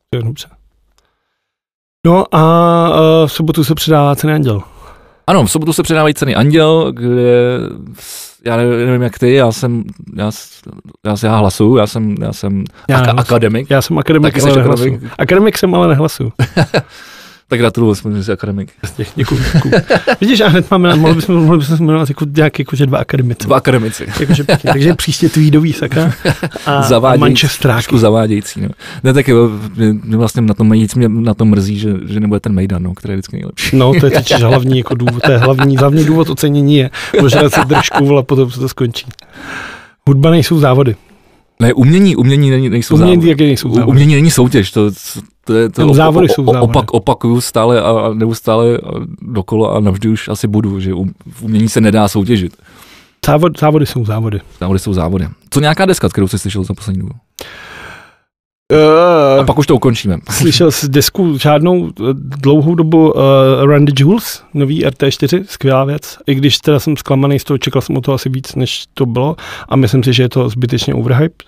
To 0.09 0.17
je 0.17 0.23
dobře. 0.23 0.47
No 2.05 2.25
a 2.35 2.89
uh, 2.89 3.27
v 3.27 3.31
sobotu 3.31 3.63
se 3.63 3.75
předává 3.75 4.15
ceny 4.15 4.33
Anděl. 4.33 4.61
Ano, 5.27 5.43
v 5.45 5.51
sobotu 5.51 5.73
se 5.73 5.83
předávají 5.83 6.13
ceny 6.13 6.35
Anděl, 6.35 6.91
kde 6.91 7.59
já 8.45 8.57
nevím, 8.57 9.01
jak 9.01 9.19
ty, 9.19 9.33
já 9.33 9.51
jsem, 9.51 9.83
já, 10.15 10.31
já, 11.05 11.15
já 11.23 11.35
hlasuju, 11.37 11.77
já 11.77 11.87
jsem, 11.87 12.15
já 12.21 12.33
jsem 12.33 12.63
Já 12.89 12.97
hlasuju. 12.97 13.19
akademik, 13.19 13.69
Já 13.69 13.81
jsem 13.81 13.97
akademik, 13.97 14.33
Taky 14.33 14.41
ale 14.43 14.51
jsi 14.51 14.57
nehlasuju. 14.59 14.99
akademik? 15.17 15.57
Jsem, 15.57 15.75
ale 15.75 15.87
nehlasuju. 15.87 16.31
tak 17.53 17.59
gratuluju, 17.59 17.95
že 18.15 18.23
jsi 18.23 18.31
akademik. 18.31 18.71
Děkuji, 19.15 19.39
děkuji. 19.53 19.73
Vidíš, 20.21 20.41
a 20.41 20.47
hned 20.47 20.71
máme, 20.71 20.95
mohli 20.95 21.15
bychom, 21.15 21.35
mohli 21.35 21.57
bychom 21.57 21.77
se 21.77 21.83
jmenovat 21.83 22.09
jako 22.09 22.25
nějak, 22.35 22.59
jako, 22.59 22.75
že 22.75 22.85
dva 22.85 22.97
akademici. 22.97 23.47
Dva 23.47 23.57
akademici. 23.57 24.07
Jakože 24.19 24.43
pěkně. 24.43 24.71
Takže 24.73 24.93
příště 24.93 25.29
tweedový 25.29 25.73
sakra 25.73 26.13
a, 26.65 26.71
a 26.77 26.81
Zavádějící, 26.81 27.19
Manchesteráky. 27.21 27.97
zavádějící. 27.97 28.61
No. 28.61 28.69
Ne, 29.03 29.13
tak 29.13 29.27
jo, 29.27 29.49
mě, 29.75 30.17
vlastně 30.17 30.41
na 30.41 30.53
tom 30.53 30.69
nejvíc 30.69 30.95
mě 30.95 31.09
na 31.09 31.33
tom 31.33 31.49
mrzí, 31.49 31.79
že, 31.79 31.93
že 32.07 32.19
nebude 32.19 32.39
ten 32.39 32.53
Mejdan, 32.53 32.83
no, 32.83 32.93
který 32.93 33.11
je 33.11 33.15
vždycky 33.15 33.35
nejlepší. 33.35 33.77
No, 33.77 33.93
to 33.99 34.05
je 34.05 34.11
teď 34.11 34.33
hlavní 34.41 34.77
jako 34.77 34.95
důvod, 34.95 35.23
to 35.23 35.31
je 35.31 35.37
hlavní, 35.37 35.77
hlavní 35.77 36.05
důvod 36.05 36.29
ocenění 36.29 36.75
je 36.77 36.89
požádat 37.19 37.53
si 37.53 37.59
držku, 37.65 38.17
a 38.17 38.23
potom 38.23 38.51
se 38.51 38.59
to 38.59 38.69
skončí. 38.69 39.05
Hudba 40.07 40.29
nejsou 40.29 40.59
závody. 40.59 40.95
Ne, 41.59 41.73
umění, 41.73 42.15
umění 42.15 42.49
není, 42.49 42.69
nejsou 42.69 42.95
Umění 42.95 43.11
závody. 43.13 43.29
jaké 43.29 43.43
nejsou 43.43 43.69
závody. 43.73 43.89
Umění 43.91 44.15
není 44.15 44.31
soutěž, 44.31 44.71
to, 44.71 44.91
to 45.45 45.53
je 45.53 45.69
to 45.69 45.81
Tam 45.81 45.93
závody 45.93 46.29
jsou 46.29 46.45
závody. 46.45 46.63
opak, 46.63 46.91
opakuju 46.91 47.41
stále 47.41 47.81
a, 47.81 47.89
a 47.89 48.13
neustále 48.13 48.77
a 48.77 48.91
dokola 49.21 49.77
a 49.77 49.79
navždy 49.79 50.09
už 50.09 50.27
asi 50.27 50.47
budu, 50.47 50.79
že 50.79 50.93
um, 50.93 51.13
v 51.31 51.43
umění 51.43 51.69
se 51.69 51.81
nedá 51.81 52.07
soutěžit. 52.07 52.57
Závod, 53.25 53.59
závody 53.59 53.85
jsou 53.85 54.05
závody. 54.05 54.41
Závody 54.59 54.79
jsou 54.79 54.93
závody. 54.93 55.27
Co 55.49 55.59
nějaká 55.59 55.85
deska, 55.85 56.09
kterou 56.09 56.27
jsi 56.27 56.39
slyšel 56.39 56.63
za 56.63 56.73
poslední 56.73 57.01
dobu? 57.01 57.13
Uh, 58.71 59.41
a 59.41 59.43
pak 59.43 59.57
už 59.57 59.67
to 59.67 59.75
ukončíme. 59.75 60.17
Slyšel 60.29 60.71
jsi 60.71 60.89
desku 60.89 61.37
žádnou 61.37 61.87
eh, 61.87 62.03
dlouhou 62.13 62.75
dobu 62.75 63.11
uh, 63.11 63.85
the 63.85 63.93
Jewels, 63.99 64.43
nový 64.53 64.85
RT4, 64.85 65.43
skvělá 65.47 65.83
věc. 65.83 66.17
I 66.27 66.35
když 66.35 66.57
teda 66.57 66.79
jsem 66.79 66.97
zklamaný 66.97 67.39
z 67.39 67.43
toho, 67.43 67.57
čekal 67.57 67.81
jsem 67.81 67.97
o 67.97 68.01
to 68.01 68.13
asi 68.13 68.29
víc, 68.29 68.55
než 68.55 68.85
to 68.93 69.05
bylo 69.05 69.35
a 69.69 69.75
myslím 69.75 70.03
si, 70.03 70.13
že 70.13 70.23
je 70.23 70.29
to 70.29 70.49
zbytečně 70.49 70.93
overhyped. 70.93 71.43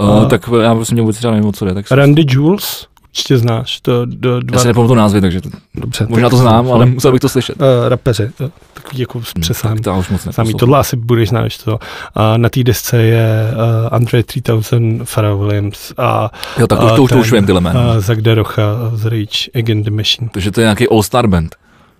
Uh, 0.00 0.08
uh, 0.08 0.28
tak 0.28 0.50
já 0.62 0.74
prostě 0.74 0.94
vůbec 0.94 1.16
třeba 1.16 1.32
nevím, 1.32 1.48
o 1.48 1.52
co 1.52 1.64
jde. 1.64 1.74
Tak 1.74 1.86
the 2.14 2.32
Jewels, 2.32 2.86
určitě 3.14 3.38
znáš. 3.38 3.80
To, 3.80 4.04
do, 4.04 4.40
dva... 4.40 4.56
Já 4.56 4.60
si 4.60 4.66
nepamatuju 4.66 4.98
názvy, 4.98 5.20
takže 5.20 5.40
to, 5.40 5.48
Dobře, 5.74 6.06
možná 6.08 6.30
to 6.30 6.36
znám, 6.36 6.72
ale 6.72 6.86
musel 6.86 7.12
bych 7.12 7.20
to 7.20 7.28
slyšet. 7.28 7.56
Uh, 7.60 7.88
rapeři, 7.88 8.30
to, 8.38 8.50
takový 8.74 9.00
jako 9.00 9.22
s 9.22 9.32
hmm, 9.34 9.40
přesahem. 9.40 9.78
to 9.78 9.94
už 9.98 10.08
moc 10.08 10.28
Samý, 10.30 10.54
tohle 10.54 10.78
asi 10.78 10.96
budeš 10.96 11.28
znát, 11.28 11.44
to. 11.64 11.78
A 12.14 12.36
na 12.36 12.48
té 12.48 12.64
desce 12.64 13.02
je 13.02 13.50
uh, 13.52 13.88
Andre 13.90 14.22
3000, 14.22 15.04
Pharrell 15.14 15.38
Williams 15.38 15.92
a 15.98 16.30
Jo, 16.58 16.66
tak 16.66 16.82
už 16.82 16.92
to, 16.92 17.02
už, 17.02 17.10
to 17.10 17.18
už 17.18 17.32
vím 17.32 17.46
tyhle 17.46 17.60
jména. 17.60 17.80
Uh, 17.80 18.00
Zach 18.00 18.18
Derocha 18.18 18.62
z 18.94 19.04
Rage 19.04 19.50
Again 19.54 19.82
the 19.82 19.90
Machine. 19.90 20.28
Takže 20.32 20.50
to 20.50 20.60
je 20.60 20.64
nějaký 20.64 20.88
all-star 20.88 21.26
band. 21.26 21.56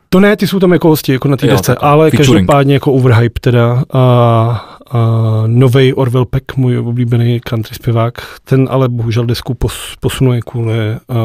To 0.08 0.20
ne, 0.20 0.36
ty 0.36 0.46
jsou 0.46 0.58
tam 0.58 0.72
jako 0.72 0.88
hosti, 0.88 1.12
jako 1.12 1.28
na 1.28 1.36
té 1.36 1.46
desce, 1.46 1.74
ale 1.74 2.10
featuring. 2.10 2.46
každopádně 2.46 2.74
jako 2.74 2.92
overhype 2.92 3.40
teda. 3.40 3.84
A, 3.92 4.73
Uh, 4.94 5.00
nový 5.46 5.94
Orwell 5.94 6.24
Peck, 6.24 6.56
můj 6.56 6.78
oblíbený 6.78 7.40
country 7.40 7.74
zpěvák, 7.74 8.14
ten 8.44 8.68
ale 8.70 8.88
bohužel 8.88 9.26
desku 9.26 9.54
pos, 9.54 9.96
posunuje 10.00 10.40
kvůli 10.40 10.76
uh, 11.06 11.16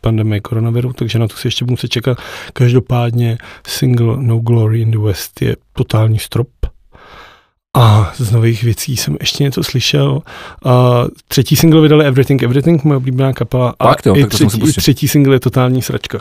pandemii 0.00 0.40
koronaviru, 0.40 0.92
takže 0.92 1.18
na 1.18 1.28
to 1.28 1.36
si 1.36 1.46
ještě 1.46 1.64
budu 1.64 1.76
se 1.76 1.88
čekat. 1.88 2.18
Každopádně 2.52 3.38
single 3.66 4.16
No 4.18 4.38
Glory 4.38 4.80
in 4.80 4.90
the 4.90 4.98
West 4.98 5.42
je 5.42 5.56
totální 5.72 6.18
strop. 6.18 6.48
A 7.76 8.12
z 8.16 8.32
nových 8.32 8.62
věcí 8.64 8.96
jsem 8.96 9.16
ještě 9.20 9.44
něco 9.44 9.64
slyšel. 9.64 10.12
Uh, 10.64 10.72
třetí 11.28 11.56
single 11.56 11.80
vydali 11.80 12.04
Everything 12.04 12.42
Everything, 12.42 12.84
moje 12.84 12.96
oblíbená 12.96 13.32
kapela. 13.32 13.74
A 13.80 13.94
jo, 14.06 14.16
i, 14.16 14.26
třetí, 14.26 14.68
i 14.68 14.72
třetí 14.72 15.08
single 15.08 15.34
je 15.34 15.40
totální 15.40 15.82
sračka. 15.82 16.18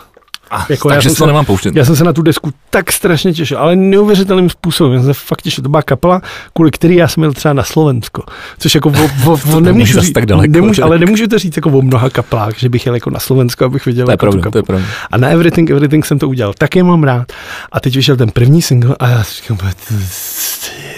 A, 0.52 0.66
jako 0.70 0.90
takže 0.90 1.10
já 1.10 1.12
to 1.12 1.16
se, 1.16 1.26
nemám 1.26 1.46
pouštět. 1.46 1.76
Já 1.76 1.86
jsem 1.86 1.96
se 1.96 2.04
na 2.04 2.14
tu 2.14 2.22
desku 2.22 2.54
tak 2.70 2.92
strašně 2.92 3.34
těšil, 3.34 3.58
ale 3.58 3.76
neuvěřitelným 3.76 4.50
způsobem. 4.50 4.94
Já 4.94 5.04
jsem 5.04 5.14
fakt 5.14 5.42
těšil. 5.42 5.64
To 5.64 5.70
byla 5.70 5.82
kapela, 5.82 6.22
kvůli 6.54 6.72
který 6.72 6.96
já 6.96 7.08
jsem 7.08 7.22
byl 7.22 7.34
třeba 7.34 7.54
na 7.54 7.64
Slovensko. 7.64 8.24
Což 8.58 8.76
jako 8.76 8.90
o, 8.90 9.32
o, 9.32 9.40
o 9.58 9.60
nemůžu 9.60 10.02
říct, 10.02 10.14
tak 10.14 10.26
daleko, 10.26 10.52
nemůžu, 10.52 10.84
ale 10.84 11.00
nemůžu 11.00 11.28
to 11.28 11.40
říct 11.40 11.56
jako 11.56 11.70
o 11.70 11.82
mnoha 11.82 12.10
kaplách, 12.10 12.60
že 12.60 12.70
bych 12.70 12.86
jel 12.86 12.96
jako 12.96 13.10
na 13.10 13.20
Slovensko, 13.20 13.66
abych 13.66 13.86
viděl 13.86 14.06
to 14.06 14.12
je 14.12 14.14
jako 14.14 14.26
pravda, 14.26 14.44
tu 14.44 14.52
to 14.52 14.58
je 14.58 14.64
pravda. 14.64 14.86
A 15.12 15.18
na 15.18 15.28
Everything, 15.28 15.70
Everything 15.70 16.06
jsem 16.06 16.20
to 16.20 16.30
udělal. 16.30 16.54
Tak 16.58 16.76
je 16.76 16.84
mám 16.84 17.04
rád. 17.04 17.32
A 17.72 17.80
teď 17.80 17.96
vyšel 17.96 18.18
ten 18.18 18.32
první 18.32 18.62
single 18.62 18.96
a 19.00 19.08
já 19.08 19.24
si 19.24 19.42
říkám, 19.42 19.58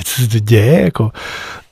co 0.04 0.22
se 0.22 0.28
to 0.28 0.39
děje? 0.39 0.82
Jako. 0.82 1.12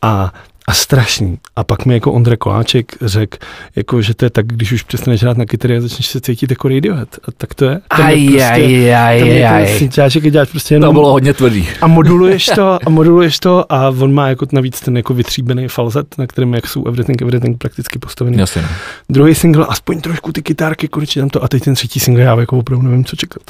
A 0.02 0.34
a 0.68 0.74
strašný. 0.74 1.38
A 1.56 1.64
pak 1.64 1.86
mi 1.86 1.94
jako 1.94 2.12
Ondra 2.12 2.38
Koláček 2.38 2.96
řekl, 3.02 3.38
jako, 3.76 4.02
že 4.02 4.14
to 4.14 4.26
je 4.26 4.30
tak, 4.30 4.48
když 4.48 4.72
už 4.72 4.84
přestaneš 4.84 5.22
hrát 5.22 5.38
na 5.38 5.46
kytary 5.46 5.78
a 5.78 5.82
začneš 5.82 6.08
se 6.08 6.22
cítit 6.22 6.50
jako 6.50 6.68
Radiohead. 6.68 7.16
A 7.28 7.32
tak 7.38 7.54
to 7.54 7.66
je. 7.66 7.82
aj, 7.90 8.26
prostě, 8.26 8.42
aj, 8.42 8.94
aj, 8.94 9.46
aj. 9.46 10.22
děláš 10.32 10.50
prostě 10.50 10.76
jenom... 10.76 10.90
To 10.90 10.94
bylo 10.94 11.12
hodně 11.12 11.34
tvrdý. 11.34 11.68
A 11.82 11.88
moduluješ 11.88 12.46
to, 12.56 12.88
a 12.88 12.90
moduluješ 12.90 13.40
to 13.40 13.74
a 13.74 13.90
on 13.90 14.14
má 14.14 14.28
jako 14.28 14.46
navíc 14.52 14.80
ten 14.80 14.98
jako 14.98 15.14
vytříbený 15.14 15.68
falzet, 15.68 16.18
na 16.18 16.28
kterém 16.28 16.54
jak 16.54 16.68
jsou 16.68 16.88
Everything, 16.88 17.22
Everything 17.22 17.58
prakticky 17.58 18.00
postavený. 18.00 18.38
Jasně. 18.38 18.62
No. 18.62 18.68
Druhý 19.10 19.36
single, 19.36 19.66
aspoň 19.70 20.02
trošku 20.02 20.32
ty 20.32 20.42
kytárky, 20.42 20.88
konečně 20.88 21.22
tam 21.22 21.30
to. 21.30 21.44
A 21.44 21.48
teď 21.48 21.64
ten 21.64 21.76
třetí 21.76 22.00
single, 22.00 22.24
já 22.24 22.40
jako 22.40 22.58
opravdu 22.58 22.88
nevím, 22.88 23.06
co 23.06 23.16
čekat. 23.16 23.42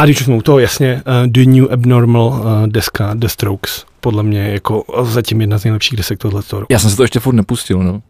A 0.00 0.04
když 0.04 0.20
už 0.20 0.24
jsme 0.26 0.34
u 0.34 0.42
toho, 0.42 0.58
jasně, 0.58 1.02
uh, 1.06 1.26
The 1.26 1.44
New 1.46 1.72
Abnormal 1.72 2.26
uh, 2.26 2.66
deska 2.66 3.14
The 3.14 3.26
Strokes, 3.26 3.84
podle 4.02 4.22
mě 4.22 4.40
jako 4.40 4.84
zatím 5.02 5.40
jedna 5.40 5.58
z 5.58 5.64
nejlepších 5.64 5.96
desek 5.96 6.18
tohle 6.18 6.42
roku. 6.52 6.66
Já 6.70 6.78
jsem 6.78 6.90
se 6.90 6.96
to 6.96 7.02
ještě 7.02 7.20
furt 7.20 7.34
nepustil, 7.34 7.78
no. 7.78 8.02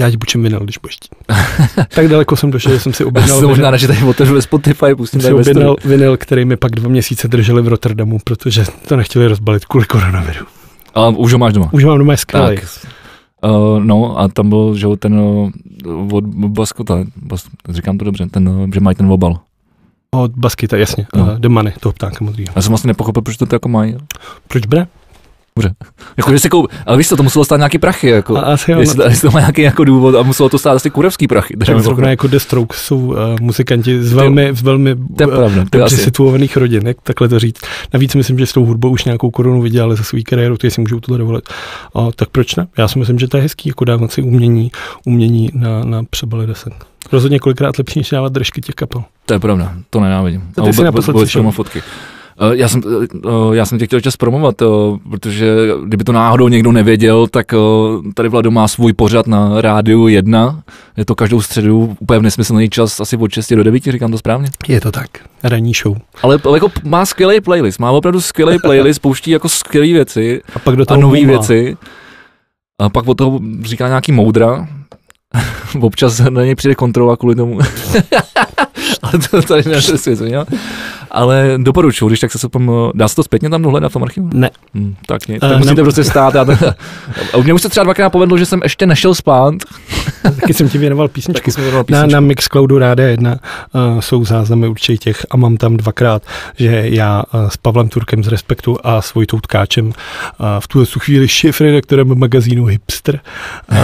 Já 0.00 0.10
ti 0.10 0.16
bučem 0.16 0.42
vinyl, 0.42 0.60
když 0.60 0.78
budeš 0.78 0.98
Tak 1.94 2.08
daleko 2.08 2.36
jsem 2.36 2.50
došel, 2.50 2.72
že 2.72 2.80
jsem 2.80 2.92
si 2.92 3.04
objednal. 3.04 3.40
Já 3.42 3.48
možná, 3.48 3.76
že 3.76 3.86
tady 3.86 4.02
otevřu 4.02 4.40
Spotify, 4.40 4.94
pustím 4.96 5.20
si 5.20 5.32
objednal 5.32 5.76
vinyl, 5.84 6.16
který 6.16 6.44
mi 6.44 6.56
pak 6.56 6.72
dva 6.72 6.88
měsíce 6.88 7.28
drželi 7.28 7.62
v 7.62 7.68
Rotterdamu, 7.68 8.18
protože 8.24 8.64
to 8.88 8.96
nechtěli 8.96 9.28
rozbalit 9.28 9.64
kvůli 9.64 9.86
koronaviru. 9.86 10.46
Ale 10.94 11.14
už 11.16 11.32
ho 11.32 11.38
máš 11.38 11.52
doma. 11.52 11.68
Už 11.72 11.84
ho 11.84 11.90
mám 11.90 11.98
doma, 11.98 12.12
je 12.12 12.16
skvělý. 12.16 12.58
Uh, 13.44 13.84
no 13.84 14.18
a 14.18 14.28
tam 14.28 14.48
byl, 14.48 14.76
že 14.76 14.86
ten 14.98 15.20
uh, 15.20 15.50
od 16.12 16.24
Baskota, 16.26 17.04
bas, 17.16 17.44
říkám 17.68 17.98
to 17.98 18.04
dobře, 18.04 18.26
ten, 18.26 18.48
uh, 18.48 18.68
že 18.74 18.80
mají 18.80 18.96
ten 18.96 19.12
obal. 19.12 19.40
Od 20.10 20.32
Baskita, 20.36 20.76
jasně, 20.76 21.06
no. 21.16 21.22
uh, 21.22 21.38
The 21.38 21.48
Money, 21.48 21.72
toho 21.80 21.92
ptáka 21.92 22.24
modrýho. 22.24 22.52
Já 22.56 22.62
jsem 22.62 22.70
vlastně 22.70 22.88
nepochopil, 22.88 23.22
proč 23.22 23.36
to 23.36 23.46
tak 23.46 23.52
jako 23.52 23.68
mají. 23.68 23.96
Proč 24.48 24.66
bre? 24.66 24.86
Dobře. 25.58 25.74
Jako, 26.16 26.32
že 26.32 26.38
si 26.38 26.48
koup... 26.48 26.66
Ale 26.86 26.98
víš 26.98 27.08
co, 27.08 27.16
to 27.16 27.22
muselo 27.22 27.44
stát 27.44 27.56
nějaký 27.56 27.78
prachy, 27.78 28.08
jako. 28.08 28.36
A 28.36 28.40
asi 28.40 28.70
jo, 28.70 28.80
jestli, 28.80 28.98
no. 28.98 29.04
jestli 29.04 29.28
to 29.28 29.34
má 29.34 29.40
nějaký 29.40 29.62
jako 29.62 29.84
důvod 29.84 30.14
a 30.14 30.22
muselo 30.22 30.48
to 30.48 30.58
stát 30.58 30.72
asi 30.72 30.90
kurevský 30.90 31.28
prachy. 31.28 31.56
Tak 31.56 31.80
zrovna 31.80 32.10
jako 32.10 32.28
The 32.28 32.36
Strokes 32.36 32.78
jsou 32.78 32.98
uh, 32.98 33.14
muzikanti 33.40 34.02
z 34.02 34.12
velmi, 34.12 34.50
z 34.52 34.62
velmi 34.62 34.96
to 34.96 35.22
je 35.22 35.26
pravda, 35.26 35.64
to 35.70 35.78
dobře 35.78 35.96
situovaných 35.96 36.56
rodin, 36.56 36.86
jak 36.86 36.96
takhle 37.02 37.28
to 37.28 37.38
říct. 37.38 37.60
Navíc 37.94 38.14
myslím, 38.14 38.38
že 38.38 38.46
s 38.46 38.52
tou 38.52 38.64
hudbou 38.64 38.90
už 38.90 39.04
nějakou 39.04 39.30
korunu 39.30 39.62
vydělali 39.62 39.96
za 39.96 40.02
svou 40.02 40.18
kariéru, 40.26 40.56
ty 40.56 40.70
si 40.70 40.80
můžou 40.80 41.00
tohle 41.00 41.18
dovolit. 41.18 41.48
A, 41.94 42.08
tak 42.16 42.28
proč 42.28 42.56
ne? 42.56 42.66
Já 42.78 42.88
si 42.88 42.98
myslím, 42.98 43.18
že 43.18 43.28
to 43.28 43.36
je 43.36 43.42
hezký, 43.42 43.68
jako 43.68 43.84
dávat 43.84 44.12
si 44.12 44.22
umění, 44.22 44.72
umění 45.06 45.50
na, 45.54 45.84
na 45.84 46.02
přebaly 46.10 46.46
desek. 46.46 46.72
Rozhodně 47.12 47.38
kolikrát 47.38 47.78
lepší, 47.78 47.98
než 47.98 48.10
dávat 48.10 48.32
držky 48.32 48.60
těch 48.60 48.74
kapel. 48.74 49.04
To 49.26 49.34
je 49.34 49.40
pravda, 49.40 49.72
to 49.90 50.00
nenávidím. 50.00 50.42
To 50.54 50.62
ty 50.62 50.68
a 50.68 50.72
si 50.72 50.84
naposled 50.84 51.16
fotky. 51.50 51.82
Uh, 52.42 52.52
já 52.52 52.68
jsem, 52.68 52.82
uh, 53.24 53.54
já 53.54 53.66
jsem 53.66 53.78
tě 53.78 53.86
chtěl 53.86 54.00
čas 54.00 54.16
promovat, 54.16 54.54
protože 55.10 55.56
kdyby 55.84 56.04
to 56.04 56.12
náhodou 56.12 56.48
někdo 56.48 56.72
nevěděl, 56.72 57.26
tak 57.26 57.54
tady 58.14 58.28
Vlado 58.28 58.50
má 58.50 58.68
svůj 58.68 58.92
pořad 58.92 59.26
na 59.26 59.60
rádiu 59.60 60.08
1. 60.08 60.62
Je 60.96 61.04
to 61.04 61.14
každou 61.14 61.42
středu 61.42 61.96
úplně 62.00 62.18
v 62.18 62.22
nesmyslný 62.22 62.70
čas, 62.70 63.00
asi 63.00 63.16
od 63.16 63.32
6 63.32 63.52
do 63.52 63.62
9, 63.62 63.82
říkám 63.82 64.10
to 64.10 64.18
správně? 64.18 64.48
Je 64.68 64.80
to 64.80 64.92
tak, 64.92 65.08
ranní 65.42 65.72
show. 65.82 65.96
Ale, 66.22 66.38
ale 66.44 66.56
jako 66.56 66.70
má 66.84 67.06
skvělý 67.06 67.40
playlist, 67.40 67.78
má 67.78 67.90
opravdu 67.90 68.20
skvělý 68.20 68.58
playlist, 68.62 69.02
pouští 69.02 69.30
jako 69.30 69.48
skvělé 69.48 69.86
věci 69.86 70.42
a, 70.54 70.58
pak 70.58 70.76
do 70.76 70.86
toho 70.86 70.98
a 70.98 71.00
nové 71.00 71.24
věci. 71.24 71.76
A 72.80 72.88
pak 72.88 73.08
od 73.08 73.14
toho 73.14 73.40
říká 73.62 73.88
nějaký 73.88 74.12
moudra, 74.12 74.68
občas 75.80 76.20
na 76.30 76.44
něj 76.44 76.54
přijde 76.54 76.74
kontrola 76.74 77.16
kvůli 77.16 77.34
tomu. 77.34 77.58
Ale 79.02 79.12
to 79.30 79.42
tady 79.42 79.62
neadresuje, 79.66 80.16
co 80.16 80.24
Ale 81.10 81.54
doporučuji, 81.56 82.08
když 82.08 82.20
tak 82.20 82.32
se 82.32 82.38
sopom, 82.38 82.90
dá 82.94 83.08
se 83.08 83.16
to 83.16 83.22
zpětně 83.22 83.50
tam 83.50 83.62
dohledat 83.62 83.88
v 83.88 83.92
tom 83.92 84.02
archivu? 84.02 84.30
Ne. 84.32 84.50
Hmm, 84.74 84.94
tak 85.06 85.28
nic, 85.28 85.40
tak 85.40 85.50
uh, 85.50 85.58
musíte 85.58 85.74
ne... 85.74 85.82
prostě 85.82 86.04
stát. 86.04 86.36
A, 86.36 86.46
a 87.34 87.38
mě 87.42 87.54
už 87.54 87.62
se 87.62 87.68
třeba 87.68 87.84
dvakrát 87.84 88.10
povedlo, 88.10 88.38
že 88.38 88.46
jsem 88.46 88.60
ještě 88.62 88.86
nešel 88.86 89.14
spát. 89.14 89.54
Taky 90.22 90.54
jsem 90.54 90.68
ti 90.68 90.78
věnoval 90.78 91.08
písničku. 91.08 91.40
Taky 91.40 91.52
jsem 91.52 91.62
věnoval 91.62 91.84
písničku. 91.84 92.10
Na, 92.10 92.20
na 92.20 92.20
Mixcloudu 92.20 92.78
Rádia 92.78 93.08
1 93.08 93.36
uh, 93.72 94.00
jsou 94.00 94.24
záznamy 94.24 94.68
určitě 94.68 94.96
těch 94.96 95.26
a 95.30 95.36
mám 95.36 95.56
tam 95.56 95.76
dvakrát, 95.76 96.22
že 96.56 96.82
já 96.84 97.22
uh, 97.34 97.48
s 97.48 97.56
Pavlem 97.56 97.88
Turkem 97.88 98.24
z 98.24 98.28
Respektu 98.28 98.76
a 98.84 99.02
s 99.02 99.14
Vojtou 99.14 99.40
Tkáčem 99.40 99.86
uh, 99.86 99.92
v 100.60 100.68
tuhle 100.68 100.86
chvíli 100.98 101.28
šéf 101.28 101.60
redaktorem 101.60 102.18
magazínu 102.18 102.64
Hipster 102.64 103.20
uh, 103.70 103.78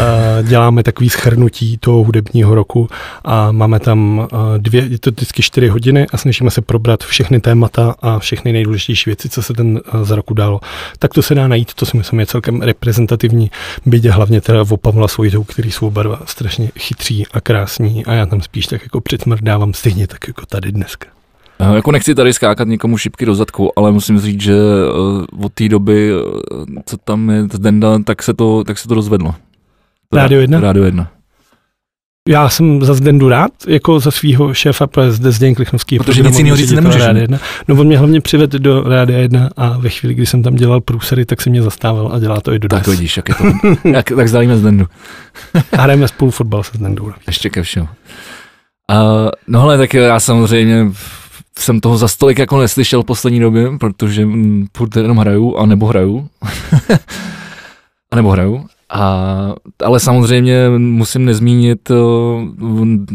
děláme 0.49 0.83
takový 0.83 1.09
schrnutí 1.35 1.79
toho 1.79 2.05
hudebního 2.05 2.55
roku 2.55 2.89
a 3.25 3.53
máme 3.53 3.81
tam 3.81 4.19
uh, 4.19 4.29
dvě, 4.59 4.87
je 4.91 4.99
to 4.99 5.11
vždycky 5.11 5.43
čtyři 5.43 5.69
hodiny 5.69 6.07
a 6.13 6.17
snažíme 6.17 6.51
se 6.51 6.61
probrat 6.61 7.05
všechny 7.05 7.41
témata 7.41 7.95
a 8.03 8.19
všechny 8.19 8.53
nejdůležitější 8.53 9.11
věci, 9.11 9.29
co 9.29 9.43
se 9.43 9.53
ten 9.53 9.81
uh, 9.95 10.05
za 10.05 10.17
roku 10.17 10.35
dalo. 10.35 10.61
Tak 10.99 11.15
to 11.15 11.23
se 11.23 11.35
dá 11.35 11.49
najít, 11.49 11.75
to 11.75 11.87
si 11.87 11.97
myslím 11.97 12.21
je 12.21 12.27
celkem 12.27 12.63
reprezentativní, 12.63 13.51
byť 13.87 14.07
hlavně 14.07 14.41
teda 14.41 14.65
o 14.71 14.77
Pavla 14.77 15.09
Svojtou, 15.09 15.45
který 15.45 15.71
jsou 15.71 15.87
oba 15.87 16.03
dva 16.03 16.21
strašně 16.25 16.71
chytří 16.79 17.27
a 17.33 17.41
krásní 17.41 18.05
a 18.05 18.13
já 18.13 18.27
tam 18.27 18.41
spíš 18.41 18.67
tak 18.67 18.83
jako 18.83 19.01
předmrdávám 19.01 19.75
stejně 19.75 20.07
tak 20.07 20.29
jako 20.29 20.47
tady 20.47 20.73
dneska. 20.73 21.09
Uh, 21.61 21.75
jako 21.75 21.93
nechci 21.93 22.15
tady 22.15 22.33
skákat 22.33 22.69
někomu 22.69 22.99
šipky 22.99 23.27
do 23.27 23.35
zadku, 23.35 23.79
ale 23.79 23.93
musím 23.93 24.21
říct, 24.21 24.41
že 24.41 24.55
od 25.43 25.53
té 25.53 25.69
doby, 25.69 26.13
co 26.87 26.97
tam 26.97 27.31
je 27.31 27.43
Denda, 27.59 27.99
tak 27.99 28.23
se 28.23 28.35
to, 28.35 28.65
tak 28.65 28.79
se 28.79 28.89
to 28.89 28.95
rozvedlo. 28.95 29.35
Rádio 30.13 30.41
1? 30.41 30.61
Rádio 30.61 30.85
1. 30.85 31.14
Já 32.29 32.49
jsem 32.49 32.85
za 32.85 32.95
Zdendu 32.95 33.29
rád, 33.29 33.51
jako 33.69 34.01
za 34.01 34.11
svého 34.11 34.55
šéfa, 34.55 34.89
zde 35.09 35.33
Zdeněk 35.33 35.57
Klichnovský. 35.57 35.99
Protože 35.99 36.23
nic 36.23 36.39
jiného 36.39 36.57
říct 36.57 36.73
nemůžeš. 36.73 37.03
Rádia 37.03 37.23
1. 37.23 37.39
No 37.69 37.81
on 37.81 37.87
mě 37.87 37.99
hlavně 37.99 38.21
přivedl 38.21 38.59
do 38.59 38.83
Rádia 38.83 39.19
1 39.19 39.51
a 39.57 39.79
ve 39.79 39.89
chvíli, 39.89 40.15
kdy 40.15 40.27
jsem 40.27 40.43
tam 40.43 40.55
dělal 40.55 40.81
průsery, 40.81 41.25
tak 41.25 41.41
se 41.41 41.51
mě 41.51 41.63
zastával 41.63 42.11
a 42.13 42.19
dělá 42.19 42.41
to 42.41 42.53
i 42.53 42.59
do 42.59 42.69
Tak 42.69 42.87
vidíš, 42.87 43.17
jak 43.17 43.29
je 43.29 43.35
to. 43.35 43.45
jak, 43.89 44.13
tak 44.17 44.29
zdálíme 44.29 44.57
Zdendu. 44.57 44.87
hrajeme 45.73 46.09
spolu 46.09 46.31
fotbal 46.31 46.63
se 46.63 46.71
Zdendou. 46.75 47.13
Ještě 47.27 47.51
ke 47.51 47.63
všemu. 47.63 47.89
Uh, 48.91 49.31
no 49.49 49.63
ale 49.63 49.79
tak 49.79 49.95
já 49.95 50.21
samozřejmě 50.21 50.87
jsem 51.59 51.81
toho 51.81 51.99
za 51.99 52.09
stolik 52.09 52.39
jako 52.39 52.61
neslyšel 52.61 53.03
v 53.03 53.07
poslední 53.07 53.41
době, 53.41 53.79
protože 53.79 54.25
hm, 54.25 54.67
furt 54.77 54.97
jenom 54.97 55.19
hraju, 55.19 55.57
a 55.57 55.67
nebo 55.67 55.87
hraju. 55.87 56.29
a 58.13 58.17
nebo 58.17 58.31
hraju. 58.31 58.67
A, 58.95 59.55
ale 59.85 60.01
samozřejmě 60.01 60.69
musím 60.79 61.25
nezmínit 61.25 61.91
uh, 61.91 61.97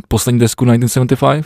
poslední 0.07 0.39
desku 0.39 0.65
1975, 0.65 1.45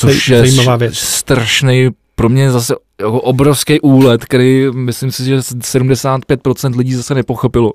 což 0.00 0.28
je 0.28 0.44
strašný, 0.92 1.90
pro 2.14 2.28
mě 2.28 2.50
zase 2.50 2.74
jako 3.00 3.20
obrovský 3.20 3.80
úlet, 3.80 4.24
který 4.24 4.66
myslím 4.74 5.12
si, 5.12 5.24
že 5.24 5.38
75% 5.38 6.76
lidí 6.76 6.94
zase 6.94 7.14
nepochopilo. 7.14 7.72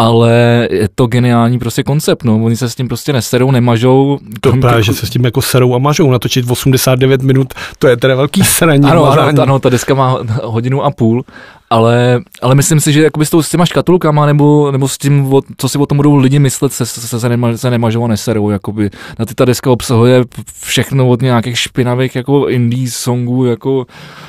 ale 0.00 0.68
je 0.70 0.88
to 0.94 1.06
geniální 1.06 1.58
prostě 1.58 1.82
koncept, 1.82 2.24
no. 2.24 2.44
Oni 2.44 2.56
se 2.56 2.70
s 2.70 2.74
tím 2.74 2.88
prostě 2.88 3.12
neserou, 3.12 3.50
nemažou. 3.50 4.18
To 4.40 4.52
právě, 4.56 4.82
že 4.82 4.92
se 4.92 5.06
s 5.06 5.10
tím 5.10 5.24
jako 5.24 5.42
serou 5.42 5.74
a 5.74 5.78
mažou, 5.78 6.10
natočit 6.10 6.50
89 6.50 7.22
minut, 7.22 7.54
to 7.78 7.88
je 7.88 7.96
teda 7.96 8.14
velký 8.14 8.44
sraní. 8.44 8.84
ano, 8.84 9.04
ano, 9.04 9.42
ano, 9.42 9.58
ta 9.58 9.68
deska 9.68 9.94
má 9.94 10.18
hodinu 10.42 10.84
a 10.84 10.90
půl, 10.90 11.24
ale, 11.70 12.20
ale 12.42 12.54
myslím 12.54 12.80
si, 12.80 12.92
že 12.92 13.02
jakoby 13.02 13.26
s, 13.26 13.30
tou, 13.30 13.42
s 13.42 13.50
těma 13.50 13.66
škatulkama 13.66 14.26
nebo, 14.26 14.70
nebo 14.70 14.88
s 14.88 14.98
tím, 14.98 15.32
co 15.56 15.68
si 15.68 15.78
o 15.78 15.86
tom 15.86 15.96
budou 15.96 16.16
lidi 16.16 16.38
myslet, 16.38 16.72
se, 16.72 16.86
se, 16.86 17.20
se, 17.20 17.28
nema, 17.28 17.56
se 17.56 17.70
nemažou 17.70 18.06
neserou. 18.06 18.50
Jakoby. 18.50 18.90
Na 19.18 19.24
ty 19.24 19.34
ta 19.34 19.44
deska 19.44 19.70
obsahuje 19.70 20.24
všechno 20.62 21.08
od 21.08 21.22
nějakých 21.22 21.58
špinavých 21.58 22.16
jako 22.16 22.48
indie 22.48 22.90
songů, 22.90 23.44
jako, 23.44 23.86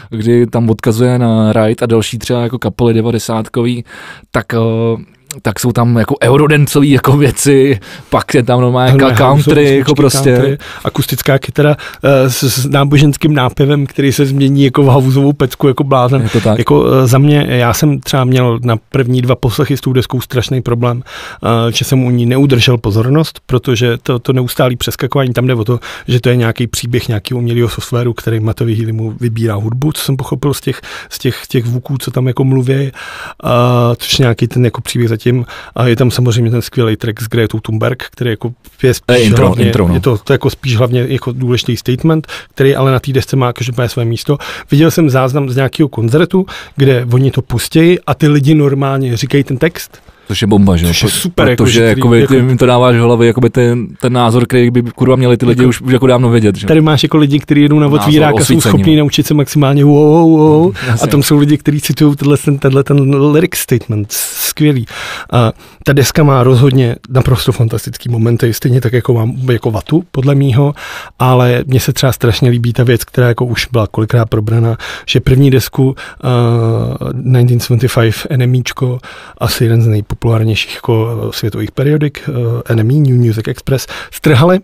kdy 0.10 0.48
tam 0.48 0.70
odkazuje 0.70 1.20
na 1.20 1.54
Ride 1.54 1.84
a 1.84 1.86
další 1.86 2.18
třeba 2.18 2.42
jako 2.42 2.60
kapely 2.60 2.94
devadesátkový, 2.94 3.86
tak 4.32 4.46
uh, 4.54 5.02
tak 5.42 5.60
jsou 5.60 5.72
tam 5.72 5.98
jako 5.98 6.16
eurodencové 6.24 6.86
jako 6.86 7.18
věci, 7.18 7.80
pak 8.10 8.34
je 8.34 8.44
tam 8.44 8.62
normálně 8.62 9.04
jako 9.04 9.16
country, 9.16 9.78
jako 9.78 9.96
prostě. 9.96 10.34
Country, 10.34 10.58
akustická 10.84 11.40
kytara 11.40 11.70
uh, 12.04 12.10
s, 12.28 12.44
s, 12.44 12.66
náboženským 12.66 13.34
nápěvem, 13.34 13.86
který 13.86 14.12
se 14.12 14.26
změní 14.26 14.64
jako 14.64 14.84
v 14.84 14.88
havuzovou 14.88 15.34
pecku, 15.34 15.68
jako 15.68 15.84
blázen. 15.84 16.22
Je 16.22 16.30
to 16.30 16.42
tak. 16.42 16.58
Jako 16.58 16.82
uh, 16.82 16.88
za 17.06 17.18
mě, 17.18 17.46
já 17.50 17.74
jsem 17.74 18.00
třeba 18.00 18.24
měl 18.24 18.60
na 18.64 18.78
první 18.90 19.22
dva 19.22 19.36
poslechy 19.36 19.78
s 19.78 19.82
tou 19.82 19.94
deskou 19.94 20.22
strašný 20.22 20.62
problém, 20.62 20.98
uh, 20.98 21.72
že 21.72 21.86
jsem 21.86 22.04
u 22.04 22.10
ní 22.10 22.26
neudržel 22.26 22.78
pozornost, 22.78 23.42
protože 23.46 23.98
to, 24.04 24.20
to 24.20 24.34
neustálý 24.34 24.76
přeskakování 24.76 25.34
tam 25.34 25.48
jde 25.48 25.54
o 25.54 25.64
to, 25.64 25.80
že 26.08 26.22
to 26.22 26.30
je 26.30 26.36
nějaký 26.36 26.68
příběh 26.68 27.08
nějakého 27.08 27.40
umělého 27.40 27.70
softwaru, 27.70 28.14
který 28.14 28.40
Matovi 28.40 28.76
Healy 28.76 28.92
mu 28.92 29.14
vybírá 29.20 29.56
hudbu, 29.56 29.92
co 29.92 30.02
jsem 30.04 30.18
pochopil 30.18 30.54
z 30.54 30.62
těch, 30.62 30.82
z 31.10 31.20
těch, 31.20 31.48
těch 31.48 31.66
zvuků, 31.66 31.98
co 31.98 32.12
tam 32.12 32.28
jako 32.28 32.44
mluví, 32.44 32.92
uh, 33.44 33.50
což 33.98 34.18
nějaký 34.18 34.48
ten 34.48 34.66
jako 34.66 34.82
příběh 34.82 35.10
zatím. 35.20 35.46
A 35.76 35.88
je 35.88 35.96
tam 35.96 36.12
samozřejmě 36.12 36.52
ten 36.52 36.62
skvělý 36.62 36.96
track 36.96 37.22
s 37.22 37.28
Gretou 37.28 37.60
Thunberg, 37.60 38.04
který 38.04 38.30
jako 38.30 38.54
je 38.84 38.94
spíš 38.94 39.18
je 39.18 39.24
intro, 39.24 39.48
hlavně, 39.48 39.66
intro, 39.66 39.88
no. 39.88 39.94
je 39.94 40.00
to, 40.00 40.18
to 40.18 40.34
jako 40.34 40.50
spíš 40.50 40.78
hlavně 40.78 41.06
jako 41.10 41.32
důležitý 41.32 41.78
statement, 41.78 42.28
který 42.50 42.76
ale 42.76 42.92
na 42.92 43.00
té 43.00 43.12
desce 43.12 43.36
má 43.36 43.54
každopádně 43.54 43.90
své 43.90 44.06
místo. 44.06 44.38
Viděl 44.72 44.92
jsem 44.92 45.10
záznam 45.10 45.50
z 45.50 45.56
nějakého 45.56 45.90
koncertu, 45.90 46.46
kde 46.76 47.06
oni 47.14 47.32
to 47.32 47.42
pustějí 47.42 48.00
a 48.08 48.14
ty 48.14 48.28
lidi 48.28 48.54
normálně 48.56 49.18
říkají 49.18 49.44
ten 49.44 49.58
text 49.58 50.02
Což 50.30 50.42
je 50.42 50.48
bomba, 50.48 50.78
že? 50.78 50.88
Což 50.88 51.04
je 51.04 51.10
super, 51.10 51.56
protože 51.56 51.84
jako, 51.84 52.00
jakoby, 52.00 52.22
jako, 52.22 52.34
jim 52.34 52.58
to 52.58 52.66
dáváš 52.66 52.96
v 52.96 53.00
hlavě, 53.00 53.28
jakoby 53.28 53.50
ten, 53.50 53.88
ten 54.02 54.14
názor, 54.14 54.46
který 54.46 54.72
by 54.72 54.82
kurva 54.82 55.16
měli 55.16 55.38
ty 55.38 55.46
lidi 55.46 55.62
jako, 55.62 55.70
už, 55.70 55.82
už 55.82 55.94
jako 55.94 56.08
dávno 56.08 56.30
vědět. 56.30 56.56
Že? 56.56 56.68
Tady 56.68 56.82
máš 56.82 57.04
jako 57.04 57.18
lidi, 57.18 57.40
kteří 57.40 57.62
jedou 57.62 57.80
na 57.80 57.88
otvírák 57.88 58.36
a 58.40 58.44
jsou 58.44 58.62
schopní 58.62 58.96
naučit 58.96 59.28
se 59.28 59.34
maximálně 59.34 59.86
wow, 59.86 60.30
wow, 60.30 60.40
wow. 60.40 60.76
A 61.02 61.08
tam 61.08 61.24
jsou 61.24 61.38
lidi, 61.38 61.58
kteří 61.58 61.82
citují 61.82 62.16
tenhle, 62.16 62.38
ten, 62.38 62.58
tenhle 62.58 62.84
ten 62.84 63.16
lyric 63.32 63.56
statement. 63.56 64.12
Skvělý. 64.12 64.86
A 65.34 65.52
ta 65.84 65.94
deska 65.94 66.24
má 66.24 66.44
rozhodně 66.44 66.96
naprosto 67.10 67.52
fantastický 67.52 68.10
momenty, 68.10 68.54
stejně 68.54 68.82
tak 68.82 68.94
jako 68.94 69.14
mám 69.14 69.34
jako 69.52 69.72
vatu, 69.72 70.04
podle 70.12 70.36
mýho, 70.36 70.74
ale 71.20 71.64
mně 71.68 71.80
se 71.80 71.94
třeba 71.94 72.12
strašně 72.12 72.50
líbí 72.50 72.74
ta 72.74 72.84
věc, 72.84 73.04
která 73.04 73.28
jako 73.28 73.46
už 73.46 73.68
byla 73.72 73.88
kolikrát 73.88 74.26
probrana, 74.26 74.78
že 75.08 75.20
první 75.20 75.52
desku 75.52 75.86
uh, 75.86 75.94
1975 77.34 78.28
Enemíčko, 78.30 79.00
asi 79.38 79.64
jeden 79.64 79.82
z 79.82 79.88
nejpop 79.88 80.19
nejpopulárnějších 80.20 80.76
jako 80.76 81.08
eh, 81.30 81.34
světových 81.34 81.72
periodik, 81.72 82.30
uh, 82.30 82.76
NME, 82.76 82.94
New 82.94 83.16
Music 83.16 83.48
Express, 83.48 83.88
strhali 84.12 84.60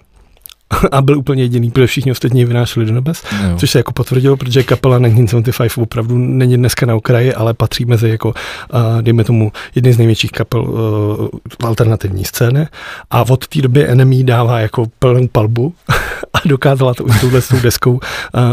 a 0.91 1.01
byl 1.01 1.17
úplně 1.17 1.43
jediný, 1.43 1.71
protože 1.71 1.87
všichni 1.87 2.11
ostatní 2.11 2.45
vynášeli 2.45 2.85
do 2.85 2.93
nebes, 2.93 3.23
jo. 3.43 3.57
což 3.57 3.71
se 3.71 3.79
jako 3.79 3.91
potvrdilo, 3.91 4.37
protože 4.37 4.63
kapela 4.63 4.99
1975 4.99 5.83
opravdu 5.83 6.17
není 6.17 6.57
dneska 6.57 6.85
na 6.85 6.95
okraji, 6.95 7.33
ale 7.33 7.53
patří 7.53 7.85
mezi 7.85 8.09
jako, 8.09 8.27
uh, 8.27 9.01
dejme 9.01 9.23
tomu, 9.23 9.51
jedny 9.75 9.93
z 9.93 9.97
největších 9.97 10.31
kapel 10.31 10.61
uh, 10.61 11.27
alternativní 11.63 12.25
scény 12.25 12.67
a 13.11 13.29
od 13.29 13.47
té 13.47 13.61
doby 13.61 13.87
Enemy 13.87 14.23
dává 14.23 14.59
jako 14.59 14.85
plnou 14.99 15.27
palbu 15.27 15.73
a 16.33 16.37
dokázala 16.45 16.93
to 16.93 17.03
už 17.03 17.21
touhle 17.21 17.41
s 17.41 17.47
tou 17.47 17.59
deskou, 17.59 17.93
uh, 17.93 17.99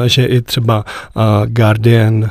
že 0.06 0.26
i 0.26 0.42
třeba 0.42 0.84
uh, 1.14 1.22
Guardian, 1.46 2.14
uh, 2.14 2.30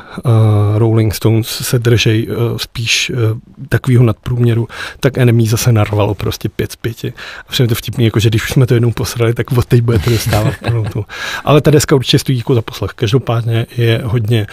Rolling 0.77 1.15
Stones 1.15 1.47
se 1.47 1.79
držej 1.79 2.27
uh, 2.27 2.57
spíš 2.57 3.09
uh, 3.09 3.39
takového 3.69 4.03
nadprůměru, 4.03 4.67
tak 4.99 5.17
Enemy 5.17 5.47
zase 5.47 5.71
narvalo 5.71 6.15
prostě 6.15 6.49
pět 6.49 6.71
z 6.71 6.75
pěti. 6.75 7.13
A 7.47 7.51
všem 7.51 7.67
to 7.67 7.75
vtipný, 7.75 8.05
jako 8.05 8.19
že 8.19 8.29
když 8.29 8.43
už 8.43 8.49
jsme 8.49 8.65
to 8.65 8.73
jednou 8.73 8.91
posrali, 8.91 9.33
tak 9.33 9.51
od 9.51 9.70
teď 9.71 9.81
budete 9.81 10.09
dostávat 10.09 10.53
plnou 10.63 10.83
tu. 10.83 11.05
Ale 11.45 11.61
ta 11.61 11.71
deska 11.71 11.95
určitě 11.95 12.19
stojí 12.19 12.37
jako 12.37 12.55
za 12.55 12.61
poslech. 12.61 12.91
Každopádně 12.91 13.65
je 13.77 14.01
hodně 14.03 14.47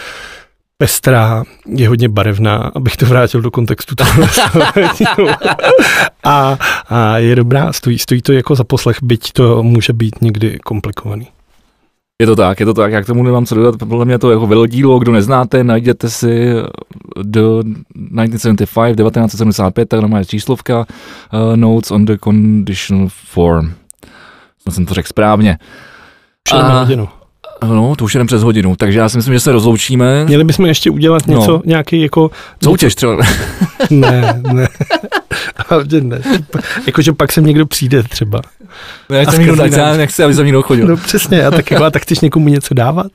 pestrá, 0.77 1.43
je 1.75 1.87
hodně 1.87 2.09
barevná, 2.09 2.71
abych 2.75 2.97
to 2.97 3.05
vrátil 3.05 3.41
do 3.41 3.51
kontextu 3.51 3.95
a, 6.23 6.57
a 6.89 7.17
je 7.17 7.35
dobrá, 7.35 7.73
stojí, 7.73 7.99
stojí 7.99 8.21
to 8.21 8.33
jako 8.33 8.55
za 8.55 8.63
poslech, 8.63 8.97
byť 9.03 9.31
to 9.31 9.63
může 9.63 9.93
být 9.93 10.21
někdy 10.21 10.59
komplikovaný. 10.59 11.27
Je 12.21 12.27
to 12.27 12.35
tak, 12.35 12.59
je 12.59 12.65
to 12.65 12.73
tak, 12.73 12.91
já 12.91 13.01
k 13.01 13.05
tomu 13.05 13.23
nemám 13.23 13.45
co 13.45 13.55
dodat, 13.55 13.75
podle 13.77 14.05
mě 14.05 14.19
to 14.19 14.31
jako 14.31 14.47
velodílo, 14.47 14.99
kdo 14.99 15.11
neznáte, 15.11 15.63
najděte 15.63 16.09
si 16.09 16.53
do 17.23 17.63
1975, 17.63 18.95
1975, 18.97 19.89
tak 19.89 20.01
má 20.01 20.23
číslovka, 20.23 20.79
uh, 20.79 20.85
Notes 21.55 21.91
on 21.91 22.05
the 22.05 22.17
Conditional 22.23 23.07
Form. 23.09 23.73
Snad 24.69 24.75
jsem 24.75 24.85
to 24.85 24.93
řekl 24.93 25.07
správně. 25.07 25.57
A, 26.51 26.79
hodinu. 26.79 27.09
No, 27.63 27.95
to 27.95 28.05
už 28.05 28.15
jen 28.15 28.27
přes 28.27 28.43
hodinu, 28.43 28.75
takže 28.75 28.99
já 28.99 29.09
si 29.09 29.17
myslím, 29.17 29.33
že 29.33 29.39
se 29.39 29.51
rozloučíme. 29.51 30.25
Měli 30.25 30.43
bychom 30.43 30.65
ještě 30.65 30.89
udělat 30.89 31.27
no. 31.27 31.39
něco, 31.39 31.51
no. 31.51 31.61
nějaký 31.65 32.01
jako... 32.01 32.31
Soutěž 32.63 32.95
třeba. 32.95 33.17
ne, 33.89 34.41
ne. 34.53 34.67
Hlavně 35.69 36.01
ne. 36.01 36.21
Jakože 36.87 37.13
pak 37.13 37.31
sem 37.31 37.45
někdo 37.45 37.65
přijde 37.65 38.03
třeba. 38.03 38.41
No, 39.09 39.15
já, 39.15 39.31
jsem 39.31 39.41
někdo, 39.41 39.65
já 39.65 39.97
nechci, 39.97 40.23
aby 40.23 40.33
za 40.33 40.43
mnou 40.43 40.61
chodil. 40.61 40.87
No 40.87 40.97
přesně, 40.97 41.45
a 41.45 41.51
tak, 41.51 41.71
jako, 41.71 41.83
a 41.83 41.91
tak 41.91 42.01
chceš 42.01 42.19
někomu 42.19 42.49
něco 42.49 42.73
dávat? 42.73 43.07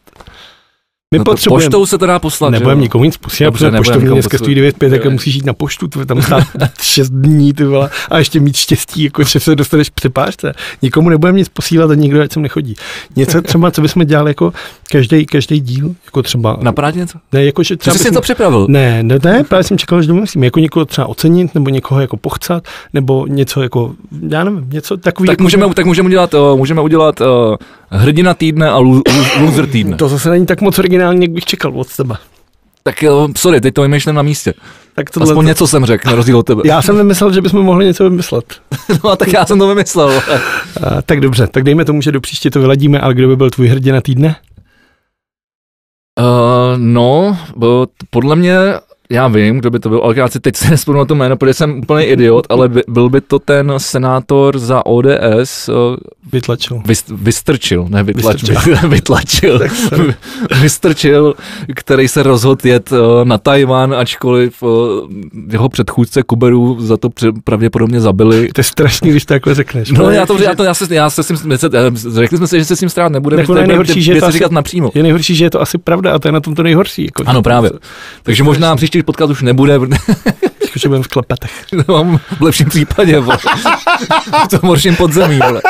My 1.15 1.19
no 1.19 1.25
potřebujeme. 1.25 1.67
Poštou 1.67 1.87
se 1.87 1.99
to 1.99 2.07
dá 2.07 2.19
poslat. 2.19 2.51
Nebudeme 2.51 2.81
nikomu 2.81 3.05
nic 3.05 3.17
posílat, 3.17 3.51
protože 3.51 3.71
poštou 3.71 4.01
mě 4.01 4.11
dneska 4.11 4.39
stojí 4.39 4.57
9,5, 4.57 4.91
tak 4.91 5.13
musíš 5.13 5.35
jít 5.35 5.45
na 5.45 5.53
poštu, 5.53 5.89
ty 5.89 6.07
tam 6.07 6.23
stát 6.23 6.45
6 6.83 7.11
dní, 7.11 7.53
ty 7.53 7.65
vole, 7.65 7.91
a 8.11 8.19
ještě 8.19 8.41
mít 8.41 8.57
štěstí, 8.57 9.05
jako 9.05 9.23
že 9.23 9.41
se 9.41 9.57
dostaneš 9.57 9.91
k 9.91 9.93
přepážce. 9.93 10.55
Nikomu 10.83 11.09
nebudeme 11.09 11.39
nic 11.39 11.49
posílat 11.49 11.91
a 11.91 11.95
nikdo 11.95 12.23
ať 12.23 12.33
sem 12.33 12.43
nechodí. 12.43 12.75
Něco 13.17 13.43
třeba, 13.43 13.71
co 13.71 13.83
bychom 13.83 14.07
dělali 14.07 14.31
jako 14.31 14.53
každý, 14.91 15.27
každý 15.27 15.61
díl, 15.61 15.95
jako 16.05 16.23
třeba. 16.23 16.59
Napadá 16.61 16.91
něco? 16.91 17.19
Ne, 17.33 17.45
jako, 17.45 17.63
že 17.63 17.77
třeba. 17.77 17.95
Jsi 17.95 17.99
bychom, 17.99 18.15
to 18.15 18.21
připravil? 18.21 18.67
Ne, 18.71 19.03
ne, 19.03 19.19
ne, 19.25 19.45
právě 19.45 19.65
jsem 19.65 19.79
čekal, 19.79 20.03
že 20.03 20.09
domyslím, 20.09 20.45
jako 20.45 20.61
někoho 20.61 20.85
třeba 20.85 21.07
ocenit, 21.07 21.55
nebo 21.55 21.71
někoho 21.71 22.01
jako 22.01 22.17
pochcat, 22.17 22.69
nebo 22.93 23.27
něco 23.27 23.63
jako, 23.63 23.95
já 24.29 24.45
nevím, 24.45 24.71
něco 24.73 24.97
takový. 24.97 25.27
Tak 25.27 25.33
jako, 25.33 25.43
můžeme, 25.43 25.75
tak 25.75 25.87
můžeme 25.87 26.07
udělat, 26.07 26.35
uh, 26.35 26.57
můžeme 26.57 26.81
udělat 26.81 27.21
uh, 27.21 27.27
hrdina 27.97 28.35
týdne 28.35 28.71
a 28.71 28.79
loser 29.41 29.67
týdne. 29.67 29.97
To 29.97 30.09
zase 30.09 30.31
není 30.31 30.47
tak 30.47 30.61
moc 30.61 30.79
originální, 30.79 31.23
jak 31.23 31.31
bych 31.31 31.45
čekal 31.45 31.73
od 31.81 31.97
tebe. 31.97 32.15
Tak 32.83 33.03
jo, 33.03 33.29
sorry, 33.37 33.61
teď 33.61 33.75
to 33.75 33.83
vymýšlím 33.83 34.15
na 34.15 34.23
místě. 34.23 34.55
Tak 34.95 35.11
tohle 35.11 35.31
Aspoň 35.31 35.45
to... 35.45 35.49
něco 35.49 35.67
jsem 35.67 35.85
řekl, 35.85 36.11
na 36.11 36.17
rozdíl 36.17 36.39
od 36.39 36.47
tebe. 36.47 36.63
Já 36.65 36.83
jsem 36.83 36.97
vymyslel, 36.97 37.33
že 37.33 37.41
bychom 37.41 37.63
mohli 37.63 37.85
něco 37.85 38.05
vymyslet. 38.05 38.45
no 39.05 39.11
a 39.11 39.17
tak 39.17 39.33
já 39.33 39.47
jsem 39.47 39.59
to 39.59 39.69
vymyslel. 39.69 40.23
a, 40.83 41.03
tak 41.03 41.21
dobře, 41.21 41.47
tak 41.47 41.65
dejme 41.65 41.85
tomu, 41.85 42.03
že 42.03 42.13
do 42.13 42.21
příště 42.21 42.51
to 42.51 42.61
vyladíme, 42.61 43.01
ale 43.01 43.15
kdo 43.15 43.29
by 43.29 43.37
byl 43.37 43.51
tvůj 43.51 43.69
hrdina 43.69 44.01
týdne? 44.01 44.37
Uh, 46.21 46.79
no, 46.79 47.39
podle 48.11 48.37
mě 48.37 48.57
já 49.11 49.29
vím, 49.29 49.59
kdo 49.59 49.71
by 49.71 49.79
to 49.79 49.89
byl, 49.89 50.01
ale 50.05 50.15
já 50.17 50.29
si 50.29 50.41
teď 50.41 50.57
se 50.57 50.71
nespomenu 50.71 50.99
na 50.99 51.05
to 51.05 51.15
jméno, 51.15 51.37
protože 51.37 51.55
jsem 51.55 51.79
úplný 51.79 52.05
idiot, 52.05 52.47
ale 52.49 52.69
by, 52.69 52.83
byl 52.89 53.09
by 53.09 53.21
to 53.21 53.39
ten 53.39 53.73
senátor 53.77 54.59
za 54.59 54.87
ODS. 54.87 55.71
Vytlačil. 56.33 56.83
Vys, 56.87 57.05
vystrčil, 57.09 57.87
ne 57.89 58.03
vytlačil. 58.03 58.49
Vystrčil. 58.49 58.89
vytlačil. 58.89 59.61
vystrčil, 60.61 61.35
který 61.75 62.09
se 62.09 62.23
rozhodl 62.23 62.69
jet 62.69 62.91
na 63.25 63.39
Tajvan, 63.39 63.95
ačkoliv 63.95 64.63
jeho 65.51 65.69
předchůdce 65.69 66.23
Kuberu 66.23 66.77
za 66.81 66.97
to 66.97 67.09
pravděpodobně 67.45 68.01
zabili. 68.01 68.49
To 68.53 68.61
je 68.61 68.65
strašný, 68.65 69.11
když 69.11 69.25
to 69.25 69.35
jako 69.35 69.55
řekneš. 69.55 69.91
No, 69.91 70.11
já 70.11 70.27
to, 70.27 70.43
já 70.43 70.55
to, 70.55 70.65
já 70.65 70.75
se, 70.75 70.95
já 70.95 71.11
se 71.11 71.23
s 71.23 71.27
tím, 71.27 71.57
řekli 71.95 72.39
jsme 72.39 72.47
si, 72.47 72.59
že 72.59 72.65
se 72.65 72.77
s 72.77 72.81
tím 72.81 72.89
strát 72.89 73.13
nebude, 73.13 73.37
jako 73.37 73.55
nejhorší, 73.55 74.03
že 74.03 74.13
je 74.13 74.21
to 74.21 74.27
asi, 74.27 74.33
říkat 74.33 74.53
napřímo. 74.53 74.91
Je 74.95 75.03
nejhorší, 75.03 75.35
že 75.35 75.45
je 75.45 75.51
to 75.51 75.61
asi 75.61 75.79
pravda 75.79 76.15
a 76.15 76.19
to 76.19 76.29
je 76.29 76.33
na 76.33 76.41
tom 76.41 76.55
to 76.55 76.63
nejhorší. 76.63 77.05
Jako, 77.05 77.23
ano, 77.27 77.43
právě. 77.43 77.71
Takže 78.23 78.45
možná 78.45 78.77
příští 78.77 78.94
příští 78.95 79.07
podcast 79.07 79.31
už 79.31 79.43
nebude. 79.43 79.79
že 80.77 80.89
budeme 80.89 81.05
v 81.05 81.09
klepetech. 81.09 81.51
No, 81.89 82.21
v 82.39 82.43
lepším 82.43 82.69
případě, 82.69 83.21
vole. 83.21 83.39
v 84.45 84.49
tom 84.49 84.61
horším 84.63 84.97
podzemí, 84.97 85.39
vole. 85.39 85.63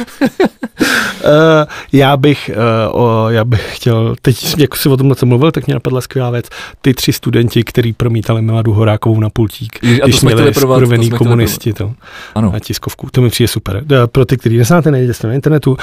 Uh, 0.00 1.30
já 1.92 2.16
bych, 2.16 2.50
uh, 2.90 3.00
o, 3.00 3.30
já 3.30 3.44
bych 3.44 3.76
chtěl, 3.76 4.16
teď 4.22 4.58
jak 4.58 4.76
jsi 4.76 4.88
o 4.88 4.96
tom 4.96 5.14
co 5.14 5.26
mluvil, 5.26 5.52
tak 5.52 5.66
mě 5.66 5.74
napadla 5.74 6.00
skvělá 6.00 6.30
věc. 6.30 6.46
Ty 6.80 6.94
tři 6.94 7.12
studenti, 7.12 7.64
kteří 7.64 7.92
promítali 7.92 8.42
Miladu 8.42 8.72
Horákovou 8.72 9.20
na 9.20 9.30
pultík, 9.30 9.78
Je, 9.82 10.00
když 10.04 10.22
měli 10.22 10.54
skurvený 10.54 11.10
komunisti 11.10 11.72
to, 11.72 11.92
ano. 12.34 12.50
na 12.52 12.58
tiskovku. 12.58 13.08
To 13.12 13.20
mi 13.20 13.30
přijde 13.30 13.48
super. 13.48 13.76
Uh, 13.76 14.06
pro 14.06 14.24
ty, 14.24 14.36
kteří 14.36 14.58
neznáte, 14.58 14.90
najděte 14.90 15.14
se 15.14 15.26
na 15.26 15.32
internetu. 15.32 15.70
Uh, 15.70 15.76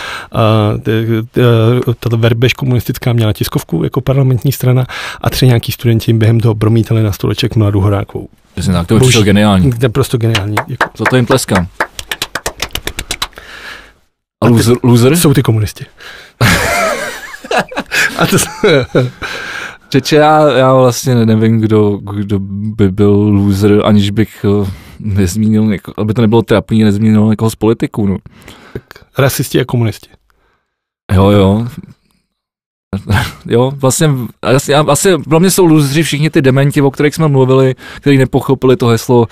tato 1.99 2.18
verbež 2.18 2.53
komunistická 2.53 3.14
měla 3.14 3.34
tiskovku 3.34 3.84
jako 3.84 4.02
parlamentní 4.02 4.52
strana 4.52 4.85
a 5.22 5.30
tři 5.30 5.48
nějaký 5.48 5.72
studenti 5.72 6.11
jim 6.11 6.19
během 6.19 6.39
toho 6.39 6.53
promítali 6.61 7.03
na 7.03 7.11
stoleček 7.11 7.55
Miladu 7.55 7.81
Horákovou 7.81 8.27
Přesně 8.53 8.73
tak, 8.73 8.88
to 8.88 8.93
by 8.93 8.99
přišlo 8.99 9.23
geniální. 9.23 9.71
To 9.71 9.85
je 9.85 9.89
prostě 9.89 10.17
geniální. 10.17 10.55
Děkuji. 10.67 10.89
Za 10.97 11.05
to 11.09 11.15
jim 11.15 11.25
tleskám. 11.25 11.67
A 14.41 14.47
loser? 14.47 14.77
loser? 14.83 15.17
Jsou 15.17 15.33
ty 15.33 15.43
komunisti. 15.43 15.85
A 18.17 18.25
to... 18.27 18.38
Čeče, 19.89 20.15
já, 20.15 20.51
já 20.51 20.73
vlastně 20.73 21.25
nevím, 21.25 21.59
kdo, 21.59 21.97
kdo 21.97 22.39
by 22.75 22.91
byl 22.91 23.11
loser, 23.11 23.81
aniž 23.83 24.09
bych 24.09 24.45
uh, 24.49 24.69
nezmínil, 24.99 25.65
něko, 25.65 25.93
aby 25.97 26.13
to 26.13 26.21
nebylo 26.21 26.41
trapný, 26.41 26.83
nezmínil 26.83 27.29
někoho 27.29 27.49
z 27.49 27.55
politiků. 27.55 28.07
No. 28.07 28.17
Tak 28.73 28.83
rasisti 29.17 29.61
a 29.61 29.65
komunisti. 29.65 30.09
Jo, 31.13 31.29
jo. 31.29 31.67
Jo, 33.45 33.72
vlastně, 33.76 34.09
asi, 34.41 34.76
asi 34.76 35.18
pro 35.18 35.39
mě 35.39 35.51
jsou 35.51 35.65
lůzři 35.65 36.03
všichni 36.03 36.30
ty 36.30 36.41
dementi, 36.41 36.81
o 36.81 36.91
kterých 36.91 37.15
jsme 37.15 37.27
mluvili, 37.27 37.76
kteří 37.95 38.18
nepochopili 38.18 38.77
to 38.77 38.88
heslo 38.88 39.27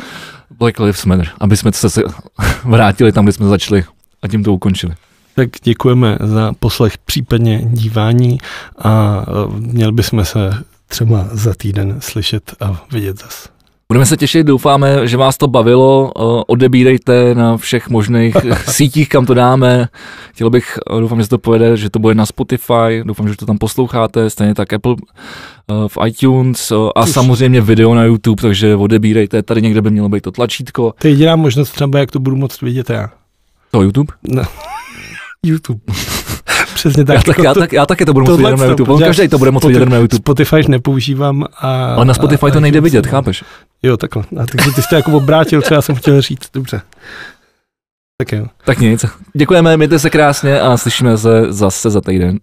Black 0.58 0.80
Lives 0.80 1.06
Matter, 1.06 1.30
aby 1.40 1.58
jsme 1.58 1.72
se 1.72 2.02
vrátili 2.64 3.12
tam, 3.12 3.26
kde 3.26 3.32
jsme 3.32 3.48
začali 3.48 3.84
a 4.22 4.28
tím 4.28 4.44
to 4.44 4.54
ukončili. 4.54 4.94
Tak 5.36 5.50
děkujeme 5.64 6.18
za 6.22 6.54
poslech, 6.60 6.98
případně 6.98 7.62
dívání 7.66 8.38
a 8.78 9.26
e, 9.28 9.60
měli 9.60 9.92
bychom 9.92 10.26
se 10.26 10.64
třeba 10.88 11.28
za 11.32 11.54
týden 11.54 12.02
slyšet 12.02 12.56
a 12.60 12.86
vidět 12.92 13.20
zase. 13.20 13.50
Budeme 13.92 14.06
se 14.06 14.18
těšit, 14.18 14.48
doufáme, 14.48 15.08
že 15.08 15.18
vás 15.18 15.38
to 15.38 15.48
bavilo. 15.48 16.12
Odebírejte 16.48 17.36
na 17.36 17.58
všech 17.58 17.90
možných 17.90 18.36
sítích, 18.68 19.10
kam 19.10 19.26
to 19.26 19.34
dáme. 19.34 19.88
Chtěl 20.34 20.50
bych, 20.50 20.80
doufám, 21.00 21.22
že 21.22 21.30
to 21.30 21.38
povede, 21.38 21.78
že 21.78 21.90
to 21.90 22.00
bude 22.00 22.16
na 22.16 22.26
Spotify, 22.26 23.04
doufám, 23.04 23.28
že 23.28 23.36
to 23.36 23.46
tam 23.46 23.58
posloucháte, 23.58 24.30
stejně 24.30 24.56
tak 24.56 24.74
Apple 24.74 24.96
v 25.88 25.98
iTunes 26.08 26.72
a 26.96 27.06
samozřejmě 27.06 27.62
video 27.62 27.96
na 27.96 28.04
YouTube, 28.04 28.42
takže 28.42 28.76
odebírejte, 28.76 29.44
tady 29.44 29.62
někde 29.62 29.82
by 29.82 29.92
mělo 29.92 30.10
být 30.10 30.22
to 30.22 30.32
tlačítko. 30.32 30.94
To 31.02 31.08
je 31.08 31.14
jediná 31.14 31.36
možnost 31.36 31.72
třeba, 31.72 32.00
jak 32.00 32.12
to 32.12 32.20
budu 32.20 32.36
moct 32.36 32.62
vidět 32.62 32.90
já. 32.90 33.10
To 33.72 33.82
YouTube? 33.82 34.14
No. 34.28 34.44
YouTube. 35.46 35.82
Přesně 36.80 37.06
tak. 37.06 37.16
Já, 37.16 37.34
tak, 37.34 37.44
já, 37.44 37.54
tak, 37.54 37.74
já 37.74 37.86
taky 37.86 38.06
to 38.06 38.14
budu 38.14 38.26
moct 38.26 38.38
vidět 38.38 38.58
na 38.58 38.66
YouTube. 38.66 38.94
On 38.94 39.00
každý 39.00 39.28
to 39.28 39.38
bude 39.38 39.52
moct 39.52 39.66
vidět 39.66 39.90
na 39.90 39.98
YouTube. 39.98 40.18
Spotify 40.18 40.56
nepoužívám. 40.68 41.46
A, 41.58 41.96
Ale 41.96 42.06
na 42.06 42.14
Spotify 42.14 42.46
a, 42.46 42.52
to 42.52 42.60
nejde 42.60 42.82
vidět, 42.82 43.08
chápeš? 43.08 43.44
Jo, 43.84 43.98
takhle. 43.98 44.24
A 44.24 44.46
takže 44.46 44.72
ty 44.76 44.82
jsi 44.82 44.88
to 44.90 44.96
jako 44.96 45.12
obrátil, 45.12 45.62
co 45.62 45.74
já 45.74 45.82
jsem 45.82 45.96
chtěl 45.96 46.22
říct. 46.22 46.50
Dobře. 46.54 46.82
Tak 48.18 48.32
jo. 48.32 48.46
Tak 48.66 48.80
nic. 48.80 49.06
Děkujeme, 49.34 49.78
mějte 49.78 50.00
se 50.00 50.10
krásně 50.10 50.62
a 50.62 50.78
slyšíme 50.78 51.18
se 51.18 51.46
zase 51.50 51.90
za 51.90 52.02
týden. 52.02 52.38